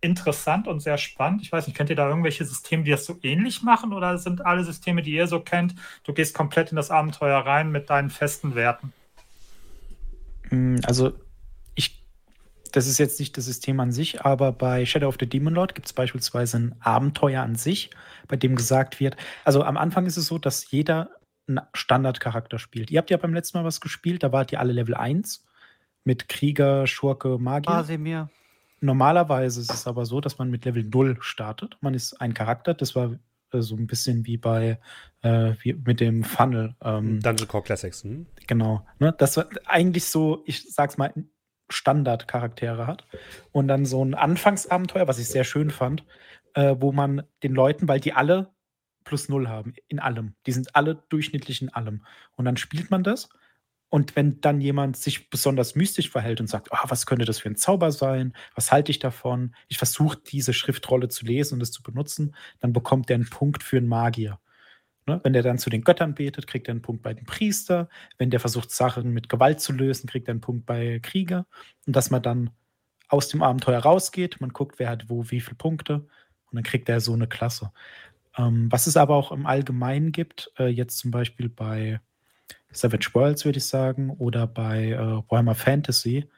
interessant 0.00 0.68
und 0.68 0.80
sehr 0.80 0.96
spannend. 0.96 1.42
Ich 1.42 1.50
weiß 1.50 1.66
nicht, 1.66 1.76
kennt 1.76 1.90
ihr 1.90 1.96
da 1.96 2.08
irgendwelche 2.08 2.44
Systeme, 2.44 2.84
die 2.84 2.92
das 2.92 3.04
so 3.04 3.18
ähnlich 3.22 3.62
machen 3.62 3.92
oder 3.92 4.16
sind 4.18 4.46
alle 4.46 4.64
Systeme, 4.64 5.02
die 5.02 5.12
ihr 5.12 5.26
so 5.26 5.40
kennt, 5.40 5.74
du 6.04 6.12
gehst 6.12 6.34
komplett 6.34 6.70
in 6.70 6.76
das 6.76 6.90
Abenteuer 6.90 7.38
rein 7.38 7.70
mit 7.70 7.90
deinen 7.90 8.10
festen 8.10 8.54
Werten? 8.54 8.92
Hm, 10.50 10.80
also 10.84 11.12
das 12.72 12.86
ist 12.86 12.98
jetzt 12.98 13.18
nicht 13.20 13.36
das 13.36 13.44
System 13.44 13.80
an 13.80 13.92
sich, 13.92 14.22
aber 14.22 14.52
bei 14.52 14.84
Shadow 14.84 15.08
of 15.08 15.16
the 15.20 15.28
Demon 15.28 15.54
Lord 15.54 15.74
gibt 15.74 15.86
es 15.86 15.92
beispielsweise 15.92 16.58
ein 16.58 16.74
Abenteuer 16.80 17.42
an 17.42 17.54
sich, 17.54 17.90
bei 18.26 18.36
dem 18.36 18.56
gesagt 18.56 19.00
wird, 19.00 19.16
also 19.44 19.62
am 19.62 19.76
Anfang 19.76 20.06
ist 20.06 20.16
es 20.16 20.26
so, 20.26 20.38
dass 20.38 20.70
jeder 20.70 21.10
einen 21.48 21.60
Standardcharakter 21.72 22.58
spielt. 22.58 22.90
Ihr 22.90 22.98
habt 22.98 23.10
ja 23.10 23.16
beim 23.16 23.34
letzten 23.34 23.58
Mal 23.58 23.64
was 23.64 23.80
gespielt, 23.80 24.22
da 24.22 24.32
wart 24.32 24.52
ihr 24.52 24.60
alle 24.60 24.72
Level 24.72 24.94
1 24.94 25.46
mit 26.04 26.28
Krieger, 26.28 26.86
Schurke, 26.86 27.38
Magier. 27.38 27.72
Casimir. 27.72 28.30
Normalerweise 28.80 29.60
ist 29.60 29.72
es 29.72 29.86
aber 29.86 30.04
so, 30.04 30.20
dass 30.20 30.38
man 30.38 30.50
mit 30.50 30.64
Level 30.64 30.84
0 30.84 31.16
startet. 31.20 31.76
Man 31.80 31.94
ist 31.94 32.20
ein 32.20 32.32
Charakter, 32.32 32.74
das 32.74 32.94
war 32.94 33.18
äh, 33.52 33.60
so 33.60 33.74
ein 33.74 33.86
bisschen 33.86 34.24
wie 34.26 34.36
bei 34.36 34.78
äh, 35.22 35.54
wie 35.62 35.72
mit 35.72 36.00
dem 36.00 36.22
Funnel. 36.22 36.76
Ähm, 36.82 37.20
Dungeon 37.20 37.48
Core 37.48 37.64
Classics. 37.64 38.04
Hm? 38.04 38.26
Genau. 38.46 38.86
Ne? 38.98 39.14
Das 39.18 39.36
war 39.36 39.46
eigentlich 39.66 40.04
so, 40.04 40.42
ich 40.46 40.72
sag's 40.72 40.96
mal, 40.96 41.12
Standardcharaktere 41.68 42.86
hat. 42.86 43.06
Und 43.52 43.68
dann 43.68 43.84
so 43.84 44.04
ein 44.04 44.14
Anfangsabenteuer, 44.14 45.08
was 45.08 45.18
ich 45.18 45.28
sehr 45.28 45.44
schön 45.44 45.70
fand, 45.70 46.04
äh, 46.54 46.76
wo 46.78 46.92
man 46.92 47.22
den 47.42 47.54
Leuten, 47.54 47.88
weil 47.88 48.00
die 48.00 48.12
alle 48.12 48.50
plus 49.04 49.28
null 49.28 49.48
haben, 49.48 49.74
in 49.88 50.00
allem. 50.00 50.34
Die 50.46 50.52
sind 50.52 50.76
alle 50.76 50.96
durchschnittlich 51.08 51.62
in 51.62 51.70
allem. 51.70 52.04
Und 52.36 52.44
dann 52.44 52.56
spielt 52.56 52.90
man 52.90 53.02
das. 53.02 53.28
Und 53.90 54.16
wenn 54.16 54.40
dann 54.42 54.60
jemand 54.60 54.98
sich 54.98 55.30
besonders 55.30 55.74
mystisch 55.74 56.10
verhält 56.10 56.40
und 56.40 56.46
sagt, 56.46 56.68
oh, 56.70 56.88
was 56.88 57.06
könnte 57.06 57.24
das 57.24 57.38
für 57.38 57.48
ein 57.48 57.56
Zauber 57.56 57.90
sein? 57.90 58.34
Was 58.54 58.70
halte 58.70 58.90
ich 58.90 58.98
davon? 58.98 59.54
Ich 59.68 59.78
versuche 59.78 60.18
diese 60.18 60.52
Schriftrolle 60.52 61.08
zu 61.08 61.24
lesen 61.24 61.54
und 61.54 61.62
es 61.62 61.72
zu 61.72 61.82
benutzen, 61.82 62.34
dann 62.60 62.74
bekommt 62.74 63.08
er 63.08 63.14
einen 63.14 63.30
Punkt 63.30 63.62
für 63.62 63.78
einen 63.78 63.88
Magier. 63.88 64.38
Ne? 65.08 65.20
Wenn 65.24 65.32
der 65.32 65.42
dann 65.42 65.58
zu 65.58 65.70
den 65.70 65.82
Göttern 65.82 66.14
betet, 66.14 66.46
kriegt 66.46 66.68
er 66.68 66.72
einen 66.72 66.82
Punkt 66.82 67.02
bei 67.02 67.14
dem 67.14 67.24
Priester. 67.24 67.88
Wenn 68.18 68.30
der 68.30 68.40
versucht, 68.40 68.70
Sachen 68.70 69.10
mit 69.10 69.28
Gewalt 69.28 69.60
zu 69.60 69.72
lösen, 69.72 70.06
kriegt 70.06 70.28
er 70.28 70.32
einen 70.32 70.42
Punkt 70.42 70.66
bei 70.66 71.00
Krieger. 71.00 71.46
Und 71.86 71.96
dass 71.96 72.10
man 72.10 72.22
dann 72.22 72.50
aus 73.08 73.28
dem 73.28 73.42
Abenteuer 73.42 73.80
rausgeht, 73.80 74.40
man 74.40 74.50
guckt, 74.50 74.78
wer 74.78 74.90
hat 74.90 75.08
wo 75.08 75.24
wie 75.30 75.40
viele 75.40 75.56
Punkte 75.56 75.94
und 76.50 76.56
dann 76.56 76.62
kriegt 76.62 76.88
er 76.88 77.00
so 77.00 77.14
eine 77.14 77.26
Klasse. 77.26 77.72
Ähm, 78.36 78.70
was 78.70 78.86
es 78.86 78.96
aber 78.98 79.16
auch 79.16 79.32
im 79.32 79.46
Allgemeinen 79.46 80.12
gibt, 80.12 80.52
äh, 80.58 80.66
jetzt 80.66 80.98
zum 80.98 81.10
Beispiel 81.10 81.48
bei 81.48 82.00
Savage 82.70 83.10
Worlds, 83.14 83.46
würde 83.46 83.58
ich 83.58 83.66
sagen, 83.66 84.10
oder 84.10 84.46
bei 84.46 84.90
äh, 84.90 84.98
Warhammer 85.30 85.54
Fantasy, 85.54 86.28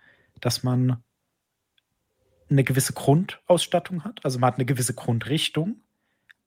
dass 0.41 0.62
man 0.62 1.03
eine 2.49 2.64
gewisse 2.64 2.93
Grundausstattung 2.93 4.05
hat. 4.05 4.25
Also 4.25 4.39
man 4.39 4.49
hat 4.49 4.57
eine 4.57 4.64
gewisse 4.64 4.95
Grundrichtung 4.95 5.83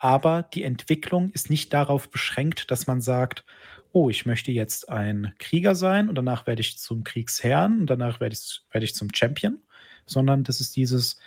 aber 0.04 0.44
die 0.44 0.64
Entwicklung 0.64 1.32
ist 1.32 1.50
nicht 1.50 1.72
darauf 1.72 2.10
beschränkt, 2.10 2.70
dass 2.72 2.88
man 2.88 3.00
sagt, 3.00 3.46
oh, 3.94 4.10
ich 4.10 4.26
möchte 4.26 4.52
jetzt 4.52 4.90
ein 4.90 5.34
Krieger 5.40 5.76
sein 5.76 6.10
und 6.10 6.16
danach 6.16 6.46
werde 6.46 6.60
ich 6.60 6.78
zum 6.78 7.06
Kriegsherrn 7.06 7.80
und 7.80 7.90
danach 7.90 8.20
werde 8.20 8.34
ich, 8.34 8.64
werde 8.70 8.84
ich 8.84 8.96
zum 8.96 9.08
Champion, 9.16 9.62
sondern 10.06 10.44
das 10.44 10.60
ist 10.60 10.76
dieses, 10.76 11.20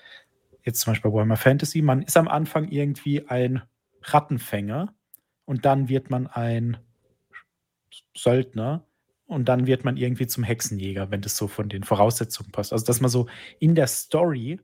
jetzt 0.62 0.81
zum 0.81 0.91
Beispiel 0.91 1.11
bei 1.11 1.14
Warhammer 1.16 1.39
Fantasy, 1.39 1.81
man 1.81 2.03
ist 2.03 2.18
am 2.18 2.29
Anfang 2.29 2.68
irgendwie 2.68 3.27
ein 3.27 3.62
Rattenfänger 4.03 4.95
und 5.47 5.64
dann 5.64 5.89
wird 5.89 6.11
man 6.11 6.27
ein 6.27 6.77
Söldner 8.14 8.85
und 9.24 9.49
dann 9.49 9.66
wird 9.66 9.87
man 9.87 9.97
irgendwie 9.97 10.27
zum 10.27 10.45
Hexenjäger, 10.45 11.11
wenn 11.11 11.22
das 11.22 11.39
so 11.39 11.49
von 11.49 11.70
den 11.70 11.83
Voraussetzungen 11.83 12.53
passt. 12.53 12.74
Also, 12.74 12.85
dass 12.85 13.01
man 13.01 13.09
so 13.11 13.27
in 13.59 13.74
der 13.74 13.87
Story 13.87 14.61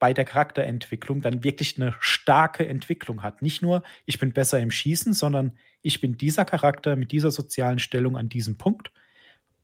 bei 0.00 0.12
der 0.12 0.24
Charakterentwicklung 0.24 1.20
dann 1.20 1.44
wirklich 1.44 1.76
eine 1.76 1.94
starke 2.00 2.66
Entwicklung 2.66 3.22
hat. 3.22 3.42
Nicht 3.42 3.62
nur, 3.62 3.84
ich 4.06 4.18
bin 4.18 4.32
besser 4.32 4.58
im 4.58 4.72
Schießen, 4.72 5.12
sondern 5.12 5.52
ich 5.82 6.00
bin 6.00 6.16
dieser 6.16 6.44
Charakter 6.44 6.96
mit 6.96 7.12
dieser 7.12 7.30
sozialen 7.30 7.78
Stellung 7.78 8.16
an 8.16 8.28
diesem 8.28 8.58
Punkt. 8.58 8.90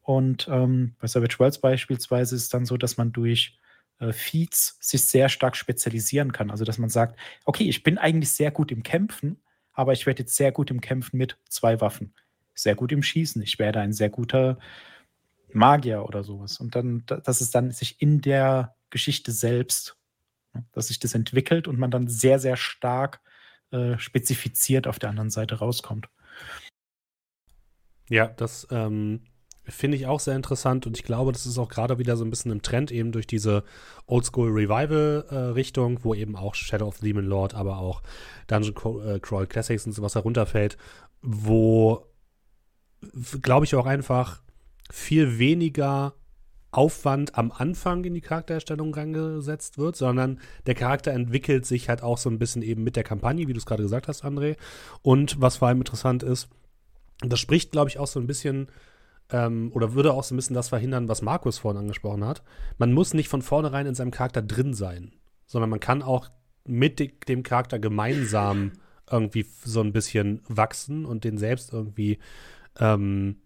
Und 0.03 0.47
ähm, 0.49 0.95
bei 1.01 1.09
Savage 1.09 1.39
Worlds 1.39 1.61
beispielsweise 1.61 2.37
ist 2.37 2.43
es 2.43 2.49
dann 2.51 2.66
so, 2.66 2.76
dass 2.76 2.97
man 2.97 3.12
durch 3.12 3.59
äh, 3.99 4.12
Feeds 4.12 4.76
sich 4.80 5.09
sehr 5.09 5.28
stark 5.28 5.57
spezialisieren 5.57 6.32
kann. 6.32 6.51
Also, 6.51 6.64
dass 6.64 6.78
man 6.78 6.91
sagt, 6.91 7.18
okay, 7.45 7.64
ich 7.68 7.82
bin 7.82 7.99
eigentlich 7.99 8.30
sehr 8.30 8.53
gut 8.53 8.70
im 8.70 8.82
Kämpfen, 8.82 9.41
aber 9.72 9.95
ich 9.95 10.07
werde 10.07 10.20
jetzt 10.20 10.37
sehr 10.37 10.53
gut 10.53 10.70
im 10.70 10.80
Kämpfen 10.80 11.16
mit 11.16 11.39
zwei 11.49 11.80
Waffen. 11.80 12.14
Sehr 12.55 12.74
gut 12.74 12.93
im 12.93 13.03
Schießen. 13.03 13.43
Ich 13.43 13.59
werde 13.59 13.80
ein 13.80 13.93
sehr 13.93 14.11
guter 14.11 14.59
Magier 15.53 16.05
oder 16.05 16.22
sowas. 16.22 16.61
Und 16.61 16.74
dann, 16.74 17.05
dass 17.07 17.41
es 17.41 17.51
dann 17.51 17.70
sich 17.70 18.01
in 18.01 18.20
der 18.20 18.76
Geschichte 18.91 19.32
selbst? 19.32 19.96
Dass 20.73 20.89
sich 20.89 20.99
das 20.99 21.15
entwickelt 21.15 21.69
und 21.69 21.79
man 21.79 21.91
dann 21.91 22.09
sehr, 22.09 22.39
sehr 22.39 22.57
stark 22.57 23.21
äh, 23.71 23.99
spezifiziert 23.99 24.87
auf 24.87 24.99
der 24.99 25.11
anderen 25.11 25.31
Seite 25.31 25.57
rauskommt. 25.57 26.09
Ja, 28.09 28.29
das 28.29 28.69
ähm, 28.71 29.23
finde 29.65 29.97
ich 29.97 30.07
auch 30.07 30.21
sehr 30.21 30.37
interessant 30.37 30.87
und 30.87 30.97
ich 30.97 31.03
glaube, 31.03 31.33
das 31.33 31.47
ist 31.47 31.59
auch 31.59 31.69
gerade 31.69 31.99
wieder 31.99 32.17
so 32.17 32.25
ein 32.25 32.31
bisschen 32.31 32.53
im 32.53 32.63
Trend 32.63 32.93
eben 32.93 33.11
durch 33.11 33.27
diese 33.27 33.65
Oldschool 34.07 34.51
Revival-Richtung, 34.51 35.99
äh, 35.99 36.05
wo 36.05 36.15
eben 36.15 36.37
auch 36.37 36.55
Shadow 36.55 36.87
of 36.87 36.99
the 36.99 37.07
Demon 37.07 37.25
Lord, 37.25 37.55
aber 37.55 37.79
auch 37.79 38.03
Dungeon 38.47 38.75
äh, 39.05 39.19
Crawl 39.19 39.47
Classics 39.47 39.87
und 39.87 39.93
sowas 39.93 40.15
herunterfällt, 40.15 40.79
wo, 41.23 42.07
glaube 43.43 43.65
ich, 43.65 43.75
auch 43.75 43.87
einfach 43.87 44.43
viel 44.91 45.39
weniger 45.39 46.15
Aufwand 46.77 47.37
am 47.37 47.53
Anfang 47.53 48.05
in 48.05 48.14
die 48.14 48.20
Charaktererstellung 48.20 48.95
reingesetzt 48.95 49.79
wird, 49.79 49.97
sondern 49.97 50.41
der 50.66 50.74
Charakter 50.74 51.12
entwickelt 51.12 51.64
sich 51.64 51.89
halt 51.89 52.03
auch 52.03 52.18
so 52.18 52.29
ein 52.29 52.39
bisschen 52.39 52.62
eben 52.62 52.85
mit 52.85 52.97
der 52.97 53.05
Kampagne, 53.05 53.49
wie 53.49 53.53
du 53.53 53.59
es 53.59 53.66
gerade 53.66 53.83
gesagt 53.83 54.09
hast, 54.09 54.24
André. 54.24 54.57
Und 55.03 55.41
was 55.41 55.57
vor 55.57 55.68
allem 55.68 55.79
interessant 55.79 56.22
ist, 56.22 56.49
das 57.20 57.41
spricht, 57.41 57.72
glaube 57.72 57.89
ich, 57.89 57.99
auch 57.99 58.07
so 58.07 58.20
ein 58.20 58.27
bisschen 58.27 58.68
ähm, 59.31 59.70
oder 59.74 59.95
würde 59.95 60.12
auch 60.12 60.22
so 60.22 60.35
ein 60.35 60.37
bisschen 60.37 60.55
das 60.55 60.68
verhindern, 60.68 61.09
was 61.09 61.22
Markus 61.22 61.59
vorhin 61.59 61.81
angesprochen 61.81 62.24
hat. 62.24 62.43
Man 62.79 62.93
muss 62.93 63.14
nicht 63.14 63.29
von 63.29 63.43
vornherein 63.43 63.87
in 63.87 63.95
seinem 63.95 64.11
Charakter 64.11 64.43
drin 64.43 64.74
sein, 64.74 65.12
sondern 65.47 65.70
man 65.70 65.81
kann 65.81 66.03
auch 66.03 66.29
mit 66.64 67.29
dem 67.29 67.43
Charakter 67.43 67.79
gemeinsam 67.79 68.72
irgendwie 69.11 69.47
so 69.64 69.81
ein 69.81 69.93
bisschen 69.93 70.43
wachsen 70.49 71.07
und 71.07 71.24
den 71.24 71.39
selbst 71.39 71.72
irgendwie 71.72 72.18
ähm, 72.79 73.37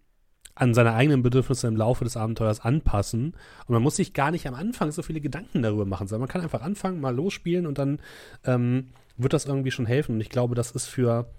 an 0.55 0.73
seine 0.73 0.93
eigenen 0.93 1.23
Bedürfnisse 1.23 1.67
im 1.67 1.75
Laufe 1.75 2.03
des 2.03 2.17
Abenteuers 2.17 2.59
anpassen. 2.59 3.33
Und 3.67 3.73
man 3.73 3.81
muss 3.81 3.95
sich 3.95 4.13
gar 4.13 4.31
nicht 4.31 4.47
am 4.47 4.53
Anfang 4.53 4.91
so 4.91 5.01
viele 5.01 5.21
Gedanken 5.21 5.61
darüber 5.61 5.85
machen, 5.85 6.07
sondern 6.07 6.21
man 6.21 6.29
kann 6.29 6.41
einfach 6.41 6.61
anfangen, 6.61 6.99
mal 6.99 7.15
losspielen 7.15 7.65
und 7.65 7.77
dann 7.77 7.99
ähm, 8.45 8.87
wird 9.17 9.33
das 9.33 9.45
irgendwie 9.45 9.71
schon 9.71 9.85
helfen. 9.85 10.15
Und 10.15 10.21
ich 10.21 10.29
glaube, 10.29 10.55
das 10.55 10.71
ist 10.71 10.87
für, 10.87 11.29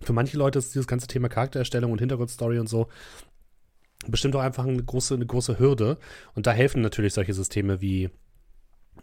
für 0.00 0.12
manche 0.12 0.38
Leute 0.38 0.58
ist 0.58 0.74
dieses 0.74 0.86
ganze 0.86 1.06
Thema 1.06 1.28
Charaktererstellung 1.28 1.92
und 1.92 1.98
Hintergrundstory 1.98 2.58
und 2.58 2.68
so 2.68 2.88
bestimmt 4.06 4.36
auch 4.36 4.40
einfach 4.40 4.64
eine 4.64 4.82
große, 4.82 5.14
eine 5.14 5.26
große 5.26 5.58
Hürde. 5.58 5.98
Und 6.34 6.46
da 6.46 6.52
helfen 6.52 6.82
natürlich 6.82 7.14
solche 7.14 7.34
Systeme 7.34 7.80
wie 7.80 8.10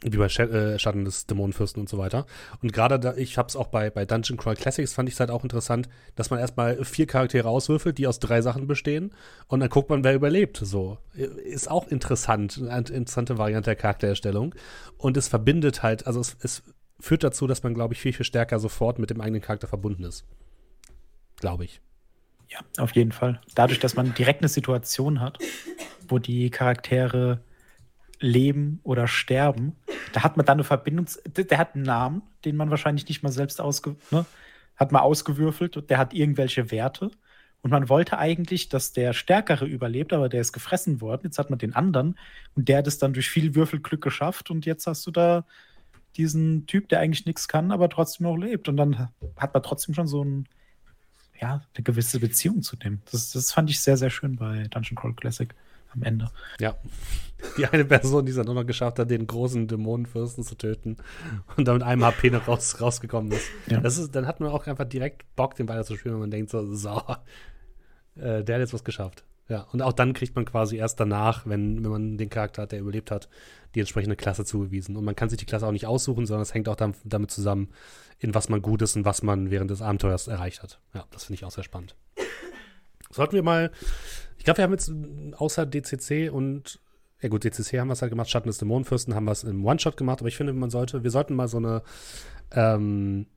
Wie 0.02 0.18
bei 0.18 0.26
äh, 0.26 0.80
Schatten 0.80 1.06
des 1.06 1.26
Dämonenfürsten 1.26 1.82
und 1.82 1.90
so 1.90 1.98
weiter. 1.98 2.26
Und 2.62 2.74
gerade 2.74 3.00
da, 3.00 3.16
ich 3.16 3.38
habe 3.38 3.48
es 3.48 3.56
auch 3.56 3.68
bei, 3.68 3.90
bei 3.90 4.06
Dungeon 4.06 4.38
Crawl 4.38 4.56
Classics, 4.56 4.94
fand 4.94 5.10
ich 5.10 5.16
es 5.16 5.20
halt 5.20 5.32
auch 5.32 5.44
interessant, 5.44 5.90
dass 6.16 6.30
man 6.30 6.40
erstmal 6.40 6.84
vier 6.84 7.08
Charaktere 7.08 7.48
auswürfelt, 7.48 7.98
die 7.98 8.08
aus 8.08 8.20
drei 8.20 8.42
Sachen 8.42 8.68
bestehen. 8.68 9.14
Und 9.48 9.62
dann 9.62 9.70
guckt 9.70 9.90
man, 9.90 10.04
wer 10.04 10.14
überlebt. 10.14 10.58
So. 10.58 10.98
Ist 11.14 11.70
auch 11.70 11.88
interessant. 11.88 12.62
Eine 12.62 12.88
interessante 12.90 13.38
Variante 13.38 13.70
der 13.70 13.76
Charaktererstellung. 13.76 14.54
Und 14.98 15.18
es 15.18 15.28
verbindet 15.28 15.84
halt, 15.84 16.06
also 16.08 16.20
es, 16.20 16.36
es 16.42 16.64
führt 17.00 17.24
dazu, 17.24 17.48
dass 17.48 17.64
man, 17.64 17.74
glaube 17.74 17.94
ich, 17.94 18.02
viel, 18.02 18.14
viel 18.14 18.26
stärker 18.26 18.60
sofort 18.60 19.00
mit 19.00 19.10
dem 19.10 19.22
eigenen 19.22 19.42
Charakter 19.42 19.68
verbunden 19.68 20.04
ist. 20.04 20.26
Glaube 21.38 21.66
ich. 21.66 21.82
Ja, 22.50 22.60
auf 22.78 22.96
jeden 22.96 23.12
Fall. 23.12 23.42
Dadurch, 23.56 23.80
dass 23.80 23.96
man 23.96 24.14
direkt 24.14 24.42
eine 24.42 24.50
Situation 24.50 25.20
hat, 25.20 25.40
wo 26.08 26.20
die 26.20 26.50
Charaktere 26.50 27.40
leben 28.20 28.80
oder 28.84 29.08
sterben, 29.08 29.76
da 30.14 30.24
hat 30.24 30.38
man 30.38 30.46
dann 30.46 30.58
eine 30.58 30.64
Verbindung. 30.64 31.08
Der 31.26 31.58
hat 31.58 31.76
einen 31.76 31.84
Namen, 31.84 32.22
den 32.44 32.56
man 32.56 32.70
wahrscheinlich 32.70 33.08
nicht 33.08 33.24
mal 33.24 33.32
selbst 33.32 33.62
ausge, 33.62 33.96
ne, 34.12 34.26
hat 34.76 34.92
mal 34.92 35.02
ausgewürfelt 35.02 35.78
und 35.78 35.90
der 35.90 35.98
hat 35.98 36.14
irgendwelche 36.14 36.72
Werte. 36.72 37.12
Und 37.62 37.72
man 37.72 37.90
wollte 37.90 38.20
eigentlich, 38.20 38.70
dass 38.70 38.94
der 38.94 39.14
Stärkere 39.14 39.66
überlebt, 39.66 40.14
aber 40.14 40.30
der 40.30 40.42
ist 40.42 40.54
gefressen 40.54 41.02
worden. 41.02 41.22
Jetzt 41.24 41.40
hat 41.40 41.50
man 41.50 41.58
den 41.58 41.74
anderen 41.74 42.16
und 42.54 42.70
der 42.70 42.78
hat 42.78 42.88
es 42.88 43.00
dann 43.00 43.14
durch 43.14 43.30
viel 43.30 43.56
Würfelglück 43.56 44.02
geschafft 44.02 44.52
und 44.52 44.66
jetzt 44.68 44.86
hast 44.86 45.08
du 45.08 45.12
da 45.12 45.46
diesen 46.16 46.68
Typ, 46.68 46.90
der 46.90 47.00
eigentlich 47.00 47.26
nichts 47.26 47.48
kann, 47.48 47.72
aber 47.72 47.90
trotzdem 47.90 48.26
noch 48.26 48.38
lebt. 48.38 48.70
Und 48.70 48.78
dann 48.78 49.10
hat 49.36 49.54
man 49.54 49.64
trotzdem 49.64 49.96
schon 49.96 50.08
so 50.08 50.24
ein, 50.24 50.48
ja, 51.42 51.64
eine 51.74 51.84
gewisse 51.84 52.20
Beziehung 52.20 52.62
zu 52.62 52.76
dem. 52.76 53.02
Das, 53.12 53.32
das 53.32 53.52
fand 53.52 53.70
ich 53.70 53.80
sehr, 53.80 53.98
sehr 53.98 54.10
schön 54.10 54.36
bei 54.36 54.68
Dungeon 54.70 54.96
Crawl 54.96 55.14
Classic 55.16 55.54
am 55.96 56.04
Ende. 56.04 56.32
Ja. 56.60 56.76
Die 57.58 57.66
eine 57.68 57.86
Person, 57.86 58.26
die 58.26 58.32
es 58.32 58.38
dann 58.38 58.48
auch 58.50 58.54
noch 58.54 58.66
geschafft 58.66 58.98
hat, 58.98 59.10
den 59.10 59.28
großen 59.28 59.68
Dämonenfürsten 59.68 60.44
zu 60.44 60.56
töten 60.56 60.98
und 61.58 61.68
dann 61.68 61.76
mit 61.76 61.84
einem 61.84 62.04
HP 62.04 62.32
noch 62.32 62.48
raus, 62.48 62.82
rausgekommen 62.82 63.32
ist. 63.32 63.50
Ja. 63.68 63.80
Das 63.82 63.98
ist. 63.98 64.16
Dann 64.16 64.26
hat 64.26 64.40
man 64.40 64.50
auch 64.50 64.66
einfach 64.68 64.86
direkt 64.86 65.24
Bock, 65.36 65.56
den 65.56 65.68
weiter 65.68 65.84
zu 65.84 65.96
spielen, 65.96 66.16
wenn 66.16 66.22
man 66.22 66.32
denkt 66.32 66.50
so, 66.50 66.74
so 66.74 67.02
äh, 68.16 68.44
der 68.44 68.56
hat 68.56 68.62
jetzt 68.62 68.74
was 68.74 68.84
geschafft. 68.84 69.24
Ja, 69.48 69.68
und 69.72 69.84
auch 69.84 69.94
dann 69.94 70.14
kriegt 70.14 70.36
man 70.36 70.46
quasi 70.46 70.78
erst 70.78 71.00
danach, 71.00 71.46
wenn, 71.46 71.84
wenn 71.84 71.92
man 71.92 72.18
den 72.18 72.30
Charakter 72.30 72.64
hat, 72.64 72.72
der 72.72 72.80
überlebt 72.80 73.12
hat, 73.12 73.30
die 73.76 73.80
entsprechende 73.80 74.16
Klasse 74.16 74.44
zugewiesen. 74.44 74.96
Und 74.96 75.06
man 75.06 75.16
kann 75.16 75.30
sich 75.30 75.38
die 75.38 75.46
Klasse 75.46 75.68
auch 75.68 75.72
nicht 75.72 75.86
aussuchen, 75.86 76.26
sondern 76.26 76.42
es 76.42 76.54
hängt 76.54 76.68
auch 76.68 76.76
damit 76.76 77.30
zusammen, 77.30 77.70
in 78.18 78.34
was 78.34 78.50
man 78.50 78.64
gut 78.64 78.82
ist 78.82 78.96
und 78.96 79.06
was 79.06 79.22
man 79.22 79.52
während 79.52 79.70
des 79.70 79.84
Abenteuers 79.84 80.28
erreicht 80.28 80.64
hat. 80.64 80.80
Ja, 80.96 81.06
das 81.12 81.26
finde 81.26 81.36
ich 81.36 81.46
auch 81.46 81.52
sehr 81.52 81.64
spannend. 81.64 81.96
Sollten 83.12 83.36
wir 83.36 83.44
mal, 83.44 83.72
ich 84.38 84.44
glaube, 84.44 84.58
wir 84.58 84.64
haben 84.64 84.72
jetzt 84.72 84.92
außer 85.38 85.66
DCC 85.66 86.30
und, 86.30 86.80
ja 87.22 87.30
gut, 87.30 87.44
DCC 87.44 87.80
haben 87.80 87.88
wir 87.88 87.94
es 87.94 88.02
halt 88.02 88.12
gemacht, 88.12 88.30
Schatten 88.30 88.48
des 88.48 88.58
Dämonenfürsten 88.58 89.16
haben 89.16 89.26
wir 89.26 89.32
es 89.32 89.44
im 89.44 89.66
One-Shot 89.66 89.98
gemacht, 89.98 90.20
aber 90.20 90.28
ich 90.28 90.38
finde, 90.38 90.54
man 90.54 90.70
sollte, 90.70 91.04
wir 91.04 91.12
sollten 91.12 91.36
mal 91.36 91.48
so 91.48 91.58
eine, 91.58 91.82
ähm, 92.52 93.28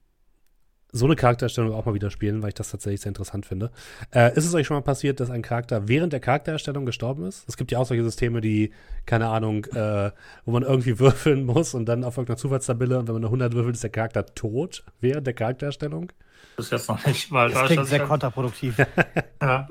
so 0.90 1.04
eine 1.04 1.16
Charaktererstellung 1.16 1.72
auch 1.74 1.84
mal 1.84 1.94
wieder 1.94 2.10
spielen, 2.10 2.42
weil 2.42 2.48
ich 2.48 2.54
das 2.54 2.70
tatsächlich 2.70 3.02
sehr 3.02 3.10
interessant 3.10 3.44
finde. 3.44 3.70
Äh, 4.10 4.34
ist 4.36 4.46
es 4.46 4.54
euch 4.54 4.66
schon 4.66 4.76
mal 4.76 4.82
passiert, 4.82 5.20
dass 5.20 5.30
ein 5.30 5.42
Charakter 5.42 5.86
während 5.86 6.12
der 6.12 6.20
Charaktererstellung 6.20 6.86
gestorben 6.86 7.26
ist? 7.26 7.46
Es 7.48 7.56
gibt 7.56 7.70
ja 7.70 7.78
auch 7.78 7.86
solche 7.86 8.04
Systeme, 8.04 8.40
die, 8.40 8.72
keine 9.04 9.28
Ahnung, 9.28 9.66
äh, 9.66 10.10
wo 10.44 10.52
man 10.52 10.62
irgendwie 10.62 10.98
würfeln 11.00 11.44
muss 11.44 11.74
und 11.74 11.86
dann 11.86 12.04
auf 12.04 12.16
irgendeiner 12.16 12.38
Zufallstabelle 12.38 12.98
und 12.98 13.08
wenn 13.08 13.14
man 13.14 13.22
eine 13.22 13.28
100 13.28 13.52
würfelt, 13.54 13.74
ist 13.74 13.82
der 13.82 13.90
Charakter 13.90 14.24
tot 14.34 14.84
während 15.00 15.26
der 15.26 15.34
Charaktererstellung. 15.34 16.12
Das 16.56 16.66
ist 16.66 16.72
jetzt 16.72 16.88
noch 16.88 17.04
nicht, 17.06 17.30
weil 17.30 17.50
das 17.50 17.66
klingt 17.66 17.86
sehr 17.86 18.04
kontraproduktiv. 18.04 18.78
ja. 19.42 19.68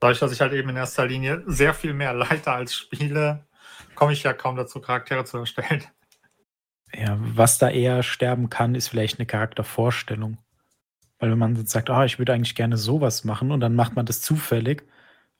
Dadurch, 0.00 0.18
dass 0.18 0.32
ich 0.32 0.40
halt 0.40 0.52
eben 0.52 0.68
in 0.70 0.76
erster 0.76 1.06
Linie 1.06 1.42
sehr 1.46 1.74
viel 1.74 1.94
mehr 1.94 2.14
leite 2.14 2.50
als 2.50 2.74
spiele, 2.74 3.44
komme 3.94 4.14
ich 4.14 4.22
ja 4.22 4.32
kaum 4.32 4.56
dazu, 4.56 4.80
Charaktere 4.80 5.24
zu 5.24 5.38
erstellen. 5.38 5.84
Ja, 6.94 7.16
was 7.20 7.58
da 7.58 7.70
eher 7.70 8.02
sterben 8.02 8.50
kann, 8.50 8.74
ist 8.74 8.88
vielleicht 8.88 9.18
eine 9.18 9.26
Charaktervorstellung. 9.26 10.38
Weil 11.18 11.30
wenn 11.30 11.38
man 11.38 11.66
sagt, 11.66 11.90
ah, 11.90 12.04
ich 12.04 12.18
würde 12.18 12.32
eigentlich 12.32 12.54
gerne 12.54 12.76
sowas 12.76 13.24
machen 13.24 13.52
und 13.52 13.60
dann 13.60 13.76
macht 13.76 13.94
man 13.94 14.06
das 14.06 14.22
zufällig 14.22 14.84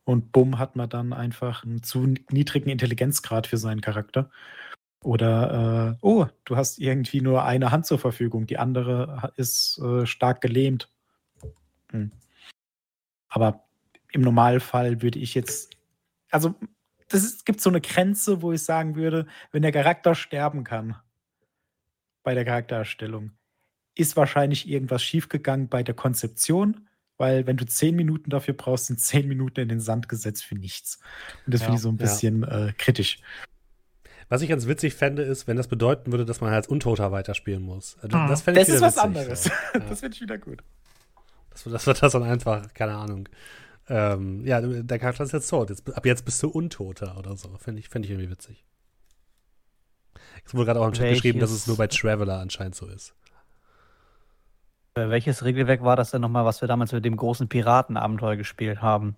und 0.05 0.33
bumm, 0.33 0.59
hat 0.59 0.77
man 0.77 0.89
dann 0.89 1.13
einfach 1.13 1.65
einen 1.65 1.83
zu 1.83 2.15
niedrigen 2.31 2.69
Intelligenzgrad 2.69 3.47
für 3.47 3.57
seinen 3.57 3.81
Charakter. 3.81 4.31
Oder, 5.03 5.97
äh, 5.97 5.99
oh, 6.03 6.27
du 6.45 6.57
hast 6.57 6.79
irgendwie 6.79 7.23
nur 7.23 7.45
eine 7.45 7.71
Hand 7.71 7.87
zur 7.87 7.99
Verfügung, 7.99 8.47
die 8.47 8.59
andere 8.59 9.33
ist 9.37 9.79
äh, 9.79 10.05
stark 10.07 10.43
gelähmt. 10.43 10.91
Hm. 11.91 12.13
Aber 13.29 13.65
im 14.13 14.21
Normalfall 14.21 15.01
würde 15.01 15.19
ich 15.19 15.35
jetzt, 15.35 15.77
also 16.31 16.55
es 17.09 17.45
gibt 17.45 17.61
so 17.61 17.71
eine 17.71 17.81
Grenze, 17.81 18.43
wo 18.43 18.53
ich 18.53 18.63
sagen 18.63 18.97
würde, 18.97 19.27
wenn 19.53 19.63
der 19.63 19.73
Charakter 19.73 20.15
sterben 20.15 20.65
kann, 20.65 20.97
bei 22.23 22.35
der 22.35 22.45
Charaktererstellung. 22.45 23.33
Ist 23.95 24.17
wahrscheinlich 24.17 24.69
irgendwas 24.69 25.03
schiefgegangen 25.03 25.69
bei 25.69 25.83
der 25.83 25.95
Konzeption, 25.95 26.89
weil 27.17 27.47
wenn 27.47 27.57
du 27.57 27.67
zehn 27.67 27.97
Minuten 27.97 28.31
dafür 28.31 28.55
brauchst, 28.55 28.87
sind 28.87 29.01
zehn 29.01 29.29
Minuten 29.29 29.61
in 29.61 29.69
den 29.69 29.81
Sand 29.81 30.09
gesetzt 30.09 30.45
für 30.45 30.55
nichts. 30.55 31.01
Und 31.45 31.55
das 31.55 31.61
ja, 31.61 31.67
finde 31.67 31.77
ich 31.77 31.83
so 31.83 31.89
ein 31.91 31.97
bisschen 31.97 32.43
ja. 32.43 32.69
äh, 32.69 32.73
kritisch. 32.73 33.21
Was 34.31 34.43
ich 34.43 34.49
ganz 34.49 34.69
witzig 34.69 34.95
fände, 34.95 35.23
ist, 35.23 35.49
wenn 35.49 35.57
das 35.57 35.67
bedeuten 35.67 36.13
würde, 36.13 36.25
dass 36.25 36.41
man 36.41 36.53
als 36.53 36.69
Untoter 36.69 37.11
weiterspielen 37.11 37.63
muss. 37.63 37.99
Also, 38.01 38.17
hm. 38.17 38.29
Das, 38.29 38.45
das 38.45 38.69
ist 38.69 38.81
was 38.81 38.95
witzig, 38.95 39.03
anderes. 39.03 39.45
So. 39.45 39.51
Ja. 39.51 39.81
Das 39.89 40.01
finde 40.01 40.15
ich 40.15 40.21
wieder 40.23 40.39
gut. 40.39 40.63
Das, 41.51 41.65
das 41.65 41.87
wird 41.87 42.01
das 42.01 42.13
dann 42.13 42.23
einfach, 42.23 42.73
keine 42.73 42.95
Ahnung. 42.95 43.29
Ähm, 43.89 44.47
ja, 44.47 44.61
der 44.61 44.99
Charakter 45.01 45.25
ist 45.25 45.33
jetzt 45.33 45.51
tot. 45.51 45.69
Jetzt, 45.69 45.93
ab 45.93 46.07
jetzt 46.07 46.25
bist 46.25 46.41
du 46.45 46.49
Untoter 46.49 47.19
oder 47.19 47.37
so. 47.37 47.57
Finde 47.59 47.81
ich, 47.81 47.89
find 47.89 48.05
ich 48.05 48.13
irgendwie 48.13 48.31
witzig. 48.31 48.65
Es 50.45 50.55
wurde 50.55 50.67
gerade 50.67 50.81
auch 50.81 50.87
im 50.87 50.93
Chat 50.93 51.03
welches, 51.03 51.23
geschrieben, 51.23 51.41
dass 51.41 51.51
es 51.51 51.67
nur 51.67 51.77
bei 51.77 51.87
Traveler 51.87 52.39
anscheinend 52.41 52.75
so 52.75 52.87
ist. 52.87 53.15
Äh, 54.95 55.09
welches 55.09 55.45
Regelwerk 55.45 55.83
war 55.83 55.97
das 55.97 56.11
denn 56.11 56.21
nochmal, 56.21 56.45
was 56.45 56.61
wir 56.61 56.69
damals 56.69 56.93
mit 56.93 57.05
dem 57.05 57.17
großen 57.17 57.49
Piratenabenteuer 57.49 58.37
gespielt 58.37 58.83
haben? 58.83 59.17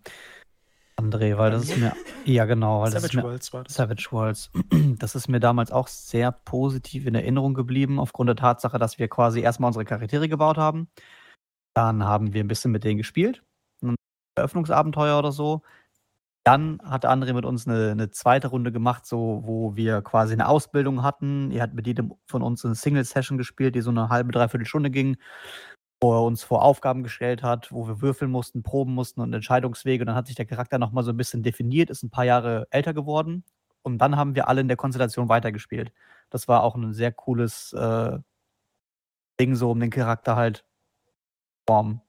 André, 0.96 1.36
weil 1.38 1.50
das 1.50 1.64
ist 1.64 1.78
mir. 1.78 1.92
Ja, 2.24 2.44
genau. 2.44 2.82
Weil 2.82 2.90
Savage 2.90 3.02
das 3.02 3.04
ist 3.04 3.14
mir, 3.14 3.22
Worlds 3.24 3.52
war 3.52 3.64
das. 3.64 3.74
Savage 3.74 4.08
Worlds. 4.10 4.50
Das 4.98 5.14
ist 5.14 5.28
mir 5.28 5.40
damals 5.40 5.72
auch 5.72 5.88
sehr 5.88 6.30
positiv 6.30 7.06
in 7.06 7.14
Erinnerung 7.14 7.54
geblieben, 7.54 7.98
aufgrund 7.98 8.28
der 8.28 8.36
Tatsache, 8.36 8.78
dass 8.78 8.98
wir 8.98 9.08
quasi 9.08 9.40
erstmal 9.40 9.68
unsere 9.68 9.84
Charaktere 9.84 10.28
gebaut 10.28 10.58
haben. 10.58 10.88
Dann 11.74 12.04
haben 12.04 12.32
wir 12.32 12.44
ein 12.44 12.48
bisschen 12.48 12.70
mit 12.70 12.84
denen 12.84 12.98
gespielt. 12.98 13.42
Ein 13.82 13.96
Eröffnungsabenteuer 14.36 15.18
oder 15.18 15.32
so. 15.32 15.62
Dann 16.44 16.80
hat 16.82 17.06
André 17.06 17.34
mit 17.34 17.44
uns 17.44 17.68
eine, 17.68 17.92
eine 17.92 18.10
zweite 18.10 18.48
Runde 18.48 18.72
gemacht, 18.72 19.06
so, 19.06 19.42
wo 19.44 19.76
wir 19.76 20.02
quasi 20.02 20.32
eine 20.32 20.48
Ausbildung 20.48 21.02
hatten. 21.04 21.52
Er 21.52 21.62
hat 21.62 21.74
mit 21.74 21.86
jedem 21.86 22.14
von 22.26 22.42
uns 22.42 22.64
eine 22.64 22.74
Single-Session 22.74 23.38
gespielt, 23.38 23.76
die 23.76 23.80
so 23.80 23.90
eine 23.90 24.08
halbe, 24.08 24.32
dreiviertel 24.32 24.66
Stunde 24.66 24.90
ging, 24.90 25.16
wo 26.00 26.14
er 26.14 26.24
uns 26.24 26.42
vor 26.42 26.62
Aufgaben 26.62 27.04
gestellt 27.04 27.44
hat, 27.44 27.70
wo 27.70 27.86
wir 27.86 28.02
würfeln 28.02 28.30
mussten, 28.30 28.64
proben 28.64 28.92
mussten 28.94 29.20
und 29.20 29.32
Entscheidungswege. 29.32 30.02
Und 30.02 30.08
dann 30.08 30.16
hat 30.16 30.26
sich 30.26 30.34
der 30.34 30.46
Charakter 30.46 30.78
nochmal 30.78 31.04
so 31.04 31.12
ein 31.12 31.16
bisschen 31.16 31.44
definiert, 31.44 31.90
ist 31.90 32.02
ein 32.02 32.10
paar 32.10 32.24
Jahre 32.24 32.66
älter 32.70 32.92
geworden. 32.92 33.44
Und 33.82 33.98
dann 33.98 34.16
haben 34.16 34.34
wir 34.34 34.48
alle 34.48 34.60
in 34.62 34.68
der 34.68 34.76
Konstellation 34.76 35.28
weitergespielt. 35.28 35.92
Das 36.30 36.48
war 36.48 36.64
auch 36.64 36.74
ein 36.74 36.92
sehr 36.92 37.12
cooles 37.12 37.72
äh, 37.72 38.18
Ding, 39.40 39.54
so 39.54 39.70
um 39.70 39.80
den 39.80 39.90
Charakter 39.90 40.34
halt 40.36 40.58
zu 40.58 40.64
formen. 41.66 42.00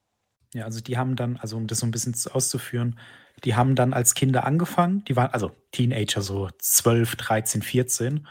Ja, 0.54 0.66
also 0.66 0.82
die 0.82 0.98
haben 0.98 1.16
dann, 1.16 1.38
also 1.38 1.58
um 1.58 1.68
das 1.68 1.80
so 1.80 1.86
ein 1.88 1.92
bisschen 1.92 2.16
auszuführen, 2.32 3.00
die 3.44 3.56
haben 3.56 3.76
dann 3.76 3.94
als 3.94 4.14
Kinder 4.14 4.46
angefangen, 4.46 5.04
die 5.06 5.16
waren 5.16 5.32
also 5.32 5.52
Teenager, 5.72 6.22
so 6.22 6.50
12, 6.60 7.16
13, 7.18 7.62
14. 7.62 8.28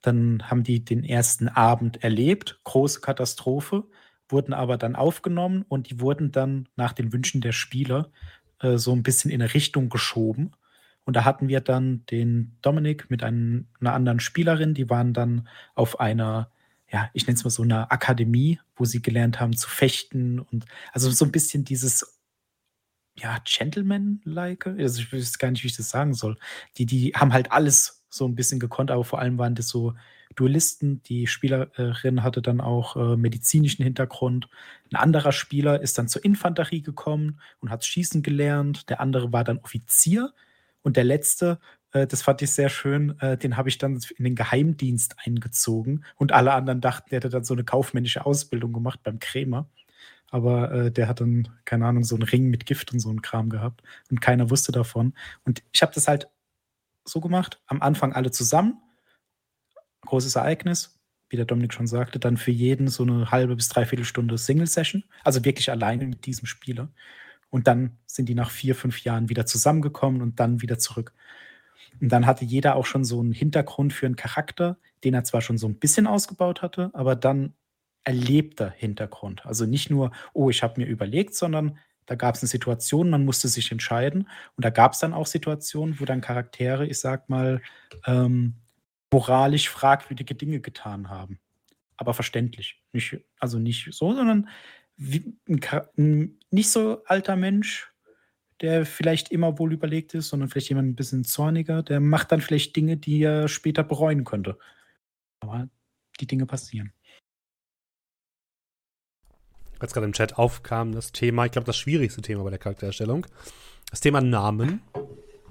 Dann 0.00 0.48
haben 0.50 0.62
die 0.62 0.84
den 0.84 1.02
ersten 1.02 1.48
Abend 1.48 2.04
erlebt, 2.04 2.60
große 2.64 3.00
Katastrophe, 3.00 3.84
wurden 4.28 4.52
aber 4.52 4.76
dann 4.76 4.96
aufgenommen 4.96 5.64
und 5.68 5.90
die 5.90 6.00
wurden 6.00 6.30
dann 6.30 6.68
nach 6.76 6.92
den 6.92 7.12
Wünschen 7.12 7.40
der 7.40 7.52
Spieler 7.52 8.10
äh, 8.60 8.78
so 8.78 8.92
ein 8.92 9.02
bisschen 9.02 9.30
in 9.30 9.42
eine 9.42 9.54
Richtung 9.54 9.88
geschoben. 9.88 10.52
Und 11.04 11.16
da 11.16 11.24
hatten 11.24 11.48
wir 11.48 11.60
dann 11.60 12.06
den 12.06 12.56
Dominik 12.62 13.10
mit 13.10 13.22
einem, 13.22 13.66
einer 13.80 13.92
anderen 13.92 14.20
Spielerin, 14.20 14.74
die 14.74 14.88
waren 14.88 15.12
dann 15.12 15.48
auf 15.74 16.00
einer, 16.00 16.50
ja, 16.90 17.10
ich 17.12 17.26
nenne 17.26 17.36
es 17.36 17.44
mal 17.44 17.50
so 17.50 17.62
eine 17.62 17.90
Akademie, 17.90 18.60
wo 18.76 18.84
sie 18.84 19.02
gelernt 19.02 19.40
haben 19.40 19.56
zu 19.56 19.68
fechten 19.68 20.38
und 20.38 20.64
also 20.92 21.10
so 21.10 21.24
ein 21.24 21.32
bisschen 21.32 21.64
dieses 21.64 22.20
ja, 23.16 23.38
Gentleman-like. 23.44 24.66
Also 24.66 25.00
ich 25.00 25.12
weiß 25.12 25.38
gar 25.38 25.50
nicht, 25.50 25.62
wie 25.62 25.68
ich 25.68 25.76
das 25.76 25.90
sagen 25.90 26.14
soll. 26.14 26.36
Die, 26.78 26.86
die 26.86 27.12
haben 27.14 27.32
halt 27.32 27.52
alles 27.52 28.04
so 28.08 28.26
ein 28.26 28.34
bisschen 28.34 28.60
gekonnt, 28.60 28.90
aber 28.90 29.04
vor 29.04 29.18
allem 29.20 29.38
waren 29.38 29.54
das 29.54 29.68
so 29.68 29.94
Duellisten. 30.34 31.02
Die 31.04 31.26
Spielerin 31.26 32.22
hatte 32.22 32.42
dann 32.42 32.60
auch 32.60 32.96
äh, 32.96 33.16
medizinischen 33.16 33.84
Hintergrund. 33.84 34.48
Ein 34.92 34.96
anderer 34.96 35.32
Spieler 35.32 35.80
ist 35.80 35.98
dann 35.98 36.08
zur 36.08 36.24
Infanterie 36.24 36.82
gekommen 36.82 37.40
und 37.60 37.70
hat 37.70 37.84
Schießen 37.84 38.22
gelernt. 38.22 38.90
Der 38.90 39.00
andere 39.00 39.32
war 39.32 39.44
dann 39.44 39.58
Offizier. 39.58 40.32
Und 40.82 40.96
der 40.96 41.04
letzte, 41.04 41.60
äh, 41.92 42.06
das 42.06 42.22
fand 42.22 42.42
ich 42.42 42.50
sehr 42.50 42.68
schön, 42.68 43.18
äh, 43.20 43.38
den 43.38 43.56
habe 43.56 43.68
ich 43.68 43.78
dann 43.78 44.00
in 44.16 44.24
den 44.24 44.34
Geheimdienst 44.34 45.16
eingezogen. 45.24 46.04
Und 46.16 46.32
alle 46.32 46.52
anderen 46.52 46.80
dachten, 46.80 47.10
der 47.10 47.18
hätte 47.18 47.28
dann 47.28 47.44
so 47.44 47.54
eine 47.54 47.64
kaufmännische 47.64 48.26
Ausbildung 48.26 48.72
gemacht 48.72 49.00
beim 49.04 49.18
Krämer 49.20 49.68
aber 50.34 50.72
äh, 50.72 50.90
der 50.90 51.06
hat 51.06 51.20
dann, 51.20 51.46
keine 51.64 51.86
Ahnung, 51.86 52.02
so 52.02 52.16
einen 52.16 52.24
Ring 52.24 52.50
mit 52.50 52.66
Gift 52.66 52.92
und 52.92 52.98
so 52.98 53.08
einen 53.08 53.22
Kram 53.22 53.50
gehabt 53.50 53.84
und 54.10 54.20
keiner 54.20 54.50
wusste 54.50 54.72
davon. 54.72 55.14
Und 55.44 55.62
ich 55.70 55.80
habe 55.80 55.94
das 55.94 56.08
halt 56.08 56.28
so 57.04 57.20
gemacht, 57.20 57.62
am 57.68 57.80
Anfang 57.80 58.12
alle 58.12 58.32
zusammen 58.32 58.82
großes 60.00 60.34
Ereignis, 60.34 60.98
wie 61.28 61.36
der 61.36 61.44
Dominik 61.44 61.72
schon 61.72 61.86
sagte, 61.86 62.18
dann 62.18 62.36
für 62.36 62.50
jeden 62.50 62.88
so 62.88 63.04
eine 63.04 63.30
halbe 63.30 63.54
bis 63.54 63.68
dreiviertel 63.68 64.04
Stunde 64.04 64.36
Single-Session, 64.36 65.04
also 65.22 65.44
wirklich 65.44 65.70
alleine 65.70 66.04
mit 66.04 66.26
diesem 66.26 66.46
Spieler. 66.46 66.88
Und 67.48 67.68
dann 67.68 67.96
sind 68.06 68.28
die 68.28 68.34
nach 68.34 68.50
vier, 68.50 68.74
fünf 68.74 69.04
Jahren 69.04 69.28
wieder 69.28 69.46
zusammengekommen 69.46 70.20
und 70.20 70.40
dann 70.40 70.62
wieder 70.62 70.80
zurück. 70.80 71.14
Und 72.00 72.08
dann 72.08 72.26
hatte 72.26 72.44
jeder 72.44 72.74
auch 72.74 72.86
schon 72.86 73.04
so 73.04 73.20
einen 73.20 73.30
Hintergrund 73.30 73.92
für 73.92 74.06
einen 74.06 74.16
Charakter, 74.16 74.78
den 75.04 75.14
er 75.14 75.22
zwar 75.22 75.42
schon 75.42 75.58
so 75.58 75.68
ein 75.68 75.78
bisschen 75.78 76.08
ausgebaut 76.08 76.60
hatte, 76.60 76.90
aber 76.92 77.14
dann 77.14 77.54
erlebter 78.04 78.70
Hintergrund. 78.70 79.44
Also 79.46 79.66
nicht 79.66 79.90
nur, 79.90 80.12
oh, 80.32 80.50
ich 80.50 80.62
habe 80.62 80.80
mir 80.80 80.86
überlegt, 80.86 81.34
sondern 81.34 81.78
da 82.06 82.14
gab 82.14 82.34
es 82.34 82.42
eine 82.42 82.48
Situation, 82.48 83.10
man 83.10 83.24
musste 83.24 83.48
sich 83.48 83.72
entscheiden. 83.72 84.28
Und 84.56 84.64
da 84.64 84.70
gab 84.70 84.92
es 84.92 84.98
dann 84.98 85.14
auch 85.14 85.26
Situationen, 85.26 85.98
wo 85.98 86.04
dann 86.04 86.20
Charaktere, 86.20 86.86
ich 86.86 87.00
sag 87.00 87.28
mal, 87.28 87.62
ähm, 88.06 88.54
moralisch 89.10 89.68
fragwürdige 89.68 90.34
Dinge 90.34 90.60
getan 90.60 91.08
haben. 91.08 91.38
Aber 91.96 92.14
verständlich. 92.14 92.82
Nicht, 92.92 93.20
also 93.38 93.58
nicht 93.58 93.88
so, 93.92 94.14
sondern 94.14 94.48
ein, 94.98 95.60
ein 95.96 96.38
nicht 96.50 96.70
so 96.70 97.04
alter 97.06 97.36
Mensch, 97.36 97.92
der 98.60 98.86
vielleicht 98.86 99.30
immer 99.30 99.58
wohl 99.58 99.72
überlegt 99.72 100.14
ist, 100.14 100.28
sondern 100.28 100.48
vielleicht 100.48 100.68
jemand 100.68 100.88
ein 100.88 100.96
bisschen 100.96 101.24
zorniger, 101.24 101.82
der 101.82 102.00
macht 102.00 102.32
dann 102.32 102.40
vielleicht 102.40 102.76
Dinge, 102.76 102.96
die 102.96 103.22
er 103.22 103.48
später 103.48 103.82
bereuen 103.82 104.24
könnte. 104.24 104.58
Aber 105.40 105.68
die 106.20 106.26
Dinge 106.26 106.46
passieren. 106.46 106.92
Als 109.84 109.92
gerade 109.92 110.06
im 110.06 110.14
Chat 110.14 110.38
aufkam, 110.38 110.92
das 110.92 111.12
Thema, 111.12 111.44
ich 111.44 111.52
glaube, 111.52 111.66
das 111.66 111.76
schwierigste 111.76 112.22
Thema 112.22 112.42
bei 112.42 112.48
der 112.48 112.58
Charaktererstellung, 112.58 113.26
das 113.90 114.00
Thema 114.00 114.22
Namen. 114.22 114.80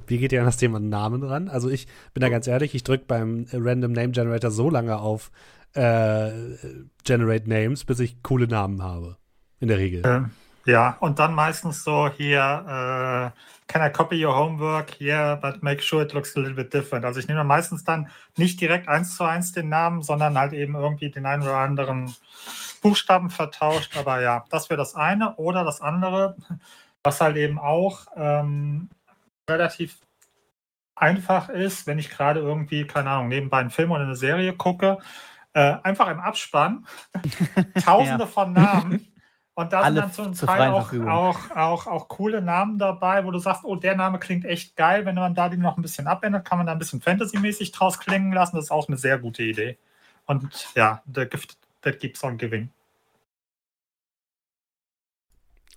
Wie 0.07 0.17
geht 0.17 0.31
ihr 0.31 0.39
an 0.39 0.47
das 0.47 0.57
Thema 0.57 0.79
Namen 0.79 1.21
ran? 1.21 1.49
Also 1.49 1.69
ich 1.69 1.87
bin 2.15 2.21
da 2.21 2.29
ganz 2.29 2.47
ehrlich, 2.47 2.73
ich 2.73 2.83
drücke 2.83 3.05
beim 3.05 3.45
Random 3.53 3.91
Name 3.91 4.09
Generator 4.09 4.49
so 4.49 4.71
lange 4.71 4.97
auf 4.97 5.29
äh, 5.75 6.31
Generate 7.03 7.47
Names, 7.47 7.85
bis 7.85 7.99
ich 7.99 8.23
coole 8.23 8.47
Namen 8.47 8.81
habe. 8.81 9.17
In 9.59 9.67
der 9.67 9.77
Regel. 9.77 10.01
Ähm, 10.03 10.31
ja, 10.65 10.97
und 10.99 11.19
dann 11.19 11.35
meistens 11.35 11.83
so 11.83 12.09
hier, 12.09 12.39
äh, 12.39 13.71
can 13.71 13.87
I 13.87 13.91
copy 13.91 14.25
your 14.25 14.35
homework? 14.35 14.99
Yeah, 14.99 15.35
but 15.35 15.61
make 15.61 15.83
sure 15.83 16.01
it 16.01 16.11
looks 16.13 16.35
a 16.35 16.39
little 16.39 16.55
bit 16.55 16.73
different. 16.73 17.05
Also 17.05 17.19
ich 17.19 17.27
nehme 17.27 17.43
meistens 17.43 17.83
dann 17.83 18.07
nicht 18.35 18.59
direkt 18.59 18.87
eins 18.87 19.15
zu 19.15 19.25
eins 19.25 19.51
den 19.51 19.69
Namen, 19.69 20.01
sondern 20.01 20.35
halt 20.39 20.53
eben 20.53 20.73
irgendwie 20.73 21.11
den 21.11 21.27
einen 21.27 21.43
oder 21.43 21.57
anderen 21.57 22.15
Buchstaben 22.83 23.31
vertauscht. 23.31 23.97
Aber 23.97 24.21
ja, 24.21 24.45
das 24.49 24.69
wäre 24.69 24.77
das 24.77 24.95
eine. 24.95 25.35
Oder 25.37 25.63
das 25.63 25.81
andere, 25.81 26.35
was 27.03 27.19
halt 27.19 27.37
eben 27.37 27.57
auch 27.57 28.05
ähm, 28.15 28.89
relativ 29.49 29.97
einfach 30.95 31.49
ist, 31.49 31.87
wenn 31.87 31.97
ich 31.97 32.11
gerade 32.11 32.39
irgendwie, 32.39 32.85
keine 32.85 33.09
Ahnung, 33.09 33.29
nebenbei 33.29 33.57
einen 33.57 33.71
Film 33.71 33.91
oder 33.91 34.03
eine 34.03 34.15
Serie 34.15 34.53
gucke, 34.53 34.99
äh, 35.53 35.77
einfach 35.81 36.07
im 36.09 36.19
Abspann 36.19 36.85
tausende 37.83 38.25
ja. 38.25 38.29
von 38.29 38.53
Namen 38.53 39.13
und 39.55 39.71
da 39.71 39.83
sind 39.83 39.97
dann 39.97 40.33
zum 40.33 40.47
Teil 40.47 40.71
auch, 40.71 40.91
auch, 40.93 41.51
auch, 41.51 41.87
auch 41.87 42.07
coole 42.07 42.41
Namen 42.41 42.79
dabei, 42.79 43.23
wo 43.23 43.29
du 43.29 43.37
sagst, 43.37 43.63
oh, 43.63 43.75
der 43.75 43.95
Name 43.95 44.17
klingt 44.17 44.45
echt 44.45 44.75
geil. 44.75 45.05
Wenn 45.05 45.15
man 45.15 45.35
da 45.35 45.47
den 45.47 45.61
noch 45.61 45.77
ein 45.77 45.83
bisschen 45.83 46.07
abändert, 46.07 46.45
kann 46.45 46.57
man 46.57 46.65
da 46.65 46.73
ein 46.73 46.79
bisschen 46.79 47.01
Fantasy-mäßig 47.01 47.71
draus 47.71 47.99
klingen 47.99 48.31
lassen. 48.31 48.55
Das 48.55 48.65
ist 48.65 48.71
auch 48.71 48.87
eine 48.87 48.97
sehr 48.97 49.19
gute 49.19 49.43
Idee. 49.43 49.77
Und 50.25 50.73
ja, 50.73 51.03
der 51.05 51.27
Gift, 51.27 51.57
that 51.83 51.99
keeps 51.99 52.23
on 52.23 52.37
giving. 52.37 52.69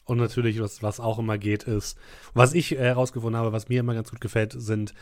Und 0.04 0.18
natürlich, 0.18 0.60
was, 0.60 0.82
was 0.82 1.00
auch 1.00 1.18
immer 1.18 1.36
geht, 1.36 1.64
ist, 1.64 1.98
was 2.32 2.54
ich 2.54 2.70
herausgefunden 2.70 3.36
habe, 3.36 3.52
was 3.52 3.68
mir 3.68 3.80
immer 3.80 3.94
ganz 3.94 4.10
gut 4.10 4.20
gefällt, 4.20 4.54
sind 4.56 4.94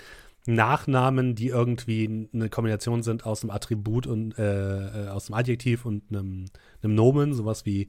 Nachnamen, 0.46 1.34
die 1.34 1.48
irgendwie 1.48 2.28
eine 2.32 2.48
Kombination 2.48 3.02
sind 3.02 3.26
aus 3.26 3.40
dem 3.40 3.50
Attribut 3.50 4.06
und 4.06 4.38
äh, 4.38 5.06
äh 5.06 5.08
aus 5.08 5.26
dem 5.26 5.34
Adjektiv 5.34 5.84
und 5.84 6.04
einem, 6.10 6.46
einem 6.82 6.94
Nomen, 6.94 7.34
sowas 7.34 7.66
wie 7.66 7.88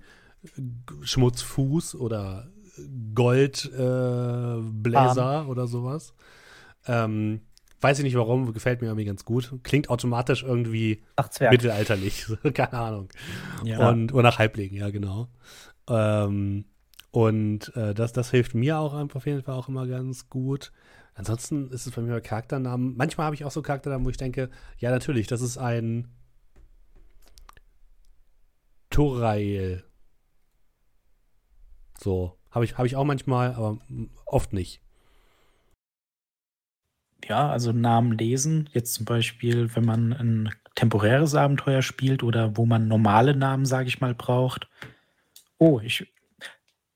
Schmutzfuß 1.02 1.96
oder 1.96 2.50
Goldbläser 3.14 5.44
äh, 5.44 5.50
oder 5.50 5.68
sowas. 5.68 6.14
Ähm, 6.88 7.42
weiß 7.82 8.00
ich 8.00 8.04
nicht 8.06 8.16
warum, 8.16 8.54
gefällt 8.54 8.82
mir 8.82 8.88
irgendwie 8.88 9.06
ganz 9.06 9.26
gut. 9.26 9.54
Klingt 9.64 9.90
automatisch 9.90 10.44
irgendwie 10.44 11.04
mittelalterlich, 11.40 12.26
keine 12.54 12.74
Ahnung. 12.74 13.10
Ja. 13.64 13.90
Und, 13.90 14.14
oder 14.14 14.24
nach 14.24 14.40
Halblegen, 14.40 14.78
ja, 14.78 14.90
genau. 14.90 15.28
Ähm, 15.88 16.66
und 17.12 17.76
äh, 17.76 17.94
das, 17.94 18.14
das 18.14 18.32
hilft 18.32 18.56
mir 18.56 18.80
auch 18.80 18.94
auf 18.94 19.26
jeden 19.26 19.44
Fall 19.44 19.56
auch 19.56 19.70
immer 19.70 19.88
ganz 19.88 20.30
gut. 20.30 20.72
Ansonsten 21.14 21.70
ist 21.72 21.86
es 21.86 21.94
bei 21.94 22.02
mir 22.02 22.14
bei 22.14 22.22
Charakternamen. 22.22 22.96
Manchmal 22.98 23.26
habe 23.26 23.36
ich 23.36 23.46
auch 23.46 23.52
so 23.52 23.62
Charakternamen, 23.62 24.06
wo 24.06 24.10
ich 24.10 24.18
denke, 24.18 24.50
ja, 24.80 24.92
natürlich, 24.92 25.28
das 25.28 25.42
ist 25.42 25.58
ein 25.58 26.10
Torail 28.90 29.84
so, 32.00 32.38
habe 32.52 32.66
ich, 32.66 32.78
hab 32.78 32.86
ich 32.86 32.96
auch 32.96 33.04
manchmal, 33.04 33.54
aber 33.54 33.80
oft 34.26 34.54
nicht. 34.54 34.82
Ja, 37.24 37.50
also 37.50 37.72
Namen 37.72 38.18
lesen, 38.18 38.70
jetzt 38.74 38.94
zum 38.94 39.06
Beispiel, 39.06 39.76
wenn 39.76 39.86
man 39.86 40.14
ein 40.14 40.50
temporäres 40.76 41.34
Abenteuer 41.34 41.82
spielt 41.82 42.22
oder 42.22 42.58
wo 42.58 42.66
man 42.66 42.88
normale 42.88 43.36
Namen, 43.36 43.66
sage 43.66 43.88
ich 43.88 44.02
mal, 44.02 44.14
braucht. 44.14 44.68
Oh, 45.58 45.80
ich. 45.80 46.14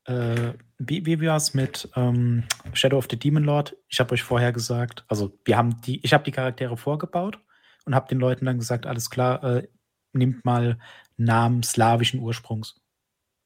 Äh, 0.04 0.54
wie, 0.78 1.04
wie 1.04 1.20
war 1.20 1.36
es 1.36 1.54
mit 1.54 1.88
ähm, 1.96 2.44
Shadow 2.72 2.98
of 2.98 3.08
the 3.10 3.18
Demon 3.18 3.44
Lord? 3.44 3.76
Ich 3.88 4.00
habe 4.00 4.12
euch 4.12 4.22
vorher 4.22 4.52
gesagt, 4.52 5.04
also 5.08 5.36
wir 5.44 5.56
haben 5.56 5.80
die, 5.82 6.04
ich 6.04 6.12
habe 6.12 6.24
die 6.24 6.30
Charaktere 6.30 6.76
vorgebaut 6.76 7.38
und 7.84 7.94
habe 7.94 8.08
den 8.08 8.18
Leuten 8.18 8.44
dann 8.44 8.58
gesagt, 8.58 8.86
alles 8.86 9.10
klar, 9.10 9.42
äh, 9.42 9.68
nimmt 10.12 10.44
mal 10.44 10.78
Namen 11.16 11.62
slawischen 11.62 12.20
Ursprungs. 12.20 12.80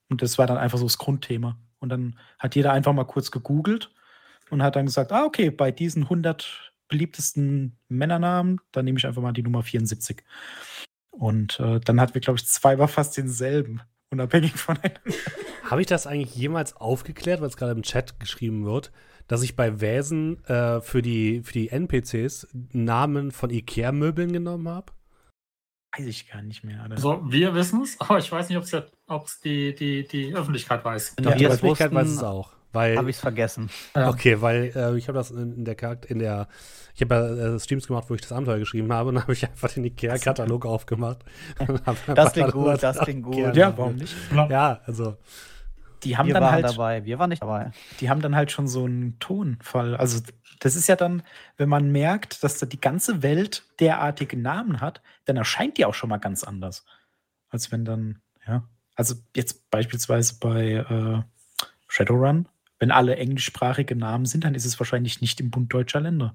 Und 0.08 0.22
das 0.22 0.38
war 0.38 0.46
dann 0.46 0.58
einfach 0.58 0.78
so 0.78 0.84
das 0.84 0.98
Grundthema. 0.98 1.58
Und 1.78 1.88
dann 1.88 2.18
hat 2.38 2.54
jeder 2.54 2.72
einfach 2.72 2.92
mal 2.92 3.04
kurz 3.04 3.30
gegoogelt 3.30 3.93
und 4.54 4.62
hat 4.62 4.76
dann 4.76 4.86
gesagt, 4.86 5.10
ah, 5.12 5.24
okay, 5.24 5.50
bei 5.50 5.72
diesen 5.72 6.04
100 6.04 6.72
beliebtesten 6.88 7.76
Männernamen, 7.88 8.60
dann 8.70 8.84
nehme 8.84 8.98
ich 8.98 9.06
einfach 9.06 9.20
mal 9.20 9.32
die 9.32 9.42
Nummer 9.42 9.64
74. 9.64 10.22
Und 11.10 11.58
äh, 11.58 11.80
dann 11.80 12.00
hatten 12.00 12.14
wir, 12.14 12.20
glaube 12.20 12.38
ich, 12.38 12.46
zweimal 12.46 12.86
fast 12.86 13.16
denselben, 13.16 13.82
unabhängig 14.10 14.52
voneinander. 14.52 15.00
Habe 15.64 15.80
ich 15.80 15.88
das 15.88 16.06
eigentlich 16.06 16.36
jemals 16.36 16.76
aufgeklärt, 16.76 17.40
weil 17.40 17.48
es 17.48 17.56
gerade 17.56 17.72
im 17.72 17.82
Chat 17.82 18.20
geschrieben 18.20 18.64
wird, 18.64 18.92
dass 19.26 19.42
ich 19.42 19.56
bei 19.56 19.80
Wäsen 19.80 20.44
äh, 20.44 20.80
für, 20.80 21.02
die, 21.02 21.42
für 21.42 21.52
die 21.52 21.70
NPCs 21.70 22.46
Namen 22.70 23.32
von 23.32 23.50
Ikea-Möbeln 23.50 24.32
genommen 24.32 24.68
habe? 24.68 24.92
Weiß 25.96 26.06
ich 26.06 26.28
gar 26.28 26.42
nicht 26.42 26.62
mehr. 26.62 26.82
Also, 26.90 27.22
wir 27.24 27.54
wissen 27.54 27.82
es, 27.82 28.00
aber 28.00 28.18
ich 28.18 28.30
weiß 28.30 28.48
nicht, 28.50 28.58
ob 28.58 29.24
es 29.24 29.40
die, 29.40 29.74
die, 29.74 30.06
die 30.06 30.34
Öffentlichkeit 30.34 30.84
weiß. 30.84 31.16
Doch, 31.16 31.34
die 31.34 31.46
Öffentlichkeit 31.46 31.92
weiß 31.92 32.08
es 32.08 32.22
auch. 32.22 32.53
Habe 32.74 33.10
ich 33.10 33.16
es 33.16 33.20
vergessen. 33.20 33.70
Okay, 33.94 34.40
weil 34.40 34.72
äh, 34.74 34.96
ich 34.96 35.08
habe 35.08 35.18
das 35.18 35.30
in, 35.30 35.64
der 35.64 35.74
Charakter, 35.74 36.10
in 36.10 36.18
der, 36.18 36.48
ich 36.94 37.02
habe 37.02 37.14
ja 37.14 37.54
äh, 37.54 37.60
Streams 37.60 37.86
gemacht, 37.86 38.06
wo 38.08 38.14
ich 38.14 38.20
das 38.20 38.32
Abenteuer 38.32 38.58
geschrieben 38.58 38.92
habe, 38.92 39.08
und 39.08 39.16
dann 39.16 39.22
habe 39.22 39.32
ich 39.32 39.44
einfach 39.46 39.70
den 39.70 39.84
Ikea-Katalog 39.84 40.66
aufgemacht. 40.66 41.18
das 42.14 42.32
klingt 42.32 42.52
gut, 42.52 42.82
das 42.82 42.98
klingt 42.98 43.22
gut. 43.24 43.56
Ja, 43.56 43.76
warum 43.76 43.96
nicht? 43.96 44.14
Ja, 44.32 44.80
also. 44.84 45.16
Die 46.02 46.18
haben 46.18 46.26
wir 46.26 46.34
dann 46.34 46.42
waren 46.42 46.52
halt, 46.52 46.64
dabei, 46.64 47.04
wir 47.04 47.18
waren 47.18 47.30
nicht 47.30 47.42
dabei. 47.42 47.70
Die 48.00 48.10
haben 48.10 48.20
dann 48.20 48.36
halt 48.36 48.50
schon 48.50 48.68
so 48.68 48.84
einen 48.84 49.18
Tonfall. 49.20 49.96
Also 49.96 50.20
das 50.60 50.76
ist 50.76 50.88
ja 50.88 50.96
dann, 50.96 51.22
wenn 51.56 51.68
man 51.68 51.90
merkt, 51.90 52.44
dass 52.44 52.58
da 52.58 52.66
die 52.66 52.80
ganze 52.80 53.22
Welt 53.22 53.64
derartige 53.80 54.36
Namen 54.36 54.80
hat, 54.80 55.02
dann 55.24 55.36
erscheint 55.36 55.78
die 55.78 55.84
auch 55.84 55.94
schon 55.94 56.10
mal 56.10 56.18
ganz 56.18 56.44
anders. 56.44 56.84
Als 57.50 57.72
wenn 57.72 57.84
dann, 57.84 58.20
ja. 58.46 58.68
Also 58.96 59.16
jetzt 59.34 59.70
beispielsweise 59.70 60.36
bei 60.40 60.72
äh, 60.72 61.22
Shadowrun, 61.88 62.48
wenn 62.84 62.90
alle 62.90 63.16
englischsprachige 63.16 63.96
Namen 63.96 64.26
sind, 64.26 64.44
dann 64.44 64.54
ist 64.54 64.66
es 64.66 64.78
wahrscheinlich 64.78 65.22
nicht 65.22 65.40
im 65.40 65.50
Bund 65.50 65.72
deutscher 65.72 66.02
Länder. 66.02 66.34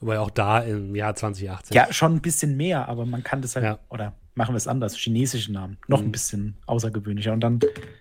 Wobei 0.00 0.18
auch 0.18 0.30
da 0.30 0.58
im 0.58 0.96
Jahr 0.96 1.14
2018. 1.14 1.76
Ja, 1.76 1.92
schon 1.92 2.16
ein 2.16 2.20
bisschen 2.20 2.56
mehr, 2.56 2.88
aber 2.88 3.06
man 3.06 3.22
kann 3.22 3.40
das 3.40 3.54
halt, 3.54 3.64
ja. 3.64 3.78
oder 3.88 4.14
machen 4.34 4.52
wir 4.52 4.56
es 4.56 4.66
anders, 4.66 4.96
chinesische 4.96 5.52
Namen, 5.52 5.78
noch 5.86 6.00
mhm. 6.00 6.08
ein 6.08 6.10
bisschen 6.10 6.56
außergewöhnlicher. 6.66 7.32
Und 7.32 7.38
dann 7.38 7.60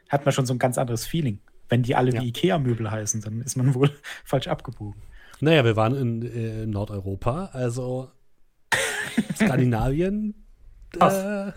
hat 0.10 0.26
man 0.26 0.32
schon 0.32 0.48
so 0.48 0.54
ein 0.56 0.58
ganz 0.58 0.80
anderes 0.80 1.06
Feeling. 1.06 1.42
Wenn 1.68 1.84
die 1.84 1.94
alle 1.96 2.12
ja. 2.12 2.24
wie 2.24 2.30
Ikea-Möbel 2.30 2.90
heißen, 2.90 3.22
dann 3.22 3.42
ist 3.42 3.56
man 3.56 3.72
wohl 3.76 3.92
falsch 4.26 4.48
abgebogen. 4.48 5.00
Naja, 5.40 5.64
wir 5.64 5.76
waren 5.76 5.96
in, 5.96 6.22
äh, 6.24 6.66
Nordeuropa, 6.66 7.52
also 7.54 8.10
Skandinavien. 9.36 10.44
äh, 11.00 11.52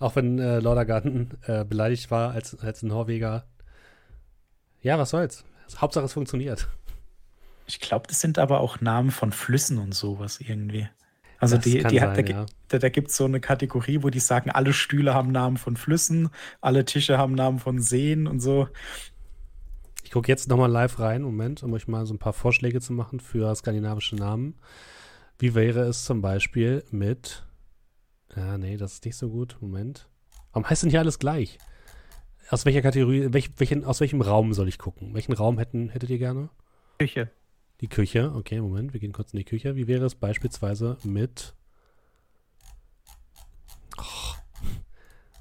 auch 0.00 0.16
wenn 0.16 0.40
äh, 0.40 0.58
Lordagarten 0.58 1.38
äh, 1.46 1.64
beleidigt 1.64 2.10
war 2.10 2.32
als, 2.32 2.58
als 2.58 2.82
Norweger. 2.82 3.46
Ja, 4.88 4.98
was 4.98 5.10
soll's. 5.10 5.44
Hauptsache 5.76 6.06
es 6.06 6.14
funktioniert. 6.14 6.66
Ich 7.66 7.78
glaube, 7.78 8.06
das 8.08 8.22
sind 8.22 8.38
aber 8.38 8.60
auch 8.60 8.80
Namen 8.80 9.10
von 9.10 9.32
Flüssen 9.32 9.76
und 9.76 9.94
sowas 9.94 10.40
irgendwie. 10.40 10.88
Also 11.38 11.56
das 11.56 11.64
die, 11.64 11.82
die 11.82 11.98
sein, 11.98 12.00
hat, 12.00 12.16
da, 12.16 12.22
ja. 12.22 12.46
da, 12.68 12.78
da 12.78 12.88
gibt 12.88 13.10
es 13.10 13.16
so 13.18 13.26
eine 13.26 13.38
Kategorie, 13.38 14.02
wo 14.02 14.08
die 14.08 14.18
sagen, 14.18 14.50
alle 14.50 14.72
Stühle 14.72 15.12
haben 15.12 15.30
Namen 15.30 15.58
von 15.58 15.76
Flüssen, 15.76 16.30
alle 16.62 16.86
Tische 16.86 17.18
haben 17.18 17.34
Namen 17.34 17.58
von 17.58 17.82
Seen 17.82 18.26
und 18.26 18.40
so. 18.40 18.66
Ich 20.04 20.10
gucke 20.10 20.28
jetzt 20.28 20.48
nochmal 20.48 20.70
live 20.70 20.98
rein, 20.98 21.20
Moment, 21.20 21.62
um 21.62 21.74
euch 21.74 21.86
mal 21.86 22.06
so 22.06 22.14
ein 22.14 22.18
paar 22.18 22.32
Vorschläge 22.32 22.80
zu 22.80 22.94
machen 22.94 23.20
für 23.20 23.54
skandinavische 23.54 24.16
Namen. 24.16 24.54
Wie 25.38 25.54
wäre 25.54 25.82
es 25.82 26.06
zum 26.06 26.22
Beispiel 26.22 26.82
mit 26.90 27.44
Ja, 28.34 28.56
nee, 28.56 28.78
das 28.78 28.94
ist 28.94 29.04
nicht 29.04 29.18
so 29.18 29.28
gut. 29.28 29.58
Moment. 29.60 30.08
Warum 30.52 30.66
heißt 30.66 30.82
denn 30.82 30.88
hier 30.90 31.00
alles 31.00 31.18
gleich? 31.18 31.58
Aus 32.50 32.64
welcher 32.64 32.80
Kategorie, 32.80 33.26
welch, 33.30 33.50
welchen, 33.58 33.84
aus 33.84 34.00
welchem 34.00 34.22
Raum 34.22 34.54
soll 34.54 34.68
ich 34.68 34.78
gucken? 34.78 35.12
Welchen 35.12 35.34
Raum 35.34 35.58
hätten, 35.58 35.90
hättet 35.90 36.08
ihr 36.08 36.18
gerne? 36.18 36.48
Küche. 36.98 37.30
Die 37.82 37.88
Küche. 37.88 38.32
Okay, 38.34 38.60
Moment, 38.60 38.94
wir 38.94 39.00
gehen 39.00 39.12
kurz 39.12 39.32
in 39.34 39.38
die 39.38 39.44
Küche. 39.44 39.76
Wie 39.76 39.86
wäre 39.86 40.06
es 40.06 40.14
beispielsweise 40.14 40.96
mit. 41.04 41.54
Oh. 43.98 44.02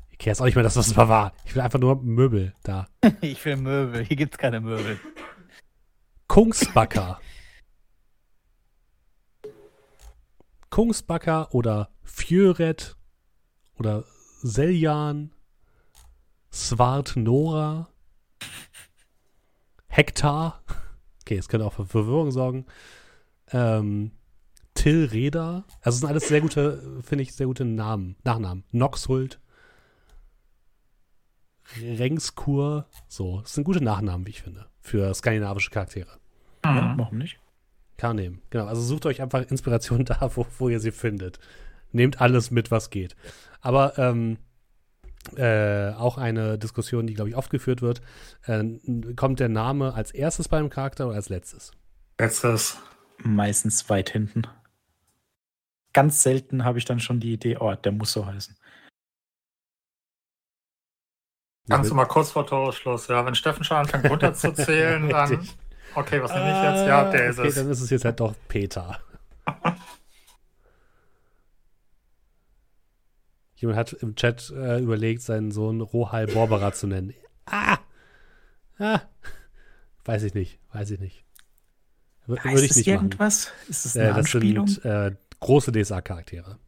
Ich 0.10 0.18
kenne 0.18 0.32
jetzt 0.32 0.42
auch 0.42 0.46
nicht 0.46 0.56
mehr 0.56 0.66
das, 0.66 0.76
was 0.76 0.88
es 0.88 0.96
mal 0.98 1.08
war. 1.08 1.34
Ich 1.46 1.56
will 1.56 1.62
einfach 1.62 1.80
nur 1.80 1.96
Möbel 2.04 2.54
da. 2.64 2.88
ich 3.22 3.44
will 3.46 3.56
Möbel. 3.56 4.04
Hier 4.04 4.18
gibt 4.18 4.34
es 4.34 4.38
keine 4.38 4.60
Möbel. 4.60 5.00
Kungsbacker. 6.28 7.22
Kungsbacker 10.70 11.54
oder 11.56 11.90
Fjöret 12.04 12.98
oder 13.78 14.04
Seljan, 14.42 15.32
Svart 16.52 17.16
Nora, 17.16 17.90
Hektar. 19.88 20.62
Okay, 21.22 21.38
es 21.38 21.48
könnte 21.50 21.66
auch 21.66 21.74
für 21.74 21.86
Verwirrung 21.86 22.32
sorgen. 22.32 22.66
Ähm, 23.52 24.12
Till 24.74 25.06
Reda. 25.06 25.66
Also 25.82 25.96
es 25.96 26.00
sind 26.02 26.10
alles 26.10 26.28
sehr 26.28 26.42
gute, 26.42 27.02
finde 27.02 27.24
ich, 27.24 27.34
sehr 27.34 27.48
gute 27.48 27.66
Namen, 27.66 28.16
Nachnamen. 28.24 28.64
Noxhult. 28.72 29.40
Rengskur. 31.82 32.88
So, 33.08 33.42
das 33.42 33.54
sind 33.54 33.64
gute 33.64 33.84
Nachnamen, 33.84 34.26
wie 34.26 34.32
ich 34.32 34.42
finde, 34.42 34.68
für 34.80 35.14
skandinavische 35.14 35.72
Charaktere. 35.72 36.20
Ja, 36.64 36.94
warum 36.98 37.18
nicht? 37.18 37.40
Kann 37.98 38.18
nehmen. 38.18 38.42
Genau. 38.52 38.66
Also 38.68 38.82
sucht 38.82 39.06
euch 39.06 39.22
einfach 39.22 39.50
Inspiration 39.50 40.06
da, 40.06 40.32
wo, 40.36 40.46
wo 40.60 40.70
ihr 40.70 40.80
sie 40.80 40.92
findet. 40.92 41.40
Nehmt 41.92 42.22
alles 42.22 42.52
mit, 42.52 42.70
was 42.70 42.90
geht. 42.90 43.16
Aber 43.62 43.98
ähm, 43.98 44.38
äh, 45.36 45.94
auch 45.98 46.18
eine 46.18 46.58
Diskussion, 46.58 47.08
die, 47.08 47.14
glaube 47.14 47.30
ich, 47.30 47.36
oft 47.36 47.50
geführt 47.50 47.82
wird. 47.82 48.02
Äh, 48.46 48.64
kommt 49.16 49.40
der 49.40 49.50
Name 49.50 49.94
als 49.94 50.12
erstes 50.12 50.48
beim 50.48 50.70
Charakter 50.70 51.08
oder 51.08 51.16
als 51.16 51.30
letztes? 51.30 51.72
Letztes. 52.20 52.78
Meistens 53.24 53.90
weit 53.90 54.10
hinten. 54.10 54.44
Ganz 55.94 56.22
selten 56.22 56.64
habe 56.64 56.78
ich 56.78 56.86
dann 56.86 57.00
schon 57.00 57.20
die 57.20 57.34
Idee, 57.34 57.58
oh, 57.58 57.74
der 57.74 57.92
muss 57.92 58.12
so 58.12 58.26
heißen. 58.26 58.56
Kannst 61.70 61.92
du 61.92 61.96
mal 61.96 62.06
kurz 62.06 62.32
vor 62.32 62.48
Torschluss, 62.48 63.08
ja. 63.08 63.26
Wenn 63.26 63.36
Steffen 63.36 63.64
schon 63.64 63.78
anfängt 63.78 64.06
runterzuzählen, 64.10 65.10
dann. 65.10 65.48
Okay, 65.96 66.22
was 66.22 66.32
nehme 66.34 66.52
ich 66.52 66.64
jetzt? 66.64 66.88
Ja, 66.88 67.10
der 67.10 67.30
ist 67.30 67.40
okay, 67.40 67.48
es. 67.48 67.56
dann 67.56 67.70
ist 67.70 67.82
es 67.82 67.90
jetzt 67.90 68.06
halt 68.06 68.20
doch 68.20 68.34
Peter. 68.48 69.00
Jemand 73.58 73.78
hat 73.78 73.94
im 73.94 74.16
Chat 74.16 74.52
äh, 74.52 74.80
überlegt, 74.80 75.22
seinen 75.24 75.52
Sohn 75.52 75.82
Rohal 75.82 76.28
Borbera 76.28 76.74
zu 76.74 76.86
nennen. 76.88 77.14
Ah! 77.48 77.80
ah! 78.80 79.02
Weiß 80.06 80.24
ich 80.24 80.34
nicht, 80.36 80.60
weiß 80.74 80.92
ich 80.92 81.00
nicht. 81.00 81.26
W 82.28 82.38
Heißt 82.38 82.46
Würde 82.54 82.66
ich 82.66 82.76
nicht 82.76 82.88
irgendwas? 82.88 83.52
Ist 83.68 83.86
es 83.86 83.96
machen. 83.96 84.06
eine 84.06 84.12
Äh, 84.12 84.14
das 84.14 84.36
Anspielung? 84.36 84.68
sind 84.68 84.86
äh, 84.86 85.16
große 85.40 85.72
DSA-Charaktere. 85.72 86.60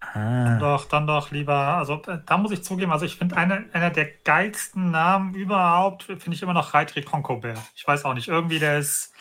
ah. 0.00 0.58
Doch, 0.58 0.86
dann 0.86 1.06
doch 1.06 1.30
lieber, 1.30 1.54
also 1.54 2.02
äh, 2.08 2.18
da 2.26 2.38
muss 2.38 2.50
ich 2.50 2.64
zugeben, 2.64 2.90
also 2.90 3.06
ich 3.06 3.16
finde 3.16 3.36
eine, 3.36 3.66
einer 3.72 3.90
der 3.90 4.06
geilsten 4.24 4.90
Namen 4.90 5.34
überhaupt, 5.34 6.04
finde 6.04 6.32
ich 6.32 6.42
immer 6.42 6.54
noch 6.54 6.74
Reitri 6.74 7.02
Concobert. 7.02 7.60
Ich 7.76 7.86
weiß 7.86 8.04
auch 8.04 8.14
nicht, 8.14 8.26
irgendwie 8.28 8.58
der 8.58 8.78
ist, 8.78 9.12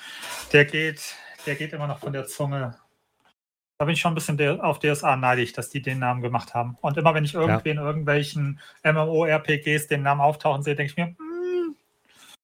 der 0.53 0.65
geht, 0.65 1.15
der 1.45 1.55
geht 1.55 1.73
immer 1.73 1.87
noch 1.87 1.99
von 1.99 2.13
der 2.13 2.25
Zunge. 2.25 2.75
Da 3.81 3.85
bin 3.85 3.95
ich 3.95 4.01
schon 4.01 4.11
ein 4.11 4.13
bisschen 4.13 4.61
auf 4.61 4.77
DSA 4.77 5.15
neidisch, 5.15 5.53
dass 5.53 5.71
die 5.71 5.81
den 5.81 5.97
Namen 5.97 6.21
gemacht 6.21 6.53
haben. 6.53 6.77
Und 6.81 6.97
immer 6.97 7.15
wenn 7.15 7.25
ich 7.25 7.33
irgendwie 7.33 7.69
in 7.69 7.79
irgendwelchen 7.79 8.59
MMORPGs 8.83 9.87
den 9.87 10.03
Namen 10.03 10.21
auftauchen 10.21 10.61
sehe, 10.61 10.75
denke 10.75 10.91
ich 10.91 10.97
mir, 10.97 11.07
mm, 11.07 11.75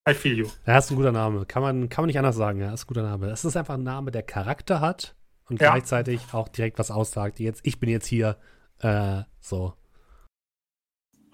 I 0.10 0.16
feel 0.16 0.36
you. 0.36 0.48
Ja, 0.66 0.80
ist 0.80 0.90
ein 0.90 0.96
guter 0.96 1.12
Name. 1.12 1.46
Kann 1.46 1.62
man, 1.62 1.90
kann 1.90 2.02
man 2.02 2.08
nicht 2.08 2.18
anders 2.18 2.38
sagen, 2.38 2.60
ja. 2.60 2.74
Ist 2.74 2.86
ein 2.86 2.88
guter 2.88 3.04
Name. 3.04 3.28
Das 3.28 3.46
ist 3.46 3.56
einfach 3.56 3.76
ein 3.76 3.84
Name, 3.84 4.10
der 4.10 4.24
Charakter 4.24 4.82
hat 4.82 5.16
und 5.48 5.62
Ja. 5.62 5.74
gleichzeitig 5.74 6.22
auch 6.32 6.48
direkt 6.48 6.80
was 6.80 6.90
aussagt. 6.90 7.40
Jetzt, 7.40 7.62
ich 7.68 7.80
bin 7.80 7.90
jetzt 7.90 8.08
hier, 8.08 8.38
äh, 8.80 9.22
so. 9.40 9.76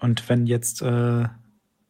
Und 0.00 0.28
wenn 0.28 0.46
jetzt 0.46 0.82
äh, 0.82 1.28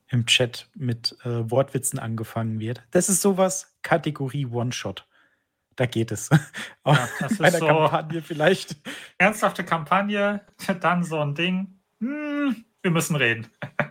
im 0.07 0.27
Chat 0.27 0.69
mit 0.77 1.17
äh, 1.25 1.51
Wortwitzen 1.51 1.99
angefangen 1.99 2.61
wird, 2.61 2.85
das 2.93 3.09
ist 3.09 3.23
sowas 3.23 3.77
Kategorie 3.83 4.47
One-Shot. 4.47 5.05
Da 5.77 5.87
geht 5.87 6.13
es. 6.13 6.31
Auch 6.85 6.95
Ja, 6.97 7.09
das 7.21 7.33
ist 7.33 7.39
bei 7.39 7.51
der 7.51 7.59
so- 7.61 7.67
Kampagne 7.67 8.23
vielleicht. 8.23 8.77
Ernsthafte 9.19 9.65
Kampagne, 9.65 10.41
dann 10.81 11.03
so 11.05 11.19
ein 11.21 11.35
Ding, 11.35 11.81
hm, 12.01 12.65
wir 12.83 12.91
müssen 12.91 13.17
reden. 13.17 13.49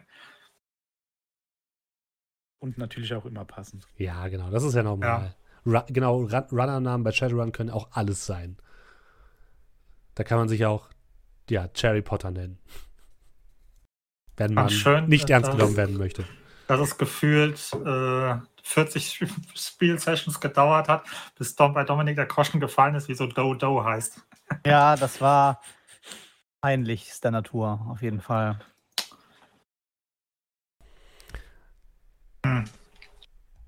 Und 2.60 2.78
natürlich 2.78 3.14
auch 3.14 3.26
immer 3.26 3.44
passend. 3.46 3.86
Ja, 3.98 4.28
genau, 4.30 4.50
das 4.50 4.64
ist 4.64 4.74
ja 4.74 4.84
normal. 4.84 5.36
Ru 5.66 5.80
genau, 5.88 6.18
Run 6.22 6.34
Runner-Namen 6.52 7.04
bei 7.04 7.12
Shadowrun 7.12 7.52
können 7.52 7.70
auch 7.70 7.90
alles 7.92 8.26
sein. 8.26 8.58
Da 10.16 10.24
kann 10.24 10.38
man 10.38 10.48
sich 10.50 10.66
auch, 10.66 10.88
ja, 11.50 11.68
Cherry 11.70 12.02
Potter 12.02 12.32
nennen. 12.32 12.60
Wenn 14.38 14.54
man 14.54 14.70
schön, 14.70 15.08
nicht 15.10 15.24
das- 15.26 15.32
ernst 15.32 15.52
genommen 15.52 15.76
werden 15.78 15.98
möchte. 15.98 16.26
dass 16.68 16.80
es 16.80 16.98
gefühlt 16.98 17.60
äh, 17.86 18.36
40 18.64 19.26
Spielsessions 19.56 20.40
gedauert 20.40 20.88
hat, 20.88 21.06
bis 21.38 21.56
Dom 21.56 21.74
bei 21.74 21.84
Dominik 21.84 22.16
der 22.16 22.26
Groschen 22.26 22.60
gefallen 22.60 22.96
ist, 22.96 23.08
wie 23.08 23.16
so 23.16 23.28
Do 23.28 23.54
Do 23.54 23.84
heißt. 23.84 24.22
Ja, 24.66 24.98
das 24.98 25.22
war 25.22 25.62
peinlichster 26.62 27.32
Natur, 27.32 27.88
auf 27.90 28.02
jeden 28.02 28.22
Fall. 28.22 28.60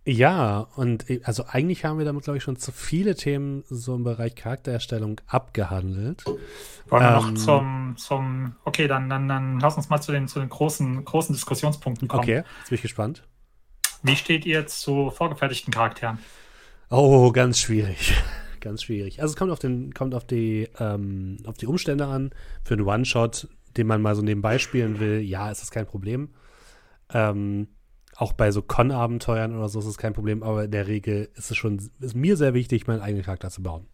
Ja, 0.08 0.68
und 0.76 1.10
äh, 1.10 1.22
also 1.24 1.46
eigentlich 1.48 1.84
haben 1.84 1.98
wir 1.98 2.06
damit, 2.06 2.24
glaube 2.26 2.38
ich, 2.38 2.44
schon 2.44 2.58
zu 2.58 2.72
viele 2.72 3.16
Themen 3.16 3.64
so 3.70 3.96
im 3.96 4.04
Bereich 4.04 4.36
Charaktererstellung 4.36 5.20
abgehandelt. 5.26 6.24
Wollen 6.26 7.04
wir 7.04 7.18
Ähm. 7.18 7.34
noch 7.34 7.34
zum, 7.34 7.96
zum 7.98 8.56
okay, 8.66 8.88
dann, 8.88 9.10
dann, 9.10 9.28
dann 9.28 9.60
lass 9.60 9.78
uns 9.78 9.90
mal 9.90 10.00
zu 10.02 10.12
den, 10.12 10.28
zu 10.28 10.40
den 10.40 10.50
großen, 10.50 11.04
großen 11.04 11.34
Diskussionspunkten 11.34 12.08
kommen. 12.08 12.22
Okay, 12.22 12.44
jetzt 12.60 12.70
bin 12.70 12.76
ich 12.76 12.84
gespannt. 12.84 13.24
Wie 14.06 14.16
steht 14.16 14.46
ihr 14.46 14.68
zu 14.68 15.10
vorgefertigten 15.10 15.74
Charakteren? 15.74 16.20
Oh, 16.92 17.32
ganz 17.32 17.60
schwierig. 17.60 18.14
Ganz 18.62 18.82
schwierig. 18.82 19.22
Also 19.22 19.34
es 19.34 19.38
kommt 19.38 19.52
auf 19.52 19.60
den, 19.60 19.94
kommt 19.94 20.16
auf 20.16 20.26
die, 20.26 20.68
ähm, 20.80 21.38
auf 21.46 21.56
die 21.56 21.68
Umstände 21.68 22.08
an. 22.08 22.32
Für 22.64 22.74
einen 22.74 22.88
One-Shot, 22.88 23.48
den 23.78 23.86
man 23.86 24.02
mal 24.02 24.16
so 24.16 24.24
nebenbei 24.24 24.58
spielen 24.58 25.00
will, 25.00 25.20
ja, 25.20 25.52
ist 25.52 25.62
das 25.62 25.70
kein 25.70 25.86
Problem. 25.86 26.34
Ähm, 27.14 27.68
auch 28.16 28.34
bei 28.34 28.50
so 28.50 28.64
Con-Abenteuern 28.64 29.56
oder 29.56 29.70
so 29.70 29.78
ist 29.80 29.86
es 29.86 30.00
kein 30.00 30.14
Problem, 30.14 30.42
aber 30.42 30.64
in 30.64 30.72
der 30.72 30.88
Regel 30.88 31.30
ist 31.36 31.52
es 31.52 31.58
schon, 31.58 31.80
ist 32.00 32.16
mir 32.16 32.38
sehr 32.38 32.56
wichtig, 32.56 32.88
meinen 32.88 33.02
eigenen 33.02 33.24
Charakter 33.24 33.52
zu 33.52 33.62
bauen. 33.62 33.86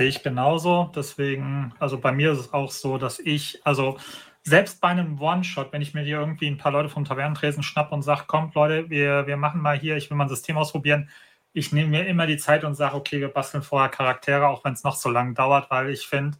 Sehe 0.00 0.08
ich 0.08 0.24
genauso. 0.24 0.90
Deswegen, 0.94 1.74
also 1.78 1.98
bei 1.98 2.10
mir 2.10 2.32
ist 2.32 2.40
es 2.40 2.52
auch 2.52 2.72
so, 2.72 2.98
dass 2.98 3.20
ich, 3.20 3.60
also 3.64 3.98
selbst 4.44 4.80
bei 4.80 4.88
einem 4.88 5.20
One-Shot, 5.20 5.72
wenn 5.72 5.82
ich 5.82 5.94
mir 5.94 6.02
hier 6.02 6.18
irgendwie 6.18 6.46
ein 6.46 6.58
paar 6.58 6.72
Leute 6.72 6.90
vom 6.90 7.04
Tavernentresen 7.04 7.62
schnapp 7.62 7.92
und 7.92 8.02
sage, 8.02 8.24
kommt 8.26 8.54
Leute, 8.54 8.90
wir, 8.90 9.26
wir 9.26 9.36
machen 9.38 9.60
mal 9.60 9.78
hier, 9.78 9.96
ich 9.96 10.10
will 10.10 10.16
mal 10.16 10.24
ein 10.24 10.28
System 10.28 10.58
ausprobieren, 10.58 11.08
ich 11.54 11.72
nehme 11.72 11.90
mir 11.90 12.06
immer 12.06 12.26
die 12.26 12.36
Zeit 12.36 12.64
und 12.64 12.74
sage, 12.74 12.94
okay, 12.96 13.20
wir 13.20 13.28
basteln 13.28 13.62
vorher 13.62 13.88
Charaktere, 13.88 14.48
auch 14.48 14.64
wenn 14.64 14.74
es 14.74 14.84
noch 14.84 14.96
so 14.96 15.08
lange 15.08 15.34
dauert, 15.34 15.70
weil 15.70 15.90
ich 15.90 16.06
finde, 16.06 16.36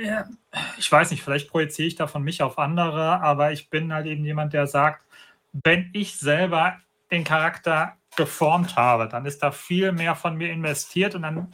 ja, 0.00 0.26
ich 0.78 0.90
weiß 0.90 1.10
nicht, 1.10 1.22
vielleicht 1.22 1.50
projiziere 1.50 1.88
ich 1.88 1.96
da 1.96 2.06
von 2.06 2.22
mich 2.22 2.42
auf 2.42 2.58
andere, 2.58 3.20
aber 3.20 3.52
ich 3.52 3.68
bin 3.68 3.92
halt 3.92 4.06
eben 4.06 4.24
jemand, 4.24 4.52
der 4.52 4.66
sagt, 4.66 5.02
wenn 5.52 5.90
ich 5.92 6.16
selber 6.18 6.78
den 7.10 7.24
Charakter 7.24 7.96
geformt 8.16 8.76
habe, 8.76 9.08
dann 9.08 9.26
ist 9.26 9.42
da 9.42 9.50
viel 9.50 9.92
mehr 9.92 10.14
von 10.14 10.36
mir 10.36 10.50
investiert 10.50 11.14
und 11.14 11.22
dann 11.22 11.52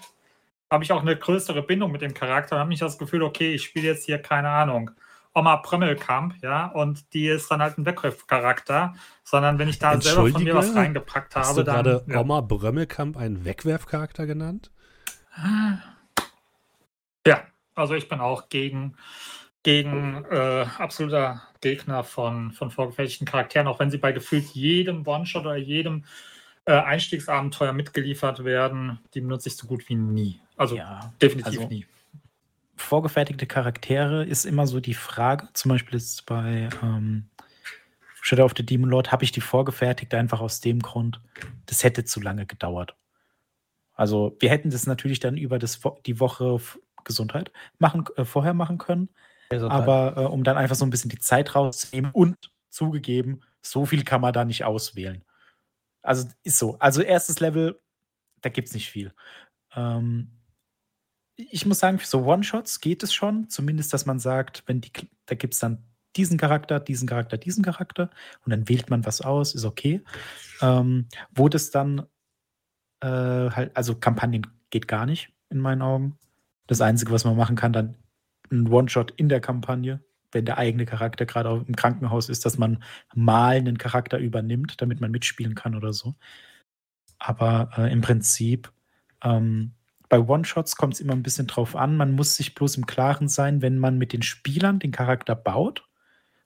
habe 0.70 0.84
ich 0.84 0.92
auch 0.92 1.02
eine 1.02 1.16
größere 1.16 1.62
Bindung 1.62 1.92
mit 1.92 2.02
dem 2.02 2.14
Charakter 2.14 2.56
und 2.56 2.60
habe 2.60 2.70
nicht 2.70 2.82
das 2.82 2.98
Gefühl, 2.98 3.22
okay, 3.22 3.54
ich 3.54 3.64
spiele 3.64 3.88
jetzt 3.88 4.04
hier, 4.04 4.18
keine 4.20 4.50
Ahnung, 4.50 4.90
Oma 5.36 5.56
Prömmelkamp, 5.56 6.36
ja, 6.42 6.66
und 6.66 7.12
die 7.12 7.26
ist 7.26 7.50
dann 7.50 7.60
halt 7.60 7.76
ein 7.76 7.84
Wegwerfcharakter, 7.84 8.94
sondern 9.24 9.58
wenn 9.58 9.68
ich 9.68 9.80
da 9.80 10.00
selber 10.00 10.28
von 10.30 10.44
mir 10.44 10.54
was 10.54 10.74
reingepackt 10.74 11.34
Hast 11.34 11.48
habe, 11.48 11.64
du 11.64 11.70
gerade 11.70 12.04
dann. 12.06 12.14
Ja. 12.14 12.20
Oma 12.20 12.40
Brömmelkamp 12.40 13.16
einen 13.16 13.44
Wegwerfcharakter 13.44 14.26
genannt? 14.26 14.70
ja, 17.26 17.42
also 17.74 17.94
ich 17.94 18.08
bin 18.08 18.20
auch 18.20 18.48
gegen, 18.48 18.96
gegen 19.64 20.24
äh, 20.30 20.66
absoluter 20.78 21.42
Gegner 21.60 22.04
von, 22.04 22.52
von 22.52 22.70
vorgefertigten 22.70 23.26
Charakteren, 23.26 23.66
auch 23.66 23.80
wenn 23.80 23.90
sie 23.90 23.98
bei 23.98 24.12
gefühlt 24.12 24.46
jedem 24.50 25.04
One-Shot 25.04 25.42
oder 25.42 25.56
jedem 25.56 26.04
äh, 26.66 26.74
Einstiegsabenteuer 26.74 27.72
mitgeliefert 27.72 28.44
werden, 28.44 29.00
die 29.14 29.20
benutze 29.20 29.48
ich 29.48 29.56
so 29.56 29.66
gut 29.66 29.88
wie 29.88 29.96
nie. 29.96 30.40
Also 30.56 30.76
Ja, 30.76 31.12
definitiv 31.20 31.58
also- 31.58 31.68
nie. 31.68 31.86
Vorgefertigte 32.76 33.46
Charaktere 33.46 34.24
ist 34.24 34.44
immer 34.44 34.66
so 34.66 34.80
die 34.80 34.94
Frage. 34.94 35.48
Zum 35.52 35.70
Beispiel 35.70 35.96
ist 35.96 36.26
bei 36.26 36.68
ähm, 36.82 37.28
Shadow 38.20 38.44
of 38.44 38.54
the 38.56 38.64
Demon 38.64 38.90
Lord 38.90 39.12
habe 39.12 39.24
ich 39.24 39.32
die 39.32 39.40
vorgefertigt 39.40 40.14
einfach 40.14 40.40
aus 40.40 40.60
dem 40.60 40.80
Grund, 40.80 41.20
das 41.66 41.84
hätte 41.84 42.04
zu 42.04 42.20
lange 42.20 42.46
gedauert. 42.46 42.96
Also 43.92 44.36
wir 44.40 44.50
hätten 44.50 44.70
das 44.70 44.86
natürlich 44.86 45.20
dann 45.20 45.36
über 45.36 45.58
das, 45.58 45.80
die 46.06 46.20
Woche 46.20 46.58
Gesundheit 47.04 47.52
machen, 47.78 48.06
äh, 48.16 48.24
vorher 48.24 48.54
machen 48.54 48.78
können, 48.78 49.10
aber 49.50 50.14
äh, 50.16 50.24
um 50.24 50.42
dann 50.42 50.56
einfach 50.56 50.74
so 50.74 50.84
ein 50.84 50.90
bisschen 50.90 51.10
die 51.10 51.18
Zeit 51.18 51.54
rauszunehmen 51.54 52.10
und 52.12 52.50
zugegeben, 52.70 53.42
so 53.60 53.86
viel 53.86 54.04
kann 54.04 54.20
man 54.20 54.32
da 54.32 54.44
nicht 54.44 54.64
auswählen. 54.64 55.22
Also 56.02 56.28
ist 56.42 56.58
so. 56.58 56.78
Also 56.78 57.02
erstes 57.02 57.40
Level, 57.40 57.80
da 58.40 58.48
gibt 58.48 58.68
es 58.68 58.74
nicht 58.74 58.90
viel. 58.90 59.12
Ähm, 59.74 60.33
ich 61.36 61.66
muss 61.66 61.80
sagen, 61.80 61.98
für 61.98 62.06
so 62.06 62.24
One-Shots 62.24 62.80
geht 62.80 63.02
es 63.02 63.12
schon. 63.12 63.48
Zumindest, 63.48 63.92
dass 63.92 64.06
man 64.06 64.18
sagt, 64.18 64.62
wenn 64.66 64.80
die, 64.80 64.90
da 65.26 65.34
gibt 65.34 65.54
es 65.54 65.60
dann 65.60 65.82
diesen 66.16 66.38
Charakter, 66.38 66.78
diesen 66.78 67.08
Charakter, 67.08 67.36
diesen 67.36 67.64
Charakter 67.64 68.10
und 68.44 68.50
dann 68.50 68.68
wählt 68.68 68.88
man 68.90 69.04
was 69.04 69.20
aus, 69.20 69.54
ist 69.54 69.64
okay. 69.64 70.02
Ähm, 70.60 71.08
wo 71.34 71.48
das 71.48 71.70
dann 71.70 72.06
äh, 73.00 73.06
halt, 73.08 73.76
also 73.76 73.96
Kampagnen 73.96 74.46
geht 74.70 74.86
gar 74.88 75.06
nicht 75.06 75.32
in 75.50 75.58
meinen 75.58 75.82
Augen. 75.82 76.18
Das 76.66 76.80
Einzige, 76.80 77.12
was 77.12 77.24
man 77.24 77.36
machen 77.36 77.56
kann, 77.56 77.72
dann 77.72 77.96
ein 78.50 78.68
One-Shot 78.68 79.12
in 79.16 79.28
der 79.28 79.40
Kampagne, 79.40 80.04
wenn 80.30 80.44
der 80.44 80.58
eigene 80.58 80.86
Charakter 80.86 81.26
gerade 81.26 81.64
im 81.66 81.76
Krankenhaus 81.76 82.28
ist, 82.28 82.44
dass 82.44 82.58
man 82.58 82.82
mal 83.14 83.56
einen 83.56 83.78
Charakter 83.78 84.18
übernimmt, 84.18 84.80
damit 84.80 85.00
man 85.00 85.10
mitspielen 85.10 85.54
kann 85.54 85.74
oder 85.74 85.92
so. 85.92 86.14
Aber 87.18 87.70
äh, 87.76 87.92
im 87.92 88.00
Prinzip 88.00 88.72
ähm, 89.22 89.72
bei 90.08 90.18
One-Shots 90.18 90.76
kommt 90.76 90.94
es 90.94 91.00
immer 91.00 91.14
ein 91.14 91.22
bisschen 91.22 91.46
drauf 91.46 91.76
an. 91.76 91.96
Man 91.96 92.12
muss 92.12 92.36
sich 92.36 92.54
bloß 92.54 92.76
im 92.76 92.86
Klaren 92.86 93.28
sein, 93.28 93.62
wenn 93.62 93.78
man 93.78 93.98
mit 93.98 94.12
den 94.12 94.22
Spielern 94.22 94.78
den 94.78 94.92
Charakter 94.92 95.34
baut 95.34 95.86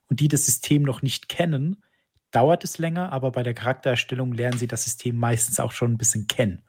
und 0.09 0.19
die 0.19 0.27
das 0.27 0.45
System 0.45 0.83
noch 0.83 1.01
nicht 1.01 1.29
kennen, 1.29 1.83
dauert 2.31 2.63
es 2.63 2.77
länger, 2.77 3.11
aber 3.11 3.31
bei 3.31 3.43
der 3.43 3.53
Charaktererstellung 3.53 4.33
lernen 4.33 4.57
sie 4.57 4.67
das 4.67 4.83
System 4.83 5.17
meistens 5.17 5.59
auch 5.59 5.71
schon 5.71 5.93
ein 5.93 5.97
bisschen 5.97 6.27
kennen. 6.27 6.63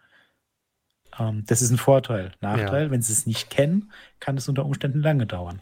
Ähm, 1.19 1.45
das 1.47 1.63
ist 1.63 1.71
ein 1.71 1.79
Vorteil. 1.79 2.33
Nachteil, 2.41 2.85
ja. 2.85 2.91
wenn 2.91 3.03
sie 3.03 3.13
es 3.13 3.27
nicht 3.27 3.51
kennen, 3.51 3.93
kann 4.21 4.37
es 4.37 4.49
unter 4.49 4.65
Umständen 4.65 5.01
lange 5.01 5.27
dauern. 5.27 5.59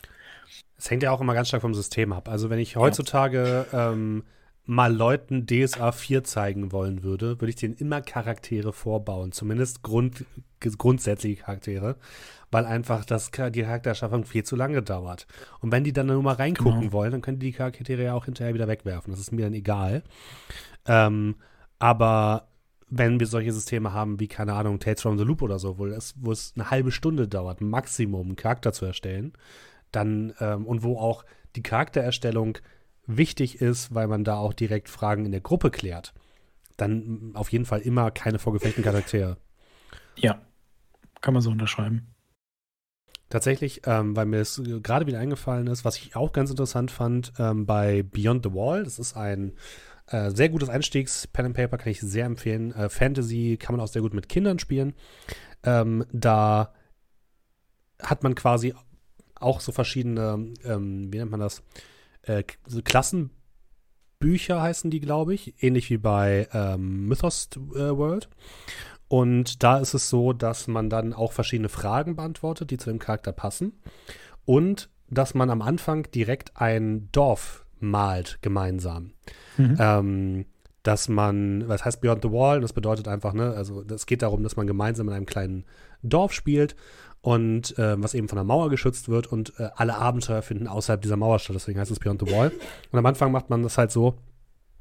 Es 0.76 0.90
hängt 0.90 1.02
ja 1.02 1.10
auch 1.10 1.20
immer 1.20 1.34
ganz 1.34 1.48
stark 1.48 1.62
vom 1.62 1.74
System 1.74 2.12
ab. 2.12 2.28
Also 2.28 2.50
wenn 2.50 2.58
ich 2.58 2.76
heutzutage 2.76 3.66
ja. 3.72 3.92
ähm, 3.92 4.24
mal 4.68 4.94
Leuten 4.94 5.46
DSA 5.46 5.92
4 5.92 6.24
zeigen 6.24 6.72
wollen 6.72 7.02
würde, 7.02 7.40
würde 7.40 7.48
ich 7.48 7.56
denen 7.56 7.74
immer 7.74 8.02
Charaktere 8.02 8.74
vorbauen. 8.74 9.32
Zumindest 9.32 9.82
Grund, 9.82 10.26
grundsätzliche 10.60 11.42
Charaktere, 11.42 11.96
weil 12.50 12.66
einfach 12.66 13.06
das, 13.06 13.30
die 13.30 13.62
Charakterschaffung 13.62 14.26
viel 14.26 14.44
zu 14.44 14.56
lange 14.56 14.82
dauert. 14.82 15.26
Und 15.60 15.72
wenn 15.72 15.84
die 15.84 15.94
dann 15.94 16.08
nur 16.08 16.22
mal 16.22 16.34
reingucken 16.34 16.80
genau. 16.80 16.92
wollen, 16.92 17.12
dann 17.12 17.22
können 17.22 17.38
die 17.38 17.46
die 17.46 17.56
Charaktere 17.56 18.04
ja 18.04 18.12
auch 18.12 18.26
hinterher 18.26 18.52
wieder 18.52 18.68
wegwerfen. 18.68 19.10
Das 19.10 19.20
ist 19.20 19.32
mir 19.32 19.46
dann 19.46 19.54
egal. 19.54 20.02
Ähm, 20.86 21.36
aber 21.78 22.48
wenn 22.90 23.18
wir 23.18 23.26
solche 23.26 23.54
Systeme 23.54 23.94
haben 23.94 24.20
wie, 24.20 24.28
keine 24.28 24.52
Ahnung, 24.52 24.80
Tales 24.80 25.00
from 25.00 25.16
the 25.16 25.24
Loop 25.24 25.40
oder 25.40 25.58
so, 25.58 25.78
wo 25.78 25.86
es, 25.86 26.14
wo 26.18 26.30
es 26.30 26.52
eine 26.56 26.70
halbe 26.70 26.92
Stunde 26.92 27.26
dauert, 27.26 27.62
Maximum 27.62 28.26
einen 28.26 28.36
Charakter 28.36 28.74
zu 28.74 28.84
erstellen, 28.84 29.32
dann 29.92 30.34
ähm, 30.40 30.66
und 30.66 30.82
wo 30.82 30.98
auch 30.98 31.24
die 31.56 31.62
Charaktererstellung 31.62 32.58
wichtig 33.08 33.60
ist, 33.60 33.94
weil 33.94 34.06
man 34.06 34.22
da 34.22 34.36
auch 34.36 34.52
direkt 34.52 34.88
Fragen 34.88 35.26
in 35.26 35.32
der 35.32 35.40
Gruppe 35.40 35.70
klärt, 35.70 36.14
dann 36.76 37.32
auf 37.34 37.50
jeden 37.50 37.64
Fall 37.64 37.80
immer 37.80 38.12
keine 38.12 38.38
vorgefechten 38.38 38.84
Charaktere. 38.84 39.38
Ja, 40.16 40.40
kann 41.20 41.34
man 41.34 41.42
so 41.42 41.50
unterschreiben. 41.50 42.14
Tatsächlich, 43.30 43.82
ähm, 43.84 44.16
weil 44.16 44.26
mir 44.26 44.40
es 44.40 44.62
gerade 44.82 45.06
wieder 45.06 45.18
eingefallen 45.18 45.66
ist, 45.66 45.84
was 45.84 45.96
ich 45.98 46.16
auch 46.16 46.32
ganz 46.32 46.50
interessant 46.50 46.90
fand, 46.90 47.32
ähm, 47.38 47.66
bei 47.66 48.02
Beyond 48.02 48.44
the 48.44 48.54
Wall, 48.54 48.84
das 48.84 48.98
ist 48.98 49.16
ein 49.16 49.54
äh, 50.06 50.30
sehr 50.30 50.48
gutes 50.48 50.70
Einstiegs-Pen 50.70 51.46
and 51.46 51.56
Paper, 51.56 51.76
kann 51.76 51.90
ich 51.90 52.00
sehr 52.00 52.24
empfehlen. 52.24 52.72
Äh, 52.72 52.88
Fantasy 52.88 53.58
kann 53.60 53.76
man 53.76 53.84
auch 53.84 53.88
sehr 53.88 54.00
gut 54.00 54.14
mit 54.14 54.28
Kindern 54.30 54.58
spielen. 54.58 54.94
Ähm, 55.62 56.06
da 56.12 56.72
hat 58.00 58.22
man 58.22 58.34
quasi 58.34 58.74
auch 59.34 59.60
so 59.60 59.72
verschiedene, 59.72 60.54
ähm, 60.64 61.12
wie 61.12 61.18
nennt 61.18 61.30
man 61.30 61.40
das? 61.40 61.62
Äh, 62.28 62.44
Klassenbücher 62.84 64.60
heißen 64.60 64.90
die, 64.90 65.00
glaube 65.00 65.34
ich, 65.34 65.62
ähnlich 65.62 65.90
wie 65.90 65.98
bei 65.98 66.48
ähm, 66.52 67.08
Mythos 67.08 67.48
äh, 67.74 67.96
World. 67.96 68.28
Und 69.08 69.62
da 69.62 69.78
ist 69.78 69.94
es 69.94 70.10
so, 70.10 70.32
dass 70.32 70.68
man 70.68 70.90
dann 70.90 71.14
auch 71.14 71.32
verschiedene 71.32 71.70
Fragen 71.70 72.16
beantwortet, 72.16 72.70
die 72.70 72.76
zu 72.76 72.90
dem 72.90 72.98
Charakter 72.98 73.32
passen. 73.32 73.72
Und 74.44 74.90
dass 75.10 75.34
man 75.34 75.48
am 75.50 75.62
Anfang 75.62 76.10
direkt 76.10 76.52
ein 76.56 77.08
Dorf 77.12 77.64
malt 77.80 78.38
gemeinsam. 78.42 79.12
Mhm. 79.56 79.76
Ähm, 79.78 80.44
dass 80.82 81.08
man, 81.08 81.68
was 81.68 81.84
heißt 81.84 82.00
Beyond 82.00 82.22
the 82.22 82.32
Wall? 82.32 82.60
Das 82.60 82.72
bedeutet 82.72 83.08
einfach, 83.08 83.32
ne, 83.32 83.52
also 83.54 83.82
es 83.82 84.06
geht 84.06 84.22
darum, 84.22 84.42
dass 84.42 84.56
man 84.56 84.66
gemeinsam 84.66 85.08
in 85.08 85.14
einem 85.14 85.26
kleinen 85.26 85.64
Dorf 86.02 86.32
spielt 86.32 86.76
und 87.20 87.78
äh, 87.78 88.00
was 88.00 88.14
eben 88.14 88.28
von 88.28 88.36
der 88.36 88.44
Mauer 88.44 88.70
geschützt 88.70 89.08
wird 89.08 89.26
und 89.26 89.52
äh, 89.58 89.68
alle 89.76 89.96
Abenteuer 89.96 90.42
finden 90.42 90.68
außerhalb 90.68 91.02
dieser 91.02 91.16
Mauer 91.16 91.38
statt. 91.38 91.56
Deswegen 91.56 91.80
heißt 91.80 91.90
es 91.90 91.98
Beyond 91.98 92.22
the 92.26 92.32
Wall. 92.32 92.52
Und 92.92 92.98
am 92.98 93.06
Anfang 93.06 93.32
macht 93.32 93.50
man 93.50 93.62
das 93.62 93.78
halt 93.78 93.90
so, 93.90 94.14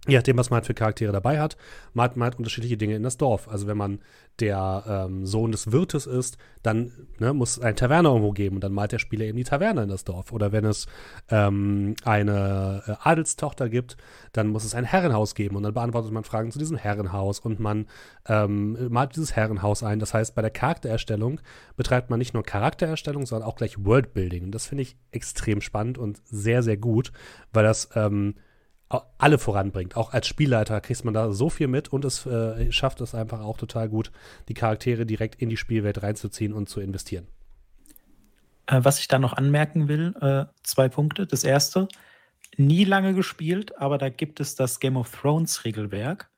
je 0.06 0.16
nachdem, 0.16 0.38
was 0.38 0.50
man 0.50 0.58
halt 0.58 0.66
für 0.66 0.74
Charaktere 0.74 1.12
dabei 1.12 1.40
hat, 1.40 1.58
malt 1.94 2.16
man 2.16 2.26
halt 2.26 2.38
unterschiedliche 2.38 2.78
Dinge 2.78 2.96
in 2.96 3.04
das 3.04 3.18
Dorf. 3.18 3.48
Also 3.50 3.68
wenn 3.68 3.78
man 3.78 4.00
der 4.40 4.84
ähm, 4.88 5.26
Sohn 5.26 5.52
des 5.52 5.72
Wirtes 5.72 6.06
ist, 6.06 6.38
dann 6.62 6.92
ne, 7.20 7.34
muss 7.34 7.58
es 7.58 7.60
eine 7.60 7.76
Taverne 7.76 8.08
irgendwo 8.08 8.32
geben 8.32 8.56
und 8.56 8.64
dann 8.64 8.72
malt 8.72 8.92
der 8.92 9.00
Spieler 9.00 9.26
eben 9.26 9.38
die 9.38 9.44
Taverne 9.44 9.84
in 9.84 9.90
das 9.90 10.04
Dorf. 10.04 10.32
Oder 10.32 10.52
wenn 10.52 10.64
es 10.64 10.88
ähm, 11.30 11.96
eine 12.04 12.84
äh, 12.88 12.96
Adelstochter 13.02 13.68
gibt, 13.68 13.98
dann 14.34 14.48
muss 14.48 14.64
es 14.64 14.76
ein 14.76 14.86
Herrenhaus 14.86 15.34
geben 15.36 15.56
und 15.56 15.64
dann 15.64 15.74
beantwortet 15.74 16.12
man 16.12 16.24
Fragen 16.24 16.52
zu 16.52 16.60
diesem 16.60 16.78
Herrenhaus 16.78 17.40
und 17.40 17.60
man 17.60 17.88
ähm, 18.28 18.90
malt 18.90 19.16
dieses 19.16 19.36
Herrenhaus 19.36 19.84
ein. 19.84 20.00
Das 20.00 20.14
heißt, 20.14 20.36
bei 20.36 20.42
der 20.42 20.52
Charaktererstellung 20.52 21.42
betreibt 21.76 22.10
man 22.10 22.20
nicht 22.20 22.34
nur 22.34 22.44
Charaktererstellung, 22.44 23.26
sondern 23.26 23.50
auch 23.50 23.56
gleich 23.56 23.84
Worldbuilding. 23.84 24.44
Und 24.44 24.52
das 24.52 24.68
finde 24.68 24.84
ich 24.84 24.98
extrem 25.12 25.62
spannend 25.62 25.98
und 25.98 26.22
sehr, 26.26 26.64
sehr 26.64 26.78
gut, 26.78 27.12
weil 27.52 27.64
das 27.64 27.90
ähm, 27.96 28.36
alle 28.90 29.38
voranbringt. 29.38 29.98
Auch 29.98 30.14
als 30.14 30.28
Spielleiter 30.28 30.80
kriegt 30.82 31.04
man 31.04 31.14
da 31.14 31.32
so 31.32 31.50
viel 31.50 31.68
mit 31.68 31.90
und 31.90 32.06
es 32.06 32.26
äh, 32.26 32.72
schafft 32.72 33.02
es 33.02 33.14
einfach 33.14 33.42
auch 33.42 33.58
total 33.58 33.90
gut, 33.90 34.12
die 34.48 34.54
Charaktere 34.54 35.06
direkt 35.06 35.42
in 35.42 35.50
die 35.50 35.58
Spielwelt 35.58 36.02
reinzuziehen 36.04 36.54
und 36.54 36.70
zu 36.70 36.80
investieren. 36.80 37.28
Äh, 38.68 38.80
was 38.84 39.00
ich 39.00 39.08
da 39.08 39.20
noch 39.20 39.34
anmerken 39.34 39.88
will, 39.88 40.16
äh, 40.22 40.46
zwei 40.64 40.88
Punkte. 40.90 41.28
Das 41.28 41.44
erste, 41.44 41.88
nie 42.56 42.86
lange 42.86 43.14
gespielt, 43.14 43.78
aber 43.78 43.98
da 43.98 44.10
gibt 44.10 44.40
es 44.40 44.56
das 44.56 44.80
Game 44.80 44.96
of 44.96 45.12
Thrones 45.12 45.66
Regelwerk 45.66 46.30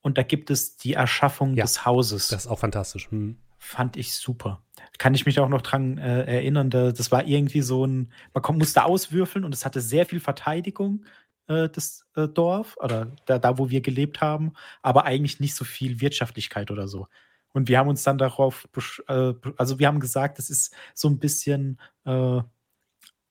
und 0.00 0.16
da 0.16 0.22
gibt 0.22 0.50
es 0.50 0.76
die 0.76 0.94
Erschaffung 0.94 1.54
ja, 1.54 1.64
des 1.64 1.84
Hauses. 1.84 2.28
Das 2.28 2.44
ist 2.44 2.50
auch 2.50 2.58
fantastisch. 2.58 3.10
Hm. 3.10 3.36
Fand 3.58 3.96
ich 3.96 4.14
super. 4.14 4.62
Kann 4.98 5.14
ich 5.14 5.24
mich 5.24 5.38
auch 5.38 5.48
noch 5.48 5.62
dran 5.62 5.98
äh, 5.98 6.24
erinnern, 6.24 6.70
da, 6.70 6.90
das 6.90 7.12
war 7.12 7.24
irgendwie 7.24 7.60
so 7.60 7.86
ein, 7.86 8.12
man 8.34 8.58
musste 8.58 8.84
auswürfeln 8.84 9.44
und 9.44 9.54
es 9.54 9.64
hatte 9.64 9.80
sehr 9.80 10.06
viel 10.06 10.20
Verteidigung 10.20 11.04
äh, 11.52 11.68
das 11.68 12.04
äh, 12.16 12.28
Dorf 12.28 12.76
oder 12.78 13.08
da, 13.26 13.38
da, 13.38 13.58
wo 13.58 13.70
wir 13.70 13.80
gelebt 13.80 14.20
haben, 14.20 14.54
aber 14.82 15.04
eigentlich 15.04 15.40
nicht 15.40 15.54
so 15.54 15.64
viel 15.64 16.00
Wirtschaftlichkeit 16.00 16.70
oder 16.70 16.88
so. 16.88 17.08
Und 17.52 17.68
wir 17.68 17.78
haben 17.78 17.88
uns 17.88 18.02
dann 18.02 18.18
darauf, 18.18 18.68
äh, 19.08 19.34
also 19.56 19.78
wir 19.78 19.86
haben 19.86 20.00
gesagt, 20.00 20.38
das 20.38 20.50
ist 20.50 20.74
so 20.94 21.08
ein 21.08 21.18
bisschen 21.18 21.78
äh, 22.04 22.40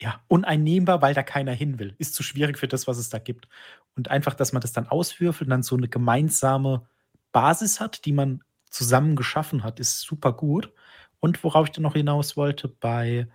ja, 0.01 0.19
uneinnehmbar, 0.27 1.01
weil 1.01 1.13
da 1.13 1.23
keiner 1.23 1.53
hin 1.53 1.79
will. 1.79 1.95
Ist 1.97 2.15
zu 2.15 2.23
schwierig 2.23 2.57
für 2.57 2.67
das, 2.67 2.87
was 2.87 2.97
es 2.97 3.09
da 3.09 3.19
gibt. 3.19 3.47
Und 3.95 4.09
einfach, 4.09 4.33
dass 4.33 4.53
man 4.53 4.61
das 4.61 4.73
dann 4.73 4.87
auswürfelt 4.87 5.47
und 5.47 5.51
dann 5.51 5.63
so 5.63 5.75
eine 5.75 5.87
gemeinsame 5.87 6.87
Basis 7.31 7.79
hat, 7.79 8.05
die 8.05 8.13
man 8.13 8.43
zusammen 8.69 9.15
geschaffen 9.15 9.63
hat, 9.63 9.79
ist 9.79 10.01
super 10.01 10.33
gut. 10.33 10.71
Und 11.19 11.43
worauf 11.43 11.67
ich 11.67 11.71
dann 11.71 11.83
noch 11.83 11.93
hinaus 11.93 12.35
wollte, 12.35 12.67
bei 12.67 13.27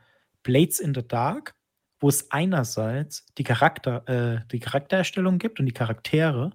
Blades 0.43 0.81
in 0.81 0.95
the 0.95 1.07
Dark 1.07 1.55
wo 1.99 2.09
es 2.09 2.31
einerseits 2.31 3.27
die, 3.39 3.45
Charakter, 3.45 4.07
äh, 4.09 4.41
die 4.53 4.61
Charaktererstellung 4.61 5.39
gibt 5.39 5.61
und 5.61 5.67
die 5.67 5.73
Charaktere. 5.73 6.51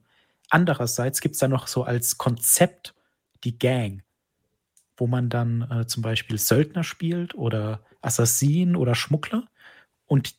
Andererseits 0.49 1.21
gibt 1.21 1.33
es 1.33 1.39
da 1.39 1.47
noch 1.47 1.67
so 1.67 1.83
als 1.83 2.17
Konzept 2.17 2.93
die 3.43 3.57
Gang, 3.57 4.03
wo 4.97 5.07
man 5.07 5.29
dann 5.29 5.69
äh, 5.71 5.87
zum 5.87 6.03
Beispiel 6.03 6.37
Söldner 6.37 6.83
spielt 6.83 7.33
oder 7.35 7.81
Assassin 8.01 8.75
oder 8.75 8.95
Schmuggler. 8.95 9.45
Und 10.05 10.35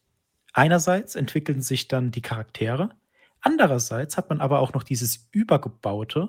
einerseits 0.53 1.15
entwickeln 1.15 1.63
sich 1.63 1.89
dann 1.89 2.11
die 2.11 2.23
Charaktere. 2.23 2.91
Andererseits 3.41 4.17
hat 4.17 4.29
man 4.29 4.41
aber 4.41 4.61
auch 4.61 4.73
noch 4.73 4.85
dieses 4.85 5.29
Übergebaute 5.33 6.29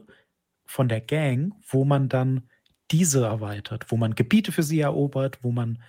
von 0.65 0.89
der 0.89 1.01
Gang, 1.01 1.53
wo 1.67 1.85
man 1.85 2.09
dann 2.09 2.49
diese 2.89 3.25
erweitert, 3.25 3.91
wo 3.91 3.97
man 3.97 4.15
Gebiete 4.15 4.51
für 4.51 4.63
sie 4.63 4.79
erobert, 4.79 5.39
wo 5.43 5.51
man 5.51 5.81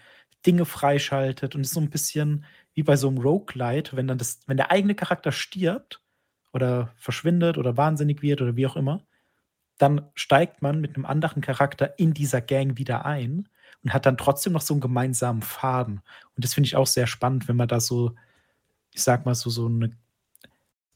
Dinge 0.47 0.65
freischaltet 0.65 1.55
und 1.55 1.63
ist 1.63 1.73
so 1.73 1.81
ein 1.81 1.91
bisschen 1.91 2.45
wie 2.75 2.83
bei 2.83 2.97
so 2.97 3.09
einem 3.09 3.19
Roguelite, 3.19 3.97
wenn 3.97 4.09
dann 4.09 4.19
das, 4.19 4.41
wenn 4.47 4.57
der 4.57 4.71
eigene 4.71 4.95
Charakter 4.95 5.33
stirbt 5.33 6.01
oder 6.53 6.93
verschwindet 6.97 7.57
oder 7.57 7.77
wahnsinnig 7.77 8.23
wird 8.23 8.43
oder 8.43 8.57
wie 8.57 8.67
auch 8.67 8.77
immer, 8.77 9.05
dann 9.79 10.09
steigt 10.15 10.63
man 10.63 10.81
mit 10.81 10.97
einem 10.97 11.07
anderen 11.07 11.43
Charakter 11.43 11.99
in 11.99 12.15
dieser 12.15 12.41
Gang 12.41 12.79
wieder 12.79 13.05
ein 13.05 13.49
und 13.83 13.93
hat 13.93 14.07
dann 14.07 14.17
trotzdem 14.17 14.53
noch 14.53 14.61
so 14.61 14.75
einen 14.75 14.81
gemeinsamen 14.81 15.43
Faden. 15.43 16.03
Und 16.37 16.45
das 16.45 16.55
finde 16.55 16.67
ich 16.69 16.77
auch 16.77 16.87
sehr 16.87 17.07
spannend, 17.07 17.49
wenn 17.49 17.57
man 17.57 17.69
da 17.69 17.81
so, 17.81 18.15
ich 18.93 19.03
sag 19.03 19.27
mal, 19.27 19.35
so, 19.35 19.51
so 19.51 19.67
eine, 19.67 19.97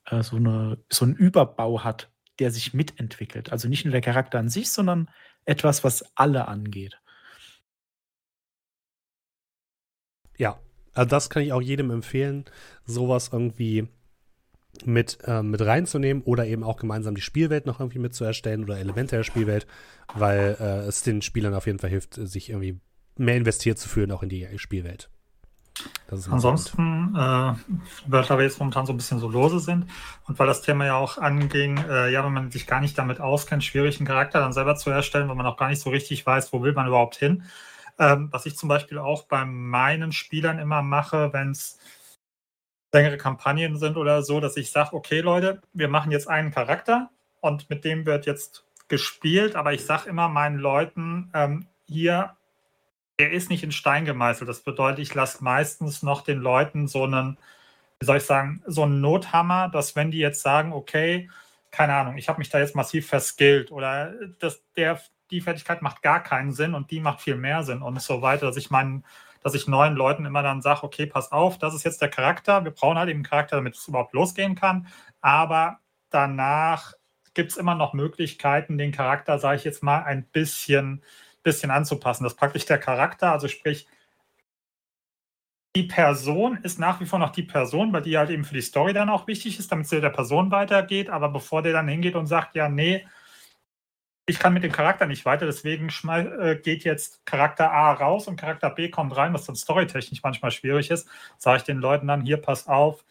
äh, 0.07 0.23
so 0.23 0.37
eine, 0.37 0.79
so 0.89 1.05
einen 1.05 1.15
Überbau 1.15 1.85
hat, 1.85 2.11
der 2.39 2.51
sich 2.51 2.75
mitentwickelt. 2.75 3.51
Also 3.53 3.69
nicht 3.69 3.85
nur 3.85 3.93
der 3.93 4.01
Charakter 4.01 4.39
an 4.39 4.49
sich, 4.49 4.71
sondern 4.71 5.11
etwas, 5.45 5.83
was 5.83 6.17
alle 6.17 6.47
angeht. 6.47 7.01
Ja, 10.37 10.61
Also 10.99 11.11
das 11.11 11.31
kann 11.31 11.45
ich 11.45 11.53
auch 11.53 11.63
jedem 11.63 11.93
empfehlen, 11.93 12.45
sowas 12.85 13.31
irgendwie 13.33 13.87
mit, 14.85 15.19
äh, 15.25 15.45
mit 15.45 15.61
reinzunehmen 15.61 16.25
oder 16.25 16.45
eben 16.45 16.65
auch 16.65 16.77
gemeinsam 16.77 17.15
die 17.15 17.21
Spielwelt 17.21 17.67
noch 17.67 17.79
irgendwie 17.79 18.01
mit 18.01 18.15
zu 18.15 18.25
erstellen 18.25 18.65
oder 18.65 18.79
Elemente 18.79 19.15
der 19.15 19.23
Spielwelt, 19.23 19.69
weil 20.15 20.57
äh, 20.59 20.87
es 20.89 21.03
den 21.03 21.23
Spielern 21.23 21.55
auf 21.55 21.67
jeden 21.67 21.79
Fall 21.79 21.91
hilft, 21.91 22.15
sich 22.15 22.51
irgendwie 22.51 22.81
mehr 23.17 23.37
investiert 23.37 23.79
zu 23.79 23.89
fühlen, 23.89 24.11
auch 24.11 24.25
in 24.25 24.29
die 24.29 24.49
Spielwelt. 24.57 25.09
Ansonsten, 26.11 27.15
äh, 27.15 27.55
wir 28.09 28.43
jetzt 28.43 28.59
momentan 28.59 28.85
so 28.85 28.93
ein 28.93 28.97
bisschen 28.97 29.21
so 29.21 29.29
lose 29.29 29.61
sind 29.61 29.87
und 30.27 30.37
weil 30.41 30.49
das 30.49 30.63
Thema 30.63 30.85
ja 30.85 30.97
auch 30.97 31.19
anging, 31.19 31.79
äh, 31.89 32.11
ja, 32.11 32.25
wenn 32.25 32.33
man 32.33 32.51
sich 32.51 32.67
gar 32.67 32.81
nicht 32.81 32.99
damit 32.99 33.21
auskennt, 33.21 33.63
schwierig 33.63 34.01
einen 34.01 34.09
Charakter 34.09 34.41
dann 34.41 34.53
selber 34.53 34.75
zu 34.75 34.91
erstellen, 34.91 35.29
weil 35.29 35.37
man 35.37 35.47
auch 35.47 35.57
gar 35.57 35.69
nicht 35.69 35.81
so 35.81 35.91
richtig 35.91 36.27
weiß, 36.27 36.53
wo 36.53 36.63
will 36.63 36.73
man 36.73 36.89
überhaupt 36.89 37.15
hin. 37.15 37.45
Ähm, 37.99 38.29
was 38.31 38.47
ich 38.47 38.57
zum 38.57 38.69
Beispiel 38.69 38.99
auch 38.99 39.25
bei 39.25 39.45
meinen 39.45 40.13
Spielern 40.13 40.59
immer 40.59 40.83
mache, 40.83 41.33
wenn 41.33 41.51
es 41.51 41.79
längere 42.93 43.19
Kampagnen 43.19 43.77
sind 43.77 43.97
oder 43.97 44.23
so, 44.23 44.41
dass 44.41 44.57
ich 44.57 44.71
sage, 44.71 44.95
okay 44.95 45.21
Leute, 45.21 45.61
wir 45.73 45.89
machen 45.89 46.13
jetzt 46.13 46.29
einen 46.29 46.51
Charakter 46.51 47.11
und 47.41 47.69
mit 47.71 47.85
dem 47.85 48.07
wird 48.07 48.27
jetzt 48.27 48.65
gespielt, 48.89 49.57
aber 49.57 49.73
ich 49.75 49.85
sage 49.85 50.09
immer 50.09 50.29
meinen 50.29 50.59
Leuten, 50.59 51.31
ähm, 51.35 51.67
hier 51.87 52.37
er 53.19 53.33
ist 53.33 53.51
nicht 53.51 53.65
in 53.65 53.73
Stein 53.73 54.05
gemeißelt. 54.05 54.49
Das 54.49 54.61
bedeutet, 54.61 55.01
ich 55.01 55.15
lasse 55.15 55.43
meistens 55.43 56.03
noch 56.03 56.23
den 56.23 56.39
Leuten 56.39 56.87
so 56.87 57.05
einen, 57.05 57.37
wie 57.99 58.07
soll 58.07 58.19
ich 58.19 58.23
sagen, 58.23 58.63
so 58.67 58.85
einen 58.85 59.01
Nothammer, 59.01 59.69
dass 59.69 59.97
wenn 59.97 60.11
die 60.11 60.19
jetzt 60.19 60.41
sagen, 60.41 60.73
okay, 60.73 61.29
keine 61.71 61.95
Ahnung, 61.95 62.17
ich 62.17 62.29
habe 62.29 62.39
mich 62.39 62.49
da 62.49 62.61
jetzt 62.61 62.77
massiv 62.77 63.09
verskillt 63.09 63.73
oder 63.73 64.15
das, 64.39 64.63
der, 64.77 65.01
die 65.31 65.41
Fertigkeit 65.41 65.83
macht 65.83 66.03
gar 66.03 66.23
keinen 66.23 66.53
Sinn 66.53 66.75
und 66.75 66.91
die 66.91 67.01
macht 67.01 67.21
viel 67.21 67.37
mehr 67.37 67.63
Sinn 67.63 67.83
und 67.83 68.01
so 68.01 68.23
weiter, 68.23 68.47
dass 68.47 68.57
ich 68.57 68.71
meinen, 68.71 69.05
dass 69.43 69.55
ich 69.55 69.69
neuen 69.69 69.95
Leuten 69.95 70.25
immer 70.25 70.43
dann 70.43 70.63
sage, 70.63 70.83
okay, 70.83 71.07
pass 71.07 71.33
auf, 71.33 71.59
das 71.59 71.75
ist 71.75 71.85
jetzt 71.85 72.01
der 72.03 72.11
Charakter, 72.11 72.65
wir 72.65 72.73
brauchen 72.73 72.99
halt 72.99 73.09
eben 73.09 73.19
einen 73.19 73.25
Charakter, 73.25 73.57
damit 73.57 73.75
es 73.77 73.89
überhaupt 73.89 74.13
losgehen 74.13 74.55
kann, 74.55 74.87
aber 75.21 75.79
danach 76.11 76.95
gibt 77.35 77.53
es 77.53 77.57
immer 77.57 77.75
noch 77.75 77.93
Möglichkeiten, 77.93 78.79
den 78.79 78.93
Charakter, 78.93 79.39
sage 79.39 79.59
ich 79.59 79.65
jetzt 79.65 79.83
mal, 79.83 80.03
ein 80.03 80.25
bisschen 80.25 81.03
bisschen 81.43 81.71
anzupassen. 81.71 82.25
Das 82.25 82.35
ist 82.35 82.39
praktisch 82.39 82.67
der 82.67 82.79
Charakter, 82.79 83.33
also 83.33 83.49
sprich, 83.49 83.87
die 85.77 85.85
Person 85.85 86.59
ist 86.63 86.79
nach 86.79 87.01
wie 87.01 87.07
vor 87.07 87.19
noch 87.19 87.31
die 87.31 87.43
Person, 87.43 87.93
weil 87.93 88.03
die 88.03 88.19
halt 88.19 88.31
eben 88.31 88.45
für 88.45 88.55
die 88.55 88.61
Story 88.63 88.93
dann 88.93 89.11
auch 89.11 89.27
wichtig 89.27 89.59
ist, 89.59 89.71
damit 89.71 89.85
es 89.85 89.91
der 89.91 90.11
Person 90.11 90.51
weitergeht. 90.51 91.09
Aber 91.09 91.29
bevor 91.29 91.63
der 91.63 91.73
dann 91.73 91.89
hingeht 91.89 92.17
und 92.17 92.27
sagt, 92.27 92.57
ja, 92.57 92.69
nee, 92.69 93.07
ich 94.29 94.39
kann 94.39 94.53
mit 94.55 94.63
dem 94.63 94.73
Charakter 94.73 95.07
nicht 95.07 95.25
weiter, 95.25 95.47
deswegen 95.47 95.89
äh, 95.89 96.57
geht 96.57 96.85
jetzt 96.85 97.25
Charakter 97.27 97.73
A 97.73 97.93
raus 97.93 98.29
und 98.29 98.37
Charakter 98.37 98.71
B 98.71 98.91
kommt 98.91 99.17
rein, 99.17 99.35
was 99.35 99.47
dann 99.47 99.57
storytechnisch 99.57 100.23
manchmal 100.23 100.51
schwierig 100.51 100.91
ist, 100.91 101.09
sage 101.39 101.59
ich 101.59 101.63
den 101.65 101.79
Leuten 101.79 102.07
dann, 102.07 102.23
hier, 102.23 102.37
pass 102.37 102.69
auf, 102.69 103.05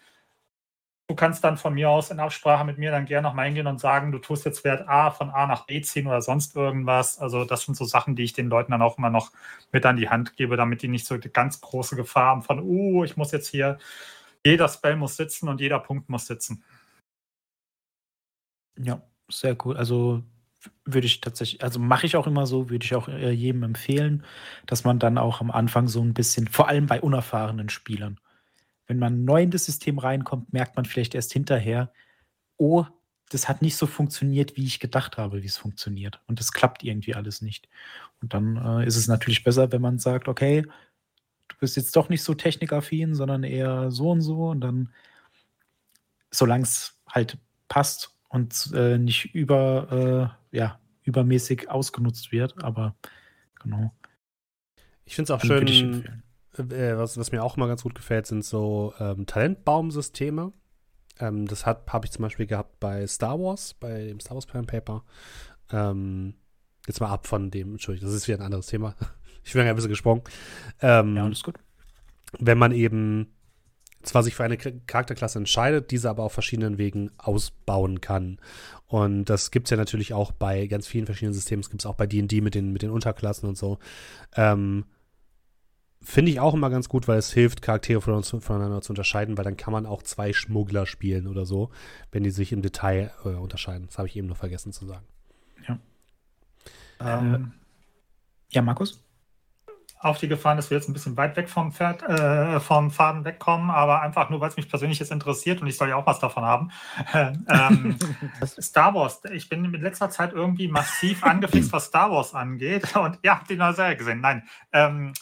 Du 1.10 1.16
kannst 1.16 1.42
dann 1.46 1.56
von 1.56 1.74
mir 1.74 1.90
aus 1.90 2.12
in 2.12 2.20
Absprache 2.20 2.66
mit 2.66 2.78
mir 2.78 2.92
dann 2.92 3.06
gerne 3.06 3.26
nochmal 3.30 3.46
hingehen 3.46 3.68
und 3.68 3.80
sagen, 3.80 4.12
du 4.12 4.20
tust 4.20 4.44
jetzt 4.44 4.66
Wert 4.66 4.90
A 4.90 5.10
von 5.10 5.30
A 5.30 5.48
nach 5.48 5.66
B 5.66 5.82
ziehen 5.82 6.06
oder 6.06 6.22
sonst 6.22 6.54
irgendwas. 6.54 7.18
Also 7.18 7.46
das 7.46 7.62
sind 7.64 7.76
so 7.76 7.86
Sachen, 7.86 8.18
die 8.18 8.24
ich 8.26 8.34
den 8.34 8.50
Leuten 8.50 8.74
dann 8.74 8.82
auch 8.82 8.98
immer 8.98 9.10
noch 9.10 9.32
mit 9.72 9.86
an 9.86 9.96
die 9.96 10.10
Hand 10.10 10.36
gebe, 10.36 10.58
damit 10.58 10.82
die 10.82 10.90
nicht 10.90 11.06
so 11.06 11.18
die 11.18 11.32
ganz 11.32 11.62
große 11.62 11.96
Gefahr 11.96 12.32
haben 12.32 12.42
von, 12.44 12.60
uh, 12.60 13.06
ich 13.06 13.16
muss 13.16 13.32
jetzt 13.32 13.48
hier, 13.48 13.78
jeder 14.46 14.68
Spell 14.68 14.98
muss 14.98 15.16
sitzen 15.16 15.48
und 15.48 15.62
jeder 15.62 15.80
Punkt 15.80 16.10
muss 16.10 16.28
sitzen. 16.28 16.64
Ja, 18.78 19.02
sehr 19.30 19.56
cool. 19.66 19.78
Also 19.78 20.24
würde 20.86 21.08
ich 21.08 21.22
tatsächlich, 21.22 21.64
also 21.64 21.80
mache 21.80 22.06
ich 22.06 22.16
auch 22.16 22.28
immer 22.28 22.46
so, 22.48 22.70
würde 22.70 22.86
ich 22.86 22.96
auch 22.96 23.08
äh, 23.08 23.32
jedem 23.32 23.64
empfehlen, 23.64 24.24
dass 24.66 24.84
man 24.84 25.00
dann 25.00 25.18
auch 25.18 25.42
am 25.42 25.52
Anfang 25.52 25.88
so 25.88 26.02
ein 26.02 26.14
bisschen, 26.14 26.48
vor 26.48 26.68
allem 26.68 26.88
bei 26.88 27.02
unerfahrenen 27.02 27.70
Spielern, 27.70 28.20
wenn 28.88 29.00
man 29.00 29.26
neu 29.26 29.44
in 29.44 29.52
das 29.52 29.66
System 29.66 30.00
reinkommt, 30.00 30.54
merkt 30.54 30.76
man 30.76 30.86
vielleicht 30.86 31.16
erst 31.16 31.34
hinterher, 31.34 31.92
oh, 32.58 32.86
das 33.30 33.50
hat 33.50 33.62
nicht 33.62 33.76
so 33.76 33.88
funktioniert, 33.88 34.56
wie 34.56 34.66
ich 34.66 34.80
gedacht 34.80 35.18
habe, 35.18 35.44
wie 35.44 35.48
es 35.48 35.58
funktioniert. 35.58 36.22
Und 36.28 36.40
das 36.40 36.54
klappt 36.54 36.84
irgendwie 36.84 37.16
alles 37.16 37.42
nicht. 37.42 37.68
Und 38.22 38.34
dann 38.34 38.56
äh, 38.56 38.88
ist 38.88 38.96
es 38.96 39.08
natürlich 39.08 39.44
besser, 39.44 39.72
wenn 39.72 39.82
man 39.82 40.00
sagt, 40.00 40.28
okay, 40.30 40.64
du 41.48 41.56
bist 41.60 41.76
jetzt 41.76 41.96
doch 41.96 42.10
nicht 42.10 42.24
so 42.24 42.34
technikaffin, 42.34 43.16
sondern 43.16 43.44
eher 43.44 43.92
so 43.92 44.12
und 44.12 44.22
so. 44.22 44.50
Und 44.50 44.62
dann, 44.62 44.94
solange 46.32 46.64
es 46.64 46.98
halt 47.10 47.38
passt 47.68 48.16
und 48.30 48.72
äh, 48.74 48.98
nicht 48.98 49.36
über, 49.36 50.37
äh, 50.37 50.37
ja, 50.52 50.80
übermäßig 51.04 51.70
ausgenutzt 51.70 52.32
wird. 52.32 52.64
Aber 52.64 52.96
genau. 53.60 53.92
Ich 55.06 55.16
finde 55.16 55.34
es 55.34 55.40
auch 55.40 55.44
schön, 55.44 56.22
äh, 56.58 56.98
was, 56.98 57.18
was 57.18 57.32
mir 57.32 57.44
auch 57.44 57.58
immer 57.58 57.68
ganz 57.68 57.84
gut 57.84 57.96
gefällt, 57.96 58.28
sind 58.28 58.44
so 58.44 58.94
ähm, 59.00 59.26
Talentbaumsysteme. 59.26 60.52
Ähm, 61.20 61.48
das 61.48 61.66
habe 61.66 62.02
ich 62.04 62.12
zum 62.12 62.24
Beispiel 62.24 62.46
gehabt 62.46 62.80
bei 62.80 63.08
Star 63.08 63.40
Wars, 63.40 63.74
bei 63.74 64.06
dem 64.06 64.20
Star 64.20 64.36
Wars 64.36 64.46
Pen 64.46 64.66
Paper. 64.66 65.04
Ähm, 65.72 66.36
jetzt 66.88 67.00
mal 67.00 67.10
ab 67.10 67.28
von 67.28 67.52
dem, 67.52 67.72
Entschuldigung, 67.72 68.10
das 68.10 68.16
ist 68.16 68.28
wieder 68.28 68.40
ein 68.40 68.46
anderes 68.46 68.68
Thema. 68.68 68.96
ich 69.44 69.54
bin 69.54 69.64
ja 69.64 69.70
ein 69.70 69.76
bisschen 69.76 69.90
gesprungen. 69.90 70.24
Ähm, 70.82 71.16
ja, 71.16 71.24
alles 71.24 71.44
gut. 71.44 71.56
Wenn 72.40 72.58
man 72.58 72.72
eben 72.72 73.34
zwar 74.08 74.24
sich 74.24 74.36
für 74.36 74.44
eine 74.44 74.58
Charakterklasse 74.58 75.40
entscheidet, 75.40 75.92
diese 75.92 76.10
aber 76.10 76.24
auf 76.24 76.34
verschiedenen 76.34 76.78
Wegen 76.78 77.12
ausbauen 77.18 78.02
kann. 78.02 78.40
Und 78.88 79.26
das 79.26 79.52
gibt 79.52 79.68
es 79.68 79.72
ja 79.72 79.78
natürlich 79.78 80.14
auch 80.14 80.32
bei 80.32 80.68
ganz 80.68 80.88
vielen 80.88 81.06
verschiedenen 81.06 81.34
Systemen. 81.34 81.62
Es 81.62 81.70
gibt 81.70 81.82
es 81.82 81.86
auch 81.86 81.96
bei 81.96 82.08
D&D 82.08 82.42
mit 82.42 82.56
den, 82.56 82.72
mit 82.72 82.82
den 82.82 82.90
Unterklassen 82.90 83.48
und 83.50 83.58
so. 83.58 83.80
Ähm, 84.36 84.86
Finde 86.02 86.32
ich 86.32 86.40
auch 86.40 86.54
immer 86.54 86.70
ganz 86.70 86.88
gut, 86.88 87.08
weil 87.08 87.18
es 87.18 87.34
hilft, 87.34 87.62
Charaktere 87.62 88.00
voneinander 88.00 88.82
zu 88.82 88.94
unterscheiden, 88.94 89.38
weil 89.38 89.44
dann 89.44 89.58
kann 89.58 89.74
man 89.74 89.86
auch 89.86 90.04
zwei 90.04 90.32
Schmuggler 90.32 90.86
spielen 90.86 91.28
oder 91.28 91.46
so, 91.46 91.70
wenn 92.12 92.24
die 92.24 92.30
sich 92.30 92.54
im 92.54 92.62
Detail 92.62 93.12
äh, 93.26 93.30
unterscheiden. 93.30 93.88
Das 93.88 93.98
habe 93.98 94.08
ich 94.08 94.16
eben 94.16 94.28
noch 94.28 94.38
vergessen 94.38 94.72
zu 94.72 94.86
sagen. 94.86 95.06
Ja. 95.68 95.80
Ähm, 97.02 97.52
ja, 98.50 98.62
Markus? 98.62 99.04
Auf 100.00 100.20
die 100.20 100.28
Gefahr, 100.28 100.56
dass 100.56 100.70
wir 100.70 100.78
jetzt 100.78 100.88
ein 100.88 100.94
bisschen 100.94 101.18
weit 101.18 101.36
weg 101.38 101.50
vom, 101.50 101.72
Pferd, 101.72 102.04
äh, 102.04 102.60
vom 102.60 102.92
Faden 102.92 103.26
wegkommen, 103.26 103.72
aber 103.72 104.02
einfach 104.02 104.30
nur, 104.30 104.40
weil 104.40 104.50
es 104.50 104.56
mich 104.56 104.70
persönlich 104.70 105.00
jetzt 105.00 105.12
interessiert 105.12 105.60
und 105.62 105.68
ich 105.68 105.76
soll 105.76 105.90
ja 105.90 105.96
auch 105.96 106.06
was 106.06 106.20
davon 106.20 106.44
haben. 106.44 106.72
ähm, 107.14 107.98
Star 108.46 108.94
Wars, 108.94 109.22
ich 109.32 109.50
bin 109.50 109.66
in 109.66 109.82
letzter 109.82 110.10
Zeit 110.12 110.34
irgendwie 110.34 110.68
massiv 110.68 111.24
angefixt, 111.24 111.74
was 111.74 111.86
Star 111.86 112.12
Wars 112.12 112.36
angeht. 112.36 112.96
Und 112.96 113.18
ja, 113.24 113.38
habt 113.38 113.50
ihr 113.50 113.58
neue 113.58 113.74
Serie 113.74 113.98
gesehen? 113.98 114.22
Nein. 114.22 114.48
Ähm, 114.72 115.14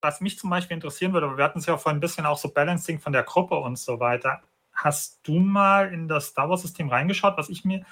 was 0.00 0.20
mich 0.20 0.38
zum 0.38 0.50
Beispiel 0.50 0.74
interessieren 0.74 1.12
würde, 1.12 1.26
aber 1.26 1.38
wir 1.38 1.44
hatten 1.44 1.58
es 1.58 1.66
ja 1.66 1.76
vorhin 1.76 1.96
ein 1.98 2.00
bisschen 2.00 2.26
auch 2.26 2.38
so 2.38 2.52
Balancing 2.52 3.00
von 3.00 3.12
der 3.12 3.22
Gruppe 3.22 3.56
und 3.56 3.78
so 3.78 3.98
weiter. 4.00 4.42
Hast 4.72 5.26
du 5.26 5.40
mal 5.40 5.92
in 5.92 6.08
das 6.08 6.26
Star 6.26 6.48
Wars-System 6.48 6.88
reingeschaut? 6.88 7.38
Was 7.38 7.48
ich 7.48 7.64
mir 7.64 7.84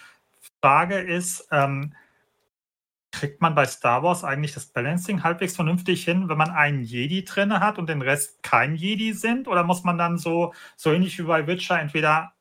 frage 0.60 0.98
ist, 0.98 1.48
ähm, 1.50 1.94
kriegt 3.12 3.40
man 3.40 3.55
bei 3.55 3.66
Star 3.66 4.02
Wars 4.02 4.24
eigentlich 4.24 4.55
das 4.55 4.66
Balancing 4.66 5.22
halbwegs 5.22 5.55
vernünftig 5.55 6.05
hin, 6.05 6.28
wenn 6.28 6.39
man 6.39 6.51
einen 6.51 6.82
Jedi 6.82 7.24
drin 7.24 7.60
hat 7.60 7.78
und 7.78 7.89
den 7.89 8.02
Rest 8.02 8.43
kein 8.43 8.74
Jedi 8.74 9.12
sind? 9.12 9.47
Oder 9.47 9.62
muss 9.62 9.84
man 9.84 9.98
dann 9.98 10.18
so, 10.18 10.52
so 10.76 10.90
ähnlich 10.90 11.18
wie 11.18 11.22
bei 11.22 11.47
Witcher, 11.47 11.78
entweder 11.78 12.32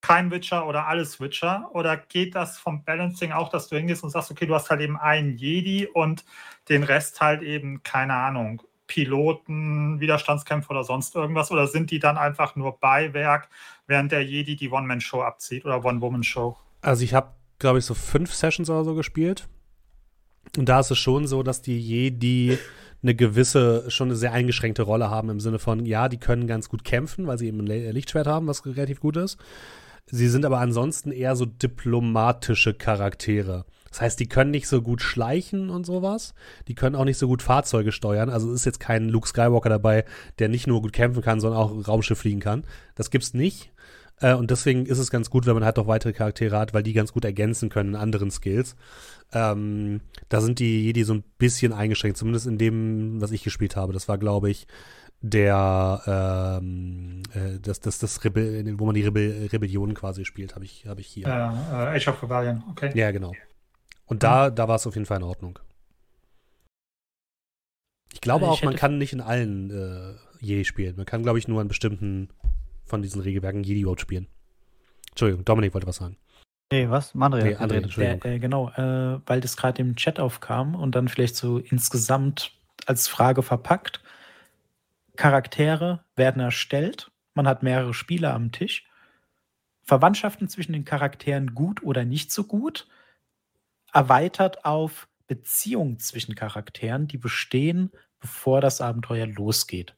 kein 0.00 0.30
Witcher 0.30 0.66
oder 0.66 0.86
alles 0.86 1.20
Witcher? 1.20 1.68
Oder 1.72 1.96
geht 1.96 2.36
das 2.36 2.58
vom 2.58 2.84
Balancing 2.84 3.32
auch, 3.32 3.48
dass 3.50 3.68
du 3.68 3.76
hingehst 3.76 4.04
und 4.04 4.10
sagst, 4.10 4.30
okay, 4.30 4.46
du 4.46 4.54
hast 4.54 4.70
halt 4.70 4.80
eben 4.80 4.96
einen 4.96 5.36
Jedi 5.36 5.86
und 5.92 6.24
den 6.68 6.84
Rest 6.84 7.20
halt 7.20 7.42
eben, 7.42 7.82
keine 7.82 8.14
Ahnung, 8.14 8.62
Piloten, 8.86 10.00
Widerstandskämpfer 10.00 10.70
oder 10.70 10.84
sonst 10.84 11.14
irgendwas? 11.16 11.50
Oder 11.50 11.66
sind 11.66 11.90
die 11.90 11.98
dann 11.98 12.16
einfach 12.16 12.54
nur 12.54 12.78
Beiwerk, 12.78 13.48
während 13.86 14.12
der 14.12 14.24
Jedi 14.24 14.54
die 14.54 14.70
One-Man-Show 14.70 15.22
abzieht 15.22 15.64
oder 15.64 15.84
One-Woman-Show? 15.84 16.56
Also 16.80 17.02
ich 17.02 17.14
habe, 17.14 17.34
glaube 17.58 17.80
ich, 17.80 17.84
so 17.84 17.94
fünf 17.94 18.32
Sessions 18.32 18.70
oder 18.70 18.84
so 18.84 18.94
gespielt. 18.94 19.48
Und 20.56 20.68
da 20.68 20.80
ist 20.80 20.90
es 20.90 20.98
schon 20.98 21.26
so, 21.26 21.42
dass 21.42 21.62
die 21.62 21.78
Jedi 21.78 22.58
eine 23.02 23.14
gewisse, 23.14 23.90
schon 23.90 24.08
eine 24.08 24.16
sehr 24.16 24.32
eingeschränkte 24.32 24.82
Rolle 24.82 25.10
haben 25.10 25.30
im 25.30 25.40
Sinne 25.40 25.58
von, 25.58 25.86
ja, 25.86 26.08
die 26.08 26.18
können 26.18 26.46
ganz 26.46 26.68
gut 26.68 26.84
kämpfen, 26.84 27.26
weil 27.26 27.38
sie 27.38 27.46
eben 27.46 27.60
ein 27.60 27.66
Lichtschwert 27.66 28.26
haben, 28.26 28.46
was 28.46 28.66
relativ 28.66 29.00
gut 29.00 29.16
ist. 29.16 29.38
Sie 30.10 30.28
sind 30.28 30.44
aber 30.44 30.58
ansonsten 30.58 31.12
eher 31.12 31.36
so 31.36 31.44
diplomatische 31.44 32.74
Charaktere. 32.74 33.66
Das 33.90 34.00
heißt, 34.00 34.20
die 34.20 34.28
können 34.28 34.50
nicht 34.50 34.68
so 34.68 34.82
gut 34.82 35.00
schleichen 35.00 35.70
und 35.70 35.86
sowas. 35.86 36.34
Die 36.66 36.74
können 36.74 36.96
auch 36.96 37.04
nicht 37.04 37.18
so 37.18 37.26
gut 37.26 37.42
Fahrzeuge 37.42 37.92
steuern. 37.92 38.30
Also 38.30 38.52
ist 38.52 38.66
jetzt 38.66 38.80
kein 38.80 39.08
Luke 39.08 39.28
Skywalker 39.28 39.68
dabei, 39.68 40.04
der 40.38 40.48
nicht 40.48 40.66
nur 40.66 40.82
gut 40.82 40.92
kämpfen 40.92 41.22
kann, 41.22 41.40
sondern 41.40 41.60
auch 41.60 41.88
Raumschiff 41.88 42.18
fliegen 42.18 42.40
kann. 42.40 42.64
Das 42.94 43.10
gibt's 43.10 43.34
nicht. 43.34 43.70
Äh, 44.20 44.34
und 44.34 44.50
deswegen 44.50 44.86
ist 44.86 44.98
es 44.98 45.10
ganz 45.10 45.30
gut, 45.30 45.46
wenn 45.46 45.54
man 45.54 45.64
halt 45.64 45.78
auch 45.78 45.86
weitere 45.86 46.12
Charaktere 46.12 46.58
hat, 46.58 46.74
weil 46.74 46.82
die 46.82 46.92
ganz 46.92 47.12
gut 47.12 47.24
ergänzen 47.24 47.68
können 47.68 47.90
in 47.90 47.96
anderen 47.96 48.30
Skills. 48.30 48.76
Ähm, 49.32 50.00
da 50.28 50.40
sind 50.40 50.58
die 50.58 50.84
Jedi 50.86 51.04
so 51.04 51.14
ein 51.14 51.24
bisschen 51.38 51.72
eingeschränkt, 51.72 52.18
zumindest 52.18 52.46
in 52.46 52.58
dem, 52.58 53.20
was 53.20 53.30
ich 53.30 53.44
gespielt 53.44 53.76
habe. 53.76 53.92
Das 53.92 54.08
war, 54.08 54.18
glaube 54.18 54.50
ich, 54.50 54.66
der 55.20 56.60
ähm, 56.60 57.22
äh, 57.34 57.58
das, 57.60 57.80
das, 57.80 57.98
das 57.98 58.24
Rebell, 58.24 58.78
wo 58.78 58.86
man 58.86 58.94
die 58.94 59.02
Rebell 59.02 59.48
Rebellion 59.52 59.94
quasi 59.94 60.24
spielt, 60.24 60.54
habe 60.54 60.64
ich, 60.64 60.86
hab 60.86 60.98
ich 60.98 61.06
hier. 61.06 61.26
Äh, 61.26 61.96
Age 61.96 62.08
of 62.08 62.22
Rebellion, 62.22 62.62
okay. 62.70 62.92
Ja, 62.94 63.10
genau. 63.10 63.32
Und 64.06 64.22
da, 64.22 64.50
da 64.50 64.68
war 64.68 64.76
es 64.76 64.86
auf 64.86 64.94
jeden 64.94 65.06
Fall 65.06 65.18
in 65.18 65.24
Ordnung. 65.24 65.58
Ich 68.12 68.20
glaube 68.20 68.46
ich 68.46 68.50
auch, 68.50 68.62
man 68.62 68.76
kann 68.76 68.98
nicht 68.98 69.12
in 69.12 69.20
allen 69.20 69.70
äh, 69.70 70.14
Jedi 70.40 70.64
spielen. 70.64 70.96
Man 70.96 71.04
kann, 71.04 71.22
glaube 71.22 71.38
ich, 71.38 71.46
nur 71.46 71.60
an 71.60 71.68
bestimmten 71.68 72.30
von 72.88 73.02
diesen 73.02 73.20
Regelwerken 73.20 73.62
Jedi 73.62 73.80
überhaupt 73.82 74.00
spielen. 74.00 74.26
Entschuldigung, 75.10 75.44
Dominik 75.44 75.74
wollte 75.74 75.86
was 75.86 75.96
sagen. 75.96 76.16
Nee, 76.70 76.88
was? 76.90 77.14
André, 77.14 77.44
Nee, 77.44 77.56
André. 77.56 77.82
Entschuldigung. 77.82 78.20
Ja, 78.24 78.30
äh, 78.30 78.38
genau, 78.38 78.70
äh, 78.70 79.20
weil 79.26 79.40
das 79.40 79.56
gerade 79.56 79.80
im 79.80 79.96
Chat 79.96 80.20
aufkam 80.20 80.74
und 80.74 80.94
dann 80.94 81.08
vielleicht 81.08 81.36
so 81.36 81.58
insgesamt 81.58 82.52
als 82.86 83.08
Frage 83.08 83.42
verpackt. 83.42 84.02
Charaktere 85.16 86.04
werden 86.14 86.40
erstellt, 86.40 87.10
man 87.34 87.48
hat 87.48 87.62
mehrere 87.62 87.94
Spieler 87.94 88.34
am 88.34 88.52
Tisch. 88.52 88.86
Verwandtschaften 89.82 90.48
zwischen 90.48 90.74
den 90.74 90.84
Charakteren 90.84 91.54
gut 91.54 91.82
oder 91.82 92.04
nicht 92.04 92.30
so 92.30 92.44
gut, 92.44 92.86
erweitert 93.92 94.64
auf 94.64 95.08
Beziehungen 95.26 95.98
zwischen 95.98 96.34
Charakteren, 96.34 97.08
die 97.08 97.18
bestehen, 97.18 97.90
bevor 98.20 98.60
das 98.60 98.80
Abenteuer 98.80 99.26
losgeht. 99.26 99.94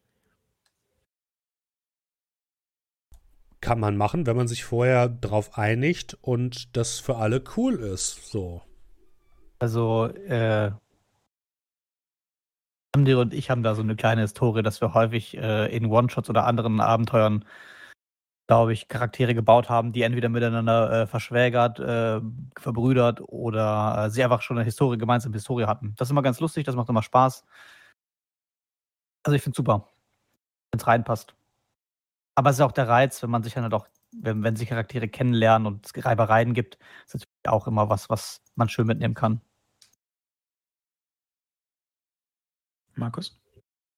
Kann 3.61 3.79
man 3.79 3.97
machen, 3.97 4.27
wenn 4.27 4.37
man 4.37 4.49
sich 4.49 4.65
vorher 4.65 5.09
drauf 5.09 5.59
einigt 5.59 6.17
und 6.23 6.77
das 6.77 6.99
für 6.99 7.17
alle 7.17 7.43
cool 7.57 7.75
ist. 7.75 8.31
So. 8.31 8.63
Also, 9.59 10.07
äh, 10.07 10.71
André 12.97 13.15
und 13.21 13.35
ich 13.35 13.51
haben 13.51 13.63
da 13.63 13.75
so 13.75 13.83
eine 13.83 13.95
kleine 13.97 14.23
Historie, 14.23 14.63
dass 14.63 14.81
wir 14.81 14.95
häufig 14.95 15.37
äh, 15.37 15.75
in 15.77 15.87
One-Shots 15.87 16.29
oder 16.31 16.47
anderen 16.47 16.81
Abenteuern, 16.81 17.45
glaube 18.49 18.73
ich, 18.73 18.89
Charaktere 18.89 19.35
gebaut 19.35 19.69
haben, 19.69 19.93
die 19.93 20.03
entweder 20.03 20.29
miteinander 20.29 21.03
äh, 21.03 21.07
verschwägert, 21.07 21.79
äh, 21.79 22.21
verbrüdert 22.59 23.21
oder 23.21 24.07
äh, 24.07 24.11
sie 24.11 24.25
einfach 24.25 24.43
schon 24.43 24.59
eine 24.59 24.65
Historie, 24.65 24.99
gemeinsame 24.99 25.35
Historie 25.35 25.67
hatten. 25.67 25.95
Das 25.97 26.09
ist 26.09 26.13
immer 26.13 26.23
ganz 26.23 26.41
lustig, 26.41 26.65
das 26.65 26.75
macht 26.75 26.89
immer 26.89 27.03
Spaß. 27.03 27.45
Also 29.23 29.37
ich 29.37 29.43
finde 29.43 29.55
es 29.55 29.57
super, 29.57 29.87
wenn 30.73 30.81
es 30.81 30.87
reinpasst. 30.87 31.35
Aber 32.41 32.49
es 32.49 32.57
ist 32.57 32.63
auch 32.63 32.73
der 32.73 32.89
Reiz, 32.89 33.23
wenn 33.23 33.29
man 33.29 33.43
sich 33.43 33.53
dann 33.53 33.65
halt 33.65 33.75
auch, 33.75 33.87
wenn, 34.13 34.43
wenn 34.43 34.57
sich 34.57 34.71
Charaktere 34.71 35.09
kennenlernen 35.09 35.67
und 35.67 35.85
es 35.85 36.07
Reibereien 36.07 36.55
gibt, 36.55 36.79
ist 37.05 37.13
natürlich 37.13 37.29
auch 37.47 37.67
immer 37.67 37.91
was, 37.91 38.09
was 38.09 38.41
man 38.55 38.71
schön 38.71 38.87
mitnehmen 38.87 39.13
kann. 39.13 39.43
Markus? 42.95 43.39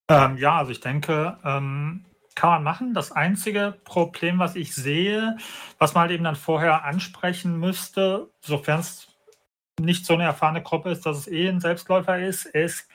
Ähm, 0.08 0.38
ja, 0.38 0.58
also 0.58 0.72
ich 0.72 0.80
denke, 0.80 1.38
ähm, 1.44 2.04
kann 2.34 2.50
man 2.50 2.64
machen. 2.64 2.94
Das 2.94 3.12
einzige 3.12 3.78
Problem, 3.84 4.40
was 4.40 4.56
ich 4.56 4.74
sehe, 4.74 5.36
was 5.78 5.94
man 5.94 6.00
halt 6.00 6.10
eben 6.10 6.24
dann 6.24 6.34
vorher 6.34 6.82
ansprechen 6.84 7.60
müsste, 7.60 8.28
sofern 8.40 8.80
es 8.80 9.06
nicht 9.80 10.04
so 10.04 10.14
eine 10.14 10.24
erfahrene 10.24 10.64
Gruppe 10.64 10.90
ist, 10.90 11.06
dass 11.06 11.16
es 11.16 11.28
eh 11.28 11.48
ein 11.48 11.60
Selbstläufer 11.60 12.18
ist, 12.18 12.46
ist 12.46 12.88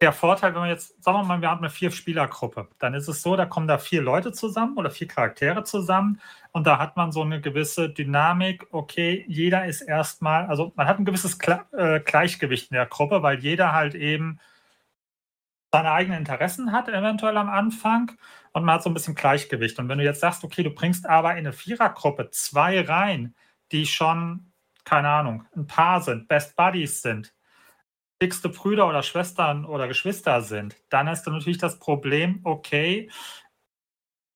der 0.00 0.12
Vorteil, 0.12 0.52
wenn 0.52 0.60
man 0.60 0.68
jetzt, 0.68 1.02
sagen 1.02 1.18
wir 1.18 1.24
mal, 1.24 1.40
wir 1.40 1.50
haben 1.50 1.60
eine 1.60 1.70
Vier-Spieler-Gruppe, 1.70 2.68
dann 2.78 2.92
ist 2.94 3.08
es 3.08 3.22
so, 3.22 3.34
da 3.34 3.46
kommen 3.46 3.66
da 3.66 3.78
vier 3.78 4.02
Leute 4.02 4.32
zusammen 4.32 4.76
oder 4.76 4.90
vier 4.90 5.08
Charaktere 5.08 5.64
zusammen 5.64 6.20
und 6.52 6.66
da 6.66 6.78
hat 6.78 6.96
man 6.96 7.12
so 7.12 7.22
eine 7.22 7.40
gewisse 7.40 7.88
Dynamik. 7.88 8.66
Okay, 8.72 9.24
jeder 9.26 9.64
ist 9.66 9.80
erstmal, 9.80 10.46
also 10.46 10.72
man 10.76 10.86
hat 10.86 10.98
ein 10.98 11.06
gewisses 11.06 11.38
äh, 11.72 12.00
Gleichgewicht 12.00 12.70
in 12.70 12.74
der 12.74 12.86
Gruppe, 12.86 13.22
weil 13.22 13.38
jeder 13.38 13.72
halt 13.72 13.94
eben 13.94 14.38
seine 15.72 15.92
eigenen 15.92 16.20
Interessen 16.20 16.72
hat, 16.72 16.88
eventuell 16.88 17.36
am 17.36 17.48
Anfang, 17.48 18.12
und 18.52 18.64
man 18.64 18.76
hat 18.76 18.82
so 18.82 18.90
ein 18.90 18.94
bisschen 18.94 19.14
Gleichgewicht. 19.14 19.78
Und 19.78 19.88
wenn 19.88 19.98
du 19.98 20.04
jetzt 20.04 20.20
sagst, 20.20 20.42
okay, 20.44 20.62
du 20.62 20.70
bringst 20.70 21.06
aber 21.06 21.32
in 21.32 21.38
eine 21.38 21.52
Vierergruppe 21.52 22.30
zwei 22.30 22.80
rein, 22.80 23.34
die 23.72 23.86
schon, 23.86 24.52
keine 24.84 25.08
Ahnung, 25.08 25.44
ein 25.54 25.66
Paar 25.66 26.00
sind, 26.00 26.28
Best 26.28 26.56
Buddies 26.56 27.02
sind, 27.02 27.34
dickste 28.22 28.48
Brüder 28.48 28.88
oder 28.88 29.02
Schwestern 29.02 29.64
oder 29.64 29.88
Geschwister 29.88 30.40
sind, 30.42 30.76
dann 30.88 31.08
hast 31.08 31.26
du 31.26 31.30
natürlich 31.30 31.58
das 31.58 31.78
Problem, 31.78 32.40
okay, 32.44 33.10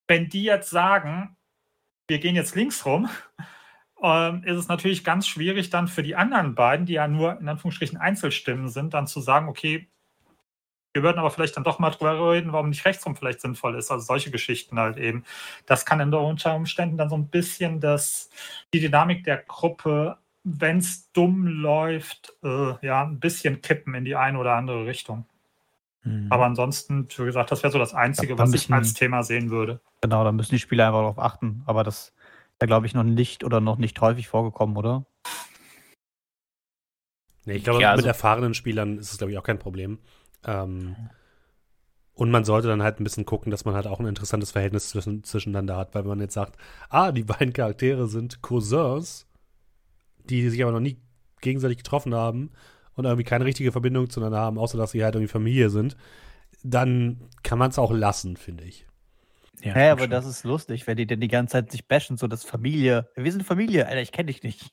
wenn 0.08 0.28
die 0.28 0.44
jetzt 0.44 0.70
sagen, 0.70 1.36
wir 2.08 2.18
gehen 2.18 2.34
jetzt 2.34 2.56
links 2.56 2.84
rum, 2.84 3.08
ähm, 4.02 4.42
ist 4.44 4.56
es 4.56 4.68
natürlich 4.68 5.04
ganz 5.04 5.26
schwierig 5.26 5.70
dann 5.70 5.88
für 5.88 6.02
die 6.02 6.16
anderen 6.16 6.54
beiden, 6.54 6.86
die 6.86 6.94
ja 6.94 7.08
nur 7.08 7.38
in 7.40 7.48
Anführungsstrichen 7.48 7.98
Einzelstimmen 7.98 8.68
sind, 8.68 8.94
dann 8.94 9.06
zu 9.06 9.20
sagen, 9.20 9.48
okay, 9.48 9.88
wir 10.92 11.02
würden 11.02 11.18
aber 11.18 11.30
vielleicht 11.30 11.56
dann 11.56 11.64
doch 11.64 11.78
mal 11.78 11.90
drüber 11.90 12.32
reden, 12.32 12.52
warum 12.52 12.70
nicht 12.70 12.84
rechtsrum 12.84 13.14
vielleicht 13.14 13.40
sinnvoll 13.40 13.76
ist. 13.76 13.90
Also 13.90 14.04
solche 14.04 14.30
Geschichten 14.30 14.78
halt 14.78 14.96
eben. 14.96 15.24
Das 15.66 15.86
kann 15.86 16.00
unter 16.12 16.54
Umständen 16.54 16.96
dann 16.96 17.08
so 17.08 17.16
ein 17.16 17.28
bisschen 17.28 17.80
das, 17.80 18.30
die 18.74 18.80
Dynamik 18.80 19.22
der 19.24 19.38
Gruppe, 19.38 20.18
wenn 20.44 20.78
es 20.78 21.10
dumm 21.12 21.46
läuft, 21.46 22.32
äh, 22.42 22.74
ja, 22.86 23.02
ein 23.04 23.20
bisschen 23.20 23.60
kippen 23.60 23.94
in 23.94 24.04
die 24.04 24.16
eine 24.16 24.38
oder 24.38 24.54
andere 24.54 24.86
Richtung. 24.86 25.26
Mhm. 26.02 26.28
Aber 26.30 26.46
ansonsten, 26.46 27.06
wie 27.16 27.24
gesagt, 27.24 27.50
das 27.50 27.62
wäre 27.62 27.72
so 27.72 27.78
das 27.78 27.92
Einzige, 27.94 28.32
Ja, 28.32 28.38
was 28.38 28.50
ich 28.54 28.68
müssen- 28.68 28.72
als 28.74 28.94
Thema 28.94 29.22
sehen 29.22 29.50
würde. 29.50 29.80
Genau, 30.00 30.24
da 30.24 30.32
müssen 30.32 30.52
die 30.54 30.58
Spieler 30.58 30.86
einfach 30.86 31.00
darauf 31.00 31.18
achten. 31.18 31.62
Aber 31.66 31.84
das 31.84 32.08
ist 32.08 32.14
ja, 32.62 32.66
glaube 32.66 32.86
ich, 32.86 32.94
noch 32.94 33.02
nicht 33.04 33.44
oder 33.44 33.60
noch 33.60 33.76
nicht 33.76 34.00
häufig 34.00 34.28
vorgekommen, 34.28 34.76
oder? 34.76 35.04
Nee, 37.44 37.54
ich 37.54 37.64
glaube, 37.64 37.80
Ja, 37.80 37.90
mit 37.90 37.98
also- 37.98 38.08
erfahrenen 38.08 38.54
Spielern 38.54 38.98
ist 38.98 39.12
es, 39.12 39.18
glaube 39.18 39.32
ich, 39.32 39.38
auch 39.38 39.42
kein 39.42 39.58
Problem. 39.58 39.98
Ähm, 40.44 40.96
und 42.14 42.30
man 42.30 42.44
sollte 42.44 42.68
dann 42.68 42.82
halt 42.82 43.00
ein 43.00 43.04
bisschen 43.04 43.24
gucken, 43.24 43.50
dass 43.50 43.64
man 43.64 43.74
halt 43.74 43.86
auch 43.86 43.98
ein 44.00 44.06
interessantes 44.06 44.50
Verhältnis 44.52 44.90
zwischen, 44.90 45.24
zwischeneinander 45.24 45.76
hat, 45.76 45.94
weil 45.94 46.02
wenn 46.02 46.10
man 46.10 46.20
jetzt 46.20 46.34
sagt, 46.34 46.56
ah, 46.90 47.12
die 47.12 47.24
beiden 47.24 47.52
Charaktere 47.52 48.06
sind 48.08 48.42
Cousins, 48.42 49.26
die 50.28 50.48
sich 50.50 50.62
aber 50.62 50.72
noch 50.72 50.80
nie 50.80 50.98
gegenseitig 51.40 51.78
getroffen 51.78 52.14
haben 52.14 52.50
und 52.94 53.04
irgendwie 53.04 53.24
keine 53.24 53.44
richtige 53.44 53.72
Verbindung 53.72 54.10
zueinander 54.10 54.38
haben, 54.40 54.58
außer 54.58 54.76
dass 54.76 54.90
sie 54.92 55.02
halt 55.04 55.14
irgendwie 55.14 55.30
Familie 55.32 55.70
sind, 55.70 55.96
dann 56.62 57.20
kann 57.42 57.58
man 57.58 57.70
es 57.70 57.78
auch 57.78 57.92
lassen, 57.92 58.36
finde 58.36 58.64
ich. 58.64 58.86
Ja, 59.62 59.74
Hä, 59.74 59.78
stimmt 59.78 59.90
aber 59.92 60.00
schon. 60.02 60.10
das 60.10 60.26
ist 60.26 60.44
lustig, 60.44 60.86
wenn 60.86 60.96
die 60.96 61.06
denn 61.06 61.20
die 61.20 61.28
ganze 61.28 61.52
Zeit 61.52 61.70
sich 61.72 61.86
bashen, 61.86 62.16
so 62.16 62.26
das 62.26 62.44
Familie. 62.44 63.08
Wir 63.16 63.30
sind 63.32 63.44
Familie, 63.44 63.86
Alter, 63.86 64.00
ich 64.02 64.12
kenne 64.12 64.26
dich 64.26 64.42
nicht. 64.42 64.70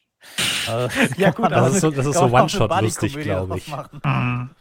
Äh, 0.68 0.88
Ja, 1.18 1.32
gut, 1.36 1.46
auch 1.46 1.50
das 1.50 1.76
ist 1.76 1.82
so- 1.82 1.92
das 1.92 2.06
ist 2.06 2.14
so 2.16 2.22
man 2.28 2.30
auch 2.30 2.34
eine 2.34 2.44
One-Shot-lustig, 2.44 3.14
Buddy-Komödie 3.14 3.30
glaub 3.30 3.48
draus 3.50 3.58
ich. 3.58 3.68
machen. 3.70 4.56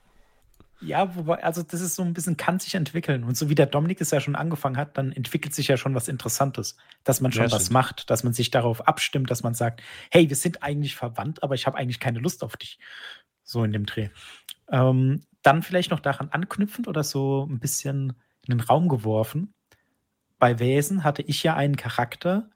Ja, 0.79 1.17
wobei, 1.17 1.43
also 1.43 1.63
das 1.63 1.81
ist 1.81 1.95
so 1.95 2.03
ein 2.03 2.13
bisschen, 2.13 2.37
kann 2.37 2.59
sich 2.59 2.75
entwickeln. 2.75 3.25
Und 3.25 3.37
so 3.37 3.49
wie 3.49 3.55
der 3.55 3.67
Dominik 3.67 4.01
es 4.01 4.11
ja 4.11 4.21
schon 4.21 4.37
angefangen 4.37 4.77
hat, 4.77 4.99
dann 4.99 5.11
entwickelt 5.11 5.55
sich 5.55 5.69
ja 5.69 5.77
schon 5.79 5.95
was 5.95 6.09
Interessantes. 6.09 6.77
Dass 7.03 7.21
man 7.21 7.33
schon 7.33 7.47
Ja, 7.47 7.51
was 7.51 7.63
stimmt. 7.65 7.73
macht, 7.73 8.11
dass 8.11 8.25
man 8.25 8.35
sich 8.35 8.51
darauf 8.51 8.87
abstimmt, 8.87 9.31
dass 9.31 9.43
man 9.43 9.55
sagt, 9.55 9.83
hey, 10.11 10.29
wir 10.29 10.37
sind 10.37 10.63
eigentlich 10.63 10.95
verwandt, 10.95 11.43
aber 11.43 11.55
ich 11.55 11.67
habe 11.67 11.79
eigentlich 11.79 12.01
keine 12.01 12.19
Lust 12.19 12.45
auf 12.45 12.57
dich. 12.59 12.79
So 13.43 13.65
in 13.65 13.73
dem 13.73 13.87
Dreh. 13.87 14.11
Ähm, 14.71 15.23
dann 15.43 15.63
vielleicht 15.63 15.91
noch 15.91 16.01
daran 16.01 16.29
anknüpfend 16.29 16.89
oder 16.89 17.05
so 17.05 17.47
ein 17.49 17.59
bisschen 17.59 18.11
in 18.47 18.59
den 18.59 18.61
Raum 18.61 18.89
geworfen. 18.89 19.55
Bei 20.39 20.59
Wesen 20.59 21.05
hatte 21.05 21.23
ich 21.23 21.43
ja 21.43 21.55
einen 21.57 21.77
Charakter, 21.77 22.51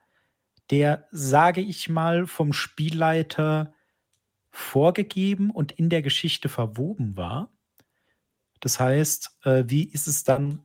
der, 0.70 1.08
sage 1.10 1.62
ich 1.62 1.88
mal, 1.88 2.26
vom 2.26 2.52
Spielleiter 2.52 3.72
vorgegeben 4.50 5.50
und 5.50 5.72
in 5.72 5.88
der 5.88 6.02
Geschichte 6.02 6.48
verwoben 6.48 7.16
war. 7.16 7.50
Das 8.60 8.78
heißt, 8.78 9.38
äh, 9.44 9.64
wie 9.66 9.84
ist 9.84 10.06
es 10.06 10.22
dann 10.22 10.60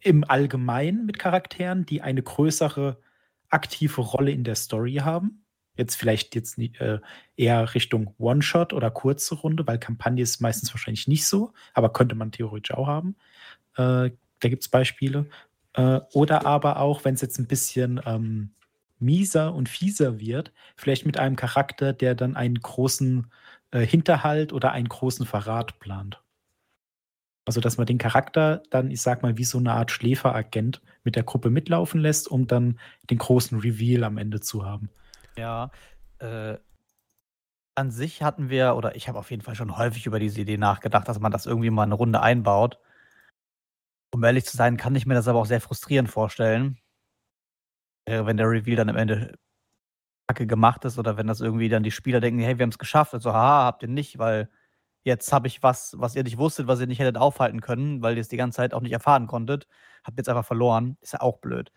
im 0.00 0.24
Allgemeinen 0.24 1.06
mit 1.06 1.18
Charakteren, 1.18 1.84
die 1.86 2.02
eine 2.02 2.22
größere 2.22 2.98
aktive 3.50 4.00
Rolle 4.00 4.30
in 4.30 4.44
der 4.44 4.54
Story 4.54 4.96
haben? 4.96 5.44
Jetzt 5.76 5.96
vielleicht 5.96 6.34
jetzt 6.34 6.58
äh, 6.58 7.00
eher 7.36 7.74
Richtung 7.74 8.14
One-Shot 8.18 8.72
oder 8.72 8.90
kurze 8.90 9.34
Runde, 9.34 9.66
weil 9.66 9.78
Kampagne 9.78 10.22
ist 10.22 10.40
meistens 10.40 10.72
wahrscheinlich 10.72 11.06
nicht 11.06 11.26
so, 11.26 11.52
aber 11.74 11.92
könnte 11.92 12.14
man 12.14 12.32
theoretisch 12.32 12.74
auch 12.74 12.86
haben. 12.86 13.14
Äh, 13.76 14.10
da 14.40 14.48
gibt 14.48 14.62
es 14.62 14.68
Beispiele. 14.68 15.26
Oder 16.14 16.46
aber 16.46 16.78
auch, 16.78 17.04
wenn 17.04 17.16
es 17.16 17.20
jetzt 17.20 17.38
ein 17.38 17.46
bisschen 17.46 18.00
ähm, 18.06 18.54
mieser 18.98 19.54
und 19.54 19.68
fieser 19.68 20.18
wird, 20.18 20.50
vielleicht 20.74 21.04
mit 21.04 21.18
einem 21.18 21.36
Charakter, 21.36 21.92
der 21.92 22.14
dann 22.14 22.34
einen 22.34 22.58
großen 22.58 23.30
Hinterhalt 23.74 24.54
oder 24.54 24.72
einen 24.72 24.88
großen 24.88 25.26
Verrat 25.26 25.78
plant. 25.78 26.22
Also, 27.46 27.60
dass 27.60 27.78
man 27.78 27.86
den 27.86 27.98
Charakter 27.98 28.62
dann, 28.70 28.90
ich 28.90 29.00
sag 29.00 29.22
mal, 29.22 29.38
wie 29.38 29.44
so 29.44 29.58
eine 29.58 29.72
Art 29.72 29.92
Schläferagent 29.92 30.82
mit 31.04 31.14
der 31.14 31.22
Gruppe 31.22 31.48
mitlaufen 31.48 32.00
lässt, 32.00 32.28
um 32.28 32.48
dann 32.48 32.78
den 33.08 33.18
großen 33.18 33.60
Reveal 33.60 34.02
am 34.02 34.18
Ende 34.18 34.40
zu 34.40 34.66
haben. 34.66 34.90
Ja, 35.38 35.70
äh, 36.18 36.56
an 37.76 37.90
sich 37.90 38.22
hatten 38.22 38.50
wir, 38.50 38.74
oder 38.74 38.96
ich 38.96 39.08
habe 39.08 39.18
auf 39.18 39.30
jeden 39.30 39.42
Fall 39.42 39.54
schon 39.54 39.76
häufig 39.76 40.06
über 40.06 40.18
diese 40.18 40.40
Idee 40.40 40.56
nachgedacht, 40.56 41.06
dass 41.08 41.20
man 41.20 41.30
das 41.30 41.46
irgendwie 41.46 41.70
mal 41.70 41.84
eine 41.84 41.94
Runde 41.94 42.20
einbaut. 42.20 42.80
Um 44.12 44.24
ehrlich 44.24 44.46
zu 44.46 44.56
sein, 44.56 44.76
kann 44.76 44.96
ich 44.96 45.06
mir 45.06 45.14
das 45.14 45.28
aber 45.28 45.38
auch 45.38 45.46
sehr 45.46 45.60
frustrierend 45.60 46.10
vorstellen. 46.10 46.78
Äh, 48.06 48.24
wenn 48.26 48.38
der 48.38 48.48
Reveal 48.48 48.76
dann 48.76 48.88
am 48.88 48.96
Ende 48.96 49.38
kacke 50.28 50.46
gemacht 50.46 50.84
ist 50.84 50.98
oder 50.98 51.16
wenn 51.16 51.26
das 51.28 51.40
irgendwie 51.40 51.68
dann 51.68 51.84
die 51.84 51.92
Spieler 51.92 52.20
denken, 52.20 52.40
hey, 52.40 52.58
wir 52.58 52.64
haben 52.64 52.70
es 52.70 52.78
geschafft. 52.78 53.14
Also, 53.14 53.32
haha, 53.32 53.66
habt 53.66 53.82
ihr 53.82 53.88
nicht, 53.88 54.18
weil 54.18 54.48
jetzt 55.06 55.32
habe 55.32 55.46
ich 55.46 55.62
was, 55.62 55.94
was 55.98 56.16
ihr 56.16 56.24
nicht 56.24 56.36
wusstet, 56.36 56.66
was 56.66 56.80
ihr 56.80 56.88
nicht 56.88 56.98
hättet 56.98 57.16
aufhalten 57.16 57.60
können, 57.60 58.02
weil 58.02 58.16
ihr 58.16 58.20
es 58.20 58.28
die 58.28 58.36
ganze 58.36 58.56
Zeit 58.56 58.74
auch 58.74 58.80
nicht 58.80 58.92
erfahren 58.92 59.28
konntet. 59.28 59.68
Habt 60.04 60.18
jetzt 60.18 60.28
einfach 60.28 60.44
verloren. 60.44 60.98
Ist 61.00 61.12
ja 61.12 61.20
auch 61.20 61.38
blöd. 61.38 61.72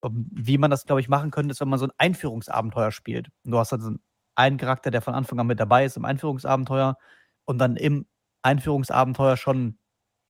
Um, 0.00 0.28
Wie 0.32 0.58
man 0.58 0.70
das, 0.70 0.86
glaube 0.86 1.00
ich, 1.00 1.08
machen 1.08 1.32
könnte, 1.32 1.52
ist, 1.52 1.60
wenn 1.60 1.68
man 1.68 1.78
so 1.80 1.86
ein 1.86 1.92
Einführungsabenteuer 1.98 2.92
spielt. 2.92 3.30
Du 3.44 3.58
hast 3.58 3.72
also 3.72 3.92
einen 4.36 4.58
Charakter, 4.58 4.90
der 4.92 5.02
von 5.02 5.14
Anfang 5.14 5.40
an 5.40 5.48
mit 5.48 5.60
dabei 5.60 5.84
ist 5.84 5.96
im 5.96 6.04
Einführungsabenteuer 6.04 6.98
und 7.46 7.58
dann 7.58 7.76
im 7.76 8.06
Einführungsabenteuer 8.42 9.36
schon, 9.36 9.78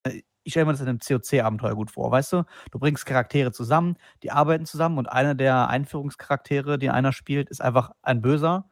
äh, 0.04 0.22
ich 0.44 0.52
stelle 0.54 0.66
mir 0.66 0.72
das 0.72 0.80
in 0.82 0.88
einem 0.88 1.00
COC-Abenteuer 1.00 1.74
gut 1.74 1.90
vor, 1.90 2.10
weißt 2.10 2.32
du? 2.34 2.44
Du 2.72 2.78
bringst 2.78 3.06
Charaktere 3.06 3.52
zusammen, 3.52 3.96
die 4.22 4.30
arbeiten 4.32 4.66
zusammen 4.66 4.98
und 4.98 5.08
einer 5.12 5.34
der 5.34 5.68
Einführungscharaktere, 5.68 6.78
die 6.78 6.90
einer 6.90 7.12
spielt, 7.12 7.50
ist 7.50 7.62
einfach 7.62 7.92
ein 8.02 8.22
Böser, 8.22 8.68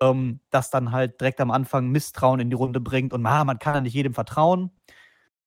ähm, 0.00 0.40
das 0.50 0.70
dann 0.70 0.92
halt 0.92 1.20
direkt 1.20 1.40
am 1.40 1.50
Anfang 1.50 1.88
Misstrauen 1.88 2.40
in 2.40 2.50
die 2.50 2.56
Runde 2.56 2.80
bringt 2.80 3.12
und 3.12 3.24
ah, 3.26 3.44
man 3.44 3.58
kann 3.58 3.74
ja 3.74 3.80
nicht 3.80 3.94
jedem 3.94 4.14
vertrauen. 4.14 4.70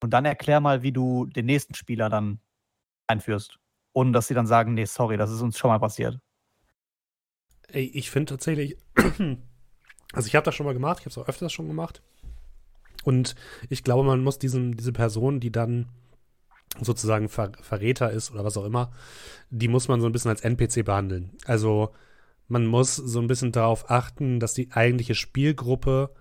Und 0.01 0.11
dann 0.11 0.25
erklär 0.25 0.59
mal, 0.59 0.83
wie 0.83 0.91
du 0.91 1.25
den 1.27 1.45
nächsten 1.45 1.75
Spieler 1.75 2.09
dann 2.09 2.39
einführst. 3.07 3.59
Ohne 3.93 4.11
dass 4.11 4.27
sie 4.27 4.33
dann 4.33 4.47
sagen, 4.47 4.73
nee, 4.73 4.85
sorry, 4.85 5.17
das 5.17 5.31
ist 5.31 5.41
uns 5.41 5.57
schon 5.57 5.69
mal 5.69 5.79
passiert. 5.79 6.19
Ey, 7.69 7.85
ich 7.93 8.11
finde 8.11 8.31
tatsächlich, 8.31 8.77
also 10.13 10.27
ich 10.27 10.35
habe 10.35 10.43
das 10.43 10.55
schon 10.55 10.65
mal 10.65 10.73
gemacht, 10.73 10.99
ich 10.99 11.05
habe 11.05 11.11
es 11.11 11.17
auch 11.17 11.27
öfters 11.27 11.53
schon 11.53 11.67
gemacht. 11.67 12.01
Und 13.03 13.35
ich 13.69 13.83
glaube, 13.83 14.03
man 14.03 14.23
muss 14.23 14.39
diesen, 14.39 14.73
diese 14.73 14.93
Person, 14.93 15.39
die 15.39 15.51
dann 15.51 15.89
sozusagen 16.81 17.29
Ver 17.29 17.51
Verräter 17.61 18.11
ist 18.11 18.31
oder 18.31 18.43
was 18.43 18.57
auch 18.57 18.65
immer, 18.65 18.91
die 19.49 19.67
muss 19.67 19.87
man 19.87 20.01
so 20.01 20.07
ein 20.07 20.11
bisschen 20.11 20.29
als 20.29 20.41
NPC 20.41 20.83
behandeln. 20.83 21.31
Also 21.45 21.93
man 22.47 22.65
muss 22.65 22.95
so 22.95 23.19
ein 23.19 23.27
bisschen 23.27 23.51
darauf 23.51 23.89
achten, 23.89 24.39
dass 24.39 24.53
die 24.53 24.71
eigentliche 24.71 25.15
Spielgruppe 25.15 26.11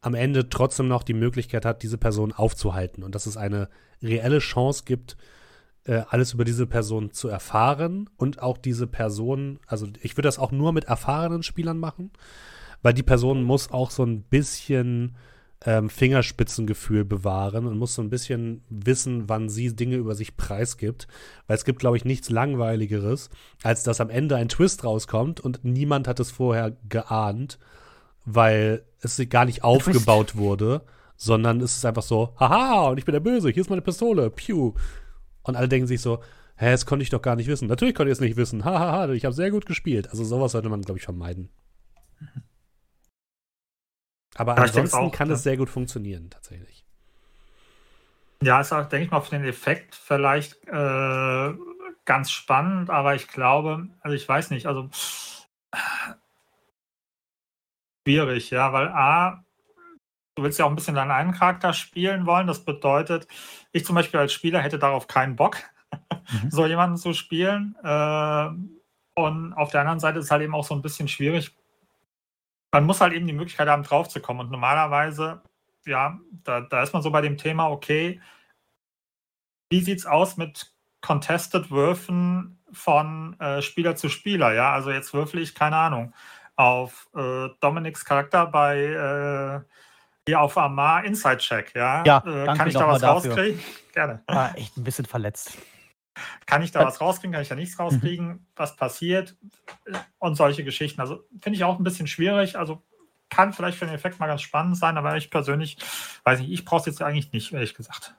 am 0.00 0.14
Ende 0.14 0.48
trotzdem 0.48 0.88
noch 0.88 1.04
die 1.04 1.14
Möglichkeit 1.14 1.64
hat, 1.64 1.82
diese 1.82 1.98
Person 1.98 2.32
aufzuhalten. 2.32 3.04
Und 3.04 3.14
dass 3.14 3.26
es 3.26 3.36
eine 3.36 3.68
reelle 4.02 4.40
Chance 4.40 4.82
gibt, 4.84 5.16
äh, 5.84 6.02
alles 6.08 6.32
über 6.32 6.44
diese 6.44 6.66
Person 6.66 7.12
zu 7.12 7.28
erfahren 7.28 8.10
und 8.16 8.42
auch 8.42 8.58
diese 8.58 8.86
Person, 8.86 9.60
also 9.66 9.86
ich 10.00 10.16
würde 10.16 10.28
das 10.28 10.38
auch 10.38 10.52
nur 10.52 10.72
mit 10.72 10.84
erfahrenen 10.84 11.42
Spielern 11.42 11.78
machen, 11.78 12.10
weil 12.82 12.94
die 12.94 13.02
Person 13.02 13.44
muss 13.44 13.70
auch 13.70 13.90
so 13.90 14.04
ein 14.04 14.22
bisschen 14.22 15.16
ähm, 15.64 15.88
Fingerspitzengefühl 15.88 17.04
bewahren 17.04 17.66
und 17.66 17.78
muss 17.78 17.94
so 17.94 18.02
ein 18.02 18.10
bisschen 18.10 18.62
wissen, 18.68 19.28
wann 19.28 19.48
sie 19.48 19.74
Dinge 19.74 19.96
über 19.96 20.14
sich 20.14 20.36
preisgibt. 20.36 21.06
Weil 21.46 21.56
es 21.56 21.64
gibt, 21.64 21.78
glaube 21.78 21.96
ich, 21.96 22.04
nichts 22.04 22.30
Langweiligeres, 22.30 23.30
als 23.62 23.82
dass 23.82 24.00
am 24.00 24.10
Ende 24.10 24.36
ein 24.36 24.48
Twist 24.48 24.84
rauskommt 24.84 25.40
und 25.40 25.64
niemand 25.64 26.08
hat 26.08 26.20
es 26.20 26.30
vorher 26.30 26.76
geahnt, 26.88 27.58
weil 28.24 28.84
es 29.00 29.20
gar 29.28 29.44
nicht 29.44 29.64
aufgebaut 29.64 30.36
wurde, 30.36 30.82
sondern 31.16 31.60
es 31.60 31.76
ist 31.76 31.86
einfach 31.86 32.02
so, 32.02 32.34
haha, 32.38 32.88
und 32.88 32.98
ich 32.98 33.04
bin 33.04 33.12
der 33.12 33.20
Böse, 33.20 33.50
hier 33.50 33.62
ist 33.62 33.70
meine 33.70 33.82
Pistole, 33.82 34.30
piu. 34.30 34.74
Und 35.42 35.56
alle 35.56 35.68
denken 35.68 35.86
sich 35.86 36.00
so, 36.00 36.20
hä, 36.56 36.70
das 36.70 36.86
konnte 36.86 37.02
ich 37.02 37.10
doch 37.10 37.22
gar 37.22 37.36
nicht 37.36 37.48
wissen. 37.48 37.68
Natürlich 37.68 37.94
konnte 37.94 38.10
ich 38.10 38.16
es 38.16 38.20
nicht 38.20 38.36
wissen, 38.36 38.64
hahaha, 38.64 39.12
ich 39.12 39.24
habe 39.24 39.34
sehr 39.34 39.50
gut 39.50 39.66
gespielt. 39.66 40.10
Also 40.10 40.24
sowas 40.24 40.52
sollte 40.52 40.68
man, 40.68 40.82
glaube 40.82 40.98
ich, 40.98 41.04
vermeiden. 41.04 41.50
Mhm. 42.20 42.42
Aber 44.34 44.56
ja, 44.56 44.62
ansonsten 44.62 44.96
auch, 44.96 45.12
kann 45.12 45.28
ja. 45.28 45.34
es 45.34 45.42
sehr 45.42 45.56
gut 45.56 45.68
funktionieren, 45.68 46.30
tatsächlich. 46.30 46.84
Ja, 48.42 48.60
ist 48.60 48.72
auch, 48.72 48.88
denke 48.88 49.06
ich 49.06 49.10
mal, 49.10 49.20
für 49.20 49.30
den 49.30 49.44
Effekt 49.44 49.94
vielleicht 49.94 50.66
äh, 50.66 51.54
ganz 52.04 52.30
spannend, 52.30 52.90
aber 52.90 53.14
ich 53.14 53.28
glaube, 53.28 53.88
also 54.00 54.16
ich 54.16 54.28
weiß 54.28 54.50
nicht, 54.50 54.66
also 54.66 54.90
schwierig, 58.04 58.50
ja, 58.50 58.72
weil 58.72 58.88
A, 58.88 59.44
du 60.34 60.42
willst 60.42 60.58
ja 60.58 60.64
auch 60.64 60.70
ein 60.70 60.74
bisschen 60.74 60.94
deinen 60.94 61.10
einen 61.10 61.32
Charakter 61.32 61.72
spielen 61.72 62.26
wollen. 62.26 62.46
Das 62.46 62.64
bedeutet, 62.64 63.28
ich 63.72 63.84
zum 63.84 63.94
Beispiel 63.94 64.20
als 64.20 64.32
Spieler 64.32 64.60
hätte 64.60 64.78
darauf 64.78 65.06
keinen 65.06 65.36
Bock, 65.36 65.58
mhm. 66.42 66.50
so 66.50 66.66
jemanden 66.66 66.96
zu 66.96 67.12
spielen. 67.12 67.76
Äh, 67.82 68.48
und 69.14 69.52
auf 69.52 69.70
der 69.70 69.82
anderen 69.82 70.00
Seite 70.00 70.18
ist 70.18 70.26
es 70.26 70.30
halt 70.30 70.42
eben 70.42 70.54
auch 70.54 70.64
so 70.64 70.74
ein 70.74 70.82
bisschen 70.82 71.06
schwierig, 71.06 71.54
man 72.72 72.84
muss 72.84 73.00
halt 73.00 73.12
eben 73.12 73.26
die 73.26 73.32
Möglichkeit 73.32 73.68
haben, 73.68 73.82
draufzukommen. 73.82 74.46
Und 74.46 74.52
normalerweise, 74.52 75.42
ja, 75.86 76.18
da, 76.44 76.62
da 76.62 76.82
ist 76.82 76.92
man 76.92 77.02
so 77.02 77.10
bei 77.10 77.20
dem 77.20 77.36
Thema, 77.36 77.70
okay, 77.70 78.20
wie 79.70 79.80
sieht 79.80 79.98
es 79.98 80.06
aus 80.06 80.36
mit 80.36 80.72
Contested 81.02 81.70
Würfen 81.70 82.62
von 82.72 83.38
äh, 83.40 83.62
Spieler 83.62 83.96
zu 83.96 84.08
Spieler? 84.08 84.52
Ja, 84.54 84.72
also 84.72 84.90
jetzt 84.90 85.12
würfel 85.12 85.40
ich, 85.40 85.54
keine 85.54 85.76
Ahnung, 85.76 86.14
auf 86.56 87.08
äh, 87.14 87.48
Dominiks 87.60 88.04
Charakter 88.04 88.46
bei 88.46 88.78
äh, 88.78 89.60
hier 90.26 90.40
auf 90.40 90.56
Amar 90.56 91.04
Inside 91.04 91.38
Check, 91.38 91.74
ja. 91.74 92.04
ja 92.04 92.18
äh, 92.18 92.56
kann 92.56 92.68
ich 92.68 92.74
da 92.74 92.86
was 92.86 93.02
rauskriegen? 93.02 93.60
Gerne. 93.92 94.22
War 94.26 94.56
echt 94.56 94.76
ein 94.76 94.84
bisschen 94.84 95.04
verletzt. 95.04 95.58
Kann 96.46 96.62
ich 96.62 96.70
da 96.72 96.84
was 96.84 97.00
rauskriegen? 97.00 97.32
Kann 97.32 97.42
ich 97.42 97.48
da 97.48 97.54
nichts 97.54 97.78
rauskriegen? 97.78 98.26
Mhm. 98.26 98.46
Was 98.56 98.76
passiert? 98.76 99.36
Und 100.18 100.34
solche 100.34 100.64
Geschichten. 100.64 101.00
Also 101.00 101.24
finde 101.40 101.56
ich 101.56 101.64
auch 101.64 101.78
ein 101.78 101.84
bisschen 101.84 102.06
schwierig. 102.06 102.58
Also 102.58 102.82
kann 103.30 103.52
vielleicht 103.52 103.78
für 103.78 103.86
den 103.86 103.94
Effekt 103.94 104.20
mal 104.20 104.26
ganz 104.26 104.42
spannend 104.42 104.76
sein, 104.76 104.98
aber 104.98 105.16
ich 105.16 105.30
persönlich 105.30 105.78
weiß 106.24 106.40
nicht, 106.40 106.50
ich 106.50 106.64
brauche 106.64 106.80
es 106.80 106.86
jetzt 106.86 107.02
eigentlich 107.02 107.32
nicht, 107.32 107.52
ehrlich 107.52 107.74
gesagt. 107.74 108.14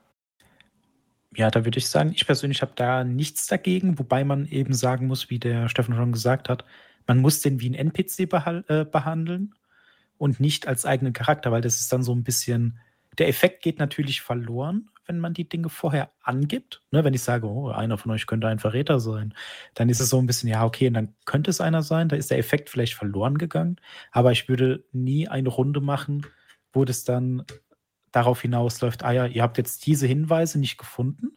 Ja, 1.36 1.52
da 1.52 1.66
würde 1.66 1.78
ich 1.78 1.88
sagen, 1.88 2.12
ich 2.16 2.26
persönlich 2.26 2.62
habe 2.62 2.74
da 2.76 3.04
nichts 3.04 3.48
dagegen, 3.48 4.00
wobei 4.00 4.24
man 4.24 4.48
eben 4.48 4.74
sagen 4.74 5.08
muss, 5.08 5.30
wie 5.30 5.40
der 5.40 5.70
Steffen 5.70 5.96
schon 5.96 6.12
gesagt 6.12 6.50
hat, 6.50 6.66
man 7.08 7.20
muss 7.20 7.42
den 7.42 7.60
wie 7.60 7.70
ein 7.70 7.74
NPC 7.76 8.22
äh, 8.22 8.86
behandeln 8.86 9.54
und 10.18 10.40
nicht 10.40 10.68
als 10.68 10.86
eigenen 10.86 11.14
Charakter, 11.14 11.52
weil 11.52 11.62
das 11.62 11.80
ist 11.80 11.92
dann 11.92 12.04
so 12.04 12.14
ein 12.14 12.24
bisschen, 12.24 12.80
der 13.18 13.28
Effekt 13.28 13.64
geht 13.64 13.80
natürlich 13.80 14.22
verloren, 14.22 14.90
wenn 15.06 15.20
man 15.20 15.34
die 15.34 15.48
Dinge 15.48 15.70
vorher 15.70 16.12
angibt. 16.22 16.82
Ne, 16.92 17.04
wenn 17.04 17.14
ich 17.14 17.24
sage, 17.24 17.48
oh, 17.48 17.70
einer 17.70 17.98
von 17.98 18.12
euch 18.12 18.26
könnte 18.26 18.48
ein 18.48 18.60
Verräter 18.60 19.00
sein, 19.00 19.34
dann 19.74 19.90
ist 19.90 20.00
es 20.00 20.10
so 20.10 20.20
ein 20.20 20.28
bisschen, 20.28 20.50
ja, 20.50 20.66
okay, 20.66 20.90
dann 20.90 21.14
könnte 21.26 21.50
es 21.50 21.62
einer 21.62 21.84
sein, 21.84 22.10
da 22.10 22.16
ist 22.16 22.32
der 22.32 22.38
Effekt 22.38 22.70
vielleicht 22.70 22.94
verloren 22.94 23.38
gegangen. 23.38 23.78
Aber 24.12 24.32
ich 24.32 24.48
würde 24.48 24.86
nie 24.92 25.28
eine 25.28 25.50
Runde 25.50 25.82
machen, 25.82 26.26
wo 26.72 26.86
das 26.86 27.04
dann 27.04 27.46
darauf 28.12 28.42
hinausläuft, 28.42 29.04
ah 29.04 29.12
ja, 29.12 29.26
ihr 29.26 29.42
habt 29.42 29.58
jetzt 29.58 29.86
diese 29.86 30.08
Hinweise 30.08 30.60
nicht 30.60 30.78
gefunden. 30.78 31.34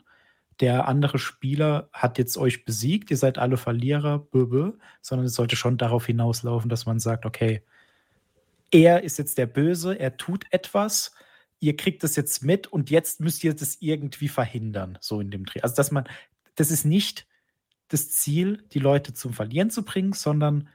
Der 0.60 0.88
andere 0.88 1.18
Spieler 1.18 1.88
hat 1.92 2.18
jetzt 2.18 2.38
euch 2.38 2.64
besiegt, 2.64 3.10
ihr 3.10 3.16
seid 3.16 3.38
alle 3.38 3.56
Verlierer, 3.56 4.18
bö, 4.18 4.46
bö, 4.46 4.72
sondern 5.02 5.26
es 5.26 5.34
sollte 5.34 5.56
schon 5.56 5.76
darauf 5.76 6.06
hinauslaufen, 6.06 6.70
dass 6.70 6.86
man 6.86 6.98
sagt, 6.98 7.26
okay, 7.26 7.62
er 8.70 9.02
ist 9.02 9.18
jetzt 9.18 9.38
der 9.38 9.46
Böse, 9.46 9.98
er 9.98 10.16
tut 10.16 10.44
etwas, 10.50 11.14
ihr 11.60 11.76
kriegt 11.76 12.02
das 12.02 12.16
jetzt 12.16 12.44
mit 12.44 12.66
und 12.66 12.90
jetzt 12.90 13.20
müsst 13.20 13.42
ihr 13.44 13.54
das 13.54 13.78
irgendwie 13.80 14.28
verhindern, 14.28 14.98
so 15.00 15.20
in 15.20 15.30
dem 15.30 15.44
Dreh. 15.44 15.60
Also, 15.62 15.74
dass 15.74 15.90
man, 15.90 16.04
das 16.54 16.70
ist 16.70 16.84
nicht 16.84 17.26
das 17.88 18.10
Ziel, 18.10 18.64
die 18.72 18.78
Leute 18.78 19.14
zum 19.14 19.32
Verlieren 19.32 19.70
zu 19.70 19.84
bringen, 19.84 20.12
sondern 20.12 20.68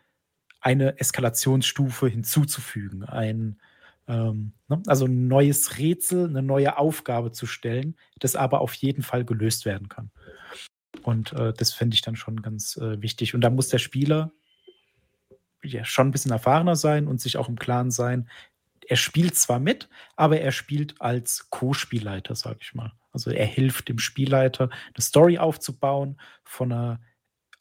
eine 0.60 1.00
Eskalationsstufe 1.00 2.08
hinzuzufügen, 2.08 3.04
ein, 3.04 3.60
ähm, 4.08 4.54
ne? 4.68 4.82
also 4.88 5.06
ein 5.06 5.28
neues 5.28 5.78
Rätsel, 5.78 6.30
eine 6.30 6.44
neue 6.44 6.78
Aufgabe 6.78 7.32
zu 7.32 7.48
stellen, 7.48 7.96
das 8.20 8.36
aber 8.36 8.62
auf 8.62 8.74
jeden 8.76 9.02
Fall 9.02 9.26
gelöst 9.26 9.66
werden 9.66 9.90
kann. 9.90 10.12
Und 11.02 11.34
äh, 11.34 11.54
das 11.54 11.74
finde 11.74 11.96
ich 11.96 12.02
dann 12.02 12.16
schon 12.16 12.42
ganz 12.42 12.78
äh, 12.78 13.02
wichtig. 13.02 13.34
Und 13.34 13.42
da 13.42 13.50
muss 13.50 13.70
der 13.70 13.80
Spieler 13.80 14.32
ja, 15.64 15.84
schon 15.84 16.08
ein 16.08 16.12
bisschen 16.12 16.32
erfahrener 16.32 16.76
sein 16.76 17.08
und 17.08 17.22
sich 17.22 17.38
auch 17.38 17.50
im 17.50 17.58
Klaren 17.58 17.92
sein, 17.92 18.30
er 18.92 18.98
spielt 18.98 19.36
zwar 19.36 19.62
mit, 19.62 19.88
aber 20.18 20.42
er 20.42 20.52
spielt 20.52 21.00
als 21.00 21.50
Co-Spielleiter, 21.50 22.36
sage 22.36 22.58
ich 22.60 22.74
mal. 22.74 22.92
Also 23.14 23.32
er 23.32 23.46
hilft 23.46 23.88
dem 23.88 24.00
Spielleiter, 24.00 24.66
eine 24.66 25.02
Story 25.02 25.38
aufzubauen 25.38 26.20
von 26.44 26.74
einer, 26.74 27.00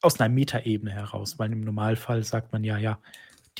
aus 0.01 0.19
einer 0.19 0.27
Metaebene 0.27 0.91
heraus, 0.91 1.39
weil 1.39 1.53
im 1.53 1.61
Normalfall 1.61 2.25
sagt 2.25 2.51
man 2.51 2.65
ja, 2.65 2.77
ja, 2.77 2.99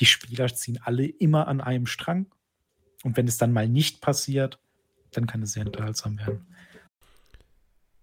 die 0.00 0.04
Spieler 0.04 0.54
ziehen 0.54 0.80
alle 0.82 1.06
immer 1.06 1.48
an 1.48 1.62
einem 1.62 1.86
Strang. 1.86 2.26
Und 3.04 3.16
wenn 3.16 3.26
es 3.26 3.38
dann 3.38 3.54
mal 3.54 3.70
nicht 3.70 4.02
passiert, 4.02 4.58
dann 5.12 5.26
kann 5.26 5.40
es 5.40 5.54
sehr 5.54 5.64
unterhaltsam 5.64 6.18
werden. 6.18 6.46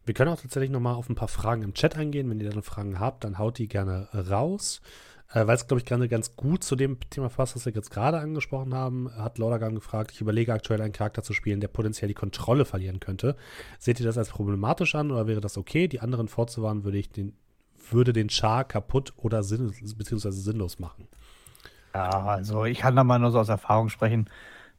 Wir 0.03 0.15
können 0.15 0.31
auch 0.31 0.41
tatsächlich 0.41 0.71
noch 0.71 0.79
mal 0.79 0.95
auf 0.95 1.09
ein 1.09 1.15
paar 1.15 1.27
Fragen 1.27 1.61
im 1.61 1.75
Chat 1.75 1.95
eingehen. 1.95 2.27
Wenn 2.27 2.39
ihr 2.39 2.49
dann 2.49 2.63
Fragen 2.63 2.99
habt, 2.99 3.23
dann 3.23 3.37
haut 3.37 3.59
die 3.59 3.67
gerne 3.67 4.09
raus. 4.13 4.81
Äh, 5.31 5.45
Weil 5.45 5.55
es, 5.55 5.67
glaube 5.67 5.79
ich, 5.79 5.85
gerade 5.85 6.07
ganz 6.09 6.35
gut 6.35 6.63
zu 6.63 6.75
dem 6.75 6.99
Thema 7.09 7.29
passt, 7.29 7.55
was 7.55 7.65
wir 7.65 7.73
jetzt 7.73 7.91
gerade 7.91 8.19
angesprochen 8.19 8.73
haben, 8.73 9.11
hat 9.15 9.37
Laudergang 9.37 9.75
gefragt, 9.75 10.11
ich 10.11 10.21
überlege 10.21 10.53
aktuell 10.53 10.81
einen 10.81 10.93
Charakter 10.93 11.21
zu 11.21 11.33
spielen, 11.33 11.61
der 11.61 11.67
potenziell 11.67 12.07
die 12.07 12.15
Kontrolle 12.15 12.65
verlieren 12.65 12.99
könnte. 12.99 13.35
Seht 13.77 13.99
ihr 13.99 14.05
das 14.05 14.17
als 14.17 14.29
problematisch 14.29 14.95
an 14.95 15.11
oder 15.11 15.27
wäre 15.27 15.41
das 15.41 15.57
okay? 15.57 15.87
Die 15.87 15.99
anderen 15.99 16.27
vorzuwarnen, 16.27 16.83
würde 16.83 16.97
ich 16.97 17.11
den, 17.11 17.37
würde 17.89 18.11
den 18.11 18.29
Char 18.29 18.63
kaputt 18.63 19.13
oder 19.17 19.43
sinn, 19.43 19.73
beziehungsweise 19.97 20.41
sinnlos 20.41 20.79
machen. 20.79 21.07
Ja, 21.93 22.09
also 22.25 22.65
ich 22.65 22.79
kann 22.79 22.95
da 22.95 23.03
mal 23.03 23.19
nur 23.19 23.31
so 23.31 23.39
aus 23.39 23.49
Erfahrung 23.49 23.89
sprechen, 23.89 24.29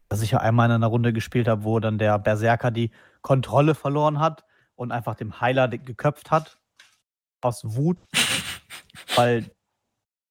dass 0.09 0.23
ich 0.23 0.33
ja 0.33 0.39
einmal 0.39 0.67
in 0.67 0.73
einer 0.73 0.87
Runde 0.89 1.13
gespielt 1.13 1.47
habe, 1.47 1.65
wo 1.65 1.79
dann 1.79 1.99
der 1.99 2.19
Berserker 2.19 2.71
die 2.73 2.91
Kontrolle 3.23 3.75
verloren 3.75 4.19
hat 4.19 4.45
und 4.75 4.91
einfach 4.91 5.15
dem 5.15 5.41
Heiler 5.41 5.69
geköpft 5.69 6.31
hat. 6.31 6.59
Aus 7.41 7.63
Wut. 7.65 7.99
weil 9.17 9.51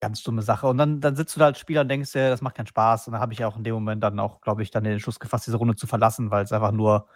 Ganz 0.02 0.24
dumme 0.24 0.42
Sache. 0.42 0.68
Und 0.68 0.78
dann, 0.78 1.02
dann 1.02 1.16
sitzt 1.16 1.36
du 1.36 1.40
da 1.40 1.48
als 1.48 1.60
Spieler 1.60 1.82
und 1.82 1.90
denkst 1.90 2.14
dir, 2.14 2.30
das 2.30 2.42
macht 2.42 2.56
keinen 2.56 2.68
Spaß. 2.68 3.08
Und 3.08 3.14
dann 3.14 3.22
habe 3.22 3.34
ich 3.34 3.44
auch 3.44 3.58
in 3.58 3.64
dem 3.64 3.74
Moment 3.74 4.02
dann 4.04 4.20
auch, 4.20 4.42
glaube 4.42 4.64
ich, 4.64 4.72
dann 4.72 4.84
den 4.84 4.94
Entschluss 4.94 5.20
gefasst, 5.20 5.48
diese 5.48 5.58
Runde 5.58 5.76
zu 5.76 5.88
verlassen, 5.88 6.32
weil 6.32 6.44
es 6.44 6.54
einfach 6.54 6.72
nur 6.72 7.08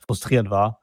frustrierend 0.00 0.50
war. 0.50 0.80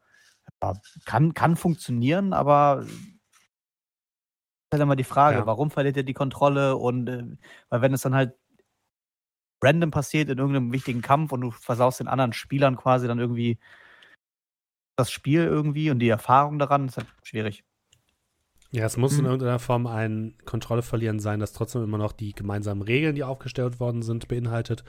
Ja, 0.64 0.73
kann, 1.06 1.34
kann 1.34 1.56
funktionieren, 1.56 2.34
aber 2.34 2.84
ist 2.84 4.73
halt 4.73 4.84
immer 4.84 4.95
die 4.95 5.03
Frage, 5.03 5.40
ja. 5.40 5.45
warum 5.45 5.72
verliert 5.72 5.98
er 5.98 6.03
die 6.03 6.14
Kontrolle? 6.14 6.77
Und 6.77 7.07
äh, 7.07 7.23
weil 7.69 7.81
wenn 7.81 7.94
es 7.94 8.02
dann 8.02 8.15
halt 8.15 8.36
random 9.64 9.91
passiert 9.91 10.30
in 10.30 10.38
irgendeinem 10.38 10.72
wichtigen 10.72 11.02
Kampf 11.02 11.31
und 11.31 11.41
du 11.41 11.52
versaust 11.52 11.99
den 11.99 12.07
anderen 12.07 12.34
Spielern 12.34 12.77
quasi 12.77 13.07
dann 13.07 13.19
irgendwie 13.19 13.60
das 14.95 15.11
Spiel 15.11 15.44
irgendwie 15.44 15.91
und 15.91 15.99
die 15.99 16.10
Erfahrung 16.10 16.60
daran 16.60 16.88
ist 16.88 16.98
halt 16.98 17.07
schwierig. 17.23 17.64
Ja, 18.72 18.86
es 18.86 18.98
muss 18.98 19.18
in 19.18 19.26
Mhm. 19.26 19.26
irgendeiner 19.26 19.60
Form 19.60 19.88
ein 19.88 20.36
Kontrolle 20.46 20.84
verlieren 20.84 21.20
sein, 21.20 21.40
das 21.40 21.54
trotzdem 21.54 21.84
immer 21.84 21.98
noch 21.98 22.12
die 22.12 22.34
gemeinsamen 22.34 22.84
Regeln, 22.84 23.16
die 23.16 23.24
aufgestellt 23.24 23.80
worden 23.80 24.04
sind, 24.04 24.28
beinhaltet 24.28 24.84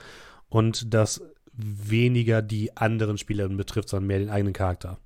und 0.48 0.92
das 0.94 1.22
weniger 1.52 2.42
die 2.42 2.76
anderen 2.76 3.18
Spielerinnen 3.18 3.56
betrifft, 3.56 3.88
sondern 3.88 4.06
mehr 4.08 4.18
den 4.18 4.30
eigenen 4.30 4.52
Charakter. 4.54 4.98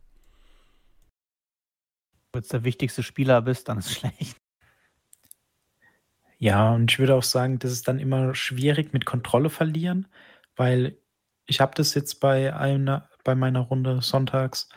Wenn 2.33 2.41
du 2.41 2.45
jetzt 2.45 2.53
der 2.53 2.65
wichtigste 2.65 3.03
Spieler 3.03 3.41
bist, 3.43 3.69
dann 3.69 3.79
ist 3.79 3.87
es 3.87 3.93
schlecht. 3.99 4.37
Ja, 6.39 6.75
und 6.75 6.91
ich 6.91 6.99
würde 6.99 7.15
auch 7.15 7.23
sagen, 7.23 7.59
das 7.59 7.73
ist 7.73 7.89
dann 7.89 7.99
immer 7.99 8.35
schwierig 8.35 8.93
mit 8.93 9.07
Kontrolle 9.07 9.51
verlieren, 9.51 10.09
weil 10.57 10.99
ich 11.47 11.61
habe 11.61 11.75
das 11.75 11.95
jetzt 11.95 12.21
bei 12.21 12.55
einer, 12.55 13.09
bei 13.25 13.35
meiner 13.35 13.61
Runde 13.61 14.03
sonntags. 14.03 14.69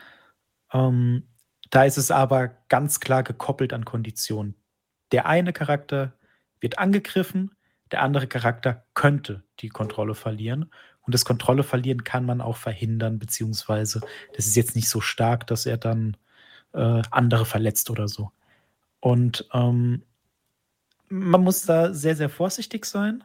Ähm, 0.73 1.27
da 1.69 1.83
ist 1.83 1.97
es 1.97 2.11
aber 2.11 2.49
ganz 2.69 2.99
klar 2.99 3.23
gekoppelt 3.23 3.73
an 3.73 3.85
Konditionen. 3.85 4.55
Der 5.11 5.25
eine 5.25 5.53
Charakter 5.53 6.13
wird 6.59 6.79
angegriffen, 6.79 7.51
der 7.91 8.01
andere 8.01 8.27
Charakter 8.27 8.85
könnte 8.93 9.43
die 9.59 9.69
Kontrolle 9.69 10.15
verlieren. 10.15 10.71
Und 11.01 11.13
das 11.13 11.23
Kontrolle 11.23 11.63
verlieren 11.63 12.03
kann 12.03 12.25
man 12.25 12.41
auch 12.41 12.57
verhindern, 12.57 13.17
beziehungsweise 13.17 14.01
das 14.35 14.45
ist 14.45 14.55
jetzt 14.55 14.75
nicht 14.75 14.89
so 14.89 14.99
stark, 14.99 15.47
dass 15.47 15.65
er 15.65 15.77
dann 15.77 16.17
äh, 16.73 17.01
andere 17.11 17.45
verletzt 17.45 17.89
oder 17.89 18.07
so. 18.09 18.31
Und 18.99 19.47
ähm, 19.53 20.03
man 21.07 21.43
muss 21.43 21.61
da 21.61 21.93
sehr, 21.93 22.15
sehr 22.17 22.29
vorsichtig 22.29 22.85
sein, 22.85 23.23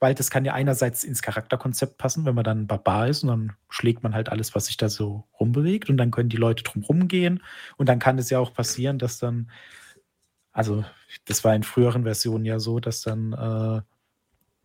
weil 0.00 0.14
das 0.14 0.30
kann 0.30 0.44
ja 0.44 0.54
einerseits 0.54 1.04
ins 1.04 1.22
Charakterkonzept 1.22 1.98
passen, 1.98 2.24
wenn 2.24 2.34
man 2.34 2.44
dann 2.44 2.66
Barbar 2.66 3.08
ist 3.08 3.22
und 3.22 3.28
dann 3.28 3.52
schlägt 3.68 4.02
man 4.02 4.14
halt 4.14 4.28
alles, 4.28 4.54
was 4.54 4.66
sich 4.66 4.76
da 4.76 4.88
so 4.88 5.24
rumbewegt 5.40 5.90
und 5.90 5.96
dann 5.96 6.10
können 6.10 6.28
die 6.28 6.36
Leute 6.36 6.62
drum 6.62 6.82
rumgehen 6.84 7.42
und 7.76 7.88
dann 7.88 7.98
kann 7.98 8.18
es 8.18 8.30
ja 8.30 8.38
auch 8.38 8.54
passieren, 8.54 8.98
dass 8.98 9.18
dann, 9.18 9.50
also 10.52 10.84
das 11.24 11.42
war 11.44 11.54
in 11.54 11.64
früheren 11.64 12.04
Versionen 12.04 12.44
ja 12.44 12.58
so, 12.58 12.80
dass 12.80 13.02
dann 13.02 13.32
äh, 13.32 13.82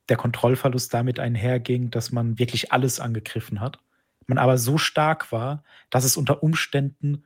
der 0.09 0.17
Kontrollverlust 0.17 0.93
damit 0.93 1.19
einherging, 1.19 1.89
dass 1.89 2.11
man 2.11 2.37
wirklich 2.37 2.71
alles 2.71 2.99
angegriffen 2.99 3.59
hat. 3.59 3.79
Man 4.27 4.37
aber 4.37 4.57
so 4.57 4.77
stark 4.77 5.31
war, 5.31 5.63
dass 5.89 6.05
es 6.05 6.17
unter 6.17 6.43
Umständen 6.43 7.25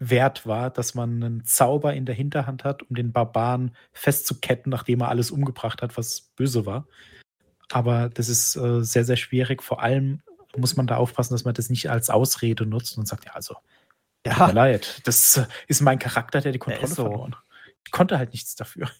wert 0.00 0.46
war, 0.46 0.70
dass 0.70 0.94
man 0.94 1.22
einen 1.22 1.44
Zauber 1.44 1.94
in 1.94 2.06
der 2.06 2.14
Hinterhand 2.14 2.64
hat, 2.64 2.82
um 2.82 2.96
den 2.96 3.12
Barbaren 3.12 3.76
festzuketten, 3.92 4.70
nachdem 4.70 5.02
er 5.02 5.08
alles 5.08 5.30
umgebracht 5.30 5.82
hat, 5.82 5.96
was 5.96 6.22
böse 6.36 6.66
war. 6.66 6.88
Aber 7.70 8.08
das 8.08 8.28
ist 8.28 8.56
äh, 8.56 8.82
sehr, 8.82 9.04
sehr 9.04 9.16
schwierig. 9.16 9.62
Vor 9.62 9.82
allem 9.82 10.22
muss 10.56 10.74
man 10.74 10.86
da 10.86 10.96
aufpassen, 10.96 11.34
dass 11.34 11.44
man 11.44 11.54
das 11.54 11.70
nicht 11.70 11.90
als 11.90 12.10
Ausrede 12.10 12.66
nutzt 12.66 12.98
und 12.98 13.06
sagt, 13.06 13.26
ja, 13.26 13.34
also, 13.34 13.54
tut 14.24 14.38
mir 14.38 14.52
leid, 14.52 15.02
das 15.06 15.40
ist 15.68 15.80
mein 15.82 15.98
Charakter, 15.98 16.40
der 16.40 16.52
die 16.52 16.58
Kontrolle 16.58 16.86
ist 16.88 16.96
so. 16.96 17.04
verloren. 17.04 17.36
Ich 17.86 17.92
konnte 17.92 18.18
halt 18.18 18.32
nichts 18.32 18.56
dafür. 18.56 18.90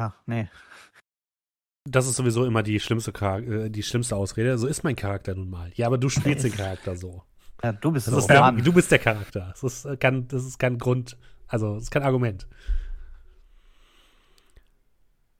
Ja, 0.00 0.14
nee. 0.26 0.48
Das 1.86 2.06
ist 2.06 2.16
sowieso 2.16 2.46
immer 2.46 2.62
die 2.62 2.80
schlimmste, 2.80 3.12
Char- 3.12 3.42
äh, 3.42 3.68
die 3.70 3.82
schlimmste 3.82 4.16
Ausrede. 4.16 4.56
So 4.56 4.66
ist 4.66 4.84
mein 4.84 4.96
Charakter 4.96 5.34
nun 5.34 5.50
mal. 5.50 5.70
Ja, 5.74 5.86
aber 5.86 5.98
du 5.98 6.08
spielst 6.08 6.44
den 6.44 6.52
Charakter 6.56 6.96
so. 6.96 7.22
Ja, 7.64 7.72
du 7.72 7.90
bist 7.92 8.06
Das 8.06 8.12
so. 8.12 8.18
ist 8.20 8.26
der, 8.28 8.52
du 8.52 8.72
bist 8.74 8.90
der 8.90 8.98
Charakter. 8.98 9.48
Das 9.52 9.62
ist, 9.62 9.84
äh, 9.86 9.96
kein, 9.96 10.28
das 10.28 10.44
ist 10.44 10.58
kein 10.58 10.76
Grund, 10.76 11.16
also 11.48 11.74
das 11.74 11.84
ist 11.84 11.90
kein 11.90 12.02
Argument. 12.02 12.46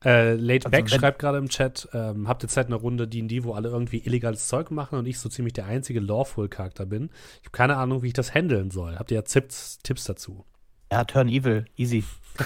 Äh, 0.03 0.33
Late 0.35 0.65
Also 0.65 0.69
Back 0.69 0.91
wenn- 0.91 0.99
schreibt 0.99 1.19
gerade 1.19 1.37
im 1.39 1.49
Chat, 1.49 1.87
ähm, 1.93 2.27
habt 2.27 2.43
ihr 2.43 2.49
Zeit 2.49 2.67
eine 2.67 2.75
Runde 2.75 3.07
D&D, 3.07 3.43
wo 3.43 3.53
alle 3.53 3.69
irgendwie 3.69 3.99
illegales 3.99 4.47
Zeug 4.47 4.69
machen 4.71 4.99
und 4.99 5.05
ich 5.07 5.19
so 5.19 5.29
ziemlich 5.29 5.53
der 5.53 5.65
einzige 5.65 5.99
Lawful-Charakter 5.99 6.85
bin. 6.85 7.09
Ich 7.41 7.47
habe 7.47 7.51
keine 7.57 7.77
Ahnung, 7.77 8.03
wie 8.03 8.07
ich 8.07 8.13
das 8.13 8.33
handeln 8.33 8.69
soll. 8.71 8.97
Habt 8.97 9.09
ihr 9.11 9.15
ja 9.15 9.21
Tipps, 9.23 9.79
Tipps 9.83 10.03
dazu? 10.05 10.45
Ja, 10.91 11.03
Turn 11.05 11.27
Evil, 11.29 11.65
easy. 11.77 12.03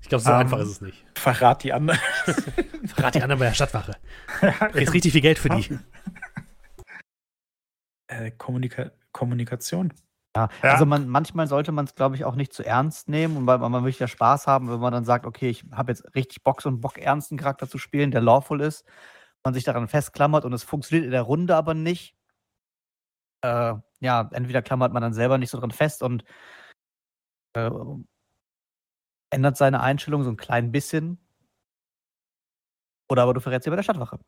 Ich 0.00 0.08
glaube, 0.08 0.22
so 0.22 0.30
Ähm, 0.30 0.36
einfach 0.36 0.60
ist 0.60 0.68
es 0.68 0.80
nicht. 0.80 1.04
Verrat 1.16 1.64
die 1.64 1.72
anderen. 1.72 1.98
Verrat 2.86 3.16
die 3.16 3.20
anderen 3.22 3.40
bei 3.40 3.46
der 3.46 3.54
Stadtwache. 3.54 3.96
Jetzt 4.74 4.94
richtig 4.94 5.10
viel 5.10 5.20
Geld 5.20 5.40
für 5.40 5.48
die. 5.48 5.76
Äh, 8.08 8.30
Kommunika 8.32 8.90
Kommunikation. 9.12 9.92
Ja, 10.36 10.48
Ja. 10.62 10.70
also 10.70 10.86
man, 10.86 11.08
manchmal 11.08 11.46
sollte 11.46 11.72
man 11.72 11.84
es, 11.86 11.94
glaube 11.94 12.16
ich, 12.16 12.24
auch 12.24 12.34
nicht 12.36 12.52
zu 12.52 12.64
ernst 12.64 13.08
nehmen 13.08 13.36
und 13.36 13.46
weil 13.46 13.58
man 13.58 13.82
möchte 13.82 14.04
ja 14.04 14.08
Spaß 14.08 14.46
haben, 14.46 14.70
wenn 14.70 14.80
man 14.80 14.92
dann 14.92 15.04
sagt, 15.04 15.26
okay, 15.26 15.48
ich 15.50 15.64
habe 15.72 15.92
jetzt 15.92 16.14
richtig 16.14 16.42
Bock, 16.42 16.62
so 16.62 16.68
einen 16.68 16.80
Bock 16.80 16.98
ernsten 16.98 17.36
Charakter 17.36 17.68
zu 17.68 17.78
spielen, 17.78 18.10
der 18.10 18.20
lawful 18.20 18.60
ist, 18.60 18.84
man 19.44 19.54
sich 19.54 19.64
daran 19.64 19.88
festklammert 19.88 20.44
und 20.44 20.52
es 20.52 20.64
funktioniert 20.64 21.06
in 21.06 21.10
der 21.12 21.22
Runde 21.22 21.56
aber 21.56 21.74
nicht. 21.74 22.14
Äh, 23.42 23.74
ja, 24.00 24.28
entweder 24.32 24.62
klammert 24.62 24.92
man 24.92 25.02
dann 25.02 25.12
selber 25.14 25.38
nicht 25.38 25.50
so 25.50 25.58
dran 25.58 25.70
fest 25.70 26.02
und 26.02 26.24
äh, 27.54 27.70
ändert 29.30 29.56
seine 29.56 29.80
Einstellung 29.80 30.22
so 30.22 30.30
ein 30.30 30.36
klein 30.36 30.72
bisschen. 30.72 31.18
Oder 33.10 33.22
aber 33.22 33.34
du 33.34 33.40
verrätst 33.40 33.64
sie 33.64 33.70
bei 33.70 33.76
der 33.76 33.82
Stadtwache. 33.82 34.18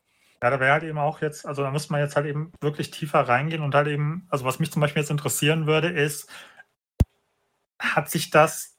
Ja, 0.43 0.51
da 0.51 0.59
wäre 0.59 0.73
halt 0.73 0.85
eben 0.85 0.99
auch 0.99 1.21
jetzt, 1.21 1.45
also 1.45 1.63
da 1.63 1.71
müsste 1.71 1.93
man 1.93 2.01
jetzt 2.01 2.17
halt 2.17 2.27
eben 2.27 2.53
wirklich 2.61 2.91
tiefer 2.91 3.21
reingehen 3.21 3.63
und 3.63 3.75
halt 3.75 3.89
eben, 3.89 4.27
also 4.31 4.45
was 4.45 4.59
mich 4.59 4.73
zum 4.73 4.81
Beispiel 4.81 5.03
jetzt 5.03 5.11
interessieren 5.11 5.67
würde, 5.67 5.89
ist, 5.89 6.31
hat 7.79 8.11
sich 8.11 8.31
das 8.31 8.79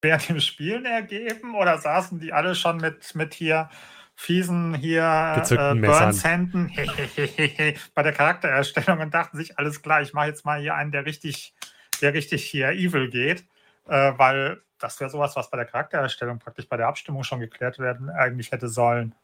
während 0.00 0.28
dem 0.28 0.40
Spielen 0.40 0.86
ergeben 0.86 1.54
oder 1.54 1.78
saßen 1.78 2.18
die 2.18 2.32
alle 2.32 2.54
schon 2.54 2.78
mit, 2.78 3.14
mit 3.14 3.34
hier 3.34 3.68
fiesen 4.14 4.74
hier 4.74 5.02
äh, 5.04 5.74
Messern. 5.74 5.80
Burns-Händen 5.80 6.72
bei 7.94 8.02
der 8.02 8.12
Charaktererstellung 8.12 9.00
und 9.00 9.14
dachten 9.14 9.36
sich, 9.36 9.58
alles 9.58 9.80
klar, 9.80 10.02
ich 10.02 10.12
mache 10.12 10.26
jetzt 10.26 10.44
mal 10.44 10.60
hier 10.60 10.74
einen, 10.74 10.90
der 10.90 11.06
richtig, 11.06 11.54
der 12.00 12.14
richtig 12.14 12.44
hier 12.44 12.70
evil 12.70 13.10
geht, 13.10 13.44
äh, 13.86 14.12
weil 14.16 14.62
das 14.78 14.98
wäre 14.98 15.10
sowas, 15.10 15.36
was 15.36 15.50
bei 15.50 15.56
der 15.56 15.66
Charaktererstellung 15.66 16.38
praktisch 16.38 16.68
bei 16.68 16.76
der 16.76 16.88
Abstimmung 16.88 17.22
schon 17.22 17.40
geklärt 17.40 17.78
werden 17.78 18.10
eigentlich 18.10 18.50
hätte 18.50 18.68
sollen. 18.68 19.14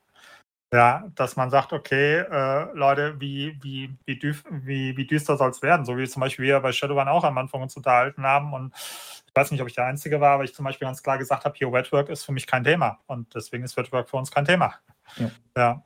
Ja, 0.74 1.04
dass 1.14 1.36
man 1.36 1.50
sagt, 1.50 1.72
okay, 1.72 2.16
äh, 2.28 2.72
Leute, 2.76 3.14
wie, 3.20 3.56
wie, 3.62 3.96
wie, 4.06 4.18
düf, 4.18 4.42
wie, 4.50 4.96
wie 4.96 5.06
düster 5.06 5.36
soll 5.36 5.50
es 5.50 5.62
werden? 5.62 5.86
So 5.86 5.96
wie 5.96 6.08
zum 6.08 6.18
Beispiel 6.18 6.46
wir 6.46 6.58
bei 6.58 6.72
Shadowrun 6.72 7.06
auch 7.06 7.22
am 7.22 7.38
Anfang 7.38 7.62
uns 7.62 7.76
unterhalten 7.76 8.24
haben. 8.24 8.52
Und 8.52 8.74
ich 8.74 9.32
weiß 9.36 9.52
nicht, 9.52 9.60
ob 9.60 9.68
ich 9.68 9.76
der 9.76 9.86
Einzige 9.86 10.20
war, 10.20 10.32
aber 10.32 10.42
ich 10.42 10.52
zum 10.52 10.64
Beispiel 10.64 10.88
ganz 10.88 11.00
klar 11.00 11.16
gesagt 11.16 11.44
habe, 11.44 11.54
hier 11.56 11.70
Wetwork 11.72 12.08
ist 12.08 12.24
für 12.24 12.32
mich 12.32 12.48
kein 12.48 12.64
Thema. 12.64 12.98
Und 13.06 13.32
deswegen 13.36 13.62
ist 13.62 13.76
Wetwork 13.76 14.10
für 14.10 14.16
uns 14.16 14.32
kein 14.32 14.46
Thema. 14.46 14.74
Ja. 15.16 15.30
ja. 15.56 15.84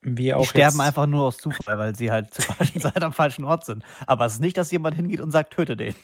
Wir 0.00 0.42
sterben 0.44 0.76
jetzt- 0.78 0.80
einfach 0.80 1.06
nur 1.06 1.22
aus 1.26 1.36
Zufall, 1.36 1.78
weil 1.78 1.94
sie 1.94 2.10
halt 2.10 2.34
zur 2.34 2.44
falschen 2.56 2.80
Zeit 2.80 3.00
am 3.04 3.12
falschen 3.12 3.44
Ort 3.44 3.64
sind. 3.64 3.84
Aber 4.08 4.26
es 4.26 4.32
ist 4.34 4.40
nicht, 4.40 4.56
dass 4.56 4.72
jemand 4.72 4.96
hingeht 4.96 5.20
und 5.20 5.30
sagt, 5.30 5.52
töte 5.52 5.76
den. 5.76 5.94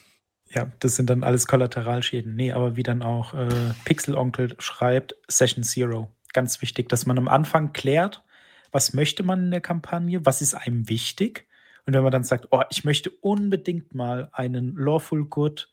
Ja, 0.50 0.70
das 0.78 0.94
sind 0.94 1.10
dann 1.10 1.24
alles 1.24 1.48
Kollateralschäden. 1.48 2.36
Nee, 2.36 2.52
aber 2.52 2.76
wie 2.76 2.84
dann 2.84 3.02
auch 3.02 3.34
äh, 3.34 3.48
Pixel-Onkel 3.86 4.54
schreibt, 4.60 5.16
Session 5.26 5.64
Zero. 5.64 6.12
Ganz 6.34 6.60
wichtig, 6.60 6.90
dass 6.90 7.06
man 7.06 7.16
am 7.16 7.28
Anfang 7.28 7.72
klärt, 7.72 8.22
was 8.70 8.92
möchte 8.92 9.22
man 9.22 9.44
in 9.44 9.50
der 9.50 9.62
Kampagne, 9.62 10.26
was 10.26 10.42
ist 10.42 10.54
einem 10.54 10.90
wichtig. 10.90 11.46
Und 11.86 11.94
wenn 11.94 12.02
man 12.02 12.12
dann 12.12 12.24
sagt, 12.24 12.48
oh, 12.50 12.62
ich 12.70 12.84
möchte 12.84 13.08
unbedingt 13.08 13.94
mal 13.94 14.28
einen 14.32 14.76
Lawful 14.76 15.24
Good 15.24 15.72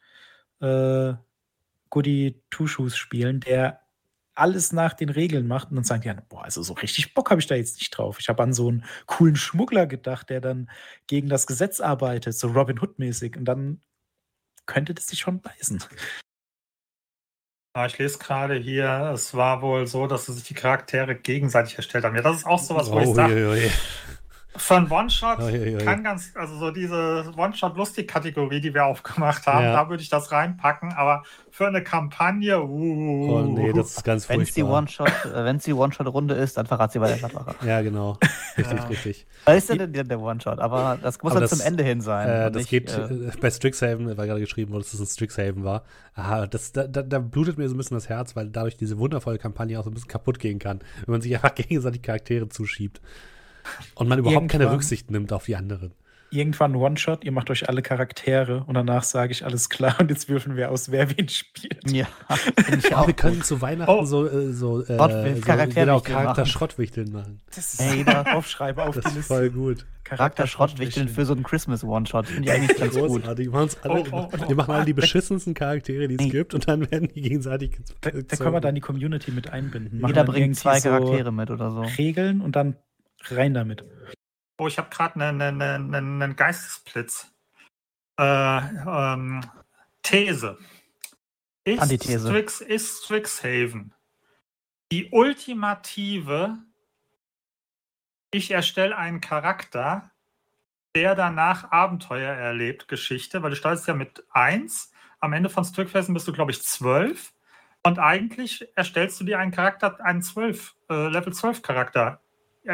äh, 0.62 1.14
Goody 1.90 2.42
Two-Shoes 2.50 2.96
spielen, 2.96 3.42
der 3.42 3.82
alles 4.34 4.72
nach 4.72 4.94
den 4.94 5.10
Regeln 5.10 5.48
macht 5.48 5.70
und 5.70 5.76
dann 5.76 5.84
sagen 5.84 6.02
die, 6.04 6.08
ja, 6.08 6.16
boah, 6.30 6.44
also 6.44 6.64
so 6.64 6.74
richtig 6.74 7.14
Bock 7.14 7.32
habe 7.32 7.42
ich 7.42 7.48
da 7.48 7.56
jetzt 7.56 7.80
nicht 7.80 7.92
drauf. 7.92 8.18
Ich 8.20 8.30
habe 8.30 8.42
an 8.44 8.54
so 8.54 8.70
einen 8.70 8.86
coolen 9.06 9.36
Schmuggler 9.36 9.88
gedacht, 9.88 10.30
der 10.30 10.42
dann 10.42 10.70
gegen 11.08 11.28
das 11.28 11.48
Gesetz 11.48 11.80
arbeitet, 11.80 12.36
so 12.36 12.48
Robin 12.48 12.80
Hood-mäßig. 12.80 13.36
Und 13.36 13.46
dann 13.46 13.82
könnte 14.66 14.94
das 14.94 15.08
sich 15.08 15.20
schon 15.20 15.42
beißen. 15.42 15.84
Ah, 17.74 17.86
Ich 17.86 17.98
lese 17.98 18.18
gerade 18.20 18.56
hier, 18.56 19.12
es 19.14 19.34
war 19.34 19.62
wohl 19.62 19.88
so, 19.88 20.06
dass 20.06 20.26
sie 20.26 20.34
sich 20.34 20.44
die 20.44 20.54
Charaktere 20.54 21.16
gegenseitig 21.16 21.78
erstellt 21.78 22.04
haben. 22.04 22.16
Ja, 22.18 22.22
das 22.22 22.38
ist 22.38 22.46
auch 22.46 22.60
sowas, 22.60 22.92
wo 22.92 23.00
ich 23.00 23.08
Oh, 23.08 23.14
sage, 23.14 23.34
je, 23.56 23.64
je. 23.64 23.72
Für 24.56 24.76
einen 24.76 24.92
One-Shot 24.92 25.38
Oh, 25.40 25.86
kann 25.86 26.04
ganz, 26.04 26.32
also 26.36 26.56
so 26.58 26.72
diese 26.72 27.32
One-Shot-Lustig-Kategorie, 27.38 28.60
die 28.62 28.74
wir 28.74 28.86
aufgemacht 28.86 29.48
haben, 29.48 29.64
Ja. 29.66 29.74
da 29.74 29.90
würde 29.90 30.04
ich 30.04 30.10
das 30.10 30.32
reinpacken, 30.32 30.92
aber 30.94 31.24
für 31.50 31.68
eine 31.68 31.82
Kampagne, 31.84 32.62
uh, 32.62 33.30
Oh 33.32 33.42
nee, 33.42 33.72
das 33.74 33.92
ist 33.98 34.04
ganz 34.04 34.28
Wenn 34.30 34.42
es 34.42 34.54
die 34.54 34.62
furchtbar. 34.64 35.08
Äh, 35.26 35.46
wenn's 35.46 35.64
die 35.64 35.74
One-Shot-Runde 35.74 36.34
ist, 36.36 36.58
dann 36.58 36.66
verrat 36.66 36.92
sie 36.92 37.00
bei 37.00 37.08
der 37.10 37.18
Stadtwache. 37.18 37.56
Ja, 37.66 37.82
genau. 37.82 38.18
Richtig, 38.58 38.78
Ja. 38.80 38.84
richtig. 38.86 39.28
Da 39.46 39.54
ist 39.54 39.70
ja 39.70 39.76
der, 39.76 40.04
der 40.04 40.20
One-Shot, 40.20 40.60
aber 40.60 40.98
das 41.02 41.22
muss 41.22 41.32
Aber 41.32 41.40
dann 41.42 41.50
das- 41.50 41.58
zum 41.58 41.66
Ende 41.68 41.84
hin 41.84 42.02
sein. 42.02 42.28
Äh, 42.28 42.52
das 42.52 42.62
nicht, 42.64 42.70
geht 42.70 42.92
äh, 42.98 43.02
äh, 43.04 43.32
bei 43.40 43.50
Strixhaven, 43.50 44.06
weil 44.18 44.28
gerade 44.28 44.40
geschrieben 44.42 44.72
wurde, 44.74 44.84
dass 44.84 44.94
es 44.94 45.00
ein 45.00 45.06
Strixhaven 45.08 45.64
war. 45.64 45.84
Aha, 46.16 46.48
das, 46.48 46.72
da, 46.74 46.88
da, 46.88 47.02
da 47.04 47.20
blutet 47.20 47.58
mir 47.58 47.68
so 47.70 47.76
ein 47.76 47.78
bisschen 47.78 47.96
das 47.96 48.10
Herz, 48.10 48.36
weil 48.36 48.50
dadurch 48.50 48.76
diese 48.76 48.98
wundervolle 48.98 49.38
Kampagne 49.38 49.80
auch 49.80 49.84
so 49.84 49.90
ein 49.90 49.94
bisschen 49.94 50.10
kaputt 50.10 50.40
gehen 50.40 50.60
kann, 50.60 50.80
wenn 51.06 51.14
man 51.14 51.22
sich 51.22 51.34
einfach 51.34 51.56
gegenseitig 51.56 52.02
Charaktere 52.02 52.50
zuschiebt. 52.50 53.02
Und 53.96 54.08
man 54.10 54.20
überhaupt 54.20 54.50
keine 54.50 54.64
Irgendwann- 54.64 54.76
Rücksicht 54.76 55.12
nimmt 55.12 55.34
auf 55.34 55.46
die 55.46 55.56
anderen. 55.56 55.94
irgendwann 56.34 56.76
One-Shot, 56.76 57.26
ihr 57.26 57.34
macht 57.34 57.50
euch 57.50 57.68
alle 57.68 57.82
Charaktere 57.82 58.64
und 58.66 58.76
danach 58.76 59.04
sage 59.04 59.34
ich 59.34 59.44
alles 59.44 59.70
klar 59.70 59.96
und 60.00 60.10
jetzt 60.10 60.30
würfeln 60.30 60.56
wir 60.56 60.72
aus, 60.72 60.90
wer 60.90 61.10
wen 61.10 61.28
spielt. 61.28 61.92
Ja, 61.92 62.08
oh, 62.30 63.08
wir 63.08 63.14
können 63.14 63.44
zu 63.44 63.62
Weihnachten 63.62 63.92
oh. 63.92 64.06
so, 64.06 64.26
äh, 64.28 64.54
so, 64.54 64.82
äh, 64.82 64.98
so 64.98 65.68
genau, 65.74 66.00
Charakter 66.00 66.46
Schrottwichteln 66.46 67.12
machen. 67.12 67.42
Das 67.54 67.74
ist 67.74 67.82
hey, 67.82 68.06
da 68.06 68.22
aufschreibe 68.34 68.84
auf 68.84 68.96
das 68.96 69.12
die 69.12 69.18
Liste. 69.18 69.34
voll 69.34 69.50
gut. 69.50 69.86
Charakter 70.04 70.46
Schrottwichteln 70.46 71.08
für 71.08 71.26
so 71.26 71.34
einen 71.34 71.44
Christmas 71.44 71.84
One-Shot. 71.86 72.28
Finde 72.28 72.50
ich 72.50 72.52
eigentlich 72.52 72.78
ganz 72.78 72.96
gut. 72.96 73.24
Wir, 73.24 73.30
alle, 73.30 73.50
oh, 73.50 74.06
oh, 74.12 74.28
oh, 74.34 74.50
wir 74.50 74.56
machen 74.56 74.74
alle 74.74 74.86
die 74.86 74.94
beschissensten 74.94 75.54
Charaktere, 75.54 76.10
die 76.10 76.16
es 76.16 76.22
hey. 76.22 76.30
gibt 76.30 76.54
und 76.54 76.68
dann 76.68 76.92
werden 76.92 77.08
die 77.14 77.22
gegenseitig. 77.22 77.80
Da, 78.02 78.12
da 78.12 78.36
können 78.36 78.54
wir 78.54 78.60
dann 78.60 78.76
die 78.76 78.82
Community 78.82 79.32
mit 79.32 79.50
einbinden. 79.52 80.02
Machen 80.02 80.12
Jeder 80.12 80.26
bringt 80.26 80.58
zwei 80.58 80.82
Charaktere 80.82 81.26
so 81.26 81.32
mit 81.32 81.50
oder 81.50 81.72
so. 81.72 81.82
Regeln 81.98 82.42
und 82.42 82.58
dann 82.58 82.76
rein 83.30 83.54
damit. 83.54 83.84
Oh, 84.58 84.68
ich 84.68 84.78
habe 84.78 84.90
gerade 84.90 85.16
einen 85.16 85.42
eine, 85.42 85.76
eine, 85.76 85.98
eine 85.98 86.36
Geistesblitz. 86.36 87.32
Äh, 88.20 88.24
ähm, 88.24 89.42
These. 90.04 90.58
Ist, 91.64 91.82
Antithese. 91.82 92.28
Strix, 92.28 92.62
ist 92.62 93.06
Strixhaven 93.06 93.94
die 94.92 95.10
ultimative, 95.12 96.58
ich 98.32 98.52
erstelle 98.52 98.98
einen 98.98 99.22
Charakter, 99.22 100.12
der 100.96 101.16
danach 101.16 101.72
Abenteuer 101.72 102.34
erlebt, 102.34 102.90
Geschichte, 102.90 103.42
weil 103.42 103.52
du 103.52 103.56
startest 103.56 103.88
ja 103.88 103.94
mit 103.94 104.26
1, 104.32 104.92
am 105.22 105.34
Ende 105.34 105.50
von 105.50 105.64
Strixhaven 105.64 106.14
bist 106.14 106.28
du, 106.28 106.34
glaube 106.34 106.52
ich, 106.52 106.62
12 106.62 107.34
und 107.84 108.00
eigentlich 108.00 108.68
erstellst 108.76 109.20
du 109.20 109.24
dir 109.24 109.40
einen 109.40 109.52
Charakter, 109.52 110.04
einen 110.04 110.22
12, 110.22 110.76
äh, 110.90 111.08
Level 111.08 111.32
12 111.32 111.62
Charakter 111.62 112.22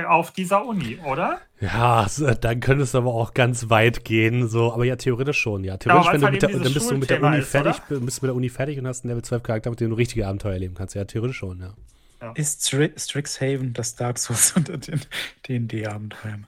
auf 0.08 0.32
dieser 0.32 0.66
Uni, 0.66 1.00
oder? 1.06 1.40
Ja, 1.62 2.08
dann 2.42 2.60
könntest 2.60 2.94
du 2.94 3.00
aber 3.00 3.14
auch 3.14 3.34
ganz 3.34 3.70
weit 3.70 4.04
gehen, 4.04 4.48
so, 4.48 4.74
aber 4.74 4.84
ja, 4.86 4.96
theoretisch 4.96 5.40
schon, 5.40 5.64
ja. 5.64 5.78
Theoretisch, 5.78 6.08
ja, 6.08 6.14
wenn 6.14 6.22
du 6.22 6.28
halt 6.28 6.42
der, 6.42 6.50
dann 6.50 6.74
bist 6.74 6.92
du 6.92 6.98
mit 6.98 7.10
der 7.10 7.24
Uni 7.24 7.38
ist, 7.38 7.50
fertig, 7.50 7.76
oder? 7.90 8.00
bist 8.02 8.18
du 8.18 8.26
mit 8.26 8.30
der 8.30 8.36
Uni 8.36 8.50
fertig 8.50 8.78
und 8.78 8.88
hast 8.88 9.04
einen 9.04 9.12
Level 9.12 9.24
12 9.24 9.44
Charakter, 9.44 9.70
mit 9.70 9.80
dem 9.80 9.90
du 9.90 9.96
richtige 9.96 10.28
Abenteuer 10.28 10.54
erleben 10.54 10.76
kannst. 10.76 10.94
Ja, 10.96 11.06
theoretisch 11.06 11.38
schon, 11.38 11.62
ja. 11.62 11.74
ja. 12.22 12.32
Ist 12.34 12.70
Strixhaven 12.70 13.74
das 13.74 13.96
Dark 13.96 14.18
Souls 14.18 14.52
unter 14.56 14.78
den 14.78 15.00
D&D-Abenteuern? 15.48 16.46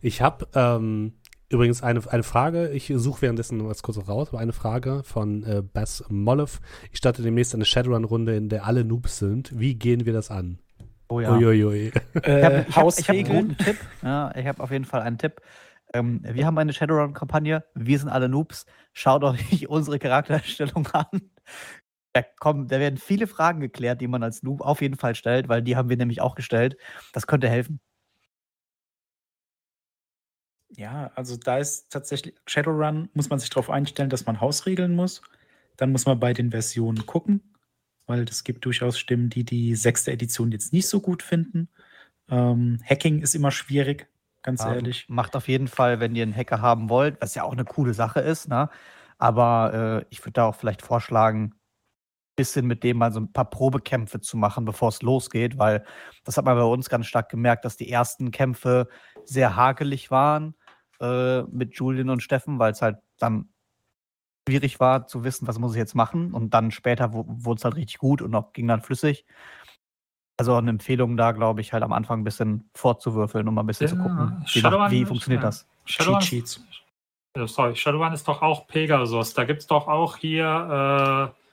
Ich 0.00 0.20
habe 0.20 0.48
ähm, 0.54 1.12
übrigens 1.48 1.82
eine, 1.82 2.02
eine 2.10 2.24
Frage, 2.24 2.70
ich 2.70 2.92
suche 2.96 3.22
währenddessen 3.22 3.58
noch 3.58 3.68
was 3.68 3.82
kurz 3.82 3.96
raus, 4.08 4.28
aber 4.30 4.40
eine 4.40 4.52
Frage 4.52 5.02
von 5.04 5.44
äh, 5.44 5.62
Bass 5.62 6.04
Mollev. 6.08 6.60
Ich 6.90 6.98
starte 6.98 7.22
demnächst 7.22 7.54
eine 7.54 7.64
Shadowrun-Runde, 7.64 8.36
in 8.36 8.48
der 8.48 8.66
alle 8.66 8.84
Noobs 8.84 9.18
sind. 9.18 9.58
Wie 9.58 9.76
gehen 9.76 10.06
wir 10.06 10.12
das 10.12 10.30
an? 10.30 10.58
Oh 11.08 11.20
ja. 11.20 11.32
Uiuiui. 11.32 11.92
Äh, 12.22 12.38
ich 12.38 12.44
habe 12.44 12.66
hab, 12.70 12.86
hab 12.86 13.08
einen 13.10 13.24
guten 13.24 13.58
Tipp. 13.58 13.76
Ja, 14.02 14.34
ich 14.34 14.46
habe 14.46 14.62
auf 14.62 14.70
jeden 14.70 14.84
Fall 14.84 15.02
einen 15.02 15.18
Tipp. 15.18 15.40
Ähm, 15.92 16.20
wir 16.24 16.46
haben 16.46 16.58
eine 16.58 16.72
Shadowrun-Kampagne. 16.72 17.64
Wir 17.74 17.98
sind 17.98 18.08
alle 18.08 18.28
Noobs. 18.28 18.66
Schaut 18.92 19.22
euch 19.22 19.68
unsere 19.68 19.98
Charakterstellung 19.98 20.86
an. 20.88 21.30
Da, 22.12 22.22
kommen, 22.22 22.68
da 22.68 22.80
werden 22.80 22.96
viele 22.96 23.26
Fragen 23.26 23.60
geklärt, 23.60 24.00
die 24.00 24.06
man 24.06 24.22
als 24.22 24.42
Noob 24.42 24.60
auf 24.60 24.80
jeden 24.80 24.96
Fall 24.96 25.14
stellt, 25.14 25.48
weil 25.48 25.62
die 25.62 25.76
haben 25.76 25.88
wir 25.88 25.96
nämlich 25.96 26.20
auch 26.20 26.34
gestellt. 26.36 26.76
Das 27.12 27.26
könnte 27.26 27.48
helfen. 27.48 27.80
Ja, 30.76 31.12
also 31.14 31.36
da 31.36 31.58
ist 31.58 31.92
tatsächlich 31.92 32.34
Shadowrun, 32.46 33.08
muss 33.14 33.30
man 33.30 33.38
sich 33.38 33.50
darauf 33.50 33.70
einstellen, 33.70 34.10
dass 34.10 34.26
man 34.26 34.40
Hausregeln 34.40 34.94
muss. 34.96 35.22
Dann 35.76 35.92
muss 35.92 36.06
man 36.06 36.18
bei 36.18 36.32
den 36.32 36.50
Versionen 36.50 37.06
gucken 37.06 37.53
weil 38.06 38.22
es 38.24 38.44
gibt 38.44 38.64
durchaus 38.64 38.98
Stimmen, 38.98 39.30
die 39.30 39.44
die 39.44 39.74
sechste 39.74 40.12
Edition 40.12 40.52
jetzt 40.52 40.72
nicht 40.72 40.88
so 40.88 41.00
gut 41.00 41.22
finden. 41.22 41.68
Ähm, 42.28 42.80
Hacking 42.84 43.20
ist 43.20 43.34
immer 43.34 43.50
schwierig, 43.50 44.08
ganz 44.42 44.62
ja, 44.62 44.74
ehrlich. 44.74 45.06
Macht 45.08 45.36
auf 45.36 45.48
jeden 45.48 45.68
Fall, 45.68 46.00
wenn 46.00 46.14
ihr 46.14 46.22
einen 46.22 46.36
Hacker 46.36 46.60
haben 46.60 46.88
wollt, 46.88 47.20
was 47.20 47.34
ja 47.34 47.42
auch 47.44 47.52
eine 47.52 47.64
coole 47.64 47.94
Sache 47.94 48.20
ist, 48.20 48.48
ne? 48.48 48.68
Aber 49.18 50.02
äh, 50.02 50.06
ich 50.10 50.20
würde 50.20 50.32
da 50.32 50.46
auch 50.46 50.56
vielleicht 50.56 50.82
vorschlagen, 50.82 51.54
ein 51.54 52.36
bisschen 52.36 52.66
mit 52.66 52.82
dem 52.82 52.98
mal 52.98 53.12
so 53.12 53.20
ein 53.20 53.32
paar 53.32 53.48
Probekämpfe 53.48 54.20
zu 54.20 54.36
machen, 54.36 54.64
bevor 54.64 54.88
es 54.88 55.02
losgeht, 55.02 55.58
weil 55.58 55.84
das 56.24 56.36
hat 56.36 56.44
man 56.44 56.56
bei 56.56 56.64
uns 56.64 56.88
ganz 56.88 57.06
stark 57.06 57.28
gemerkt, 57.28 57.64
dass 57.64 57.76
die 57.76 57.90
ersten 57.90 58.32
Kämpfe 58.32 58.88
sehr 59.24 59.56
hakelig 59.56 60.10
waren 60.10 60.54
äh, 61.00 61.42
mit 61.44 61.76
Julian 61.76 62.10
und 62.10 62.22
Steffen, 62.22 62.58
weil 62.58 62.72
es 62.72 62.82
halt 62.82 62.98
dann 63.18 63.48
schwierig 64.48 64.80
war 64.80 65.06
zu 65.06 65.24
wissen, 65.24 65.46
was 65.46 65.58
muss 65.58 65.72
ich 65.72 65.78
jetzt 65.78 65.94
machen. 65.94 66.32
Und 66.34 66.54
dann 66.54 66.70
später 66.70 67.12
wurde 67.12 67.58
es 67.58 67.64
halt 67.64 67.76
richtig 67.76 67.98
gut 67.98 68.22
und 68.22 68.34
auch 68.34 68.52
ging 68.52 68.68
dann 68.68 68.82
flüssig. 68.82 69.24
Also 70.36 70.54
eine 70.56 70.70
Empfehlung 70.70 71.16
da, 71.16 71.32
glaube 71.32 71.60
ich, 71.60 71.72
halt 71.72 71.82
am 71.82 71.92
Anfang 71.92 72.20
ein 72.20 72.24
bisschen 72.24 72.68
vorzuwürfeln, 72.74 73.46
um 73.46 73.54
mal 73.54 73.62
ein 73.62 73.66
bisschen 73.66 73.88
ja, 73.88 73.94
zu 73.94 74.02
gucken, 74.02 74.44
wie, 74.52 74.60
Shadowrun, 74.60 74.90
wie 74.90 75.04
funktioniert 75.04 75.42
ja. 75.42 75.48
das. 75.48 75.66
Shadowrun, 75.84 76.20
Cheat 76.20 76.48
Sheets. 76.48 76.64
Sorry, 77.46 77.74
Shadowrun 77.74 78.12
ist 78.12 78.26
doch 78.26 78.42
auch 78.42 78.66
Pegasus. 78.66 79.34
Da 79.34 79.44
gibt 79.44 79.60
es 79.60 79.66
doch 79.66 79.86
auch 79.86 80.16
hier 80.16 81.32
äh, 81.34 81.43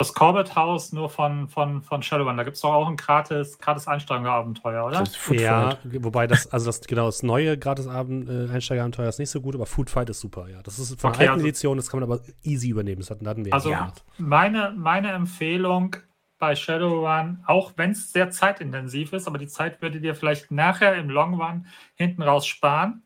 das 0.00 0.14
Corbett 0.14 0.56
House 0.56 0.92
nur 0.94 1.10
von, 1.10 1.46
von, 1.46 1.82
von 1.82 2.02
Shadowrun. 2.02 2.38
Da 2.38 2.42
gibt 2.42 2.56
es 2.56 2.62
doch 2.62 2.72
auch 2.72 2.88
ein 2.88 2.96
gratis, 2.96 3.58
gratis 3.58 3.86
Einsteigerabenteuer, 3.86 4.86
oder? 4.86 5.04
Ja, 5.30 5.76
wobei 5.84 6.26
das, 6.26 6.50
also 6.50 6.66
das, 6.66 6.80
genau, 6.80 7.04
das 7.04 7.22
neue 7.22 7.58
gratis 7.58 7.84
äh, 7.84 7.90
Einsteigerabenteuer 7.90 9.10
ist 9.10 9.18
nicht 9.18 9.28
so 9.28 9.42
gut, 9.42 9.54
aber 9.54 9.66
Food 9.66 9.90
Fight 9.90 10.08
ist 10.08 10.20
super, 10.20 10.48
ja. 10.48 10.62
Das 10.62 10.78
ist 10.78 10.98
von 10.98 11.10
okay, 11.10 11.24
alten 11.24 11.32
also, 11.34 11.46
Edition, 11.46 11.76
das 11.76 11.90
kann 11.90 12.00
man 12.00 12.10
aber 12.10 12.22
easy 12.42 12.70
übernehmen. 12.70 13.00
Das 13.00 13.10
hatten, 13.10 13.28
hatten 13.28 13.44
wir 13.44 13.52
also 13.52 13.70
ja. 13.70 13.92
meine, 14.16 14.72
meine 14.74 15.10
Empfehlung 15.12 15.94
bei 16.38 16.56
Shadowrun, 16.56 17.44
auch 17.46 17.74
wenn 17.76 17.90
es 17.90 18.10
sehr 18.10 18.30
zeitintensiv 18.30 19.12
ist, 19.12 19.28
aber 19.28 19.36
die 19.36 19.48
Zeit 19.48 19.82
würdet 19.82 20.02
ihr 20.02 20.14
vielleicht 20.14 20.50
nachher 20.50 20.94
im 20.94 21.10
Long 21.10 21.34
Run 21.34 21.66
hinten 21.94 22.22
raus 22.22 22.46
sparen. 22.46 23.02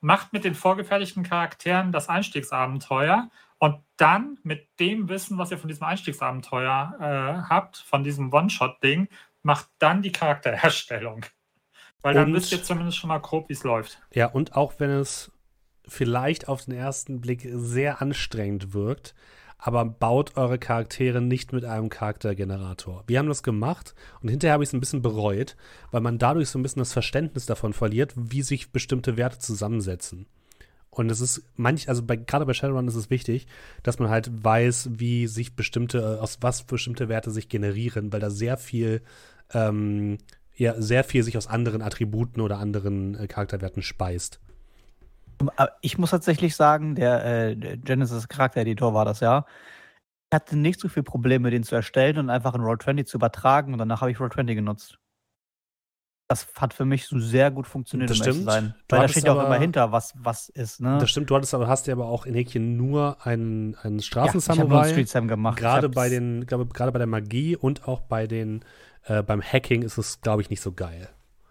Macht 0.00 0.32
mit 0.32 0.44
den 0.44 0.54
vorgefertigten 0.54 1.24
Charakteren 1.24 1.92
das 1.92 2.08
Einstiegsabenteuer 2.08 3.28
und 3.58 3.82
dann 3.96 4.38
mit 4.42 4.68
dem 4.78 5.08
Wissen, 5.08 5.38
was 5.38 5.50
ihr 5.50 5.58
von 5.58 5.68
diesem 5.68 5.84
Einstiegsabenteuer 5.84 6.96
äh, 7.00 7.48
habt, 7.48 7.78
von 7.78 8.04
diesem 8.04 8.32
One-Shot-Ding, 8.32 9.08
macht 9.42 9.68
dann 9.78 10.02
die 10.02 10.12
Charakterherstellung. 10.12 11.26
Weil 12.02 12.14
dann 12.14 12.28
und, 12.28 12.34
wisst 12.34 12.52
ihr 12.52 12.62
zumindest 12.62 12.98
schon 12.98 13.08
mal 13.08 13.18
grob, 13.18 13.48
wie 13.48 13.54
es 13.54 13.64
läuft. 13.64 14.00
Ja, 14.14 14.26
und 14.26 14.54
auch 14.54 14.74
wenn 14.78 14.90
es 14.90 15.32
vielleicht 15.86 16.48
auf 16.48 16.64
den 16.64 16.74
ersten 16.74 17.20
Blick 17.20 17.48
sehr 17.50 18.00
anstrengend 18.00 18.72
wirkt, 18.72 19.14
aber 19.58 19.84
baut 19.84 20.36
eure 20.36 20.58
Charaktere 20.58 21.20
nicht 21.20 21.52
mit 21.52 21.64
einem 21.64 21.88
Charaktergenerator. 21.88 23.02
Wir 23.08 23.18
haben 23.18 23.26
das 23.26 23.42
gemacht 23.42 23.94
und 24.20 24.28
hinterher 24.28 24.52
habe 24.52 24.62
ich 24.62 24.68
es 24.68 24.72
ein 24.72 24.80
bisschen 24.80 25.02
bereut, 25.02 25.56
weil 25.90 26.00
man 26.00 26.18
dadurch 26.18 26.48
so 26.48 26.58
ein 26.58 26.62
bisschen 26.62 26.80
das 26.80 26.92
Verständnis 26.92 27.46
davon 27.46 27.72
verliert, 27.72 28.14
wie 28.16 28.42
sich 28.42 28.70
bestimmte 28.70 29.16
Werte 29.16 29.40
zusammensetzen. 29.40 30.26
Und 30.90 31.10
es 31.10 31.20
ist 31.20 31.42
manch, 31.56 31.88
also 31.88 32.02
bei, 32.02 32.16
gerade 32.16 32.46
bei 32.46 32.54
Shadowrun 32.54 32.88
ist 32.88 32.94
es 32.94 33.10
wichtig, 33.10 33.46
dass 33.82 33.98
man 33.98 34.10
halt 34.10 34.44
weiß, 34.44 34.90
wie 34.92 35.26
sich 35.26 35.54
bestimmte, 35.54 35.98
äh, 35.98 36.20
aus 36.20 36.38
was 36.40 36.62
bestimmte 36.64 37.08
Werte 37.08 37.30
sich 37.30 37.48
generieren, 37.48 38.12
weil 38.12 38.20
da 38.20 38.30
sehr 38.30 38.56
viel, 38.56 39.02
ähm, 39.52 40.18
ja, 40.56 40.80
sehr 40.80 41.04
viel 41.04 41.22
sich 41.22 41.36
aus 41.36 41.46
anderen 41.46 41.82
Attributen 41.82 42.40
oder 42.40 42.58
anderen 42.58 43.14
äh, 43.14 43.26
Charakterwerten 43.28 43.82
speist. 43.82 44.40
Ich 45.82 45.98
muss 45.98 46.10
tatsächlich 46.10 46.56
sagen, 46.56 46.96
der, 46.96 47.24
äh, 47.24 47.56
der 47.56 47.76
Genesis 47.76 48.26
Charaktereditor 48.26 48.92
war 48.92 49.04
das 49.04 49.20
ja. 49.20 49.46
Ich 50.30 50.34
hatte 50.34 50.56
nicht 50.56 50.80
so 50.80 50.88
viel 50.88 51.04
Probleme, 51.04 51.50
den 51.50 51.62
zu 51.62 51.74
erstellen 51.76 52.18
und 52.18 52.30
einfach 52.30 52.54
in 52.54 52.60
Roll20 52.60 53.04
zu 53.06 53.18
übertragen 53.18 53.72
und 53.72 53.78
danach 53.78 54.00
habe 54.00 54.10
ich 54.10 54.18
Roll20 54.18 54.54
genutzt. 54.56 54.98
Das 56.28 56.46
hat 56.58 56.74
für 56.74 56.84
mich 56.84 57.06
so 57.06 57.18
sehr 57.18 57.50
gut 57.50 57.66
funktioniert, 57.66 58.10
das 58.10 58.18
stimmt. 58.18 58.44
Weil 58.44 58.74
da 58.86 59.08
steht 59.08 59.24
ja 59.24 59.32
auch 59.32 59.46
immer 59.46 59.58
hinter, 59.58 59.92
was, 59.92 60.12
was 60.22 60.50
ist. 60.50 60.78
Ne? 60.78 60.98
Das 61.00 61.08
stimmt, 61.08 61.30
du 61.30 61.34
hattest 61.34 61.54
aber, 61.54 61.68
hast 61.68 61.86
ja 61.86 61.94
aber 61.94 62.06
auch 62.06 62.26
in 62.26 62.34
Häkchen 62.34 62.76
nur 62.76 63.16
einen, 63.24 63.74
einen 63.76 64.00
Straßensamurai. 64.00 64.90
Ja, 64.90 64.96
ich 64.98 65.08
Street 65.10 65.28
gemacht. 65.28 65.58
Gerade 65.58 65.88
bei 65.88 66.10
den, 66.10 66.44
glaube, 66.44 66.66
gerade 66.66 66.92
bei 66.92 66.98
der 66.98 67.06
Magie 67.06 67.56
und 67.56 67.88
auch 67.88 68.00
bei 68.00 68.26
den, 68.26 68.62
äh, 69.04 69.22
beim 69.22 69.40
Hacking 69.40 69.80
ist 69.80 69.96
es, 69.96 70.20
glaube 70.20 70.42
ich, 70.42 70.50
nicht 70.50 70.60
so 70.60 70.72
geil. 70.72 71.08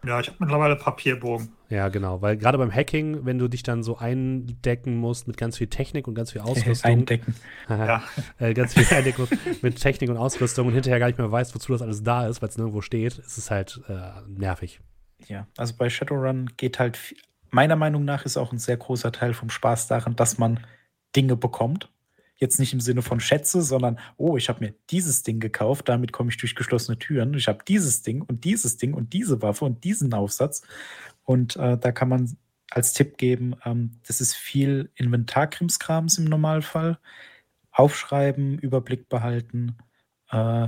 Ja, 0.07 0.19
ich 0.19 0.27
habe 0.27 0.37
mittlerweile 0.39 0.75
Papierbogen. 0.75 1.49
Ja, 1.69 1.89
genau, 1.89 2.21
weil 2.21 2.37
gerade 2.37 2.57
beim 2.57 2.73
Hacking, 2.73 3.25
wenn 3.25 3.37
du 3.37 3.47
dich 3.47 3.61
dann 3.61 3.83
so 3.83 3.97
eindecken 3.97 4.95
musst 4.95 5.27
mit 5.27 5.35
ganz 5.37 5.57
viel 5.57 5.67
Technik 5.67 6.07
und 6.07 6.15
ganz 6.15 6.31
viel 6.31 6.41
Ausrüstung. 6.43 6.91
eindecken. 6.91 7.35
ja. 7.69 8.03
äh, 8.39 8.53
ganz 8.53 8.73
viel 8.73 8.85
eindecken 8.95 9.21
musst 9.21 9.63
mit 9.63 9.79
Technik 9.79 10.09
und 10.09 10.17
Ausrüstung 10.17 10.67
und 10.67 10.73
hinterher 10.73 10.99
gar 10.99 11.07
nicht 11.07 11.17
mehr 11.17 11.31
weißt, 11.31 11.53
wozu 11.53 11.73
das 11.73 11.81
alles 11.81 12.03
da 12.03 12.27
ist, 12.27 12.41
weil 12.41 12.49
es 12.49 12.57
nirgendwo 12.57 12.81
steht, 12.81 13.17
ist 13.17 13.37
es 13.37 13.51
halt 13.51 13.81
äh, 13.89 14.21
nervig. 14.27 14.79
Ja, 15.27 15.47
also 15.57 15.73
bei 15.77 15.89
Shadowrun 15.89 16.51
geht 16.55 16.79
halt, 16.79 17.15
meiner 17.49 17.75
Meinung 17.75 18.05
nach 18.05 18.23
ist 18.23 18.37
auch 18.37 18.53
ein 18.53 18.59
sehr 18.59 18.77
großer 18.77 19.11
Teil 19.11 19.33
vom 19.33 19.49
Spaß 19.49 19.87
daran, 19.87 20.15
dass 20.15 20.37
man 20.37 20.61
Dinge 21.15 21.35
bekommt 21.35 21.89
Jetzt 22.37 22.59
nicht 22.59 22.73
im 22.73 22.81
Sinne 22.81 23.01
von 23.01 23.19
Schätze, 23.19 23.61
sondern, 23.61 23.99
oh, 24.17 24.37
ich 24.37 24.47
habe 24.49 24.63
mir 24.63 24.73
dieses 24.89 25.23
Ding 25.23 25.39
gekauft, 25.39 25.89
damit 25.89 26.11
komme 26.11 26.29
ich 26.29 26.37
durch 26.37 26.55
geschlossene 26.55 26.97
Türen. 26.99 27.33
Ich 27.33 27.47
habe 27.47 27.59
dieses 27.67 28.03
Ding 28.03 28.21
und 28.21 28.43
dieses 28.43 28.77
Ding 28.77 28.93
und 28.93 29.13
diese 29.13 29.41
Waffe 29.41 29.65
und 29.65 29.83
diesen 29.83 30.13
Aufsatz. 30.13 30.61
Und 31.23 31.55
äh, 31.55 31.77
da 31.77 31.91
kann 31.91 32.09
man 32.09 32.37
als 32.71 32.93
Tipp 32.93 33.17
geben, 33.17 33.55
ähm, 33.65 33.99
das 34.07 34.21
ist 34.21 34.35
viel 34.35 34.91
Inventarkrimskrams 34.95 36.17
im 36.17 36.25
Normalfall. 36.25 36.99
Aufschreiben, 37.71 38.57
Überblick 38.57 39.07
behalten 39.07 39.77
äh, 40.31 40.67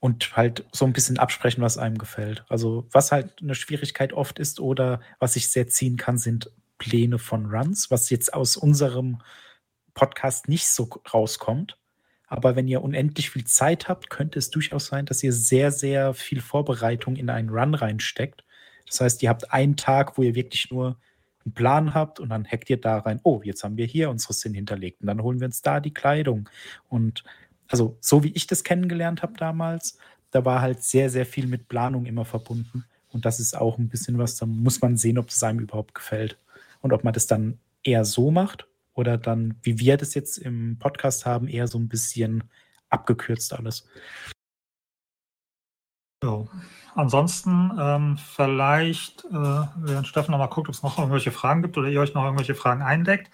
und 0.00 0.36
halt 0.36 0.66
so 0.72 0.84
ein 0.84 0.92
bisschen 0.92 1.18
absprechen, 1.18 1.62
was 1.62 1.78
einem 1.78 1.96
gefällt. 1.96 2.44
Also 2.48 2.86
was 2.90 3.10
halt 3.10 3.40
eine 3.40 3.54
Schwierigkeit 3.54 4.12
oft 4.12 4.38
ist 4.38 4.60
oder 4.60 5.00
was 5.18 5.36
ich 5.36 5.48
sehr 5.48 5.68
ziehen 5.68 5.96
kann, 5.96 6.18
sind 6.18 6.50
Pläne 6.76 7.18
von 7.18 7.46
Runs, 7.46 7.90
was 7.90 8.10
jetzt 8.10 8.34
aus 8.34 8.56
unserem 8.56 9.22
Podcast 9.94 10.48
nicht 10.48 10.66
so 10.66 10.88
rauskommt. 11.12 11.78
Aber 12.26 12.56
wenn 12.56 12.66
ihr 12.66 12.82
unendlich 12.82 13.28
viel 13.28 13.44
Zeit 13.44 13.88
habt, 13.88 14.08
könnte 14.08 14.38
es 14.38 14.50
durchaus 14.50 14.86
sein, 14.86 15.04
dass 15.04 15.22
ihr 15.22 15.34
sehr, 15.34 15.70
sehr 15.70 16.14
viel 16.14 16.40
Vorbereitung 16.40 17.16
in 17.16 17.28
einen 17.28 17.50
Run 17.50 17.74
reinsteckt. 17.74 18.42
Das 18.86 19.02
heißt, 19.02 19.22
ihr 19.22 19.28
habt 19.28 19.52
einen 19.52 19.76
Tag, 19.76 20.16
wo 20.16 20.22
ihr 20.22 20.34
wirklich 20.34 20.70
nur 20.70 20.96
einen 21.44 21.52
Plan 21.54 21.92
habt 21.92 22.20
und 22.20 22.30
dann 22.30 22.46
hackt 22.46 22.70
ihr 22.70 22.80
da 22.80 22.98
rein, 22.98 23.20
oh, 23.22 23.42
jetzt 23.44 23.64
haben 23.64 23.76
wir 23.76 23.84
hier 23.84 24.08
unsere 24.08 24.32
Sinn 24.32 24.54
hinterlegt 24.54 25.02
und 25.02 25.08
dann 25.08 25.22
holen 25.22 25.40
wir 25.40 25.46
uns 25.46 25.60
da 25.60 25.80
die 25.80 25.92
Kleidung. 25.92 26.48
Und 26.88 27.22
also 27.68 27.98
so 28.00 28.22
wie 28.22 28.32
ich 28.32 28.46
das 28.46 28.64
kennengelernt 28.64 29.22
habe 29.22 29.34
damals, 29.36 29.98
da 30.30 30.44
war 30.46 30.62
halt 30.62 30.82
sehr, 30.82 31.10
sehr 31.10 31.26
viel 31.26 31.46
mit 31.46 31.68
Planung 31.68 32.06
immer 32.06 32.24
verbunden. 32.24 32.84
Und 33.10 33.26
das 33.26 33.40
ist 33.40 33.54
auch 33.54 33.76
ein 33.76 33.88
bisschen 33.90 34.16
was, 34.16 34.36
da 34.36 34.46
muss 34.46 34.80
man 34.80 34.96
sehen, 34.96 35.18
ob 35.18 35.28
es 35.28 35.42
einem 35.42 35.60
überhaupt 35.60 35.94
gefällt. 35.94 36.38
Und 36.80 36.94
ob 36.94 37.04
man 37.04 37.12
das 37.12 37.26
dann 37.26 37.58
eher 37.82 38.06
so 38.06 38.30
macht 38.30 38.66
oder 38.94 39.18
dann, 39.18 39.58
wie 39.62 39.78
wir 39.78 39.96
das 39.96 40.14
jetzt 40.14 40.38
im 40.38 40.78
Podcast 40.78 41.26
haben, 41.26 41.48
eher 41.48 41.66
so 41.68 41.78
ein 41.78 41.88
bisschen 41.88 42.44
abgekürzt 42.88 43.52
alles. 43.52 43.88
So. 46.22 46.48
Ansonsten 46.94 47.72
ähm, 47.80 48.18
vielleicht, 48.18 49.24
äh, 49.24 49.30
während 49.30 50.06
Steffen 50.06 50.30
nochmal 50.30 50.50
guckt, 50.50 50.68
ob 50.68 50.74
es 50.74 50.82
noch 50.82 50.98
irgendwelche 50.98 51.32
Fragen 51.32 51.62
gibt 51.62 51.76
oder 51.78 51.88
ihr 51.88 52.00
euch 52.00 52.14
noch 52.14 52.24
irgendwelche 52.24 52.54
Fragen 52.54 52.82
eindeckt. 52.82 53.30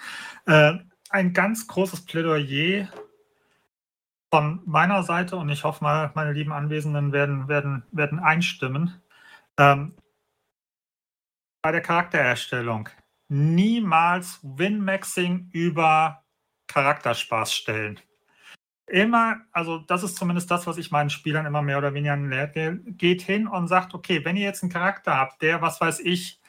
Äh, 0.47 0.75
ein 1.11 1.33
ganz 1.33 1.67
großes 1.67 2.07
Plädoyer 2.07 2.89
von 4.33 4.61
meiner 4.65 5.03
Seite 5.03 5.37
und 5.37 5.49
ich 5.49 5.65
hoffe 5.65 5.83
mal, 5.83 6.13
meine 6.15 6.33
lieben 6.33 6.53
Anwesenden 6.53 7.13
werden, 7.13 7.49
werden, 7.49 7.85
werden 7.93 8.21
einstimmen. 8.21 9.03
Ähm, 9.59 9.95
bei 11.63 11.73
der 11.73 11.81
Charaktererstellung 11.83 12.89
niemals 13.29 14.41
Win-Maxing 14.43 15.51
über 15.53 16.25
Charakterspaß 16.67 17.53
stellen. 17.53 18.01
Immer, 18.87 19.43
also 19.53 19.79
das 19.79 20.03
ist 20.03 20.17
zumindest 20.17 20.51
das, 20.51 20.67
was 20.67 20.79
ich 20.79 20.91
meinen 20.91 21.11
Spielern 21.11 21.45
immer 21.45 21.61
mehr 21.61 21.79
oder 21.79 21.93
weniger 21.93 22.17
lehre. 22.17 22.79
Geht 22.87 23.21
hin 23.21 23.47
und 23.47 23.69
sagt, 23.69 23.93
okay, 23.95 24.25
wenn 24.25 24.37
ihr 24.37 24.45
jetzt 24.45 24.63
einen 24.63 24.73
Charakter 24.73 25.15
habt, 25.15 25.43
der, 25.43 25.61
was 25.61 25.81
weiß 25.81 26.01
ich, 26.01 26.41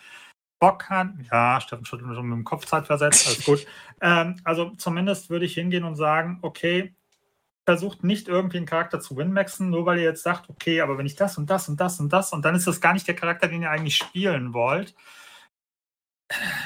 Bock 0.59 0.89
hat, 0.89 1.09
ja, 1.31 1.59
Steffen 1.61 1.85
schüttelt 1.85 2.13
schon 2.15 2.27
mit 2.27 2.37
dem 2.37 2.43
Kopf 2.43 2.65
Zeit 2.65 2.85
versetzt, 2.87 3.27
alles 3.27 3.45
gut. 3.45 3.65
ähm, 4.01 4.35
also 4.43 4.71
zumindest 4.71 5.29
würde 5.29 5.45
ich 5.45 5.53
hingehen 5.53 5.85
und 5.85 5.95
sagen, 5.95 6.39
okay, 6.41 6.93
versucht 7.65 8.03
nicht 8.03 8.27
irgendwie 8.27 8.57
einen 8.57 8.65
Charakter 8.65 8.99
zu 8.99 9.15
winmaxen, 9.15 9.69
nur 9.69 9.85
weil 9.85 9.99
ihr 9.99 10.05
jetzt 10.05 10.23
sagt, 10.23 10.49
okay, 10.49 10.81
aber 10.81 10.97
wenn 10.97 11.05
ich 11.05 11.15
das 11.15 11.37
und 11.37 11.49
das 11.49 11.69
und 11.69 11.79
das 11.79 11.99
und 11.99 12.11
das 12.11 12.33
und 12.33 12.43
dann 12.43 12.55
ist 12.55 12.67
das 12.67 12.81
gar 12.81 12.93
nicht 12.93 13.07
der 13.07 13.15
Charakter, 13.15 13.47
den 13.47 13.61
ihr 13.61 13.71
eigentlich 13.71 13.95
spielen 13.95 14.53
wollt, 14.53 14.95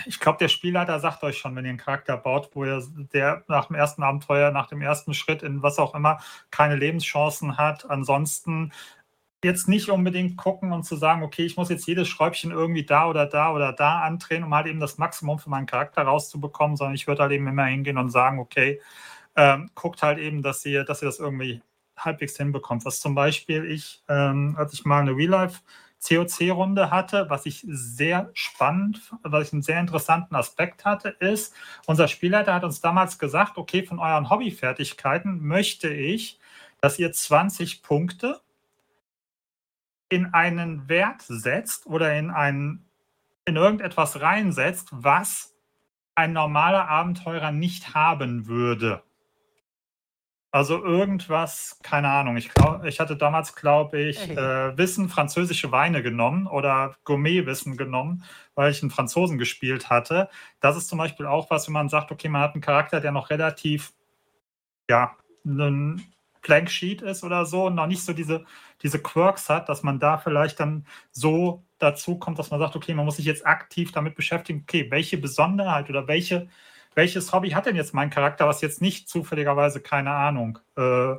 ich 0.06 0.19
glaube, 0.19 0.38
der 0.40 0.49
Spielleiter 0.49 0.99
sagt 0.99 1.23
euch 1.23 1.38
schon, 1.38 1.56
wenn 1.56 1.65
ihr 1.65 1.69
einen 1.69 1.77
Charakter 1.77 2.18
baut, 2.18 2.49
wo 2.53 2.65
ihr 2.65 2.84
der 3.14 3.44
nach 3.48 3.68
dem 3.68 3.76
ersten 3.76 4.03
Abenteuer, 4.03 4.52
nach 4.52 4.68
dem 4.68 4.81
ersten 4.81 5.14
Schritt 5.14 5.44
in 5.44 5.64
was 5.64 5.80
auch 5.80 5.95
immer 5.95 6.19
keine 6.52 6.76
Lebenschancen 6.76 7.57
hat. 7.57 7.90
Ansonsten 7.90 8.72
jetzt 9.44 9.68
nicht 9.68 9.90
unbedingt 9.90 10.38
gucken 10.38 10.72
und 10.72 10.84
zu 10.84 10.95
sagen, 10.95 11.23
okay, 11.23 11.45
ich 11.45 11.57
muss 11.57 11.69
jetzt 11.69 11.88
jedes 11.88 12.07
Schräubchen 12.07 12.52
irgendwie 12.52 12.85
da 12.85 13.07
oder 13.07 13.26
da 13.26 13.53
oder 13.53 13.73
da 13.73 14.02
andrehen, 14.02 14.44
um 14.44 14.53
halt 14.53 14.68
eben 14.68 14.80
das 14.80 14.98
Maximum 14.98 15.40
für 15.40 15.49
meinen 15.49 15.65
Charakter 15.65 16.03
rauszubekommen, 16.03 16.77
sondern 16.77 16.95
ich 16.95 17.07
würde 17.07 17.23
halt 17.23 17.31
eben 17.34 17.48
immer 17.48 17.65
hingehen 17.65 17.98
und 17.98 18.10
sagen, 18.10 18.40
okay, 18.40 18.81
ähm, 19.35 19.69
guckt 19.76 20.02
halt 20.03 20.19
eben, 20.19 20.41
dass 20.41 20.65
ihr, 20.65 20.84
dass 20.85 21.02
ihr 21.02 21.07
das 21.07 21.19
irgendwie 21.19 21.61
halbwegs 21.98 22.38
hinbekommt. 22.38 22.85
Was 22.85 22.99
zum 22.99 23.15
Beispiel 23.15 23.65
ich, 23.65 24.03
ähm, 24.07 24.56
als 24.57 24.73
ich 24.73 24.85
mal 24.85 25.02
eine 25.02 25.15
Real-Life- 25.15 25.61
COC-Runde 26.07 26.91
hatte, 26.91 27.30
was 27.30 27.45
ich 27.45 27.65
sehr 27.67 28.30
spannend, 28.34 29.13
was 29.23 29.47
ich 29.47 29.53
einen 29.53 29.61
sehr 29.61 29.80
interessanten 29.80 30.35
Aspekt 30.35 30.85
hatte, 30.85 31.09
ist, 31.09 31.53
unser 31.85 32.07
Spielleiter 32.07 32.53
hat 32.53 32.63
uns 32.63 32.81
damals 32.81 33.19
gesagt, 33.19 33.57
okay, 33.57 33.84
von 33.84 33.99
euren 33.99 34.30
Hobbyfertigkeiten 34.30 35.45
möchte 35.45 35.89
ich, 35.89 36.39
dass 36.81 36.99
ihr 36.99 37.11
20 37.11 37.81
Punkte 37.84 38.41
in 40.09 40.34
einen 40.34 40.89
Wert 40.89 41.23
setzt 41.27 41.85
oder 41.85 42.15
in 42.15 42.30
einen 42.30 42.85
in 43.45 43.55
irgendetwas 43.55 44.21
reinsetzt, 44.21 44.89
was 44.91 45.53
ein 46.15 46.34
normaler 46.34 46.88
Abenteurer 46.88 47.51
nicht 47.51 47.93
haben 47.93 48.47
würde. 48.47 49.03
Also 50.53 50.84
irgendwas, 50.84 51.80
keine 51.81 52.09
Ahnung. 52.09 52.38
Ich, 52.38 52.49
glaub, 52.49 52.85
ich 52.85 52.99
hatte 52.99 53.17
damals, 53.17 53.55
glaube 53.55 53.99
ich, 53.99 54.30
äh, 54.30 54.77
Wissen 54.77 55.09
französische 55.09 55.71
Weine 55.71 56.03
genommen 56.03 56.45
oder 56.45 56.95
Gourmet-Wissen 57.05 57.75
genommen, 57.75 58.23
weil 58.53 58.69
ich 58.69 58.84
einen 58.84 58.91
Franzosen 58.91 59.39
gespielt 59.39 59.89
hatte. 59.89 60.30
Das 60.59 60.77
ist 60.77 60.89
zum 60.89 60.99
Beispiel 60.99 61.25
auch 61.25 61.49
was, 61.49 61.65
wenn 61.65 61.73
man 61.73 61.89
sagt, 61.89 62.11
okay, 62.11 62.30
man 62.30 62.43
hat 62.43 62.53
einen 62.53 62.61
Charakter, 62.61 63.01
der 63.01 63.11
noch 63.11 63.31
relativ, 63.31 63.93
ja, 64.88 65.17
ein 65.43 66.03
Blank 66.43 66.69
Sheet 66.69 67.01
ist 67.01 67.23
oder 67.23 67.47
so 67.47 67.65
und 67.65 67.73
noch 67.73 67.88
nicht 67.88 68.05
so 68.05 68.13
diese, 68.13 68.45
diese 68.84 68.99
Quirks 68.99 69.49
hat, 69.49 69.69
dass 69.69 69.81
man 69.81 69.97
da 69.97 70.19
vielleicht 70.19 70.59
dann 70.59 70.85
so 71.11 71.63
dazu 71.80 72.19
kommt, 72.19 72.38
dass 72.38 72.51
man 72.51 72.59
sagt, 72.59 72.75
okay, 72.75 72.93
man 72.93 73.05
muss 73.05 73.15
sich 73.15 73.25
jetzt 73.25 73.47
aktiv 73.47 73.91
damit 73.91 74.13
beschäftigen, 74.13 74.61
okay, 74.61 74.85
welche 74.91 75.17
Besonderheit 75.17 75.89
oder 75.89 76.07
welche 76.07 76.47
welches 76.95 77.31
Hobby 77.31 77.51
hat 77.51 77.65
denn 77.65 77.75
jetzt 77.75 77.93
mein 77.93 78.09
Charakter, 78.09 78.47
was 78.47 78.61
jetzt 78.61 78.81
nicht 78.81 79.09
zufälligerweise, 79.09 79.79
keine 79.81 80.11
Ahnung, 80.11 80.59
äh, 80.77 81.15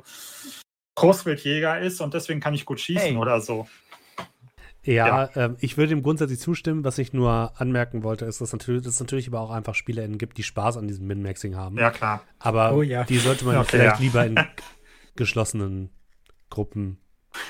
Großwildjäger 0.95 1.79
ist 1.79 2.01
und 2.01 2.13
deswegen 2.13 2.39
kann 2.39 2.53
ich 2.53 2.65
gut 2.65 2.79
schießen 2.79 3.09
hey. 3.09 3.17
oder 3.17 3.41
so. 3.41 3.67
Ja, 4.83 5.07
ja. 5.07 5.29
Ähm, 5.35 5.57
ich 5.59 5.77
würde 5.77 5.93
ihm 5.93 6.03
grundsätzlich 6.03 6.39
zustimmen. 6.39 6.83
Was 6.83 6.97
ich 6.99 7.11
nur 7.11 7.53
anmerken 7.59 8.03
wollte, 8.03 8.25
ist, 8.25 8.39
dass, 8.39 8.53
natürlich, 8.53 8.83
dass 8.83 8.93
es 8.93 8.99
natürlich 8.99 9.27
aber 9.27 9.41
auch 9.41 9.49
einfach 9.49 9.73
SpielerInnen 9.73 10.17
gibt, 10.17 10.37
die 10.37 10.43
Spaß 10.43 10.77
an 10.77 10.87
diesem 10.87 11.07
Min-Maxing 11.07 11.55
haben. 11.55 11.77
Ja, 11.77 11.89
klar. 11.89 12.21
Aber 12.39 12.73
oh, 12.73 12.81
ja. 12.81 13.03
die 13.03 13.17
sollte 13.17 13.45
man 13.45 13.57
okay, 13.57 13.67
vielleicht 13.71 13.95
ja. 13.95 14.01
lieber 14.01 14.25
in 14.25 14.39
geschlossenen 15.15 15.89
Gruppen 16.51 16.99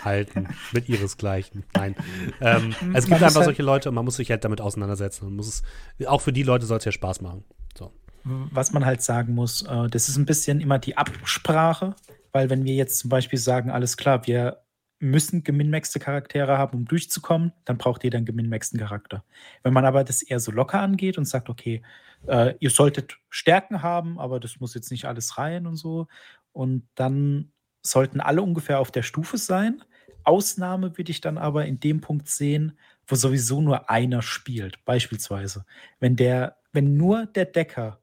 halten 0.03 0.47
mit 0.71 0.87
ihresgleichen. 0.89 1.65
Nein. 1.75 1.95
Ähm, 2.41 2.73
es 2.93 3.05
gibt 3.05 3.21
einfach 3.21 3.35
halt 3.35 3.45
solche 3.45 3.63
Leute 3.63 3.89
und 3.89 3.95
man 3.95 4.05
muss 4.05 4.15
sich 4.15 4.31
halt 4.31 4.43
damit 4.45 4.61
auseinandersetzen. 4.61 5.27
Und 5.27 5.35
muss 5.35 5.47
es, 5.47 6.07
auch 6.07 6.21
für 6.21 6.33
die 6.33 6.43
Leute 6.43 6.65
soll 6.65 6.77
es 6.77 6.85
ja 6.85 6.91
Spaß 6.91 7.21
machen. 7.21 7.43
So 7.77 7.91
was 8.25 8.73
man 8.73 8.85
halt 8.85 9.01
sagen 9.03 9.35
muss, 9.35 9.61
äh, 9.61 9.87
das 9.89 10.09
ist 10.09 10.17
ein 10.17 10.25
bisschen 10.25 10.59
immer 10.59 10.79
die 10.79 10.97
Absprache, 10.97 11.95
weil 12.31 12.49
wenn 12.49 12.65
wir 12.65 12.73
jetzt 12.73 12.97
zum 12.97 13.09
Beispiel 13.09 13.39
sagen, 13.39 13.69
alles 13.69 13.97
klar, 13.97 14.25
wir 14.25 14.63
müssen 14.99 15.43
geminmaxte 15.43 15.99
Charaktere 15.99 16.57
haben, 16.57 16.79
um 16.79 16.85
durchzukommen, 16.85 17.53
dann 17.65 17.77
braucht 17.77 18.03
jeder 18.03 18.17
einen 18.17 18.25
geminmaxten 18.25 18.79
Charakter. 18.79 19.23
Wenn 19.61 19.73
man 19.73 19.85
aber 19.85 20.03
das 20.03 20.23
eher 20.23 20.39
so 20.39 20.51
locker 20.51 20.79
angeht 20.79 21.17
und 21.17 21.25
sagt, 21.25 21.49
okay, 21.49 21.83
äh, 22.27 22.55
ihr 22.59 22.71
solltet 22.71 23.17
Stärken 23.29 23.83
haben, 23.83 24.19
aber 24.19 24.39
das 24.39 24.59
muss 24.59 24.73
jetzt 24.73 24.89
nicht 24.89 25.05
alles 25.05 25.37
rein 25.37 25.67
und 25.67 25.75
so, 25.75 26.07
und 26.51 26.87
dann 26.95 27.51
sollten 27.81 28.21
alle 28.21 28.41
ungefähr 28.41 28.79
auf 28.79 28.89
der 28.89 29.03
Stufe 29.03 29.37
sein. 29.37 29.83
Ausnahme 30.23 30.97
würde 30.97 31.11
ich 31.11 31.21
dann 31.21 31.37
aber 31.37 31.65
in 31.65 31.79
dem 31.79 32.01
Punkt 32.01 32.27
sehen, 32.27 32.79
wo 33.05 33.15
sowieso 33.15 33.61
nur 33.61 33.89
einer 33.91 34.23
spielt. 34.23 34.83
Beispielsweise, 34.85 35.65
wenn 35.99 36.15
der, 36.15 36.57
wenn 36.71 36.97
nur 36.97 37.27
der 37.27 37.45
Decker 37.45 37.99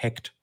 hackt, 0.00 0.34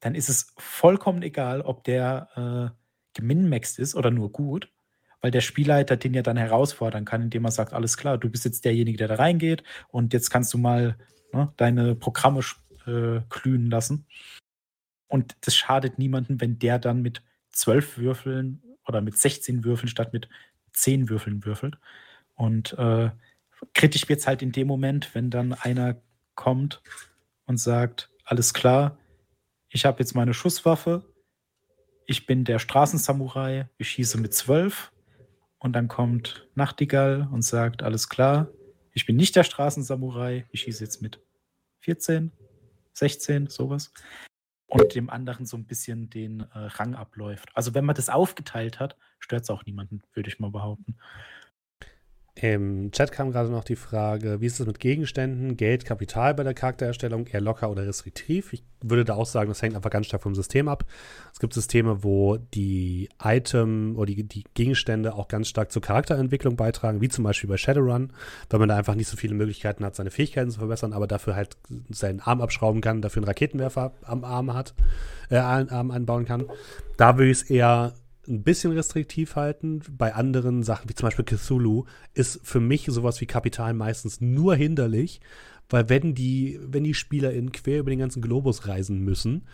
dann 0.00 0.14
ist 0.14 0.28
es 0.28 0.52
vollkommen 0.56 1.22
egal, 1.22 1.60
ob 1.60 1.84
der 1.84 2.74
äh, 2.74 3.18
geminmaxt 3.18 3.78
ist 3.78 3.94
oder 3.94 4.10
nur 4.10 4.32
gut, 4.32 4.72
weil 5.20 5.30
der 5.30 5.40
Spielleiter 5.40 5.96
den 5.96 6.14
ja 6.14 6.22
dann 6.22 6.36
herausfordern 6.36 7.04
kann, 7.04 7.22
indem 7.22 7.44
er 7.44 7.50
sagt, 7.50 7.72
alles 7.72 7.96
klar, 7.96 8.18
du 8.18 8.30
bist 8.30 8.44
jetzt 8.44 8.64
derjenige, 8.64 8.96
der 8.96 9.08
da 9.08 9.16
reingeht 9.16 9.62
und 9.88 10.12
jetzt 10.12 10.30
kannst 10.30 10.54
du 10.54 10.58
mal 10.58 10.96
ne, 11.32 11.52
deine 11.56 11.94
Programme 11.94 12.40
äh, 12.86 13.20
glühen 13.28 13.70
lassen. 13.70 14.06
Und 15.08 15.36
das 15.42 15.56
schadet 15.56 15.98
niemandem, 15.98 16.40
wenn 16.40 16.58
der 16.58 16.78
dann 16.78 17.02
mit 17.02 17.22
zwölf 17.50 17.98
Würfeln 17.98 18.62
oder 18.86 19.00
mit 19.00 19.18
16 19.18 19.64
Würfeln 19.64 19.88
statt 19.88 20.12
mit 20.12 20.28
zehn 20.72 21.08
Würfeln 21.08 21.44
würfelt. 21.44 21.78
Und 22.34 22.72
äh, 22.78 23.10
kritisch 23.74 24.08
wird 24.08 24.20
es 24.20 24.26
halt 24.26 24.42
in 24.42 24.52
dem 24.52 24.66
Moment, 24.66 25.14
wenn 25.14 25.30
dann 25.30 25.52
einer 25.52 26.00
kommt 26.34 26.80
und 27.46 27.58
sagt, 27.58 28.09
alles 28.30 28.54
klar, 28.54 28.96
ich 29.68 29.84
habe 29.84 29.98
jetzt 29.98 30.14
meine 30.14 30.34
Schusswaffe, 30.34 31.04
ich 32.06 32.26
bin 32.26 32.44
der 32.44 32.60
Straßensamurai, 32.60 33.68
ich 33.76 33.90
schieße 33.90 34.18
mit 34.18 34.32
zwölf 34.34 34.92
und 35.58 35.72
dann 35.72 35.88
kommt 35.88 36.48
Nachtigall 36.54 37.28
und 37.32 37.42
sagt, 37.42 37.82
alles 37.82 38.08
klar, 38.08 38.48
ich 38.92 39.04
bin 39.04 39.16
nicht 39.16 39.34
der 39.34 39.42
Straßensamurai, 39.42 40.46
ich 40.52 40.60
schieße 40.60 40.84
jetzt 40.84 41.02
mit 41.02 41.20
14, 41.80 42.30
16, 42.92 43.48
sowas. 43.48 43.92
Und 44.66 44.94
dem 44.94 45.10
anderen 45.10 45.44
so 45.44 45.56
ein 45.56 45.66
bisschen 45.66 46.08
den 46.08 46.40
äh, 46.40 46.46
Rang 46.54 46.94
abläuft. 46.94 47.48
Also 47.54 47.74
wenn 47.74 47.84
man 47.84 47.96
das 47.96 48.08
aufgeteilt 48.08 48.78
hat, 48.78 48.96
stört 49.18 49.42
es 49.42 49.50
auch 49.50 49.64
niemanden, 49.64 50.02
würde 50.12 50.28
ich 50.28 50.38
mal 50.38 50.52
behaupten. 50.52 50.98
Im 52.36 52.90
Chat 52.92 53.12
kam 53.12 53.32
gerade 53.32 53.50
noch 53.50 53.64
die 53.64 53.76
Frage, 53.76 54.40
wie 54.40 54.46
ist 54.46 54.60
es 54.60 54.66
mit 54.66 54.78
Gegenständen, 54.78 55.56
Geld, 55.56 55.84
Kapital 55.84 56.32
bei 56.34 56.44
der 56.44 56.54
Charaktererstellung, 56.54 57.26
eher 57.26 57.40
locker 57.40 57.70
oder 57.70 57.86
restriktiv? 57.86 58.52
Ich 58.52 58.62
würde 58.82 59.04
da 59.04 59.14
auch 59.14 59.26
sagen, 59.26 59.48
das 59.48 59.60
hängt 59.60 59.74
einfach 59.74 59.90
ganz 59.90 60.06
stark 60.06 60.22
vom 60.22 60.34
System 60.34 60.68
ab. 60.68 60.86
Es 61.32 61.40
gibt 61.40 61.52
Systeme, 61.52 62.04
wo 62.04 62.36
die 62.36 63.08
Item 63.22 63.96
oder 63.96 64.06
die, 64.06 64.22
die 64.22 64.44
Gegenstände 64.54 65.14
auch 65.14 65.28
ganz 65.28 65.48
stark 65.48 65.72
zur 65.72 65.82
Charakterentwicklung 65.82 66.56
beitragen, 66.56 67.00
wie 67.00 67.08
zum 67.08 67.24
Beispiel 67.24 67.50
bei 67.50 67.56
Shadowrun, 67.56 68.12
weil 68.48 68.60
man 68.60 68.68
da 68.68 68.76
einfach 68.76 68.94
nicht 68.94 69.08
so 69.08 69.16
viele 69.16 69.34
Möglichkeiten 69.34 69.84
hat, 69.84 69.96
seine 69.96 70.10
Fähigkeiten 70.10 70.50
zu 70.50 70.60
verbessern, 70.60 70.92
aber 70.92 71.08
dafür 71.08 71.34
halt 71.34 71.56
seinen 71.90 72.20
Arm 72.20 72.40
abschrauben 72.40 72.80
kann, 72.80 73.02
dafür 73.02 73.22
einen 73.22 73.28
Raketenwerfer 73.28 73.92
am 74.02 74.24
Arm 74.24 74.54
hat, 74.54 74.74
äh, 75.30 75.36
Arm 75.36 75.90
anbauen 75.90 76.26
kann. 76.26 76.46
Da 76.96 77.18
würde 77.18 77.30
ich 77.30 77.42
es 77.42 77.50
eher 77.50 77.92
ein 78.30 78.42
bisschen 78.42 78.72
restriktiv 78.72 79.36
halten. 79.36 79.80
Bei 79.90 80.14
anderen 80.14 80.62
Sachen, 80.62 80.88
wie 80.88 80.94
zum 80.94 81.06
Beispiel 81.06 81.24
Cthulhu, 81.24 81.84
ist 82.14 82.40
für 82.42 82.60
mich 82.60 82.86
sowas 82.86 83.20
wie 83.20 83.26
Kapital 83.26 83.74
meistens 83.74 84.20
nur 84.20 84.54
hinderlich, 84.54 85.20
weil 85.68 85.88
wenn 85.88 86.14
die, 86.14 86.58
wenn 86.62 86.84
die 86.84 86.94
SpielerInnen 86.94 87.52
quer 87.52 87.80
über 87.80 87.90
den 87.90 87.98
ganzen 87.98 88.22
Globus 88.22 88.66
reisen 88.66 89.00
müssen 89.00 89.46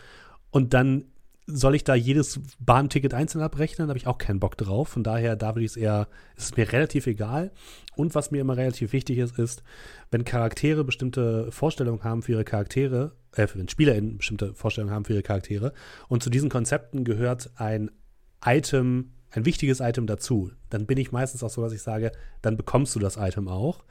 und 0.51 0.73
dann 0.73 1.05
soll 1.49 1.75
ich 1.75 1.85
da 1.85 1.95
jedes 1.95 2.41
Bahnticket 2.59 3.13
einzeln 3.13 3.41
abrechnen, 3.41 3.87
habe 3.87 3.97
ich 3.97 4.05
auch 4.05 4.17
keinen 4.17 4.41
Bock 4.41 4.57
drauf. 4.57 4.89
Von 4.89 5.03
daher, 5.03 5.37
da 5.37 5.55
würde 5.55 5.63
ich 5.63 5.71
es 5.71 5.77
eher, 5.77 6.09
ist 6.35 6.51
es 6.51 6.57
mir 6.57 6.73
relativ 6.73 7.07
egal. 7.07 7.51
Und 7.95 8.15
was 8.15 8.31
mir 8.31 8.41
immer 8.41 8.57
relativ 8.57 8.91
wichtig 8.91 9.17
ist, 9.17 9.39
ist, 9.39 9.63
wenn 10.11 10.25
Charaktere 10.25 10.83
bestimmte 10.83 11.49
Vorstellungen 11.53 12.03
haben 12.03 12.21
für 12.21 12.33
ihre 12.33 12.43
Charaktere, 12.43 13.13
äh, 13.31 13.47
wenn 13.53 13.69
SpielerInnen 13.69 14.17
bestimmte 14.17 14.53
Vorstellungen 14.55 14.93
haben 14.93 15.05
für 15.05 15.13
ihre 15.13 15.23
Charaktere 15.23 15.71
und 16.09 16.21
zu 16.21 16.29
diesen 16.29 16.49
Konzepten 16.49 17.05
gehört 17.05 17.49
ein 17.55 17.91
Item, 18.45 19.11
ein 19.31 19.45
wichtiges 19.45 19.79
Item 19.79 20.07
dazu, 20.07 20.51
dann 20.69 20.85
bin 20.85 20.97
ich 20.97 21.11
meistens 21.11 21.43
auch 21.43 21.49
so, 21.49 21.61
dass 21.61 21.73
ich 21.73 21.81
sage, 21.81 22.11
dann 22.41 22.57
bekommst 22.57 22.95
du 22.95 22.99
das 22.99 23.17
Item 23.17 23.47
auch. 23.47 23.83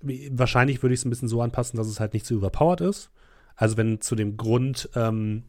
Wahrscheinlich 0.00 0.82
würde 0.82 0.94
ich 0.94 1.00
es 1.00 1.04
ein 1.04 1.10
bisschen 1.10 1.28
so 1.28 1.42
anpassen, 1.42 1.76
dass 1.76 1.88
es 1.88 2.00
halt 2.00 2.14
nicht 2.14 2.26
zu 2.26 2.34
so 2.34 2.38
überpowered 2.38 2.80
ist. 2.80 3.10
Also 3.56 3.76
wenn 3.76 4.00
zu 4.00 4.14
dem 4.14 4.36
Grund, 4.36 4.88
ähm, 4.94 5.44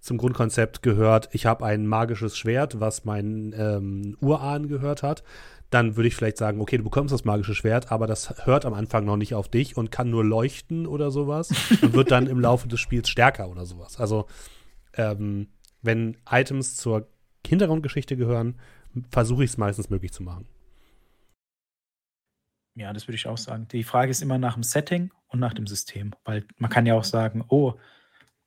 zum 0.00 0.18
Grundkonzept 0.18 0.82
gehört, 0.82 1.28
ich 1.32 1.46
habe 1.46 1.64
ein 1.64 1.86
magisches 1.86 2.36
Schwert, 2.36 2.78
was 2.78 3.04
mein 3.04 3.54
ähm, 3.56 4.16
Urahn 4.20 4.68
gehört 4.68 5.02
hat, 5.02 5.24
dann 5.70 5.96
würde 5.96 6.08
ich 6.08 6.16
vielleicht 6.16 6.38
sagen, 6.38 6.60
okay, 6.60 6.78
du 6.78 6.84
bekommst 6.84 7.12
das 7.12 7.24
magische 7.24 7.54
Schwert, 7.54 7.92
aber 7.92 8.06
das 8.06 8.46
hört 8.46 8.64
am 8.64 8.74
Anfang 8.74 9.04
noch 9.04 9.16
nicht 9.16 9.34
auf 9.34 9.48
dich 9.48 9.76
und 9.76 9.90
kann 9.90 10.10
nur 10.10 10.24
leuchten 10.24 10.86
oder 10.86 11.10
sowas 11.10 11.50
und 11.82 11.94
wird 11.94 12.10
dann 12.10 12.26
im 12.26 12.40
Laufe 12.40 12.68
des 12.68 12.80
Spiels 12.80 13.08
stärker 13.08 13.50
oder 13.50 13.66
sowas. 13.66 13.98
Also 13.98 14.26
ähm, 14.94 15.48
wenn 15.82 16.16
Items 16.30 16.76
zur 16.76 17.08
Hintergrundgeschichte 17.46 18.16
gehören, 18.16 18.58
versuche 19.10 19.44
ich 19.44 19.50
es 19.50 19.58
meistens 19.58 19.90
möglich 19.90 20.12
zu 20.12 20.22
machen. 20.22 20.46
Ja, 22.74 22.92
das 22.92 23.08
würde 23.08 23.16
ich 23.16 23.26
auch 23.26 23.38
sagen. 23.38 23.66
Die 23.68 23.82
Frage 23.82 24.10
ist 24.10 24.22
immer 24.22 24.38
nach 24.38 24.54
dem 24.54 24.62
Setting 24.62 25.10
und 25.28 25.40
nach 25.40 25.54
dem 25.54 25.66
System, 25.66 26.12
weil 26.24 26.44
man 26.58 26.70
kann 26.70 26.86
ja 26.86 26.94
auch 26.94 27.04
sagen, 27.04 27.44
oh, 27.48 27.74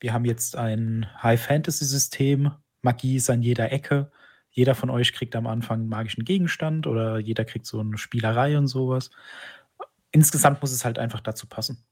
wir 0.00 0.12
haben 0.12 0.24
jetzt 0.24 0.56
ein 0.56 1.06
High-Fantasy-System, 1.22 2.50
Magie 2.80 3.16
ist 3.16 3.30
an 3.30 3.42
jeder 3.42 3.70
Ecke, 3.70 4.10
jeder 4.50 4.74
von 4.74 4.90
euch 4.90 5.12
kriegt 5.12 5.36
am 5.36 5.46
Anfang 5.46 5.80
einen 5.80 5.88
magischen 5.88 6.24
Gegenstand 6.24 6.86
oder 6.86 7.18
jeder 7.18 7.44
kriegt 7.44 7.66
so 7.66 7.80
eine 7.80 7.98
Spielerei 7.98 8.58
und 8.58 8.68
sowas. 8.68 9.10
Insgesamt 10.10 10.60
muss 10.60 10.72
es 10.72 10.84
halt 10.84 10.98
einfach 10.98 11.20
dazu 11.20 11.46
passen. 11.46 11.84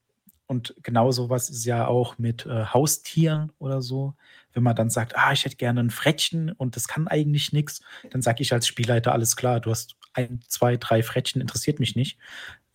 Und 0.51 0.75
genau 0.83 1.11
sowas 1.11 1.49
ist 1.49 1.63
ja 1.63 1.87
auch 1.87 2.17
mit 2.17 2.45
äh, 2.45 2.65
Haustieren 2.65 3.53
oder 3.57 3.81
so. 3.81 4.15
Wenn 4.51 4.63
man 4.63 4.75
dann 4.75 4.89
sagt, 4.89 5.15
ah, 5.15 5.31
ich 5.31 5.45
hätte 5.45 5.55
gerne 5.55 5.79
ein 5.79 5.91
Frettchen 5.91 6.51
und 6.51 6.75
das 6.75 6.89
kann 6.89 7.07
eigentlich 7.07 7.53
nichts, 7.53 7.79
dann 8.09 8.21
sage 8.21 8.41
ich 8.41 8.51
als 8.51 8.67
Spielleiter, 8.67 9.13
alles 9.13 9.37
klar, 9.37 9.61
du 9.61 9.71
hast 9.71 9.95
ein, 10.11 10.41
zwei, 10.49 10.75
drei 10.75 11.03
Frettchen, 11.03 11.39
interessiert 11.39 11.79
mich 11.79 11.95
nicht. 11.95 12.19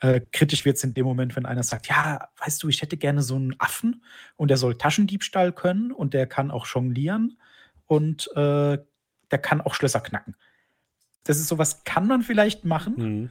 Äh, 0.01 0.23
kritisch 0.33 0.65
wird 0.65 0.79
es 0.79 0.85
in 0.85 0.95
dem 0.95 1.05
Moment, 1.05 1.37
wenn 1.37 1.45
einer 1.45 1.63
sagt, 1.63 1.89
ja, 1.89 2.31
weißt 2.39 2.63
du, 2.63 2.71
ich 2.71 2.81
hätte 2.81 2.97
gerne 2.97 3.21
so 3.21 3.37
einen 3.37 3.55
Affen 3.59 4.03
und 4.37 4.49
der 4.49 4.57
soll 4.57 4.79
Taschendiebstahl 4.79 5.53
können 5.53 5.93
und 5.93 6.15
der 6.15 6.27
kann 6.27 6.51
auch 6.51 6.67
jonglieren 6.67 7.37
und 7.85 8.35
äh, 8.37 8.79
der 9.31 9.39
kann 9.43 9.61
auch 9.61 9.75
Schlösser 9.75 10.01
knacken. 10.01 10.35
Das 11.25 11.37
ist 11.37 11.49
sowas, 11.49 11.85
kann 11.85 12.07
man 12.07 12.23
vielleicht 12.23 12.65
machen, 12.65 12.95
mhm. 12.97 13.31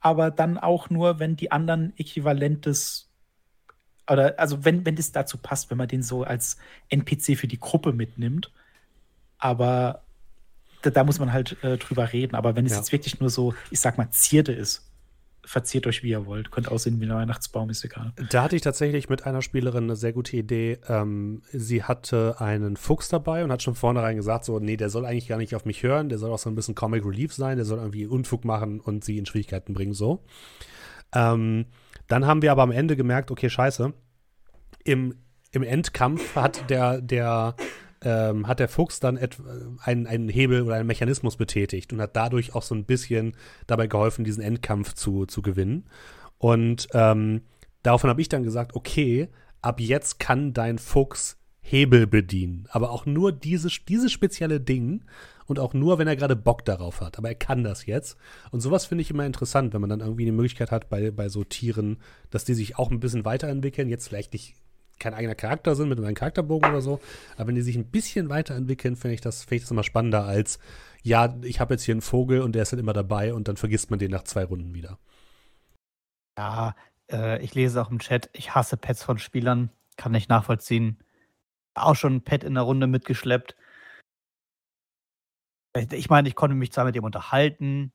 aber 0.00 0.32
dann 0.32 0.58
auch 0.58 0.90
nur, 0.90 1.20
wenn 1.20 1.36
die 1.36 1.52
anderen 1.52 1.96
äquivalentes 1.96 3.05
oder 4.10 4.38
also 4.38 4.64
wenn, 4.64 4.84
wenn 4.86 4.96
das 4.96 5.12
dazu 5.12 5.38
passt, 5.38 5.70
wenn 5.70 5.78
man 5.78 5.88
den 5.88 6.02
so 6.02 6.22
als 6.22 6.56
NPC 6.88 7.36
für 7.36 7.48
die 7.48 7.58
Gruppe 7.58 7.92
mitnimmt. 7.92 8.52
Aber 9.38 10.02
da, 10.82 10.90
da 10.90 11.04
muss 11.04 11.18
man 11.18 11.32
halt 11.32 11.62
äh, 11.62 11.76
drüber 11.78 12.12
reden. 12.12 12.34
Aber 12.34 12.56
wenn 12.56 12.66
es 12.66 12.72
ja. 12.72 12.78
jetzt 12.78 12.92
wirklich 12.92 13.20
nur 13.20 13.30
so, 13.30 13.54
ich 13.70 13.80
sag 13.80 13.98
mal, 13.98 14.10
Zierde 14.10 14.52
ist, 14.52 14.86
verziert 15.46 15.86
euch, 15.86 16.02
wie 16.02 16.10
ihr 16.10 16.26
wollt. 16.26 16.50
Könnt 16.50 16.68
aussehen 16.68 17.00
wie 17.00 17.04
ein 17.04 17.14
Weihnachtsbaum, 17.14 17.70
ist 17.70 17.84
egal. 17.84 18.12
Da 18.30 18.42
hatte 18.42 18.56
ich 18.56 18.62
tatsächlich 18.62 19.08
mit 19.08 19.26
einer 19.26 19.42
Spielerin 19.42 19.84
eine 19.84 19.96
sehr 19.96 20.12
gute 20.12 20.36
Idee. 20.36 20.78
Ähm, 20.88 21.42
sie 21.52 21.84
hatte 21.84 22.40
einen 22.40 22.76
Fuchs 22.76 23.08
dabei 23.08 23.44
und 23.44 23.52
hat 23.52 23.62
schon 23.62 23.76
vornherein 23.76 24.16
gesagt, 24.16 24.44
so, 24.44 24.58
nee, 24.58 24.76
der 24.76 24.90
soll 24.90 25.06
eigentlich 25.06 25.28
gar 25.28 25.38
nicht 25.38 25.54
auf 25.54 25.64
mich 25.64 25.82
hören, 25.82 26.08
der 26.08 26.18
soll 26.18 26.32
auch 26.32 26.38
so 26.38 26.50
ein 26.50 26.56
bisschen 26.56 26.74
Comic 26.74 27.04
Relief 27.04 27.32
sein, 27.32 27.56
der 27.56 27.64
soll 27.64 27.78
irgendwie 27.78 28.06
Unfug 28.06 28.44
machen 28.44 28.80
und 28.80 29.04
sie 29.04 29.18
in 29.18 29.26
Schwierigkeiten 29.26 29.72
bringen, 29.72 29.94
so. 29.94 30.24
Ähm, 31.14 31.66
dann 32.08 32.26
haben 32.26 32.42
wir 32.42 32.52
aber 32.52 32.62
am 32.62 32.70
Ende 32.70 32.96
gemerkt, 32.96 33.30
okay, 33.30 33.50
scheiße, 33.50 33.92
im, 34.84 35.14
im 35.52 35.62
Endkampf 35.62 36.36
hat 36.36 36.70
der, 36.70 37.00
der, 37.00 37.56
ähm, 38.02 38.46
hat 38.46 38.60
der 38.60 38.68
Fuchs 38.68 39.00
dann 39.00 39.18
einen, 39.80 40.06
einen 40.06 40.28
Hebel 40.28 40.62
oder 40.62 40.76
einen 40.76 40.86
Mechanismus 40.86 41.36
betätigt 41.36 41.92
und 41.92 42.00
hat 42.00 42.14
dadurch 42.16 42.54
auch 42.54 42.62
so 42.62 42.74
ein 42.74 42.84
bisschen 42.84 43.36
dabei 43.66 43.86
geholfen, 43.86 44.24
diesen 44.24 44.42
Endkampf 44.42 44.94
zu, 44.94 45.26
zu 45.26 45.42
gewinnen. 45.42 45.88
Und 46.38 46.88
ähm, 46.92 47.42
daraufhin 47.82 48.10
habe 48.10 48.20
ich 48.20 48.28
dann 48.28 48.42
gesagt, 48.42 48.74
okay, 48.74 49.28
ab 49.62 49.80
jetzt 49.80 50.18
kann 50.18 50.52
dein 50.52 50.78
Fuchs 50.78 51.38
Hebel 51.60 52.06
bedienen. 52.06 52.68
Aber 52.70 52.90
auch 52.90 53.06
nur 53.06 53.32
dieses, 53.32 53.84
dieses 53.84 54.12
spezielle 54.12 54.60
Ding 54.60 55.04
und 55.46 55.58
auch 55.58 55.74
nur, 55.74 55.98
wenn 55.98 56.08
er 56.08 56.16
gerade 56.16 56.36
Bock 56.36 56.64
darauf 56.64 57.00
hat. 57.00 57.18
Aber 57.18 57.28
er 57.28 57.34
kann 57.34 57.64
das 57.64 57.86
jetzt. 57.86 58.16
Und 58.50 58.60
sowas 58.60 58.86
finde 58.86 59.02
ich 59.02 59.10
immer 59.10 59.26
interessant, 59.26 59.74
wenn 59.74 59.80
man 59.80 59.90
dann 59.90 60.00
irgendwie 60.00 60.24
die 60.24 60.32
Möglichkeit 60.32 60.70
hat, 60.70 60.88
bei, 60.88 61.10
bei 61.10 61.28
so 61.28 61.44
Tieren, 61.44 61.98
dass 62.30 62.44
die 62.44 62.54
sich 62.54 62.78
auch 62.78 62.90
ein 62.90 63.00
bisschen 63.00 63.24
weiterentwickeln. 63.24 63.88
Jetzt 63.88 64.08
vielleicht 64.08 64.32
nicht 64.32 64.56
kein 64.98 65.14
eigener 65.14 65.34
Charakter 65.34 65.74
sind 65.74 65.88
mit 65.88 65.98
einem 65.98 66.14
Charakterbogen 66.14 66.70
oder 66.70 66.80
so. 66.80 67.00
Aber 67.36 67.48
wenn 67.48 67.54
die 67.54 67.62
sich 67.62 67.76
ein 67.76 67.90
bisschen 67.90 68.28
weiterentwickeln, 68.28 68.96
finde 68.96 69.14
ich 69.14 69.20
das, 69.20 69.44
find 69.44 69.58
ich 69.58 69.62
das 69.62 69.70
immer 69.70 69.84
spannender 69.84 70.24
als, 70.24 70.58
ja, 71.02 71.36
ich 71.42 71.60
habe 71.60 71.74
jetzt 71.74 71.84
hier 71.84 71.94
einen 71.94 72.02
Vogel 72.02 72.40
und 72.40 72.54
der 72.54 72.62
ist 72.62 72.72
halt 72.72 72.80
immer 72.80 72.92
dabei 72.92 73.34
und 73.34 73.48
dann 73.48 73.56
vergisst 73.56 73.90
man 73.90 73.98
den 73.98 74.10
nach 74.10 74.24
zwei 74.24 74.44
Runden 74.44 74.74
wieder. 74.74 74.98
Ja, 76.38 76.74
äh, 77.10 77.42
ich 77.42 77.54
lese 77.54 77.80
auch 77.80 77.90
im 77.90 77.98
Chat, 77.98 78.30
ich 78.32 78.54
hasse 78.54 78.76
Pets 78.76 79.02
von 79.02 79.18
Spielern, 79.18 79.70
kann 79.96 80.14
ich 80.14 80.28
nachvollziehen. 80.28 80.98
Auch 81.74 81.94
schon 81.94 82.16
ein 82.16 82.22
Pet 82.22 82.42
in 82.42 82.54
der 82.54 82.62
Runde 82.62 82.86
mitgeschleppt. 82.86 83.54
Ich 85.92 86.10
meine, 86.10 86.28
ich 86.28 86.34
konnte 86.34 86.56
mich 86.56 86.72
zwar 86.72 86.84
mit 86.84 86.96
ihm 86.96 87.04
unterhalten, 87.04 87.92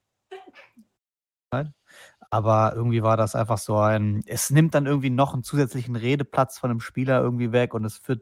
aber 2.29 2.73
irgendwie 2.75 3.03
war 3.03 3.17
das 3.17 3.35
einfach 3.35 3.57
so 3.57 3.77
ein, 3.77 4.23
es 4.25 4.49
nimmt 4.49 4.73
dann 4.73 4.85
irgendwie 4.85 5.09
noch 5.09 5.33
einen 5.33 5.43
zusätzlichen 5.43 5.95
Redeplatz 5.97 6.57
von 6.57 6.69
einem 6.69 6.79
Spieler 6.79 7.21
irgendwie 7.21 7.51
weg 7.51 7.73
und 7.73 7.83
es 7.83 7.97
führt, 7.97 8.21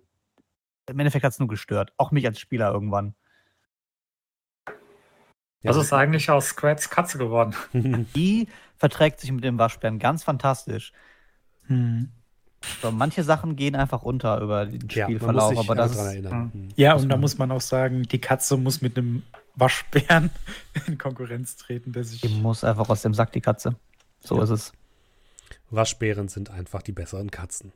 im 0.88 0.99
Endeffekt 0.99 1.23
hat 1.23 1.34
es 1.34 1.40
nur 1.40 1.48
gestört. 1.48 1.94
Auch 1.98 2.10
mich 2.11 2.26
als 2.26 2.40
Spieler 2.40 2.72
irgendwann. 2.72 3.14
Was 5.61 5.76
ist 5.76 5.94
eigentlich 5.94 6.30
aus 6.31 6.48
Squads 6.48 6.90
Katze 6.90 7.18
geworden? 7.18 7.53
Die 8.15 8.48
verträgt 8.77 9.19
sich 9.19 9.31
mit 9.31 9.44
dem 9.44 9.60
Waschbären 9.60 9.99
ganz 9.99 10.23
fantastisch. 10.23 10.94
Hm. 11.68 12.10
So, 12.81 12.91
manche 12.91 13.23
Sachen 13.23 13.56
gehen 13.56 13.76
einfach 13.76 14.02
unter 14.02 14.41
über 14.41 14.65
den 14.65 14.90
Spielverlauf, 14.90 15.53
ja, 15.53 15.60
aber 15.60 15.76
das 15.76 15.91
ist, 15.91 15.98
erinnern. 15.98 16.52
Hm. 16.52 16.69
Ja, 16.76 16.95
und 16.95 17.10
da 17.10 17.18
muss 17.18 17.38
man 17.38 17.52
auch 17.52 17.61
sagen, 17.61 18.03
die 18.03 18.19
Katze 18.19 18.57
muss 18.57 18.81
mit 18.81 18.98
einem 18.98 19.23
Waschbären 19.60 20.31
in 20.88 20.98
Konkurrenz 20.98 21.56
treten, 21.57 21.91
der 21.91 22.03
sich. 22.03 22.22
Die 22.22 22.30
muss 22.30 22.64
einfach 22.64 22.90
aus 22.90 23.02
dem 23.02 23.14
Sack, 23.14 23.31
die 23.31 23.41
Katze. 23.41 23.76
So 24.19 24.38
ja. 24.38 24.44
ist 24.44 24.49
es. 24.49 24.72
Waschbären 25.69 26.27
sind 26.27 26.49
einfach 26.49 26.81
die 26.81 26.91
besseren 26.91 27.31
Katzen. 27.31 27.72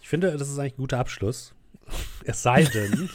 Ich 0.00 0.08
finde, 0.08 0.36
das 0.36 0.48
ist 0.48 0.58
eigentlich 0.58 0.74
ein 0.74 0.82
guter 0.82 0.98
Abschluss. 0.98 1.54
Es 2.28 2.42
sei 2.42 2.64
denn, 2.64 3.08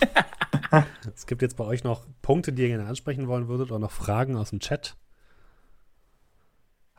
es 1.13 1.25
gibt 1.25 1.41
jetzt 1.41 1.57
bei 1.57 1.65
euch 1.65 1.83
noch 1.83 2.07
Punkte, 2.21 2.53
die 2.53 2.61
ihr 2.61 2.69
gerne 2.69 2.85
ansprechen 2.85 3.27
wollen 3.27 3.49
würdet 3.49 3.69
oder 3.69 3.79
noch 3.79 3.91
Fragen 3.91 4.37
aus 4.37 4.51
dem 4.51 4.61
Chat. 4.61 4.95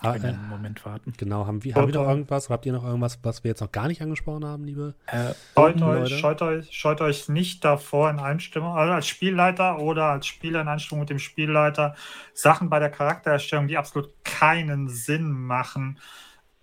Ha, 0.02 0.16
äh, 0.16 0.18
einen 0.18 0.48
Moment 0.48 0.84
warten. 0.84 1.12
Genau, 1.16 1.46
haben 1.46 1.62
wir, 1.62 1.74
haben 1.74 1.92
wir 1.92 2.00
noch 2.00 2.08
irgendwas? 2.08 2.50
Habt 2.50 2.66
ihr 2.66 2.72
noch 2.72 2.84
irgendwas, 2.84 3.18
was 3.22 3.44
wir 3.44 3.50
jetzt 3.50 3.60
noch 3.60 3.70
gar 3.70 3.88
nicht 3.88 4.02
angesprochen 4.02 4.44
haben, 4.44 4.64
liebe? 4.64 4.94
Äh, 5.06 5.32
scheut, 5.54 5.82
euch, 5.82 6.18
scheut, 6.18 6.42
euch, 6.42 6.72
scheut 6.72 7.00
euch 7.00 7.28
nicht 7.28 7.64
davor 7.64 8.10
in 8.10 8.18
Einstimmung, 8.18 8.76
also 8.76 8.92
als 8.92 9.06
Spielleiter 9.06 9.78
oder 9.78 10.06
als 10.06 10.26
Spieler 10.26 10.62
in 10.62 10.68
Einstimmung 10.68 11.00
mit 11.00 11.10
dem 11.10 11.18
Spielleiter, 11.18 11.94
Sachen 12.34 12.68
bei 12.68 12.78
der 12.78 12.90
Charaktererstellung, 12.90 13.68
die 13.68 13.76
absolut 13.76 14.10
keinen 14.24 14.88
Sinn 14.88 15.30
machen, 15.30 15.98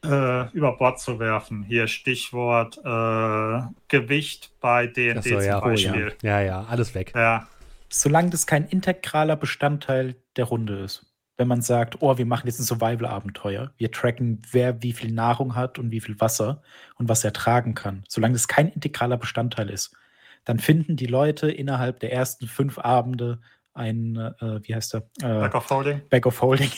äh, 0.03 0.49
über 0.51 0.77
Bord 0.77 0.99
zu 0.99 1.19
werfen. 1.19 1.63
Hier 1.63 1.87
Stichwort 1.87 2.77
äh, 2.77 3.61
Gewicht 3.87 4.51
bei 4.59 4.87
DND 4.87 5.23
so, 5.23 5.39
ja, 5.39 5.59
zum 5.59 5.69
Beispiel. 5.69 6.13
Oh, 6.21 6.25
ja. 6.25 6.39
ja, 6.39 6.45
ja, 6.45 6.65
alles 6.69 6.95
weg. 6.95 7.13
Ja. 7.15 7.47
Solange 7.89 8.29
das 8.29 8.45
kein 8.45 8.65
integraler 8.65 9.35
Bestandteil 9.35 10.15
der 10.35 10.45
Runde 10.45 10.79
ist 10.79 11.08
wenn 11.39 11.47
man 11.47 11.61
sagt, 11.61 12.01
oh, 12.01 12.17
wir 12.17 12.25
machen 12.25 12.47
jetzt 12.47 12.59
ein 12.59 12.65
Survival-Abenteuer. 12.65 13.71
Wir 13.77 13.91
tracken, 13.91 14.41
wer 14.51 14.83
wie 14.83 14.91
viel 14.91 15.13
Nahrung 15.13 15.55
hat 15.55 15.79
und 15.79 15.89
wie 15.89 16.01
viel 16.01 16.19
Wasser 16.19 16.61
und 16.97 17.07
was 17.07 17.23
er 17.23 17.31
tragen 17.31 17.75
kann. 17.75 18.03
Solange 18.09 18.33
das 18.33 18.49
kein 18.49 18.67
integraler 18.67 19.15
Bestandteil 19.15 19.69
ist, 19.69 19.95
dann 20.43 20.59
finden 20.59 20.97
die 20.97 21.05
Leute 21.05 21.49
innerhalb 21.49 22.01
der 22.01 22.11
ersten 22.11 22.45
fünf 22.45 22.77
Abende 22.77 23.39
ein, 23.73 24.17
äh, 24.17 24.59
wie 24.63 24.75
heißt 24.75 24.93
der? 24.93 25.03
Äh, 25.21 25.39
Back 25.39 25.55
of 25.55 25.69
Holding. 25.69 26.01
Back 26.09 26.25
of 26.25 26.41
Holding. 26.41 26.71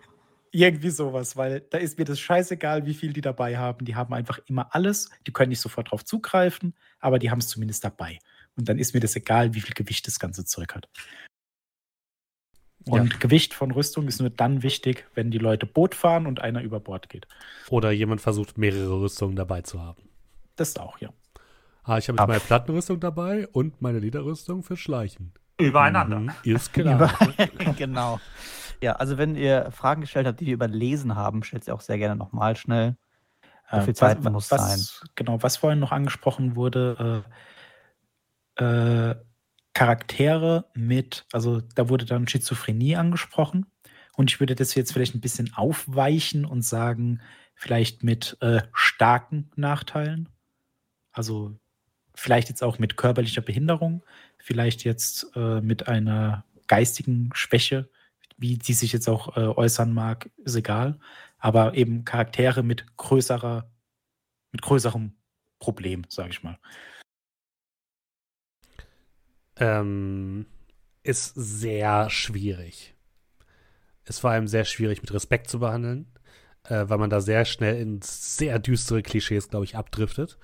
Irgendwie 0.50 0.90
sowas, 0.90 1.36
weil 1.36 1.60
da 1.60 1.78
ist 1.78 1.96
mir 1.96 2.04
das 2.04 2.18
scheißegal, 2.18 2.86
wie 2.86 2.94
viel 2.94 3.12
die 3.12 3.20
dabei 3.20 3.56
haben. 3.56 3.84
Die 3.84 3.94
haben 3.94 4.12
einfach 4.14 4.40
immer 4.46 4.74
alles. 4.74 5.10
Die 5.28 5.32
können 5.32 5.50
nicht 5.50 5.60
sofort 5.60 5.92
drauf 5.92 6.04
zugreifen, 6.04 6.74
aber 6.98 7.20
die 7.20 7.30
haben 7.30 7.38
es 7.38 7.46
zumindest 7.46 7.84
dabei. 7.84 8.18
Und 8.56 8.68
dann 8.68 8.80
ist 8.80 8.94
mir 8.94 9.00
das 9.00 9.14
egal, 9.14 9.54
wie 9.54 9.60
viel 9.60 9.74
Gewicht 9.74 10.08
das 10.08 10.18
ganze 10.18 10.44
Zeug 10.44 10.74
hat. 10.74 10.88
Und 12.88 13.12
ja. 13.12 13.18
Gewicht 13.18 13.54
von 13.54 13.70
Rüstung 13.70 14.08
ist 14.08 14.20
nur 14.20 14.30
dann 14.30 14.62
wichtig, 14.62 15.06
wenn 15.14 15.30
die 15.30 15.38
Leute 15.38 15.66
Boot 15.66 15.94
fahren 15.94 16.26
und 16.26 16.40
einer 16.40 16.62
über 16.62 16.80
Bord 16.80 17.08
geht. 17.08 17.26
Oder 17.68 17.90
jemand 17.90 18.20
versucht, 18.20 18.58
mehrere 18.58 19.00
Rüstungen 19.00 19.36
dabei 19.36 19.62
zu 19.62 19.80
haben. 19.80 20.08
Das 20.56 20.76
auch, 20.76 20.98
ja. 20.98 21.10
Ah, 21.84 21.98
ich 21.98 22.08
habe 22.08 22.18
jetzt 22.18 22.28
meine 22.28 22.40
Plattenrüstung 22.40 23.00
dabei 23.00 23.48
und 23.48 23.80
meine 23.80 23.98
Lederrüstung 23.98 24.62
für 24.62 24.76
Schleichen. 24.76 25.32
Übereinander. 25.58 26.20
Mhm, 26.20 26.32
ist 26.44 26.72
klar. 26.72 27.10
genau. 27.76 28.20
Ja, 28.82 28.92
also 28.92 29.18
wenn 29.18 29.36
ihr 29.36 29.70
Fragen 29.72 30.02
gestellt 30.02 30.26
habt, 30.26 30.40
die 30.40 30.46
wir 30.46 30.54
überlesen 30.54 31.16
haben, 31.16 31.42
stellt 31.42 31.64
sie 31.64 31.72
auch 31.72 31.80
sehr 31.80 31.98
gerne 31.98 32.16
nochmal 32.16 32.56
schnell. 32.56 32.96
So 33.70 33.80
viel 33.82 33.94
Zeit 33.94 34.24
was, 34.24 34.32
muss 34.32 34.50
was, 34.50 34.96
sein. 35.00 35.08
Genau, 35.14 35.42
was 35.42 35.58
vorhin 35.58 35.78
noch 35.78 35.92
angesprochen 35.92 36.56
wurde, 36.56 37.24
äh, 38.56 38.64
äh, 38.64 39.16
Charaktere 39.78 40.64
mit, 40.74 41.24
also 41.30 41.60
da 41.60 41.88
wurde 41.88 42.04
dann 42.04 42.26
Schizophrenie 42.26 42.96
angesprochen. 42.96 43.66
Und 44.16 44.28
ich 44.28 44.40
würde 44.40 44.56
das 44.56 44.74
jetzt 44.74 44.92
vielleicht 44.92 45.14
ein 45.14 45.20
bisschen 45.20 45.54
aufweichen 45.54 46.44
und 46.44 46.62
sagen, 46.62 47.20
vielleicht 47.54 48.02
mit 48.02 48.36
äh, 48.40 48.62
starken 48.72 49.52
Nachteilen. 49.54 50.30
Also 51.12 51.56
vielleicht 52.12 52.48
jetzt 52.48 52.64
auch 52.64 52.80
mit 52.80 52.96
körperlicher 52.96 53.40
Behinderung, 53.40 54.04
vielleicht 54.38 54.82
jetzt 54.82 55.28
äh, 55.36 55.60
mit 55.60 55.86
einer 55.86 56.44
geistigen 56.66 57.30
Schwäche, 57.32 57.88
wie 58.36 58.58
die 58.58 58.74
sich 58.74 58.92
jetzt 58.92 59.08
auch 59.08 59.36
äh, 59.36 59.42
äußern 59.42 59.94
mag, 59.94 60.28
ist 60.38 60.56
egal. 60.56 60.98
Aber 61.38 61.74
eben 61.74 62.04
Charaktere 62.04 62.64
mit 62.64 62.96
größerer, 62.96 63.70
mit 64.50 64.60
größerem 64.60 65.12
Problem, 65.60 66.04
sage 66.08 66.30
ich 66.30 66.42
mal 66.42 66.58
ähm, 69.58 70.46
ist 71.02 71.34
sehr 71.34 72.10
schwierig. 72.10 72.94
Ist 74.04 74.20
vor 74.20 74.30
allem 74.30 74.48
sehr 74.48 74.64
schwierig 74.64 75.02
mit 75.02 75.12
Respekt 75.12 75.48
zu 75.48 75.58
behandeln, 75.58 76.06
äh, 76.64 76.84
weil 76.88 76.98
man 76.98 77.10
da 77.10 77.20
sehr 77.20 77.44
schnell 77.44 77.80
in 77.80 78.00
sehr 78.02 78.58
düstere 78.58 79.02
Klischees, 79.02 79.50
glaube 79.50 79.64
ich, 79.64 79.76
abdriftet. 79.76 80.38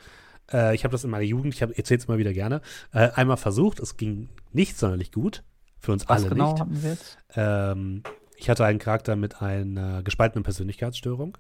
Äh, 0.52 0.74
ich 0.74 0.84
habe 0.84 0.92
das 0.92 1.04
in 1.04 1.10
meiner 1.10 1.24
Jugend, 1.24 1.54
ich 1.54 1.62
erzähle 1.62 1.98
es 1.98 2.04
immer 2.04 2.18
wieder 2.18 2.32
gerne, 2.32 2.60
äh, 2.92 3.10
einmal 3.10 3.36
versucht. 3.36 3.80
Es 3.80 3.96
ging 3.96 4.28
nicht 4.52 4.78
sonderlich 4.78 5.12
gut. 5.12 5.42
Für 5.78 5.92
uns 5.92 6.08
Was 6.08 6.22
alle 6.22 6.30
genau 6.30 6.52
nicht. 6.52 6.60
Hatten 6.60 6.82
wir 6.82 6.90
jetzt? 6.90 7.18
Ähm, 7.34 8.02
ich 8.36 8.50
hatte 8.50 8.64
einen 8.64 8.78
Charakter 8.78 9.16
mit 9.16 9.40
einer 9.40 10.02
gespaltenen 10.02 10.44
Persönlichkeitsstörung. 10.44 11.38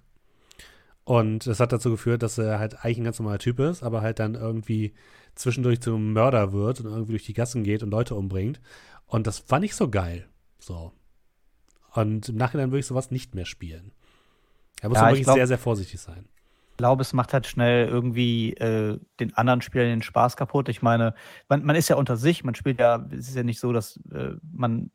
Und 1.04 1.46
das 1.46 1.60
hat 1.60 1.72
dazu 1.72 1.90
geführt, 1.90 2.22
dass 2.22 2.38
er 2.38 2.58
halt 2.58 2.82
eigentlich 2.84 2.98
ein 2.98 3.04
ganz 3.04 3.18
normaler 3.18 3.38
Typ 3.38 3.58
ist, 3.60 3.82
aber 3.82 4.00
halt 4.00 4.18
dann 4.18 4.34
irgendwie 4.34 4.94
zwischendurch 5.34 5.80
zum 5.80 6.12
Mörder 6.12 6.52
wird 6.52 6.80
und 6.80 6.86
irgendwie 6.86 7.12
durch 7.12 7.24
die 7.24 7.34
Gassen 7.34 7.64
geht 7.64 7.82
und 7.82 7.90
Leute 7.90 8.14
umbringt. 8.14 8.60
Und 9.06 9.26
das 9.26 9.50
war 9.50 9.60
nicht 9.60 9.74
so 9.74 9.88
geil. 9.88 10.28
So. 10.58 10.92
Und 11.92 12.28
im 12.28 12.36
Nachhinein 12.36 12.70
würde 12.70 12.80
ich 12.80 12.86
sowas 12.86 13.10
nicht 13.10 13.34
mehr 13.34 13.44
spielen. 13.44 13.92
Da 14.80 14.88
muss 14.88 14.96
ja, 14.96 15.02
man 15.02 15.10
wirklich 15.12 15.24
glaub, 15.24 15.36
sehr, 15.36 15.46
sehr 15.46 15.58
vorsichtig 15.58 16.00
sein. 16.00 16.26
Ich 16.70 16.76
glaube, 16.76 17.02
es 17.02 17.12
macht 17.12 17.32
halt 17.32 17.46
schnell 17.46 17.86
irgendwie 17.86 18.52
äh, 18.54 18.98
den 19.20 19.34
anderen 19.36 19.62
Spielern 19.62 19.88
den 19.88 20.02
Spaß 20.02 20.36
kaputt. 20.36 20.68
Ich 20.68 20.82
meine, 20.82 21.14
man, 21.48 21.64
man, 21.64 21.76
ist 21.76 21.88
ja 21.88 21.96
unter 21.96 22.16
sich, 22.16 22.42
man 22.42 22.56
spielt 22.56 22.80
ja, 22.80 23.06
es 23.12 23.28
ist 23.28 23.36
ja 23.36 23.44
nicht 23.44 23.60
so, 23.60 23.72
dass 23.72 24.00
äh, 24.12 24.32
man 24.52 24.90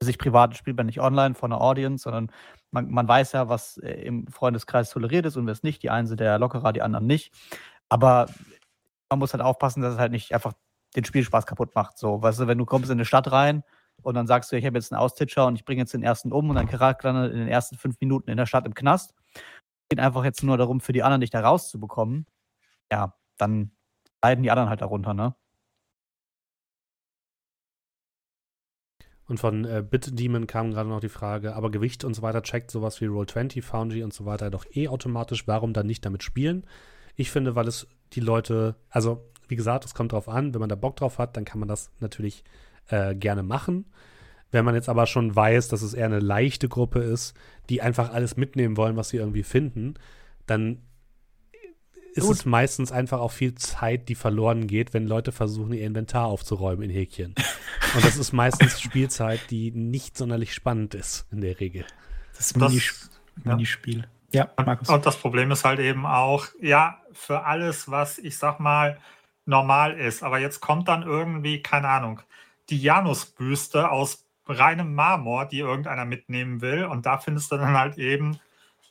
sich 0.00 0.18
privat 0.18 0.56
spielt 0.56 0.76
man 0.76 0.86
nicht 0.86 1.00
online 1.00 1.34
vor 1.34 1.48
einer 1.48 1.60
Audience, 1.60 2.04
sondern 2.04 2.30
man, 2.70 2.90
man 2.90 3.08
weiß 3.08 3.32
ja, 3.32 3.48
was 3.48 3.78
äh, 3.78 3.92
im 4.02 4.26
Freundeskreis 4.28 4.90
toleriert 4.90 5.26
ist 5.26 5.36
und 5.36 5.46
was 5.46 5.62
nicht. 5.62 5.82
Die 5.82 5.90
einen 5.90 6.06
sind 6.06 6.20
ja 6.20 6.36
lockerer, 6.36 6.72
die 6.72 6.82
anderen 6.82 7.06
nicht. 7.06 7.32
Aber 7.88 8.26
man 9.10 9.18
muss 9.18 9.32
halt 9.32 9.42
aufpassen, 9.42 9.82
dass 9.82 9.94
es 9.94 9.98
halt 9.98 10.12
nicht 10.12 10.32
einfach 10.32 10.52
den 10.96 11.04
Spielspaß 11.04 11.46
kaputt 11.46 11.74
macht. 11.74 11.98
So, 11.98 12.22
weißt 12.22 12.40
du, 12.40 12.46
wenn 12.46 12.58
du 12.58 12.64
kommst 12.64 12.90
in 12.90 12.96
eine 12.96 13.04
Stadt 13.04 13.30
rein 13.30 13.62
und 14.02 14.14
dann 14.14 14.26
sagst 14.26 14.52
du, 14.52 14.56
ich 14.56 14.64
habe 14.64 14.78
jetzt 14.78 14.92
einen 14.92 15.00
Austitscher 15.00 15.46
und 15.46 15.56
ich 15.56 15.64
bringe 15.64 15.82
jetzt 15.82 15.94
den 15.94 16.02
ersten 16.02 16.32
um 16.32 16.48
und 16.48 16.56
dein 16.56 16.68
Charakter 16.68 17.12
landet 17.12 17.32
in 17.32 17.38
den 17.38 17.48
ersten 17.48 17.76
fünf 17.76 18.00
Minuten 18.00 18.30
in 18.30 18.36
der 18.36 18.46
Stadt 18.46 18.66
im 18.66 18.74
Knast. 18.74 19.14
Es 19.34 19.42
geht 19.90 20.00
einfach 20.00 20.24
jetzt 20.24 20.42
nur 20.42 20.56
darum, 20.58 20.80
für 20.80 20.92
die 20.92 21.02
anderen 21.02 21.20
dich 21.20 21.30
da 21.30 21.40
rauszubekommen. 21.40 22.26
Ja, 22.92 23.14
dann 23.36 23.72
leiden 24.22 24.42
die 24.42 24.50
anderen 24.50 24.68
halt 24.68 24.80
darunter, 24.82 25.14
ne? 25.14 25.34
Und 29.26 29.38
von 29.38 29.66
äh, 29.66 29.84
BitDemon 29.88 30.46
kam 30.46 30.70
gerade 30.70 30.88
noch 30.88 31.00
die 31.00 31.10
Frage, 31.10 31.54
aber 31.54 31.70
Gewicht 31.70 32.02
und 32.02 32.14
so 32.14 32.22
weiter 32.22 32.42
checkt 32.42 32.70
sowas 32.70 33.00
wie 33.02 33.06
Roll20, 33.06 33.62
Foundry 33.62 34.02
und 34.02 34.14
so 34.14 34.24
weiter 34.24 34.50
doch 34.50 34.64
eh 34.74 34.88
automatisch. 34.88 35.46
Warum 35.46 35.74
dann 35.74 35.86
nicht 35.86 36.04
damit 36.06 36.22
spielen? 36.22 36.66
Ich 37.14 37.30
finde, 37.30 37.54
weil 37.54 37.68
es 37.68 37.86
die 38.12 38.20
Leute, 38.20 38.76
also 38.90 39.24
wie 39.48 39.56
gesagt, 39.56 39.84
es 39.84 39.94
kommt 39.94 40.12
drauf 40.12 40.28
an, 40.28 40.52
wenn 40.54 40.60
man 40.60 40.68
da 40.68 40.76
Bock 40.76 40.96
drauf 40.96 41.18
hat, 41.18 41.36
dann 41.36 41.44
kann 41.44 41.58
man 41.58 41.68
das 41.68 41.90
natürlich 42.00 42.44
äh, 42.88 43.14
gerne 43.14 43.42
machen. 43.42 43.86
Wenn 44.50 44.64
man 44.64 44.74
jetzt 44.74 44.88
aber 44.88 45.06
schon 45.06 45.34
weiß, 45.34 45.68
dass 45.68 45.82
es 45.82 45.94
eher 45.94 46.06
eine 46.06 46.20
leichte 46.20 46.68
Gruppe 46.68 47.00
ist, 47.00 47.34
die 47.68 47.82
einfach 47.82 48.12
alles 48.12 48.36
mitnehmen 48.36 48.76
wollen, 48.76 48.96
was 48.96 49.10
sie 49.10 49.18
irgendwie 49.18 49.42
finden, 49.42 49.94
dann 50.46 50.82
ist 52.14 52.26
Gut. 52.26 52.36
es 52.36 52.44
meistens 52.46 52.90
einfach 52.90 53.20
auch 53.20 53.30
viel 53.30 53.54
Zeit, 53.54 54.08
die 54.08 54.14
verloren 54.14 54.66
geht, 54.66 54.94
wenn 54.94 55.06
Leute 55.06 55.32
versuchen, 55.32 55.72
ihr 55.72 55.86
Inventar 55.86 56.26
aufzuräumen 56.26 56.82
in 56.82 56.90
Häkchen. 56.90 57.34
Und 57.94 58.04
das 58.04 58.16
ist 58.16 58.32
meistens 58.32 58.80
Spielzeit, 58.80 59.40
die 59.50 59.70
nicht 59.70 60.16
sonderlich 60.16 60.54
spannend 60.54 60.94
ist, 60.94 61.26
in 61.30 61.42
der 61.42 61.60
Regel. 61.60 61.84
Das, 62.36 62.52
das 62.54 62.84
Minispiel. 63.44 64.08
Ja, 64.32 64.50
Markus. 64.56 64.88
Und 64.88 65.06
das 65.06 65.16
Problem 65.16 65.50
ist 65.50 65.64
halt 65.64 65.80
eben 65.80 66.06
auch, 66.06 66.46
ja, 66.60 67.00
für 67.18 67.44
alles, 67.44 67.90
was 67.90 68.18
ich 68.18 68.38
sag 68.38 68.60
mal 68.60 68.98
normal 69.44 69.98
ist, 69.98 70.22
aber 70.22 70.38
jetzt 70.38 70.60
kommt 70.60 70.88
dann 70.88 71.02
irgendwie, 71.02 71.62
keine 71.62 71.88
Ahnung, 71.88 72.20
die 72.70 72.80
Janusbüste 72.80 73.90
aus 73.90 74.26
reinem 74.46 74.94
Marmor, 74.94 75.46
die 75.46 75.60
irgendeiner 75.60 76.04
mitnehmen 76.04 76.60
will. 76.60 76.84
Und 76.84 77.06
da 77.06 77.18
findest 77.18 77.50
du 77.52 77.56
dann 77.56 77.76
halt 77.76 77.98
eben, 77.98 78.38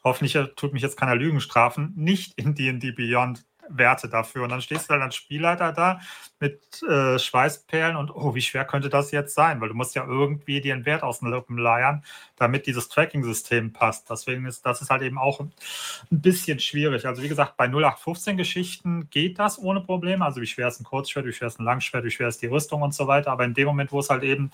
hoffentlich 0.04 0.38
tut 0.56 0.74
mich 0.74 0.82
jetzt 0.82 0.98
keiner 0.98 1.16
Lügen 1.16 1.42
strafen, 1.42 1.94
nicht 1.96 2.38
in 2.38 2.56
D&D 2.56 2.92
Beyond 2.92 3.46
Werte 3.70 4.10
dafür. 4.10 4.44
Und 4.44 4.50
dann 4.50 4.62
stehst 4.62 4.90
du 4.90 4.94
dann 4.94 5.02
als 5.02 5.16
Spielleiter 5.16 5.72
da 5.72 6.00
mit 6.40 6.84
äh, 6.84 7.18
Schweißperlen 7.18 7.96
und 7.96 8.12
oh, 8.12 8.36
wie 8.36 8.42
schwer 8.42 8.66
könnte 8.66 8.90
das 8.90 9.12
jetzt 9.12 9.34
sein? 9.34 9.60
Weil 9.60 9.70
du 9.70 9.76
musst 9.76 9.96
ja 9.96 10.06
irgendwie 10.06 10.62
dir 10.62 10.74
einen 10.74 10.86
Wert 10.86 11.04
aus 11.04 11.20
den 11.20 11.32
Lippen 11.32 11.58
leiern, 11.58 12.04
damit 12.36 12.68
dieses 12.68 12.90
Tracking-System 12.90 13.74
passt. 13.74 14.10
Deswegen 14.10 14.46
ist 14.46 14.66
das 14.66 14.82
ist 14.82 14.90
halt 14.90 15.02
eben 15.02 15.18
auch 15.18 15.40
ein 15.40 15.52
bisschen 16.10 16.60
schwierig. 16.60 17.08
Also 17.08 17.24
wie 17.24 17.30
gesagt, 17.30 17.58
bei 17.58 17.66
0815-Geschichten 17.66 19.10
geht 19.10 19.40
das 19.40 19.60
ohne 19.60 19.82
Probleme. 19.82 20.24
Also 20.24 20.42
wie 20.42 20.48
schwer 20.48 20.68
ist 20.68 20.80
ein 20.80 20.84
Kurzschwert, 20.86 21.26
wie 21.26 21.34
schwer 21.34 21.48
ist 21.48 21.60
ein 21.60 21.66
Langschwert, 21.66 22.04
wie 22.04 22.12
schwer 22.12 22.28
ist 22.28 22.42
die 22.42 22.48
Rüstung 22.48 22.82
und 22.82 22.94
so 22.94 23.08
weiter. 23.08 23.32
Aber 23.32 23.46
in 23.46 23.54
dem 23.54 23.68
Moment, 23.68 23.92
wo 23.92 24.00
es 24.00 24.10
halt 24.10 24.24
eben 24.24 24.52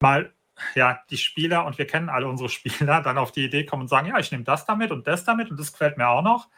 mal 0.00 0.32
ja, 0.74 1.00
die 1.10 1.18
Spieler, 1.18 1.66
und 1.66 1.78
wir 1.78 1.86
kennen 1.86 2.08
alle 2.08 2.26
unsere 2.28 2.48
Spieler, 2.48 3.02
dann 3.02 3.18
auf 3.18 3.32
die 3.32 3.44
Idee 3.44 3.64
kommen 3.64 3.82
und 3.82 3.88
sagen, 3.88 4.08
ja, 4.08 4.18
ich 4.18 4.30
nehme 4.30 4.44
das 4.44 4.64
damit 4.64 4.90
und 4.90 5.06
das 5.06 5.24
damit 5.24 5.50
und 5.50 5.58
das 5.58 5.72
gefällt 5.72 5.98
mir 5.98 6.08
auch 6.08 6.22
noch 6.22 6.48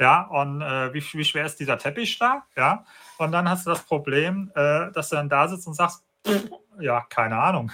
ja, 0.00 0.22
und 0.22 0.60
äh, 0.60 0.92
wie, 0.94 1.02
wie, 1.12 1.24
schwer 1.24 1.46
ist 1.46 1.56
dieser 1.56 1.78
Teppich 1.78 2.18
da? 2.18 2.44
Ja, 2.56 2.84
und 3.18 3.32
dann 3.32 3.48
hast 3.48 3.66
du 3.66 3.70
das 3.70 3.82
Problem, 3.82 4.50
äh, 4.54 4.90
dass 4.92 5.08
du 5.08 5.16
dann 5.16 5.28
da 5.28 5.48
sitzt 5.48 5.66
und 5.66 5.74
sagst, 5.74 6.04
ja, 6.80 7.00
keine 7.08 7.38
Ahnung. 7.38 7.72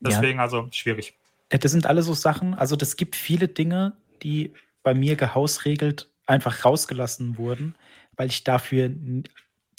Deswegen 0.00 0.38
ja. 0.38 0.44
also 0.44 0.68
schwierig. 0.70 1.16
Das 1.50 1.72
sind 1.72 1.86
alle 1.86 2.02
so 2.02 2.14
Sachen, 2.14 2.54
also 2.54 2.76
das 2.76 2.96
gibt 2.96 3.16
viele 3.16 3.48
Dinge, 3.48 3.94
die 4.22 4.54
bei 4.82 4.94
mir 4.94 5.16
gehausregelt 5.16 6.08
einfach 6.26 6.64
rausgelassen 6.64 7.36
wurden, 7.38 7.74
weil 8.16 8.28
ich 8.28 8.44
dafür, 8.44 8.90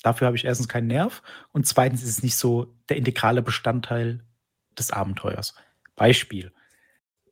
dafür 0.04 0.28
habe 0.28 0.36
ich 0.36 0.46
erstens 0.46 0.68
keinen 0.68 0.88
Nerv 0.88 1.24
und 1.54 1.66
zweitens 1.66 2.04
ist 2.04 2.10
es 2.10 2.24
nicht 2.24 2.36
so 2.36 2.74
der 2.90 2.98
integrale 2.98 3.42
Bestandteil 3.42 4.20
des 4.78 4.92
Abenteuers. 4.92 5.56
Beispiel. 5.96 6.52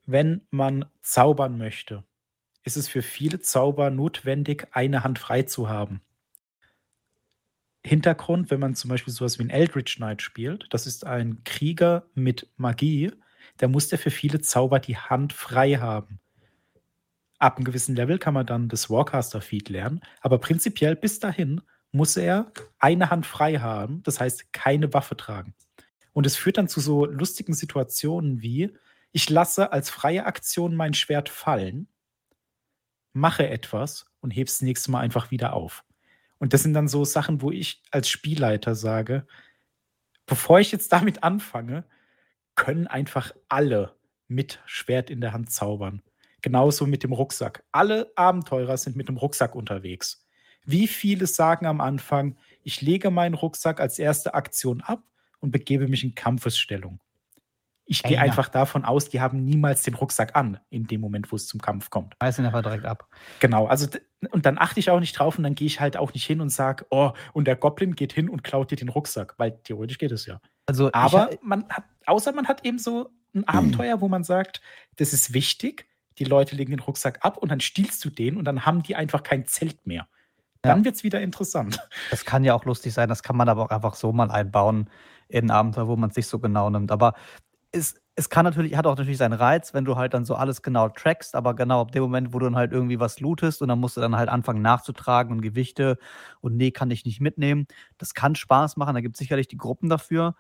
Wenn 0.06 0.42
man 0.52 0.86
zaubern 1.02 1.58
möchte, 1.58 2.04
ist 2.64 2.78
es 2.78 2.88
für 2.88 3.02
viele 3.02 3.40
Zauber 3.40 3.90
notwendig, 3.90 4.68
eine 4.72 5.04
Hand 5.04 5.20
frei 5.20 5.44
zu 5.44 5.70
haben. 5.70 6.02
Hintergrund, 7.86 8.52
wenn 8.52 8.60
man 8.60 8.76
zum 8.76 8.90
Beispiel 8.90 9.14
sowas 9.14 9.40
wie 9.40 9.44
ein 9.44 9.50
Eldritch 9.50 9.96
Knight 9.96 10.22
spielt, 10.22 10.68
das 10.72 10.86
ist 10.86 11.06
ein 11.06 11.44
Krieger 11.46 12.06
mit 12.14 12.50
Magie, 12.58 13.12
der 13.62 13.70
muss 13.70 13.88
der 13.88 14.00
für 14.00 14.12
viele 14.12 14.42
Zauber 14.42 14.80
die 14.80 14.98
Hand 14.98 15.34
frei 15.34 15.76
haben. 15.76 16.20
Ab 17.40 17.56
einem 17.56 17.64
gewissen 17.64 17.96
Level 17.96 18.20
kann 18.20 18.34
man 18.34 18.46
dann 18.46 18.68
das 18.68 18.90
Warcaster-Feed 18.90 19.70
lernen, 19.70 20.02
aber 20.20 20.40
prinzipiell 20.40 20.96
bis 20.96 21.20
dahin 21.20 21.62
muss 21.92 22.18
er 22.18 22.52
eine 22.80 23.10
Hand 23.10 23.26
frei 23.26 23.60
haben, 23.60 24.04
das 24.04 24.20
heißt 24.20 24.52
keine 24.52 24.94
Waffe 24.94 25.16
tragen. 25.16 25.56
Und 26.12 26.26
es 26.26 26.36
führt 26.36 26.58
dann 26.58 26.68
zu 26.68 26.82
so 26.82 27.06
lustigen 27.06 27.54
Situationen 27.54 28.42
wie, 28.42 28.74
ich 29.12 29.30
lasse 29.30 29.72
als 29.72 29.90
freie 29.90 30.26
Aktion 30.26 30.76
mein 30.76 30.94
Schwert 30.94 31.30
fallen, 31.30 31.88
mache 33.14 33.50
etwas 33.50 34.06
und 34.22 34.32
hebe 34.32 34.50
es 34.50 34.62
nächste 34.62 34.92
Mal 34.92 35.02
einfach 35.02 35.32
wieder 35.32 35.54
auf. 35.54 35.84
Und 36.38 36.54
das 36.54 36.64
sind 36.64 36.74
dann 36.74 36.88
so 36.88 37.06
Sachen, 37.06 37.42
wo 37.42 37.52
ich 37.52 37.84
als 37.92 38.10
Spielleiter 38.10 38.76
sage, 38.76 39.28
bevor 40.26 40.60
ich 40.60 40.72
jetzt 40.72 40.92
damit 40.92 41.24
anfange, 41.24 41.86
können 42.56 42.88
einfach 42.88 43.34
alle 43.50 43.96
mit 44.28 44.62
Schwert 44.66 45.10
in 45.10 45.22
der 45.22 45.34
Hand 45.34 45.52
zaubern. 45.52 46.02
Genauso 46.42 46.86
mit 46.86 47.04
dem 47.04 47.12
Rucksack. 47.12 47.64
Alle 47.72 48.12
Abenteurer 48.16 48.78
sind 48.78 48.96
mit 48.96 49.10
dem 49.10 49.18
Rucksack 49.18 49.56
unterwegs. 49.56 50.26
Wie 50.66 50.88
viele 50.88 51.28
sagen 51.28 51.66
am 51.66 51.82
Anfang, 51.82 52.38
ich 52.64 52.82
lege 52.82 53.12
meinen 53.12 53.34
Rucksack 53.34 53.80
als 53.82 54.00
erste 54.00 54.34
Aktion 54.34 54.82
ab 54.82 55.04
und 55.40 55.52
begebe 55.52 55.88
mich 55.88 56.04
in 56.04 56.16
Kampfesstellung. 56.16 57.00
Ich 57.92 58.04
gehe 58.04 58.18
Ja. 58.18 58.22
einfach 58.22 58.50
davon 58.50 58.86
aus, 58.86 59.10
die 59.10 59.20
haben 59.20 59.44
niemals 59.44 59.82
den 59.82 59.96
Rucksack 59.96 60.36
an, 60.36 60.60
in 60.70 60.86
dem 60.86 61.02
Moment, 61.02 61.32
wo 61.32 61.36
es 61.36 61.48
zum 61.48 61.60
Kampf 61.60 61.90
kommt. 61.90 62.16
Reißen 62.22 62.46
einfach 62.46 62.62
direkt 62.62 62.86
ab. 62.86 63.08
Genau, 63.40 63.66
also 63.66 63.88
und 64.30 64.46
dann 64.46 64.60
achte 64.60 64.80
ich 64.80 64.92
auch 64.92 65.00
nicht 65.00 65.18
drauf 65.18 65.40
und 65.40 65.44
dann 65.44 65.56
gehe 65.56 65.66
ich 65.66 65.80
halt 65.80 65.98
auch 65.98 66.14
nicht 66.14 66.24
hin 66.24 66.40
und 66.40 66.50
sage, 66.50 66.86
oh, 66.92 67.14
und 67.34 67.48
der 67.48 67.56
Goblin 67.56 67.96
geht 67.96 68.14
hin 68.14 68.30
und 68.30 68.44
klaut 68.44 68.70
dir 68.70 68.76
den 68.76 68.90
Rucksack, 68.90 69.34
weil 69.38 69.58
theoretisch 69.64 69.98
geht 69.98 70.12
es 70.12 70.28
ja. 70.28 70.40
Also 70.68 70.92
Aber 70.94 71.32
man 71.42 71.68
hat, 71.70 71.84
außer 72.06 72.32
man 72.32 72.48
hat 72.48 72.64
eben 72.64 72.78
so 72.78 73.10
ein 73.34 73.48
Abenteuer, 73.48 74.02
wo 74.02 74.08
man 74.08 74.24
sagt, 74.24 74.62
das 74.98 75.12
ist 75.12 75.34
wichtig, 75.34 75.88
die 76.20 76.26
Leute 76.26 76.56
legen 76.56 76.70
den 76.70 76.82
Rucksack 76.82 77.26
ab 77.26 77.38
und 77.38 77.50
dann 77.50 77.60
stiehlst 77.60 78.06
du 78.06 78.12
den 78.12 78.38
und 78.38 78.46
dann 78.46 78.68
haben 78.68 78.84
die 78.84 78.96
einfach 78.96 79.24
kein 79.24 79.48
Zelt 79.48 79.88
mehr. 79.88 80.08
Dann 80.62 80.86
wird 80.86 80.96
es 80.96 81.04
wieder 81.04 81.22
interessant. 81.22 81.80
das 82.12 82.24
kann 82.24 82.44
ja 82.44 82.54
auch 82.54 82.66
lustig 82.66 82.94
sein, 82.94 83.10
das 83.10 83.24
kann 83.24 83.36
man 83.36 83.50
aber 83.50 83.64
auch 83.64 83.70
einfach 83.72 83.96
so 83.96 84.12
mal 84.12 84.30
einbauen 84.30 84.90
in 85.28 85.46
ein 85.46 85.52
Abenteuer, 85.52 85.88
wo 85.88 85.96
man 85.96 86.10
es 86.10 86.18
nicht 86.18 86.28
so 86.28 86.38
genau 86.38 86.70
nimmt. 86.70 86.92
Aber 86.92 87.14
es, 87.72 87.96
es 88.16 88.30
kann 88.30 88.46
natürlich, 88.46 88.76
hat 88.76 88.88
auch 88.88 88.98
natürlich 88.98 89.18
seinen 89.18 89.34
Reiz, 89.34 89.74
wenn 89.74 89.86
du 89.86 89.96
halt 89.96 90.14
dann 90.14 90.26
so 90.26 90.36
alles 90.36 90.62
genau 90.62 90.90
trackst, 90.90 91.36
aber 91.36 91.56
genau 91.56 91.82
ab 91.82 91.92
dem 91.92 92.02
Moment, 92.04 92.34
wo 92.34 92.40
du 92.40 92.46
dann 92.46 92.56
halt 92.56 92.72
irgendwie 92.72 93.00
was 93.00 93.20
lootest 93.20 93.62
und 93.62 93.70
dann 93.70 93.80
musst 93.80 93.98
du 93.98 94.02
dann 94.02 94.16
halt 94.16 94.30
anfangen 94.30 94.62
nachzutragen 94.62 95.32
und 95.32 95.42
Gewichte 95.42 95.98
und 96.42 96.58
nee, 96.58 96.72
kann 96.72 96.92
ich 96.92 97.06
nicht 97.06 97.22
mitnehmen. 97.22 97.68
Das 97.98 98.14
kann 98.14 98.36
Spaß 98.36 98.78
machen, 98.78 98.96
da 98.96 99.02
gibt 99.02 99.16
es 99.16 99.20
sicherlich 99.20 99.48
die 99.48 99.58
Gruppen 99.58 99.90
dafür. 99.90 100.36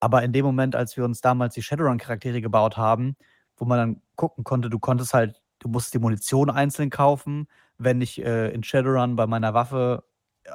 Aber 0.00 0.22
in 0.22 0.32
dem 0.32 0.44
Moment, 0.44 0.76
als 0.76 0.96
wir 0.96 1.04
uns 1.04 1.20
damals 1.20 1.54
die 1.54 1.62
Shadowrun-Charaktere 1.62 2.40
gebaut 2.42 2.76
haben, 2.76 3.16
wo 3.56 3.64
man 3.64 3.78
dann 3.78 4.02
gucken 4.16 4.44
konnte, 4.44 4.68
du 4.70 4.78
konntest 4.78 5.14
halt, 5.14 5.40
du 5.60 5.68
musst 5.68 5.94
die 5.94 5.98
Munition 5.98 6.50
einzeln 6.50 6.90
kaufen. 6.90 7.48
Wenn 7.78 8.00
ich 8.02 8.22
äh, 8.24 8.50
in 8.52 8.62
Shadowrun 8.62 9.16
bei 9.16 9.26
meiner 9.26 9.54
Waffe, 9.54 10.04
ja, 10.46 10.54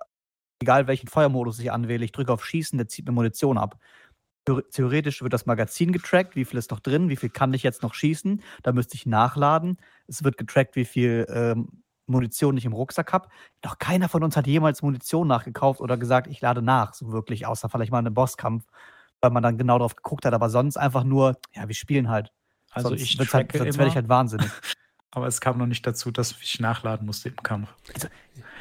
egal 0.61 0.87
welchen 0.87 1.07
Feuermodus 1.07 1.59
ich 1.59 1.71
anwähle, 1.71 2.05
ich 2.05 2.11
drücke 2.11 2.33
auf 2.33 2.45
Schießen, 2.45 2.77
der 2.77 2.87
zieht 2.87 3.07
mir 3.07 3.13
Munition 3.13 3.57
ab. 3.57 3.77
Theor- 4.45 4.67
Theoretisch 4.69 5.21
wird 5.21 5.33
das 5.33 5.45
Magazin 5.45 5.91
getrackt, 5.91 6.35
wie 6.35 6.45
viel 6.45 6.57
ist 6.57 6.71
noch 6.71 6.79
drin, 6.79 7.09
wie 7.09 7.15
viel 7.15 7.29
kann 7.29 7.53
ich 7.53 7.63
jetzt 7.63 7.83
noch 7.83 7.93
schießen. 7.93 8.41
Da 8.63 8.71
müsste 8.71 8.95
ich 8.95 9.05
nachladen. 9.05 9.77
Es 10.07 10.23
wird 10.23 10.37
getrackt, 10.37 10.75
wie 10.75 10.85
viel 10.85 11.25
ähm, 11.29 11.83
Munition 12.07 12.57
ich 12.57 12.65
im 12.65 12.73
Rucksack 12.73 13.13
habe. 13.13 13.29
Doch 13.61 13.77
keiner 13.77 14.09
von 14.09 14.23
uns 14.23 14.35
hat 14.35 14.47
jemals 14.47 14.81
Munition 14.81 15.27
nachgekauft 15.27 15.79
oder 15.81 15.97
gesagt, 15.97 16.27
ich 16.27 16.41
lade 16.41 16.61
nach, 16.61 16.93
so 16.93 17.11
wirklich, 17.11 17.45
außer 17.45 17.69
vielleicht 17.69 17.91
mal 17.91 17.99
in 17.99 18.07
einem 18.07 18.15
Bosskampf, 18.15 18.65
weil 19.21 19.31
man 19.31 19.43
dann 19.43 19.57
genau 19.57 19.77
drauf 19.77 19.95
geguckt 19.95 20.25
hat. 20.25 20.33
Aber 20.33 20.49
sonst 20.49 20.77
einfach 20.77 21.03
nur, 21.03 21.37
ja, 21.53 21.67
wir 21.67 21.75
spielen 21.75 22.09
halt. 22.09 22.31
Also 22.71 22.89
sonst 22.89 23.01
ich 23.01 23.17
halt, 23.17 23.29
tracke 23.29 23.57
sonst 23.57 23.77
werde 23.77 23.89
ich 23.89 23.95
halt 23.95 24.09
wahnsinnig. 24.09 24.49
Aber 25.11 25.27
es 25.27 25.41
kam 25.41 25.57
noch 25.57 25.65
nicht 25.67 25.85
dazu, 25.85 26.09
dass 26.09 26.35
ich 26.41 26.59
nachladen 26.59 27.05
musste 27.05 27.29
im 27.29 27.35
Kampf. 27.35 27.69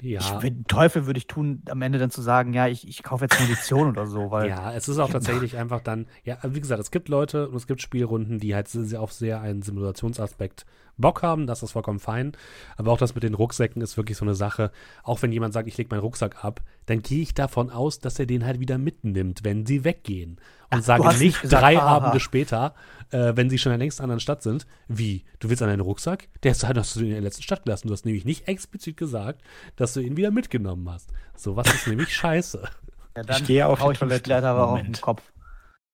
Ja. 0.02 0.20
Ich, 0.20 0.30
den 0.40 0.64
Teufel 0.64 1.06
würde 1.06 1.18
ich 1.18 1.26
tun, 1.26 1.62
am 1.68 1.82
Ende 1.82 1.98
dann 1.98 2.10
zu 2.10 2.22
sagen, 2.22 2.52
ja, 2.54 2.66
ich, 2.66 2.88
ich 2.88 3.02
kaufe 3.02 3.24
jetzt 3.24 3.40
Munition 3.40 3.88
oder 3.88 4.06
so, 4.06 4.30
weil 4.30 4.48
Ja, 4.48 4.72
es 4.72 4.88
ist 4.88 4.98
auch 4.98 5.10
tatsächlich 5.10 5.56
einfach 5.56 5.80
dann, 5.80 6.06
ja, 6.24 6.38
wie 6.42 6.60
gesagt, 6.60 6.80
es 6.80 6.90
gibt 6.90 7.08
Leute 7.08 7.48
und 7.48 7.54
es 7.54 7.66
gibt 7.66 7.82
Spielrunden, 7.82 8.40
die 8.40 8.54
halt 8.54 8.66
sehr, 8.68 9.00
auf 9.00 9.12
sehr 9.12 9.40
einen 9.40 9.62
Simulationsaspekt 9.62 10.66
Bock 11.00 11.22
haben, 11.22 11.46
das 11.46 11.62
ist 11.62 11.72
vollkommen 11.72 11.98
fein. 11.98 12.32
Aber 12.76 12.92
auch 12.92 12.98
das 12.98 13.14
mit 13.14 13.24
den 13.24 13.34
Rucksäcken 13.34 13.82
ist 13.82 13.96
wirklich 13.96 14.18
so 14.18 14.24
eine 14.24 14.34
Sache. 14.34 14.70
Auch 15.02 15.22
wenn 15.22 15.32
jemand 15.32 15.54
sagt, 15.54 15.66
ich 15.66 15.76
lege 15.76 15.88
meinen 15.90 16.00
Rucksack 16.00 16.44
ab, 16.44 16.60
dann 16.86 17.02
gehe 17.02 17.22
ich 17.22 17.34
davon 17.34 17.70
aus, 17.70 18.00
dass 18.00 18.18
er 18.18 18.26
den 18.26 18.44
halt 18.44 18.60
wieder 18.60 18.78
mitnimmt, 18.78 19.40
wenn 19.44 19.66
sie 19.66 19.84
weggehen. 19.84 20.38
Und 20.70 20.80
Ach, 20.80 20.82
sage 20.82 21.18
nicht 21.18 21.42
gesagt, 21.42 21.62
drei. 21.62 21.80
Abende 21.80 22.20
später, 22.20 22.74
äh, 23.10 23.36
wenn 23.36 23.50
sie 23.50 23.58
schon 23.58 23.72
in 23.72 23.78
der 23.78 23.84
nächsten 23.86 24.02
anderen 24.02 24.20
Stadt 24.20 24.42
sind, 24.42 24.66
wie, 24.88 25.24
du 25.38 25.48
willst 25.48 25.62
an 25.62 25.68
deinen 25.68 25.80
Rucksack? 25.80 26.28
Der 26.42 26.52
ist, 26.52 26.66
hast 26.66 26.96
du 26.96 27.00
in 27.00 27.10
der 27.10 27.20
letzten 27.20 27.42
Stadt 27.42 27.64
gelassen. 27.64 27.88
Du 27.88 27.92
hast 27.92 28.04
nämlich 28.04 28.24
nicht 28.24 28.48
explizit 28.48 28.96
gesagt, 28.96 29.42
dass 29.76 29.92
du 29.94 30.00
ihn 30.00 30.16
wieder 30.16 30.30
mitgenommen 30.30 30.88
hast. 30.90 31.10
Sowas 31.36 31.66
ist 31.72 31.86
nämlich 31.86 32.08
scheiße. 32.16 32.62
ja, 33.16 33.36
Ich 33.36 33.44
gehe 33.44 33.66
auf 33.66 33.80
die 33.80 33.98
Toilette. 33.98 34.36
Aber 34.46 34.64
auf 34.68 34.74
den 34.78 34.84
Moment. 34.86 35.00
Kopf. 35.00 35.22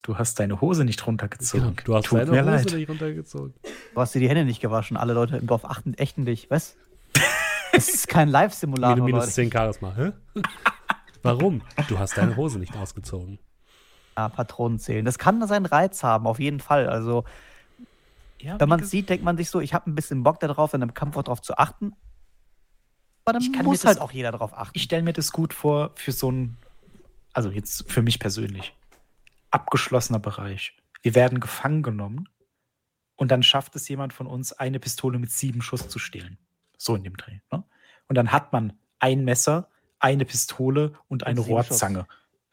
Du 0.02 0.16
hast 0.18 0.38
deine 0.38 0.60
Hose 0.60 0.84
nicht 0.84 1.04
runtergezogen. 1.06 1.74
Genau, 1.74 1.82
Du 1.84 1.94
hast 1.96 2.04
Tut 2.06 2.20
deine 2.20 2.30
mir 2.30 2.42
Hose 2.42 2.50
leid. 2.68 2.72
nicht 2.74 2.88
runtergezogen. 2.88 3.54
Du 3.94 4.00
hast 4.00 4.14
dir 4.14 4.20
die 4.20 4.28
Hände 4.28 4.44
nicht 4.44 4.60
gewaschen. 4.60 4.96
Alle 4.96 5.14
Leute 5.14 5.36
im 5.36 5.46
Dorf 5.48 5.64
achten, 5.64 5.94
ächten 5.94 6.24
dich. 6.24 6.48
Was? 6.50 6.76
Das 7.72 7.88
ist 7.88 8.08
kein 8.08 8.28
Live-Simulator, 8.28 9.04
Minus 9.04 9.22
Leute. 9.24 9.32
10 9.32 9.50
Charisma. 9.52 9.94
Hä? 9.96 10.12
Warum? 11.22 11.62
Du 11.88 11.98
hast 11.98 12.16
deine 12.16 12.36
Hose 12.36 12.58
nicht 12.60 12.76
ausgezogen. 12.76 13.38
Ja, 14.16 14.28
Patronen 14.28 14.78
zählen. 14.78 15.04
Das 15.04 15.18
kann 15.18 15.46
seinen 15.46 15.66
Reiz 15.66 16.02
haben, 16.02 16.26
auf 16.26 16.38
jeden 16.40 16.60
Fall. 16.60 16.88
Also, 16.88 17.24
Ja, 18.40 18.58
wenn 18.58 18.68
man 18.68 18.80
es 18.80 18.90
sieht, 18.90 19.08
denkt 19.10 19.24
man 19.24 19.36
sich 19.36 19.50
so, 19.50 19.60
ich 19.60 19.74
habe 19.74 19.90
ein 19.90 19.94
bisschen 19.94 20.22
Bock 20.22 20.40
darauf, 20.40 20.72
in 20.74 20.82
einem 20.82 20.94
Kampf 20.94 21.16
auch 21.16 21.22
darauf 21.22 21.42
zu 21.42 21.56
achten. 21.58 21.92
Aber 23.24 23.34
dann 23.34 23.42
Ich 23.42 23.52
kann 23.52 23.64
muss 23.66 23.84
halt 23.84 24.00
auch 24.00 24.12
jeder 24.12 24.32
darauf 24.32 24.56
achten. 24.56 24.72
ich 24.74 24.84
stelle 24.84 25.02
mir 25.02 25.12
das 25.12 25.32
gut 25.32 25.52
vor 25.52 25.90
für 25.96 26.12
so 26.12 26.30
ein, 26.30 26.56
also 27.32 27.50
jetzt 27.50 27.90
für 27.90 28.02
mich 28.02 28.18
persönlich, 28.18 28.74
abgeschlossener 29.50 30.18
Bereich. 30.20 30.76
Wir 31.02 31.14
werden 31.14 31.40
gefangen 31.40 31.82
genommen 31.82 32.28
und 33.16 33.30
dann 33.30 33.42
schafft 33.42 33.76
es 33.76 33.88
jemand 33.88 34.12
von 34.12 34.26
uns, 34.26 34.52
eine 34.52 34.78
Pistole 34.80 35.18
mit 35.18 35.30
sieben 35.30 35.60
Schuss 35.60 35.88
zu 35.88 35.98
stehlen. 35.98 36.38
So 36.78 36.94
in 36.94 37.04
dem 37.04 37.16
Dreh. 37.16 37.40
Ne? 37.52 37.64
Und 38.08 38.14
dann 38.16 38.32
hat 38.32 38.52
man 38.52 38.72
ein 38.98 39.24
Messer, 39.24 39.68
eine 39.98 40.24
Pistole 40.24 40.92
und 41.08 41.26
eine 41.26 41.40
sieben 41.42 41.52
Rohrzange. 41.54 42.06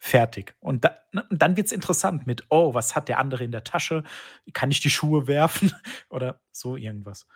Fertig. 0.06 0.54
Und, 0.60 0.84
da, 0.84 0.98
ne, 1.12 1.24
und 1.30 1.40
dann 1.40 1.56
wird 1.56 1.68
es 1.68 1.72
interessant 1.72 2.26
mit, 2.26 2.44
oh, 2.50 2.74
was 2.74 2.94
hat 2.94 3.08
der 3.08 3.18
andere 3.18 3.42
in 3.42 3.52
der 3.52 3.64
Tasche? 3.64 4.04
Kann 4.52 4.70
ich 4.70 4.80
die 4.80 4.90
Schuhe 4.90 5.26
werfen? 5.28 5.72
Oder 6.10 6.40
so 6.52 6.76
irgendwas. 6.76 7.26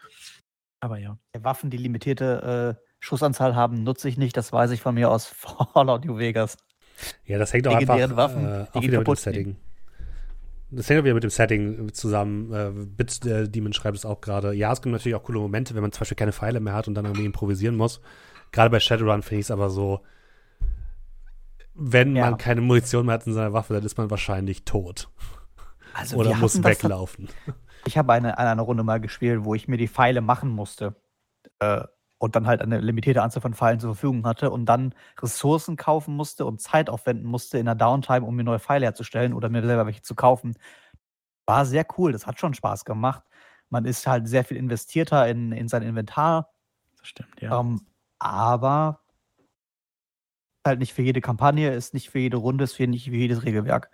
Aber 0.79 0.99
ja. 0.99 1.17
Waffen, 1.39 1.71
die 1.71 1.79
limitierte 1.79 2.77
äh, 2.79 2.85
Schussanzahl 3.01 3.57
haben, 3.57 3.85
nutze 3.85 4.11
ich 4.11 4.19
nicht. 4.19 4.37
Das 4.37 4.53
weiß 4.53 4.71
ich 4.73 4.83
von 4.83 4.95
mir 4.95 5.11
aus 5.11 5.25
Fallout 5.73 6.05
New 6.05 6.19
Vegas. 6.19 6.59
Ja, 7.25 7.39
das 7.39 7.55
hängt 7.55 7.67
auch 7.69 7.75
einfach 7.75 8.17
Waffen, 8.17 8.45
äh, 8.45 8.67
auch 8.71 8.83
wieder 8.83 8.99
mit 8.99 9.09
dem. 9.09 9.15
Setting. 9.15 9.57
Das 10.71 10.91
hängt 10.91 11.01
auch 11.01 11.05
wieder 11.05 11.15
mit 11.15 11.23
dem 11.23 11.31
Setting 11.31 11.95
zusammen. 11.95 12.53
Äh, 12.53 12.71
Bit 12.75 13.25
äh, 13.25 13.49
Demon 13.49 13.73
schreibt 13.73 13.97
es 13.97 14.05
auch 14.05 14.21
gerade. 14.21 14.53
Ja, 14.53 14.75
es 14.75 14.83
gibt 14.83 14.93
natürlich 14.93 15.17
auch 15.17 15.23
coole 15.23 15.41
Momente, 15.41 15.75
wenn 15.75 15.81
man 15.81 15.93
zum 15.93 16.01
Beispiel 16.01 16.17
keine 16.17 16.33
Pfeile 16.33 16.61
mehr 16.61 16.75
hat 16.75 16.87
und 16.87 16.95
dann 16.95 17.07
irgendwie 17.07 17.25
improvisieren 17.25 17.77
muss. 17.77 18.03
Gerade 18.53 18.69
bei 18.69 18.79
Shadowrun 18.79 19.23
finde 19.23 19.41
ich 19.41 19.47
es 19.47 19.51
aber 19.51 19.71
so, 19.71 20.03
wenn 21.79 22.17
Ja. 22.17 22.27
man 22.27 22.39
keine 22.39 22.61
Munition 22.61 23.07
mehr 23.07 23.15
hat 23.15 23.27
in 23.27 23.33
seiner 23.35 23.53
Waffe, 23.53 23.75
dann 23.75 23.85
ist 23.85 23.97
man 23.97 24.11
wahrscheinlich 24.11 24.65
tot. 24.65 25.09
Also 25.95 26.17
Oder 26.17 26.35
muss 26.37 26.55
das 26.55 26.65
weglaufen. 26.65 27.29
Ich 27.87 27.97
habe 27.97 28.13
eine, 28.13 28.37
eine 28.39 28.61
Runde 28.61 28.83
mal 28.83 29.01
gespielt, 29.01 29.45
wo 29.45 29.55
ich 29.55 29.69
mir 29.69 29.77
die 29.79 29.89
Pfeile 29.89 30.21
machen 30.21 30.51
musste. 30.51 30.97
Äh, 31.61 31.83
und 32.19 32.35
dann 32.35 32.49
halt 32.49 32.61
eine 32.63 32.81
limitierte 32.81 33.23
Anzahl 33.23 33.41
von 33.43 33.55
Pfeilen 33.55 33.79
zur 33.79 33.95
Verfügung 33.95 34.27
hatte 34.27 34.51
und 34.51 34.67
dann 34.67 34.93
Ressourcen 35.23 35.77
kaufen 35.77 36.17
musste 36.17 36.45
und 36.47 36.61
Zeit 36.61 36.91
aufwenden 36.91 37.27
musste 37.27 37.59
in 37.59 37.67
der 37.67 37.77
Downtime, 37.77 38.27
um 38.27 38.35
mir 38.35 38.43
neue 38.43 38.59
Pfeile 38.59 38.87
herzustellen 38.87 39.33
oder 39.33 39.49
mir 39.49 39.65
selber 39.65 39.87
welche 39.87 40.03
zu 40.03 40.17
kaufen. 40.17 40.57
War 41.47 41.65
sehr 41.65 41.87
cool, 41.97 42.11
das 42.13 42.27
hat 42.27 42.41
schon 42.41 42.55
Spaß 42.55 42.85
gemacht. 42.85 43.23
Man 43.71 43.85
ist 43.85 44.07
halt 44.07 44.27
sehr 44.29 44.45
viel 44.45 44.57
investierter 44.57 45.29
in, 45.29 45.53
in 45.53 45.69
sein 45.69 45.83
Inventar, 45.83 46.51
Das 46.99 47.07
stimmt, 47.09 47.41
ja. 47.41 47.61
ähm, 47.61 47.81
aber 48.19 49.01
halt 50.69 50.79
nicht 50.79 50.93
für 50.93 51.03
jede 51.03 51.21
Kampagne, 51.21 51.75
ist 51.75 51.95
nicht 51.95 52.11
für 52.11 52.19
jede 52.21 52.37
Runde, 52.37 52.65
ist 52.65 52.75
für 52.75 52.87
nicht 52.87 53.07
für 53.07 53.17
jedes 53.17 53.45
Regelwerk. 53.45 53.91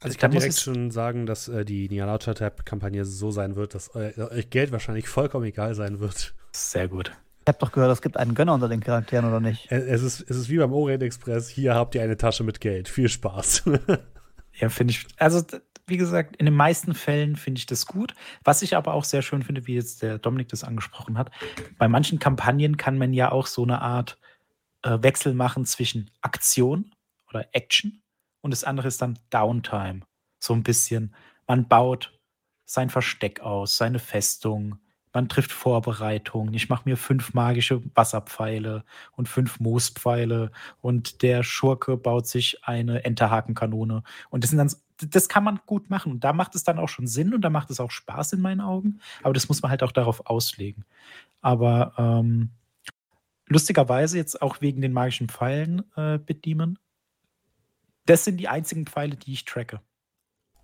Also 0.00 0.14
ich 0.14 0.18
kann 0.18 0.32
muss 0.32 0.42
direkt 0.42 0.58
schon 0.58 0.90
sagen, 0.90 1.26
dass 1.26 1.48
äh, 1.48 1.64
die 1.64 1.88
Nialauta 1.88 2.34
Tab 2.34 2.66
Kampagne 2.66 3.04
so 3.04 3.30
sein 3.30 3.54
wird, 3.54 3.74
dass 3.74 3.94
eu 3.94 4.28
euch 4.30 4.50
Geld 4.50 4.72
wahrscheinlich 4.72 5.08
vollkommen 5.08 5.44
egal 5.44 5.74
sein 5.76 6.00
wird. 6.00 6.34
Sehr 6.52 6.88
gut. 6.88 7.12
Ich 7.42 7.48
habe 7.48 7.58
doch 7.58 7.72
gehört, 7.72 7.92
es 7.92 8.02
gibt 8.02 8.16
einen 8.16 8.34
Gönner 8.34 8.54
unter 8.54 8.68
den 8.68 8.80
Charakteren, 8.80 9.24
oder 9.24 9.40
nicht? 9.40 9.70
Äh, 9.70 9.80
Es 9.80 10.02
ist, 10.02 10.20
es 10.20 10.36
ist 10.36 10.48
wie 10.48 10.58
beim 10.58 10.72
Orient 10.72 11.02
Express. 11.02 11.48
Hier 11.48 11.74
habt 11.74 11.94
ihr 11.94 12.02
eine 12.02 12.16
Tasche 12.16 12.44
mit 12.44 12.60
Geld. 12.60 12.88
Viel 12.88 13.08
Spaß. 13.08 13.64
Ja, 14.54 14.68
finde 14.68 14.92
ich. 14.92 15.06
Also, 15.16 15.42
wie 15.86 15.96
gesagt, 15.96 16.36
in 16.36 16.44
den 16.44 16.54
meisten 16.54 16.94
Fällen 16.94 17.36
finde 17.36 17.58
ich 17.58 17.66
das 17.66 17.86
gut. 17.86 18.14
Was 18.44 18.62
ich 18.62 18.76
aber 18.76 18.92
auch 18.94 19.04
sehr 19.04 19.22
schön 19.22 19.42
finde, 19.42 19.66
wie 19.66 19.74
jetzt 19.74 20.02
der 20.02 20.18
Dominik 20.18 20.48
das 20.48 20.62
angesprochen 20.62 21.16
hat, 21.16 21.30
bei 21.78 21.88
manchen 21.88 22.18
Kampagnen 22.18 22.76
kann 22.76 22.98
man 22.98 23.12
ja 23.12 23.32
auch 23.32 23.46
so 23.46 23.62
eine 23.62 23.80
Art 23.80 24.18
äh, 24.82 24.98
Wechsel 25.02 25.34
machen 25.34 25.64
zwischen 25.66 26.10
Aktion 26.20 26.94
oder 27.28 27.48
Action 27.52 28.02
und 28.42 28.50
das 28.50 28.64
andere 28.64 28.88
ist 28.88 29.00
dann 29.00 29.18
Downtime. 29.30 30.00
So 30.38 30.52
ein 30.52 30.62
bisschen. 30.62 31.14
Man 31.46 31.68
baut 31.68 32.12
sein 32.64 32.90
Versteck 32.90 33.40
aus, 33.40 33.76
seine 33.76 33.98
Festung. 33.98 34.78
Man 35.14 35.28
trifft 35.28 35.52
Vorbereitungen. 35.52 36.54
Ich 36.54 36.68
mache 36.68 36.88
mir 36.88 36.96
fünf 36.96 37.34
magische 37.34 37.82
Wasserpfeile 37.94 38.84
und 39.12 39.28
fünf 39.28 39.60
Moospfeile 39.60 40.50
und 40.80 41.22
der 41.22 41.42
Schurke 41.42 41.96
baut 41.96 42.26
sich 42.26 42.64
eine 42.64 43.04
Enterhakenkanone. 43.04 44.02
Und 44.30 44.42
das 44.42 44.50
sind 44.50 44.58
dann, 44.58 44.72
das 45.10 45.28
kann 45.28 45.44
man 45.44 45.60
gut 45.66 45.90
machen. 45.90 46.12
Und 46.12 46.24
da 46.24 46.32
macht 46.32 46.54
es 46.54 46.64
dann 46.64 46.78
auch 46.78 46.88
schon 46.88 47.06
Sinn 47.06 47.34
und 47.34 47.42
da 47.42 47.50
macht 47.50 47.70
es 47.70 47.78
auch 47.78 47.90
Spaß 47.90 48.32
in 48.32 48.40
meinen 48.40 48.62
Augen. 48.62 49.00
Aber 49.22 49.34
das 49.34 49.48
muss 49.48 49.60
man 49.60 49.70
halt 49.70 49.82
auch 49.82 49.92
darauf 49.92 50.26
auslegen. 50.26 50.86
Aber 51.42 51.92
ähm, 51.98 52.50
lustigerweise 53.46 54.16
jetzt 54.16 54.40
auch 54.42 54.60
wegen 54.60 54.80
den 54.80 54.92
magischen 54.92 55.28
Pfeilen, 55.28 55.84
äh, 55.96 56.18
Bitdemon, 56.18 56.78
das 58.06 58.24
sind 58.24 58.38
die 58.38 58.48
einzigen 58.48 58.86
Pfeile, 58.86 59.16
die 59.16 59.32
ich 59.32 59.44
tracke. 59.44 59.80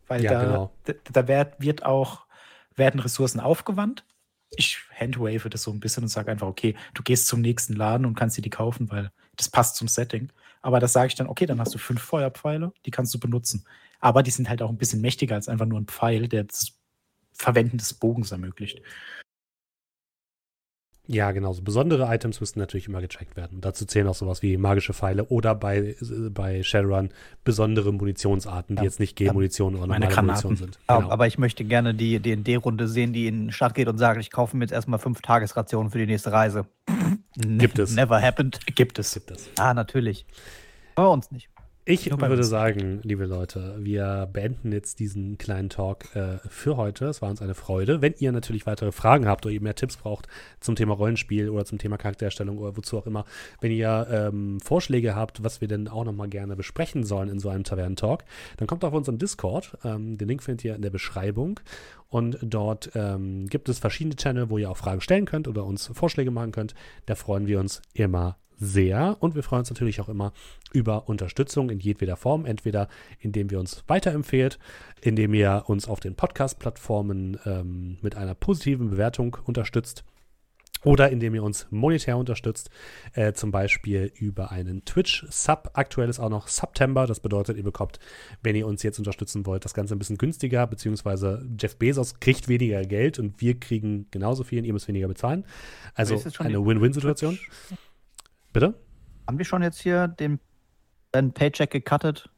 Weil 0.07 0.25
Ja, 0.25 0.33
da, 0.33 0.45
genau. 0.45 0.73
da, 0.85 0.93
da 1.13 1.29
wird, 1.29 1.61
wird 1.61 1.85
auch, 1.85 2.27
werden 2.75 3.01
Ressourcen 3.01 3.41
aufgewandt. 3.41 4.05
Ich 4.51 4.79
handwave 4.99 5.51
das 5.51 5.63
so 5.63 5.71
ein 5.71 5.81
bisschen 5.81 6.05
und 6.05 6.09
sage 6.09 6.31
einfach, 6.31 6.47
okay, 6.47 6.75
du 6.95 7.03
gehst 7.03 7.27
zum 7.27 7.43
nächsten 7.43 7.75
Laden 7.75 8.07
und 8.07 8.15
kannst 8.15 8.39
dir 8.39 8.43
die 8.43 8.51
kaufen, 8.51 8.91
weil 8.91 9.13
das 9.37 9.51
passt 9.51 9.77
zum 9.77 9.89
Setting. 9.89 10.33
Aber 10.63 10.81
das 10.81 10.95
sage 10.95 11.09
ich 11.09 11.15
dann, 11.15 11.29
okay, 11.29 11.47
dann 11.47 11.61
hast 11.61 11.75
du 11.75 11.79
fünf 11.79 12.03
Feuerpfeile, 12.03 12.73
die 12.87 12.91
kannst 12.91 13.13
du 13.15 13.21
benutzen. 13.21 13.67
Aber 14.01 14.23
die 14.23 14.31
sind 14.31 14.49
halt 14.49 14.63
auch 14.63 14.71
ein 14.71 14.79
bisschen 14.79 15.01
mächtiger 15.01 15.35
als 15.35 15.49
einfach 15.49 15.67
nur 15.67 15.79
ein 15.79 15.87
Pfeil, 15.87 16.29
der 16.29 16.45
das 16.45 16.79
Verwenden 17.33 17.79
des 17.79 17.95
Bogens 17.95 18.33
ermöglicht. 18.33 18.81
Ja, 21.11 21.33
genau. 21.33 21.55
So 21.55 21.63
besondere 21.63 22.15
Items 22.15 22.39
müssen 22.39 22.59
natürlich 22.59 22.87
immer 22.87 23.01
gecheckt 23.01 23.35
werden. 23.35 23.63
Dazu 23.63 23.87
zählen 23.87 24.07
auch 24.09 24.15
sowas 24.15 24.43
wie 24.43 24.59
magische 24.59 24.93
Pfeile 24.93 25.25
oder 25.25 25.55
bei, 25.55 25.79
äh, 25.79 25.95
bei 26.31 26.63
Shadowrun 26.63 27.09
besondere 27.45 27.95
Munitionsarten, 27.95 28.77
die 28.77 28.81
Ja. 28.81 28.85
jetzt 28.85 29.01
nicht 29.01 29.17
G-Munition 29.17 29.75
oder 29.77 29.87
Meine 29.87 30.05
normale 30.05 30.15
Granaten. 30.15 30.49
Munition 30.49 30.57
sind. 30.75 30.79
Ja, 30.87 30.99
Genau. 30.99 31.11
Aber 31.11 31.27
ich 31.27 31.39
möchte 31.39 31.65
gerne 31.65 31.95
die 31.95 32.21
D&D-Runde 32.21 32.87
sehen, 32.89 33.15
die 33.15 33.27
in 33.27 33.47
die 33.47 33.53
Stadt 33.55 33.75
geht 33.75 33.89
und 33.89 33.97
sagt, 33.97 34.21
ich 34.21 34.31
kaufe 34.31 34.55
mir 34.55 34.65
jetzt 34.65 34.73
erstmal 34.73 34.99
fünf 34.99 35.23
Tagesrationen 35.23 35.91
für 35.91 35.99
die 35.99 36.07
nächste 36.07 36.31
Reise. 36.31 36.67
Gibt 37.37 37.79
es. 37.79 37.95
Never 37.95 38.21
happened. 38.21 38.61
Gibt 38.77 38.99
es. 38.99 39.15
Gibt 39.15 39.31
es. 39.31 39.49
Ah, 39.59 39.73
natürlich. 39.73 40.27
Bei 40.95 41.07
uns 41.07 41.31
nicht. 41.31 41.49
Ich 41.91 42.11
würde 42.11 42.45
sagen, 42.45 43.01
liebe 43.03 43.25
Leute, 43.25 43.77
wir 43.79 44.29
beenden 44.31 44.73
jetzt 44.73 45.01
diesen 45.01 45.39
kleinen 45.39 45.71
Talk 45.71 46.15
äh, 46.15 46.37
für 46.47 46.77
heute. 46.77 47.07
Es 47.07 47.23
war 47.23 47.31
uns 47.31 47.41
eine 47.41 47.55
Freude. 47.55 48.03
Wenn 48.03 48.13
ihr 48.19 48.31
natürlich 48.31 48.67
weitere 48.67 48.93
Fragen 48.93 49.27
habt 49.27 49.47
oder 49.47 49.55
ihr 49.55 49.63
mehr 49.63 49.75
Tipps 49.75 49.97
braucht 49.97 50.29
zum 50.61 50.77
Thema 50.77 50.93
Rollenspiel 50.93 51.49
oder 51.49 51.65
zum 51.65 51.79
Thema 51.79 51.97
Charaktererstellung 51.97 52.59
oder 52.59 52.77
wozu 52.77 52.99
auch 52.99 53.07
immer, 53.07 53.25
wenn 53.63 53.73
ihr 53.73 54.07
ähm, 54.11 54.61
Vorschläge 54.61 55.17
habt, 55.17 55.43
was 55.43 55.63
wir 55.63 55.69
denn 55.69 55.89
auch 55.89 56.05
nochmal 56.05 56.29
gerne 56.29 56.57
besprechen 56.57 57.05
sollen 57.05 57.31
in 57.31 57.39
so 57.39 57.49
einem 57.49 57.65
Tavern-Talk, 57.65 58.23
dann 58.59 58.69
kommt 58.69 58.85
auf 58.85 58.93
unseren 58.93 59.17
Discord. 59.17 59.79
Ähm, 59.83 60.19
den 60.19 60.29
Link 60.29 60.43
findet 60.43 60.67
ihr 60.67 60.75
in 60.75 60.83
der 60.83 60.91
Beschreibung. 60.91 61.59
Und 62.11 62.37
dort 62.43 62.91
ähm, 62.97 63.47
gibt 63.47 63.71
es 63.71 63.79
verschiedene 63.79 64.17
Channel, 64.17 64.51
wo 64.51 64.59
ihr 64.59 64.71
auch 64.71 64.77
Fragen 64.77 65.01
stellen 65.01 65.25
könnt 65.25 65.49
oder 65.49 65.65
uns 65.65 65.91
Vorschläge 65.95 66.33
machen 66.33 66.53
könnt. 66.53 66.75
Da 67.07 67.15
freuen 67.15 67.47
wir 67.47 67.59
uns 67.59 67.81
immer 67.95 68.37
sehr. 68.59 69.17
Und 69.21 69.35
wir 69.35 69.43
freuen 69.43 69.61
uns 69.61 69.71
natürlich 69.71 70.01
auch 70.01 70.09
immer 70.09 70.33
über 70.73 71.09
Unterstützung 71.09 71.71
in 71.71 71.81
jedweder 71.81 72.17
Form. 72.17 72.45
Entweder 72.45 72.89
indem 73.21 73.49
ihr 73.51 73.61
uns 73.61 73.85
weiterempfehlt, 73.87 74.59
indem 75.01 75.35
ihr 75.35 75.65
uns 75.67 75.89
auf 75.89 76.01
den 76.01 76.15
Podcast-Plattformen 76.15 77.39
ähm, 77.45 77.99
mit 78.03 78.17
einer 78.17 78.35
positiven 78.35 78.91
Bewertung 78.91 79.37
unterstützt. 79.45 80.05
Oder 80.85 81.11
indem 81.11 81.35
ihr 81.35 81.43
uns 81.43 81.67
monetär 81.71 82.17
unterstützt, 82.17 82.71
äh, 83.15 83.33
zum 83.33 83.51
Beispiel 83.51 84.13
über 84.15 84.53
einen 84.53 84.85
Twitch-Sub. 84.85 85.71
Aktuell 85.73 86.09
ist 86.09 86.21
auch 86.21 86.29
noch 86.29 86.47
September. 86.47 87.07
Das 87.07 87.19
bedeutet, 87.19 87.57
ihr 87.57 87.65
bekommt, 87.65 87.99
wenn 88.43 88.55
ihr 88.55 88.67
uns 88.67 88.85
jetzt 88.85 88.99
unterstützen 88.99 89.45
wollt, 89.45 89.65
das 89.65 89.75
Ganze 89.75 89.97
ein 89.97 89.99
bisschen 89.99 90.19
günstiger, 90.19 90.67
beziehungsweise 90.69 91.45
Jeff 91.59 91.77
Bezos 91.77 92.21
kriegt 92.21 92.47
weniger 92.47 92.83
Geld 92.83 93.19
und 93.19 93.41
wir 93.41 93.59
kriegen 93.59 94.07
genauso 94.13 94.45
viel 94.45 94.61
und 94.61 94.67
ihr 94.67 94.73
müsst 94.73 94.87
weniger 94.87 95.09
bezahlen. 95.09 95.45
Also 95.95 96.23
eine 96.39 96.65
Win-Win-Situation. 96.65 97.39
Bitte? 98.53 98.75
Haben 99.27 99.39
wir 99.39 99.45
schon 99.45 99.63
jetzt 99.63 99.81
hier 99.81 100.09
den, 100.09 100.41
den 101.15 101.33
Paycheck 101.33 101.71
gecuttet? 101.71 102.31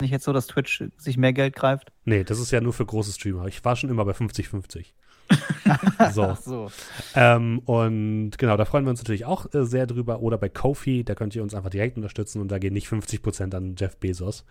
Nicht 0.00 0.10
jetzt 0.10 0.24
so, 0.24 0.32
dass 0.32 0.46
Twitch 0.46 0.84
sich 0.96 1.16
mehr 1.16 1.32
Geld 1.32 1.54
greift? 1.54 1.92
Nee, 2.04 2.24
das 2.24 2.40
ist 2.40 2.50
ja 2.50 2.60
nur 2.60 2.72
für 2.72 2.86
große 2.86 3.12
Streamer. 3.12 3.46
Ich 3.46 3.64
war 3.64 3.76
schon 3.76 3.90
immer 3.90 4.04
bei 4.04 4.12
50-50. 4.12 4.86
so. 6.12 6.36
So. 6.40 6.70
Ähm, 7.14 7.60
und 7.60 8.32
genau, 8.38 8.56
da 8.56 8.64
freuen 8.64 8.84
wir 8.84 8.90
uns 8.90 9.00
natürlich 9.00 9.24
auch 9.24 9.52
äh, 9.54 9.64
sehr 9.64 9.86
drüber. 9.86 10.20
Oder 10.20 10.38
bei 10.38 10.48
Kofi, 10.48 11.04
da 11.04 11.14
könnt 11.14 11.34
ihr 11.34 11.42
uns 11.42 11.54
einfach 11.54 11.70
direkt 11.70 11.96
unterstützen 11.96 12.40
und 12.40 12.50
da 12.50 12.58
gehen 12.58 12.72
nicht 12.72 12.88
50% 12.88 13.54
an 13.54 13.74
Jeff 13.78 13.96
Bezos. 13.96 14.44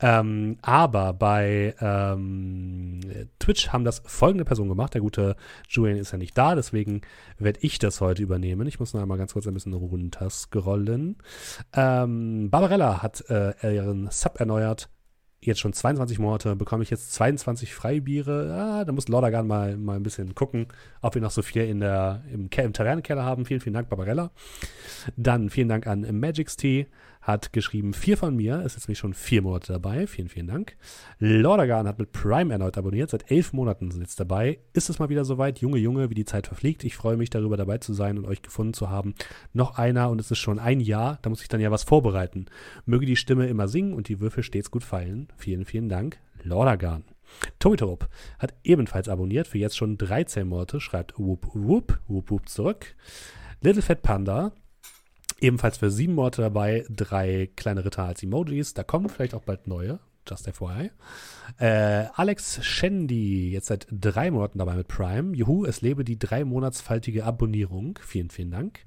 Ähm, 0.00 0.58
aber 0.62 1.12
bei 1.12 1.74
ähm, 1.80 3.00
Twitch 3.38 3.68
haben 3.68 3.84
das 3.84 4.02
folgende 4.04 4.44
Personen 4.44 4.68
gemacht. 4.68 4.94
Der 4.94 5.00
gute 5.00 5.36
Julian 5.68 5.98
ist 5.98 6.12
ja 6.12 6.18
nicht 6.18 6.36
da, 6.36 6.54
deswegen 6.54 7.02
werde 7.38 7.60
ich 7.62 7.78
das 7.78 8.00
heute 8.00 8.22
übernehmen. 8.22 8.66
Ich 8.66 8.80
muss 8.80 8.94
noch 8.94 9.02
einmal 9.02 9.18
ganz 9.18 9.32
kurz 9.32 9.46
ein 9.46 9.54
bisschen 9.54 9.74
runterscrollen. 9.74 11.16
Ähm, 11.74 12.50
Barbarella 12.50 13.02
hat 13.02 13.24
äh, 13.28 13.74
ihren 13.74 14.10
Sub 14.10 14.40
erneuert 14.40 14.88
jetzt 15.40 15.60
schon 15.60 15.72
22 15.72 16.18
Monate, 16.18 16.56
bekomme 16.56 16.82
ich 16.82 16.90
jetzt 16.90 17.12
22 17.14 17.74
Freibiere. 17.74 18.54
Ah, 18.54 18.84
da 18.84 18.92
muss 18.92 19.08
Lordagan 19.08 19.46
mal, 19.46 19.76
mal 19.76 19.96
ein 19.96 20.02
bisschen 20.02 20.34
gucken, 20.34 20.66
ob 21.00 21.14
wir 21.14 21.22
noch 21.22 21.30
so 21.30 21.42
viel 21.42 21.62
in 21.62 21.80
der, 21.80 22.22
im, 22.32 22.48
im 22.52 22.72
Tavernenkeller 22.72 23.24
haben. 23.24 23.44
Vielen, 23.44 23.60
vielen 23.60 23.74
Dank, 23.74 23.88
Barbarella. 23.88 24.30
Dann 25.16 25.50
vielen 25.50 25.68
Dank 25.68 25.86
an 25.86 26.06
Magic's 26.18 26.56
Tea, 26.56 26.86
hat 27.28 27.52
geschrieben, 27.52 27.92
vier 27.92 28.16
von 28.16 28.34
mir, 28.34 28.62
ist 28.62 28.74
jetzt 28.74 28.88
nämlich 28.88 28.98
schon 28.98 29.12
vier 29.12 29.42
Monate 29.42 29.74
dabei. 29.74 30.06
Vielen, 30.06 30.30
vielen 30.30 30.46
Dank. 30.46 30.78
Lordagan 31.18 31.86
hat 31.86 31.98
mit 31.98 32.10
Prime 32.10 32.50
erneut 32.50 32.78
abonniert, 32.78 33.10
seit 33.10 33.30
elf 33.30 33.52
Monaten 33.52 33.90
sind 33.90 34.00
jetzt 34.00 34.18
dabei. 34.18 34.60
Ist 34.72 34.88
es 34.88 34.98
mal 34.98 35.10
wieder 35.10 35.26
soweit? 35.26 35.58
Junge, 35.58 35.76
Junge, 35.76 36.08
wie 36.08 36.14
die 36.14 36.24
Zeit 36.24 36.46
verfliegt. 36.46 36.84
Ich 36.84 36.96
freue 36.96 37.18
mich 37.18 37.28
darüber, 37.28 37.58
dabei 37.58 37.78
zu 37.78 37.92
sein 37.92 38.16
und 38.16 38.24
euch 38.24 38.40
gefunden 38.40 38.72
zu 38.72 38.88
haben. 38.88 39.14
Noch 39.52 39.76
einer 39.76 40.08
und 40.08 40.22
es 40.22 40.30
ist 40.30 40.38
schon 40.38 40.58
ein 40.58 40.80
Jahr, 40.80 41.18
da 41.20 41.28
muss 41.28 41.42
ich 41.42 41.48
dann 41.48 41.60
ja 41.60 41.70
was 41.70 41.84
vorbereiten. 41.84 42.46
Möge 42.86 43.04
die 43.04 43.16
Stimme 43.16 43.46
immer 43.46 43.68
singen 43.68 43.92
und 43.92 44.08
die 44.08 44.20
Würfel 44.20 44.42
stets 44.42 44.70
gut 44.70 44.82
fallen. 44.82 45.28
Vielen, 45.36 45.66
vielen 45.66 45.90
Dank, 45.90 46.18
Lordagan. 46.42 47.04
Tobitorop 47.58 48.08
hat 48.38 48.54
ebenfalls 48.64 49.06
abonniert, 49.06 49.48
für 49.48 49.58
jetzt 49.58 49.76
schon 49.76 49.98
13 49.98 50.48
Monate, 50.48 50.80
schreibt 50.80 51.18
Whoop 51.18 51.46
Whoop, 51.52 52.00
Whoop 52.08 52.30
Whoop 52.30 52.48
zurück. 52.48 52.96
Little 53.60 53.82
Fat 53.82 54.00
Panda, 54.00 54.52
ebenfalls 55.40 55.78
für 55.78 55.90
sieben 55.90 56.14
Monate 56.14 56.42
dabei, 56.42 56.84
drei 56.88 57.50
kleine 57.56 57.84
Ritter 57.84 58.04
als 58.04 58.22
Emojis, 58.22 58.74
da 58.74 58.82
kommen 58.82 59.08
vielleicht 59.08 59.34
auch 59.34 59.42
bald 59.42 59.66
neue, 59.66 59.98
just 60.28 60.48
FYI. 60.48 60.90
Äh, 61.58 62.06
Alex 62.14 62.64
Shandy, 62.64 63.50
jetzt 63.50 63.66
seit 63.66 63.86
drei 63.90 64.30
Monaten 64.30 64.58
dabei 64.58 64.74
mit 64.74 64.88
Prime. 64.88 65.34
Juhu, 65.34 65.64
es 65.64 65.80
lebe 65.80 66.04
die 66.04 66.18
drei 66.18 66.44
monatsfaltige 66.44 67.24
Abonnierung. 67.24 67.98
Vielen, 68.02 68.30
vielen 68.30 68.50
Dank. 68.50 68.80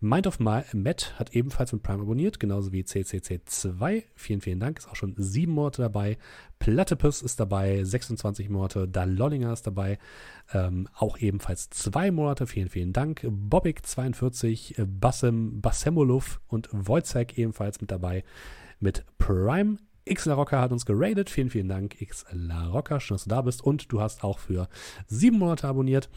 Mind 0.00 0.26
of 0.26 0.38
Ma 0.40 0.64
Matt 0.74 1.14
hat 1.18 1.34
ebenfalls 1.34 1.72
mit 1.72 1.82
Prime 1.82 2.02
abonniert, 2.02 2.38
genauso 2.38 2.72
wie 2.72 2.82
CCC2. 2.82 4.04
Vielen, 4.14 4.40
vielen 4.40 4.60
Dank. 4.60 4.78
Ist 4.78 4.88
auch 4.88 4.96
schon 4.96 5.14
sieben 5.16 5.52
Monate 5.52 5.82
dabei. 5.82 6.18
Platypus 6.58 7.22
ist 7.22 7.40
dabei, 7.40 7.82
26 7.82 8.50
Monate. 8.50 8.86
Dalollinger 8.88 9.52
ist 9.52 9.66
dabei, 9.66 9.98
ähm, 10.52 10.88
auch 10.94 11.18
ebenfalls 11.18 11.70
zwei 11.70 12.10
Monate. 12.10 12.46
Vielen, 12.46 12.68
vielen 12.68 12.92
Dank. 12.92 13.22
Bobik42, 13.24 14.84
Bassem, 14.84 15.60
Bassemolov 15.60 16.40
und 16.48 16.68
Wojcek 16.72 17.38
ebenfalls 17.38 17.80
mit 17.80 17.90
dabei 17.90 18.22
mit 18.80 19.04
Prime. 19.18 19.78
X 20.08 20.24
La 20.26 20.34
Rocca 20.34 20.60
hat 20.60 20.70
uns 20.72 20.86
geradet. 20.86 21.28
Vielen, 21.30 21.50
vielen 21.50 21.68
Dank, 21.68 22.00
X 22.00 22.24
La 22.30 22.68
Rocca. 22.68 23.00
Schön, 23.00 23.16
dass 23.16 23.24
du 23.24 23.30
da 23.30 23.42
bist. 23.42 23.62
Und 23.62 23.92
du 23.92 24.00
hast 24.00 24.22
auch 24.24 24.38
für 24.38 24.68
sieben 25.06 25.38
Monate 25.38 25.66
abonniert. 25.66 26.08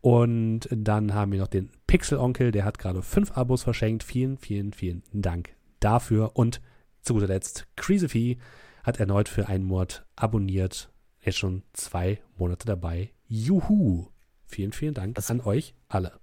Und 0.00 0.68
dann 0.70 1.14
haben 1.14 1.30
wir 1.30 1.38
noch 1.38 1.46
den 1.48 1.70
Pixel-Onkel, 1.86 2.50
der 2.50 2.64
hat 2.64 2.78
gerade 2.78 3.02
fünf 3.02 3.30
Abos 3.36 3.62
verschenkt. 3.62 4.02
Vielen, 4.02 4.36
vielen, 4.36 4.72
vielen 4.72 5.04
Dank 5.12 5.54
dafür. 5.78 6.32
Und 6.34 6.60
zu 7.02 7.14
guter 7.14 7.28
Letzt, 7.28 7.68
Crazy 7.76 8.38
hat 8.82 8.98
erneut 8.98 9.28
für 9.28 9.46
einen 9.48 9.64
Monat 9.64 10.04
abonniert. 10.16 10.92
Jetzt 11.20 11.38
schon 11.38 11.62
zwei 11.72 12.20
Monate 12.36 12.66
dabei. 12.66 13.12
Juhu! 13.28 14.08
Vielen, 14.44 14.72
vielen 14.72 14.94
Dank 14.94 15.14
Das- 15.14 15.30
an 15.30 15.40
euch 15.40 15.74
alle. 15.88 16.18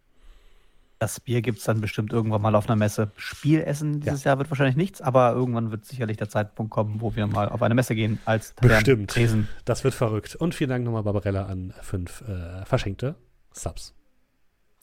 Das 0.99 1.21
Bier 1.21 1.41
gibt 1.41 1.59
es 1.59 1.63
dann 1.63 1.79
bestimmt 1.79 2.11
irgendwann 2.11 2.41
mal 2.41 2.55
auf 2.55 2.67
einer 2.67 2.75
Messe. 2.75 3.11
Spielessen 3.15 4.01
dieses 4.01 4.25
Jahr 4.25 4.37
wird 4.37 4.51
wahrscheinlich 4.51 4.75
nichts, 4.75 5.01
aber 5.01 5.31
irgendwann 5.31 5.71
wird 5.71 5.85
sicherlich 5.85 6.17
der 6.17 6.27
Zeitpunkt 6.27 6.71
kommen, 6.71 6.99
wo 6.99 7.15
wir 7.15 7.25
mal 7.25 7.47
auf 7.47 7.61
eine 7.61 7.73
Messe 7.73 7.95
gehen 7.95 8.19
als 8.25 8.53
Bestimmt. 8.59 9.09
Tresen. 9.09 9.47
Das 9.63 9.85
wird 9.85 9.93
verrückt. 9.93 10.35
Und 10.35 10.55
vielen 10.55 10.69
Dank 10.69 10.83
nochmal, 10.83 11.03
Barbarella, 11.03 11.45
an 11.45 11.73
fünf 11.81 12.21
äh, 12.27 12.65
verschenkte 12.65 13.15
Subs. 13.53 13.95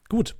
Gut. 0.09 0.35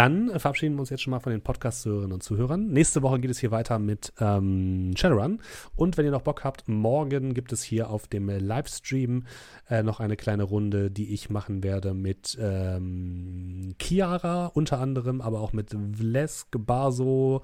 Dann 0.00 0.30
verabschieden 0.40 0.76
wir 0.76 0.80
uns 0.80 0.88
jetzt 0.88 1.02
schon 1.02 1.10
mal 1.10 1.20
von 1.20 1.30
den 1.30 1.42
Podcast-Zuhörerinnen 1.42 2.14
und 2.14 2.22
Zuhörern. 2.22 2.68
Nächste 2.68 3.02
Woche 3.02 3.20
geht 3.20 3.30
es 3.30 3.38
hier 3.38 3.50
weiter 3.50 3.78
mit 3.78 4.14
ähm, 4.18 4.94
Shadowrun. 4.96 5.42
Und 5.76 5.98
wenn 5.98 6.06
ihr 6.06 6.10
noch 6.10 6.22
Bock 6.22 6.42
habt, 6.42 6.66
morgen 6.68 7.34
gibt 7.34 7.52
es 7.52 7.62
hier 7.62 7.90
auf 7.90 8.08
dem 8.08 8.30
Livestream 8.30 9.26
äh, 9.68 9.82
noch 9.82 10.00
eine 10.00 10.16
kleine 10.16 10.44
Runde, 10.44 10.90
die 10.90 11.12
ich 11.12 11.28
machen 11.28 11.62
werde 11.62 11.92
mit 11.92 12.38
ähm, 12.40 13.74
Chiara 13.78 14.46
unter 14.46 14.78
anderem, 14.80 15.20
aber 15.20 15.42
auch 15.42 15.52
mit 15.52 15.76
Vlesk, 15.92 16.48
Baso, 16.56 17.42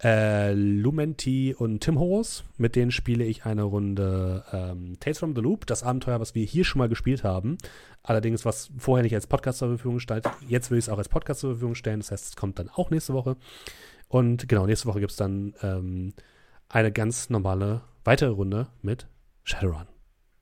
äh, 0.00 0.52
Lumenti 0.52 1.56
und 1.58 1.80
Tim 1.80 1.98
Horus. 1.98 2.44
Mit 2.56 2.76
denen 2.76 2.92
spiele 2.92 3.24
ich 3.24 3.46
eine 3.46 3.64
Runde 3.64 4.44
ähm, 4.52 4.96
Tales 5.00 5.18
from 5.18 5.34
the 5.34 5.40
Loop, 5.40 5.66
das 5.66 5.82
Abenteuer, 5.82 6.20
was 6.20 6.36
wir 6.36 6.44
hier 6.44 6.64
schon 6.64 6.78
mal 6.78 6.88
gespielt 6.88 7.24
haben. 7.24 7.58
Allerdings, 8.02 8.46
was 8.46 8.70
vorher 8.78 9.02
nicht 9.02 9.14
als 9.14 9.26
Podcast 9.26 9.58
zur 9.58 9.68
Verfügung 9.68 10.00
stand. 10.00 10.24
Jetzt 10.48 10.70
will 10.70 10.78
ich 10.78 10.86
es 10.86 10.88
auch 10.88 10.96
als 10.96 11.10
Podcast 11.10 11.40
zur 11.40 11.50
Verfügung 11.50 11.74
stellen. 11.80 12.00
Das 12.00 12.12
heißt, 12.12 12.24
es 12.28 12.36
kommt 12.36 12.58
dann 12.58 12.68
auch 12.68 12.90
nächste 12.90 13.12
Woche. 13.14 13.36
Und 14.08 14.48
genau, 14.48 14.66
nächste 14.66 14.86
Woche 14.86 15.00
gibt 15.00 15.12
es 15.12 15.16
dann 15.16 15.54
ähm, 15.62 16.14
eine 16.68 16.92
ganz 16.92 17.30
normale 17.30 17.82
weitere 18.04 18.30
Runde 18.30 18.68
mit 18.82 19.08
Shadowrun. 19.44 19.86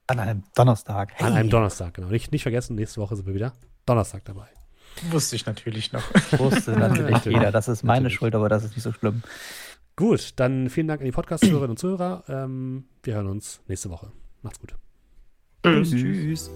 An 0.07 0.19
einem 0.19 0.43
Donnerstag. 0.55 1.13
An 1.21 1.33
einem 1.33 1.49
Donnerstag, 1.49 1.93
genau. 1.93 2.07
Nicht, 2.07 2.31
nicht 2.31 2.43
vergessen, 2.43 2.75
nächste 2.75 3.01
Woche 3.01 3.15
sind 3.15 3.27
wir 3.27 3.35
wieder 3.35 3.53
Donnerstag 3.85 4.25
dabei. 4.25 4.47
Wusste 5.11 5.35
ich 5.35 5.45
natürlich 5.45 5.91
noch. 5.91 6.03
Wusste 6.39 6.71
natürlich 6.71 7.23
jeder. 7.25 7.51
Das 7.51 7.67
ist 7.67 7.83
meine 7.83 8.03
Natürlich. 8.03 8.17
Schuld, 8.17 8.35
aber 8.35 8.49
das 8.49 8.63
ist 8.63 8.75
nicht 8.75 8.83
so 8.83 8.91
schlimm. 8.91 9.21
Gut, 9.95 10.33
dann 10.37 10.69
vielen 10.69 10.87
Dank 10.87 11.01
an 11.01 11.05
die 11.05 11.11
Podcast-Hörerinnen 11.11 11.71
und 11.71 11.79
Zuhörer. 11.79 12.23
Ähm, 12.27 12.85
wir 13.03 13.15
hören 13.15 13.27
uns 13.27 13.61
nächste 13.67 13.89
Woche. 13.89 14.11
Macht's 14.41 14.59
gut. 14.59 14.73
Tschüss. 15.63 15.91
Tschüss. 15.91 16.49